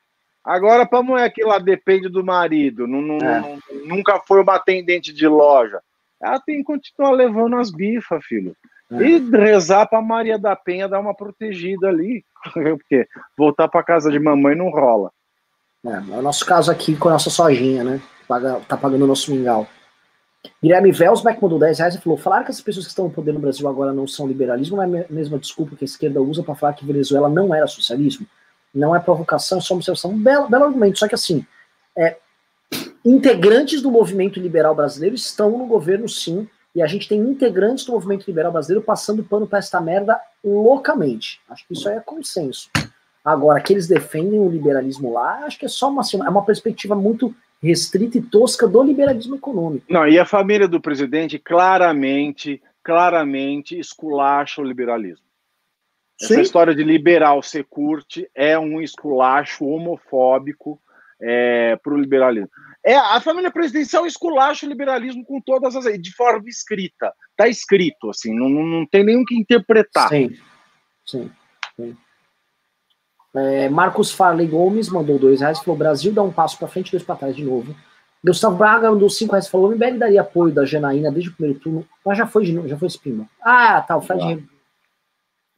Agora, 0.47 0.86
para 0.86 1.01
a 1.01 1.02
mulher 1.02 1.28
que 1.32 1.43
ela 1.43 1.59
depende 1.59 2.09
do 2.09 2.24
marido, 2.24 2.86
não, 2.86 3.02
não, 3.02 3.16
é. 3.16 3.40
não, 3.40 3.59
nunca 3.85 4.20
foi 4.20 4.40
uma 4.40 4.55
atendente 4.55 5.12
de 5.12 5.27
loja, 5.27 5.81
ela 6.23 6.39
tem 6.39 6.59
que 6.59 6.62
continuar 6.62 7.10
levando 7.10 7.56
as 7.56 7.73
bifas, 7.73 8.24
filho. 8.24 8.55
É. 8.93 9.02
E 9.02 9.18
rezar 9.18 9.89
para 9.89 10.01
Maria 10.01 10.39
da 10.39 10.55
Penha 10.55 10.89
dar 10.89 11.01
uma 11.01 11.12
protegida 11.12 11.89
ali. 11.89 12.24
Porque 12.55 13.09
voltar 13.36 13.66
para 13.66 13.82
casa 13.82 14.09
de 14.09 14.20
mamãe 14.20 14.55
não 14.55 14.70
rola. 14.70 15.10
É, 15.85 15.89
é 15.89 16.18
o 16.18 16.23
nosso 16.23 16.47
caso 16.47 16.70
aqui 16.70 16.94
com 16.94 17.09
a 17.09 17.12
nossa 17.12 17.28
sojinha, 17.28 17.82
né? 17.82 18.01
Paga, 18.28 18.60
tá 18.68 18.77
pagando 18.77 19.05
o 19.05 19.09
nosso 19.09 19.32
mingau. 19.32 19.66
Guilherme 20.62 20.93
Velsbeck 20.93 21.43
mandou 21.43 21.59
10 21.59 21.81
reais 21.81 21.94
e 21.97 22.01
falou: 22.01 22.16
falar 22.16 22.44
que 22.44 22.52
as 22.52 22.60
pessoas 22.60 22.86
que 22.86 22.90
estão 22.90 23.06
no 23.06 23.10
poder 23.10 23.32
no 23.32 23.40
Brasil 23.40 23.68
agora 23.68 23.93
não 23.93 24.06
são 24.06 24.28
liberalismo 24.28 24.77
não 24.77 24.85
é 24.85 25.05
a 25.05 25.12
mesma 25.12 25.40
desculpa 25.40 25.74
que 25.74 25.82
a 25.82 25.86
esquerda 25.86 26.23
usa 26.23 26.44
para 26.44 26.55
falar 26.55 26.74
que 26.74 26.86
Venezuela 26.86 27.28
não 27.28 27.52
era 27.52 27.66
socialismo 27.66 28.24
não 28.77 28.94
é 28.94 29.01
provocação, 29.01 29.59
é 29.59 29.61
só 29.61 29.74
observação. 29.74 30.12
Um 30.12 30.23
belo, 30.23 30.48
belo 30.48 30.65
argumento, 30.65 30.98
só 30.98 31.09
que 31.09 31.15
assim, 31.15 31.44
é, 31.97 32.16
integrantes 33.05 33.81
do 33.81 33.90
movimento 33.90 34.39
liberal 34.39 34.74
brasileiro 34.74 35.15
estão 35.15 35.51
no 35.57 35.66
governo 35.66 36.09
sim, 36.09 36.48
e 36.74 36.82
a 36.82 36.86
gente 36.86 37.09
tem 37.09 37.19
integrantes 37.19 37.86
do 37.86 37.93
movimento 37.93 38.27
liberal 38.27 38.53
brasileiro 38.53 38.85
passando 38.85 39.24
pano 39.24 39.47
para 39.47 39.61
esta 39.61 39.81
merda 39.81 40.20
loucamente. 40.44 41.40
Acho 41.48 41.66
que 41.66 41.73
isso 41.73 41.89
aí 41.89 41.97
é 41.97 42.01
consenso. 42.01 42.69
Agora, 43.24 43.61
que 43.61 43.73
eles 43.73 43.89
defendem 43.89 44.39
o 44.39 44.48
liberalismo 44.48 45.12
lá, 45.12 45.44
acho 45.47 45.59
que 45.59 45.65
é 45.65 45.69
só 45.69 45.89
uma, 45.89 46.03
assim, 46.03 46.20
é 46.23 46.28
uma 46.28 46.44
perspectiva 46.44 46.94
muito 46.94 47.35
restrita 47.62 48.19
e 48.19 48.23
tosca 48.23 48.69
do 48.69 48.82
liberalismo 48.82 49.36
econômico. 49.36 49.86
Não, 49.89 50.07
e 50.07 50.19
a 50.19 50.27
família 50.27 50.69
do 50.69 50.81
presidente 50.81 51.39
claramente, 51.39 52.62
claramente 52.85 53.78
esculacha 53.78 54.61
o 54.61 54.65
liberalismo. 54.65 55.26
Essa 56.20 56.34
Sim. 56.34 56.40
história 56.40 56.74
de 56.74 56.82
liberal 56.82 57.43
ser 57.43 57.64
curte 57.64 58.28
é 58.34 58.59
um 58.59 58.80
esculacho 58.80 59.66
homofóbico 59.66 60.80
é, 61.20 61.76
para 61.76 61.93
o 61.93 61.98
liberalismo. 61.98 62.51
É, 62.84 62.97
a 62.97 63.20
família 63.20 63.51
presidencial 63.51 64.06
esculacha 64.06 64.64
o 64.64 64.68
liberalismo 64.68 65.24
com 65.24 65.40
todas 65.40 65.74
as 65.76 65.84
de 66.01 66.14
forma 66.14 66.48
escrita. 66.48 67.12
Está 67.30 67.48
escrito, 67.48 68.10
assim, 68.10 68.34
não, 68.34 68.48
não 68.48 68.86
tem 68.86 69.05
nenhum 69.05 69.24
que 69.24 69.34
interpretar. 69.34 70.09
Sim, 70.09 70.30
sim. 71.05 71.30
sim. 71.76 71.97
É, 73.34 73.68
Marcos 73.68 74.10
Farley 74.10 74.47
Gomes 74.47 74.88
mandou 74.88 75.18
dois 75.18 75.40
reais, 75.40 75.59
falou: 75.59 75.76
Brasil 75.76 76.12
dá 76.12 76.22
um 76.22 76.32
passo 76.32 76.59
para 76.59 76.68
frente, 76.68 76.90
dois 76.90 77.02
para 77.02 77.16
trás 77.16 77.36
de 77.36 77.44
novo. 77.44 77.76
Gustavo 78.24 78.56
Braga 78.56 78.90
mandou 78.90 79.10
cinco 79.10 79.32
reais, 79.32 79.48
falou: 79.48 79.68
o 79.68 79.74
MBL 79.74 79.98
daria 79.98 80.22
apoio 80.22 80.55
da 80.55 80.64
Janaína 80.64 81.12
desde 81.12 81.30
o 81.30 81.34
primeiro 81.34 81.60
turno, 81.60 81.86
mas 82.05 82.16
já 82.16 82.26
foi, 82.26 82.47
já 82.47 82.78
foi 82.78 82.88
espima. 82.88 83.28
Ah, 83.43 83.82
tá, 83.82 83.97
o 83.97 84.01
Fred 84.01 84.43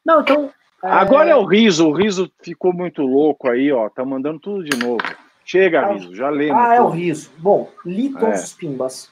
não, 0.08 0.22
então. 0.22 0.50
Agora 0.80 1.28
é... 1.28 1.32
é 1.32 1.36
o 1.36 1.44
riso, 1.44 1.86
o 1.86 1.92
riso 1.92 2.32
ficou 2.40 2.72
muito 2.72 3.02
louco 3.02 3.46
aí, 3.46 3.70
ó. 3.70 3.90
Tá 3.90 4.06
mandando 4.06 4.40
tudo 4.40 4.64
de 4.64 4.74
novo. 4.78 5.02
Chega, 5.44 5.82
ah, 5.82 5.92
riso, 5.92 6.14
já 6.14 6.30
lembro. 6.30 6.56
Ah, 6.56 6.74
é 6.74 6.80
o 6.80 6.88
riso. 6.88 7.30
Bom, 7.36 7.70
li 7.84 8.10
todos 8.10 8.40
é. 8.40 8.42
os 8.42 8.52
pimbas. 8.54 9.10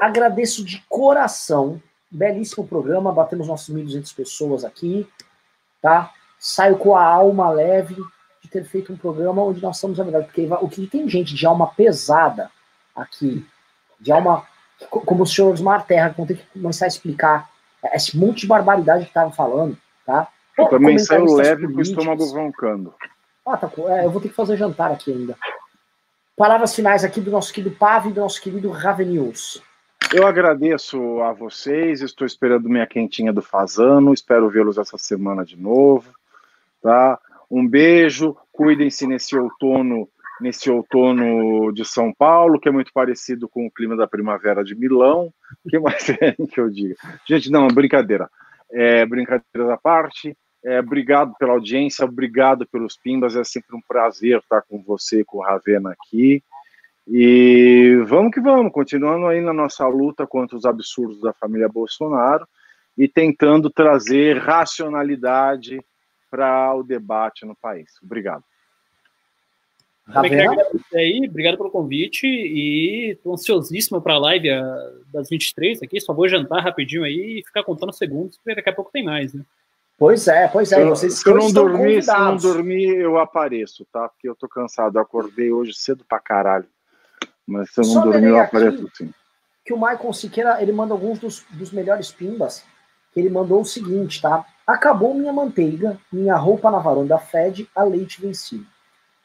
Agradeço 0.00 0.64
de 0.64 0.82
coração. 0.88 1.80
Belíssimo 2.10 2.66
programa. 2.66 3.12
Batemos 3.12 3.46
nossos 3.46 3.72
1.200 3.72 4.14
pessoas 4.16 4.64
aqui. 4.64 5.06
Tá? 5.80 6.10
Saio 6.40 6.76
com 6.76 6.96
a 6.96 7.04
alma 7.04 7.48
leve 7.50 7.96
de 8.42 8.48
ter 8.48 8.64
feito 8.64 8.92
um 8.92 8.96
programa 8.96 9.42
onde 9.42 9.62
nós 9.62 9.76
estamos 9.76 10.00
a 10.00 10.02
verdade. 10.02 10.26
Porque 10.26 10.48
o 10.60 10.68
que 10.68 10.88
tem 10.88 11.08
gente 11.08 11.36
de 11.36 11.46
alma 11.46 11.68
pesada 11.68 12.50
aqui, 12.96 13.46
de 14.00 14.10
alma. 14.10 14.44
Como 14.90 15.22
o 15.22 15.26
senhor 15.26 15.52
Osmar 15.52 15.86
Terra, 15.86 16.10
que 16.10 16.16
vão 16.16 16.26
ter 16.26 16.38
que 16.38 16.60
começar 16.60 16.86
a 16.86 16.88
explicar 16.88 17.48
esse 17.94 18.16
monte 18.18 18.40
de 18.40 18.46
barbaridade 18.48 19.04
que 19.04 19.10
estavam 19.10 19.30
falando 19.30 19.78
Tá? 20.06 20.28
Eu 20.58 20.68
também 20.68 20.98
saio 20.98 21.34
leve 21.34 21.66
com 21.66 21.78
o 21.78 21.82
estômago 21.82 22.24
roncando. 22.26 22.94
Ah, 23.46 23.56
tá, 23.56 23.70
é, 23.88 24.04
eu 24.04 24.10
vou 24.10 24.20
ter 24.20 24.28
que 24.28 24.34
fazer 24.34 24.56
jantar 24.56 24.92
aqui 24.92 25.12
ainda. 25.12 25.36
Palavras 26.36 26.74
finais 26.74 27.04
aqui 27.04 27.20
do 27.20 27.30
nosso 27.30 27.52
querido 27.52 27.76
Pave 27.76 28.10
e 28.10 28.12
do 28.12 28.20
nosso 28.20 28.40
querido 28.40 28.70
Ravenius. 28.70 29.62
Eu 30.12 30.26
agradeço 30.26 31.20
a 31.22 31.32
vocês, 31.32 32.02
estou 32.02 32.26
esperando 32.26 32.68
minha 32.68 32.86
quentinha 32.86 33.32
do 33.32 33.40
Fazano, 33.40 34.12
espero 34.12 34.50
vê-los 34.50 34.76
essa 34.76 34.98
semana 34.98 35.44
de 35.44 35.56
novo, 35.56 36.12
tá? 36.82 37.18
Um 37.50 37.66
beijo, 37.66 38.36
cuidem-se 38.50 39.06
nesse 39.06 39.36
outono, 39.36 40.08
nesse 40.40 40.70
outono 40.70 41.72
de 41.72 41.84
São 41.84 42.12
Paulo, 42.12 42.60
que 42.60 42.68
é 42.68 42.72
muito 42.72 42.92
parecido 42.92 43.48
com 43.48 43.66
o 43.66 43.70
clima 43.70 43.96
da 43.96 44.06
primavera 44.06 44.62
de 44.62 44.74
Milão. 44.74 45.32
O 45.64 45.68
que 45.68 45.78
mais 45.78 46.08
é 46.20 46.32
que 46.32 46.60
eu 46.60 46.68
diga? 46.68 46.94
Gente, 47.26 47.50
não, 47.50 47.68
brincadeira. 47.68 48.28
É, 48.72 49.04
brincadeiras 49.04 49.70
à 49.70 49.76
parte, 49.76 50.36
é, 50.64 50.78
obrigado 50.78 51.34
pela 51.38 51.52
audiência, 51.52 52.04
obrigado 52.04 52.66
pelos 52.66 52.96
pimbas, 52.96 53.36
é 53.36 53.44
sempre 53.44 53.76
um 53.76 53.80
prazer 53.86 54.38
estar 54.38 54.62
com 54.62 54.82
você, 54.82 55.24
com 55.24 55.38
o 55.38 55.42
Ravena 55.42 55.92
aqui. 55.92 56.42
E 57.06 57.96
vamos 58.06 58.32
que 58.32 58.40
vamos, 58.40 58.72
continuando 58.72 59.26
aí 59.26 59.40
na 59.40 59.52
nossa 59.52 59.86
luta 59.88 60.26
contra 60.26 60.56
os 60.56 60.64
absurdos 60.64 61.20
da 61.20 61.32
família 61.32 61.68
Bolsonaro 61.68 62.46
e 62.96 63.08
tentando 63.08 63.68
trazer 63.70 64.38
racionalidade 64.38 65.80
para 66.30 66.74
o 66.74 66.82
debate 66.82 67.44
no 67.44 67.56
país. 67.56 67.90
Obrigado. 68.02 68.44
Obrigado 70.08 70.60
aí, 70.94 71.26
obrigado 71.28 71.56
pelo 71.56 71.70
convite 71.70 72.26
e 72.26 73.12
estou 73.12 73.34
ansiosíssimo 73.34 74.02
para 74.02 74.14
a 74.14 74.18
live 74.18 74.48
das 75.12 75.28
23 75.28 75.82
aqui. 75.82 76.00
Só 76.00 76.12
vou 76.12 76.28
jantar 76.28 76.62
rapidinho 76.62 77.04
aí 77.04 77.38
e 77.38 77.44
ficar 77.44 77.62
contando 77.62 77.92
segundos, 77.92 78.36
porque 78.36 78.56
daqui 78.56 78.68
a 78.68 78.74
pouco 78.74 78.90
tem 78.90 79.04
mais, 79.04 79.32
né? 79.32 79.42
Pois 79.98 80.26
é, 80.26 80.48
pois 80.48 80.72
é. 80.72 80.82
Eu, 80.82 80.88
vocês 80.88 81.14
se 81.14 81.28
eu 81.28 81.36
não 81.36 81.52
dormir, 81.52 82.02
se 82.02 82.12
não 82.12 82.36
dormir, 82.36 82.96
eu 82.96 83.18
apareço, 83.18 83.86
tá? 83.92 84.08
Porque 84.08 84.28
eu 84.28 84.34
tô 84.34 84.48
cansado. 84.48 84.98
Eu 84.98 85.02
acordei 85.02 85.52
hoje 85.52 85.72
cedo 85.74 86.04
pra 86.08 86.18
caralho. 86.18 86.66
Mas 87.46 87.70
se 87.70 87.80
eu 87.80 87.84
não 87.84 87.92
Só 87.92 88.00
dormir, 88.00 88.26
eu 88.26 88.40
apareço 88.40 88.90
sim. 88.94 89.14
Que 89.64 89.72
o 89.72 89.76
Michael 89.76 90.12
Siqueira, 90.12 90.60
ele 90.60 90.72
manda 90.72 90.92
alguns 90.92 91.20
dos, 91.20 91.44
dos 91.50 91.70
melhores 91.70 92.10
pimbas. 92.10 92.64
Ele 93.14 93.30
mandou 93.30 93.60
o 93.60 93.64
seguinte, 93.64 94.20
tá? 94.20 94.44
Acabou 94.66 95.14
minha 95.14 95.32
manteiga, 95.32 95.96
minha 96.12 96.34
roupa 96.34 96.68
na 96.70 96.78
varanda 96.78 97.16
fede, 97.18 97.68
a 97.72 97.84
leite 97.84 98.20
vencido. 98.20 98.66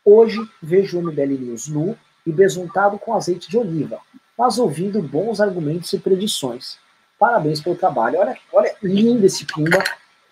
Hoje 0.10 0.40
vejo 0.64 0.98
o 0.98 1.02
MBL 1.02 1.38
News 1.38 1.68
nu 1.68 1.98
e 2.26 2.32
besuntado 2.32 2.98
com 2.98 3.14
azeite 3.14 3.50
de 3.50 3.58
oliva, 3.58 4.00
mas 4.38 4.58
ouvindo 4.58 5.02
bons 5.02 5.42
argumentos 5.42 5.92
e 5.92 6.00
predições. 6.00 6.78
Parabéns 7.20 7.60
pelo 7.60 7.76
trabalho. 7.76 8.18
Olha, 8.18 8.38
olha 8.54 8.74
lindo 8.82 9.26
esse 9.26 9.46
pimba. 9.46 9.84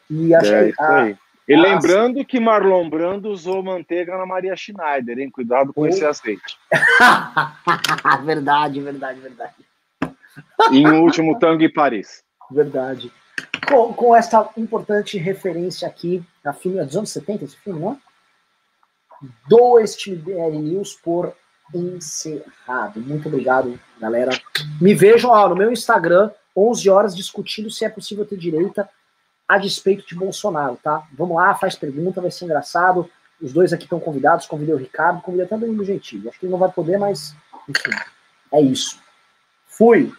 E 0.10 0.34
acho 0.34 0.54
é, 0.54 0.72
que, 0.72 0.82
a, 0.82 1.18
e 1.46 1.58
lembrando 1.58 2.24
que 2.24 2.40
Marlon 2.40 2.90
Brando 2.90 3.30
usou 3.30 3.62
manteiga 3.62 4.18
na 4.18 4.26
Maria 4.26 4.56
Schneider, 4.56 5.20
hein? 5.20 5.30
Cuidado 5.30 5.74
com 5.74 5.86
esse 5.86 6.06
azeite. 6.06 6.58
verdade, 8.24 8.80
verdade, 8.80 9.20
verdade. 9.20 9.56
em 10.72 10.88
O 10.88 11.04
Último 11.04 11.38
Tango 11.38 11.64
em 11.64 11.74
Paris. 11.74 12.24
Verdade. 12.50 13.12
Com, 13.68 13.92
com 13.94 14.16
essa 14.16 14.50
importante 14.56 15.18
referência 15.18 15.86
aqui, 15.86 16.24
a 16.46 16.54
filme 16.54 16.80
é 16.80 16.86
dos 16.86 16.96
anos 16.96 17.12
70, 17.12 17.44
esse 17.44 17.58
filme, 17.58 17.82
não 17.82 17.92
é? 17.92 18.05
Dou 19.48 19.80
este 19.80 20.16
BR 20.16 20.58
News 20.58 20.94
por 20.96 21.34
encerrado. 21.74 23.00
Muito 23.00 23.28
obrigado, 23.28 23.80
galera. 24.00 24.32
Me 24.80 24.94
vejam 24.94 25.32
ó, 25.32 25.50
no 25.50 25.56
meu 25.56 25.72
Instagram, 25.72 26.32
11 26.56 26.90
horas, 26.90 27.16
discutindo 27.16 27.70
se 27.70 27.86
é 27.86 27.90
possível 27.90 28.26
ter 28.26 28.38
direita 28.38 28.90
a 29.48 29.58
despeito 29.58 30.08
de 30.08 30.16
Bolsonaro, 30.16 30.78
tá? 30.82 31.08
Vamos 31.14 31.38
lá, 31.38 31.54
faz 31.56 31.76
pergunta, 31.76 32.22
vai 32.22 32.32
ser 32.32 32.46
engraçado. 32.46 33.10
Os 33.42 33.54
dois 33.54 33.74
aqui 33.74 33.84
estão 33.84 34.00
convidados, 34.00 34.48
convidei 34.48 34.74
o 34.74 34.78
Ricardo, 34.78 35.22
convidei 35.22 35.46
até 35.46 35.56
o 35.56 35.60
Danilo. 35.60 35.84
Acho 35.84 36.00
que 36.40 36.46
ele 36.46 36.52
não 36.52 36.58
vai 36.58 36.72
poder, 36.72 36.98
mas, 36.98 37.36
enfim, 37.68 37.92
é 38.52 38.62
isso. 38.62 39.00
Fui! 39.68 40.12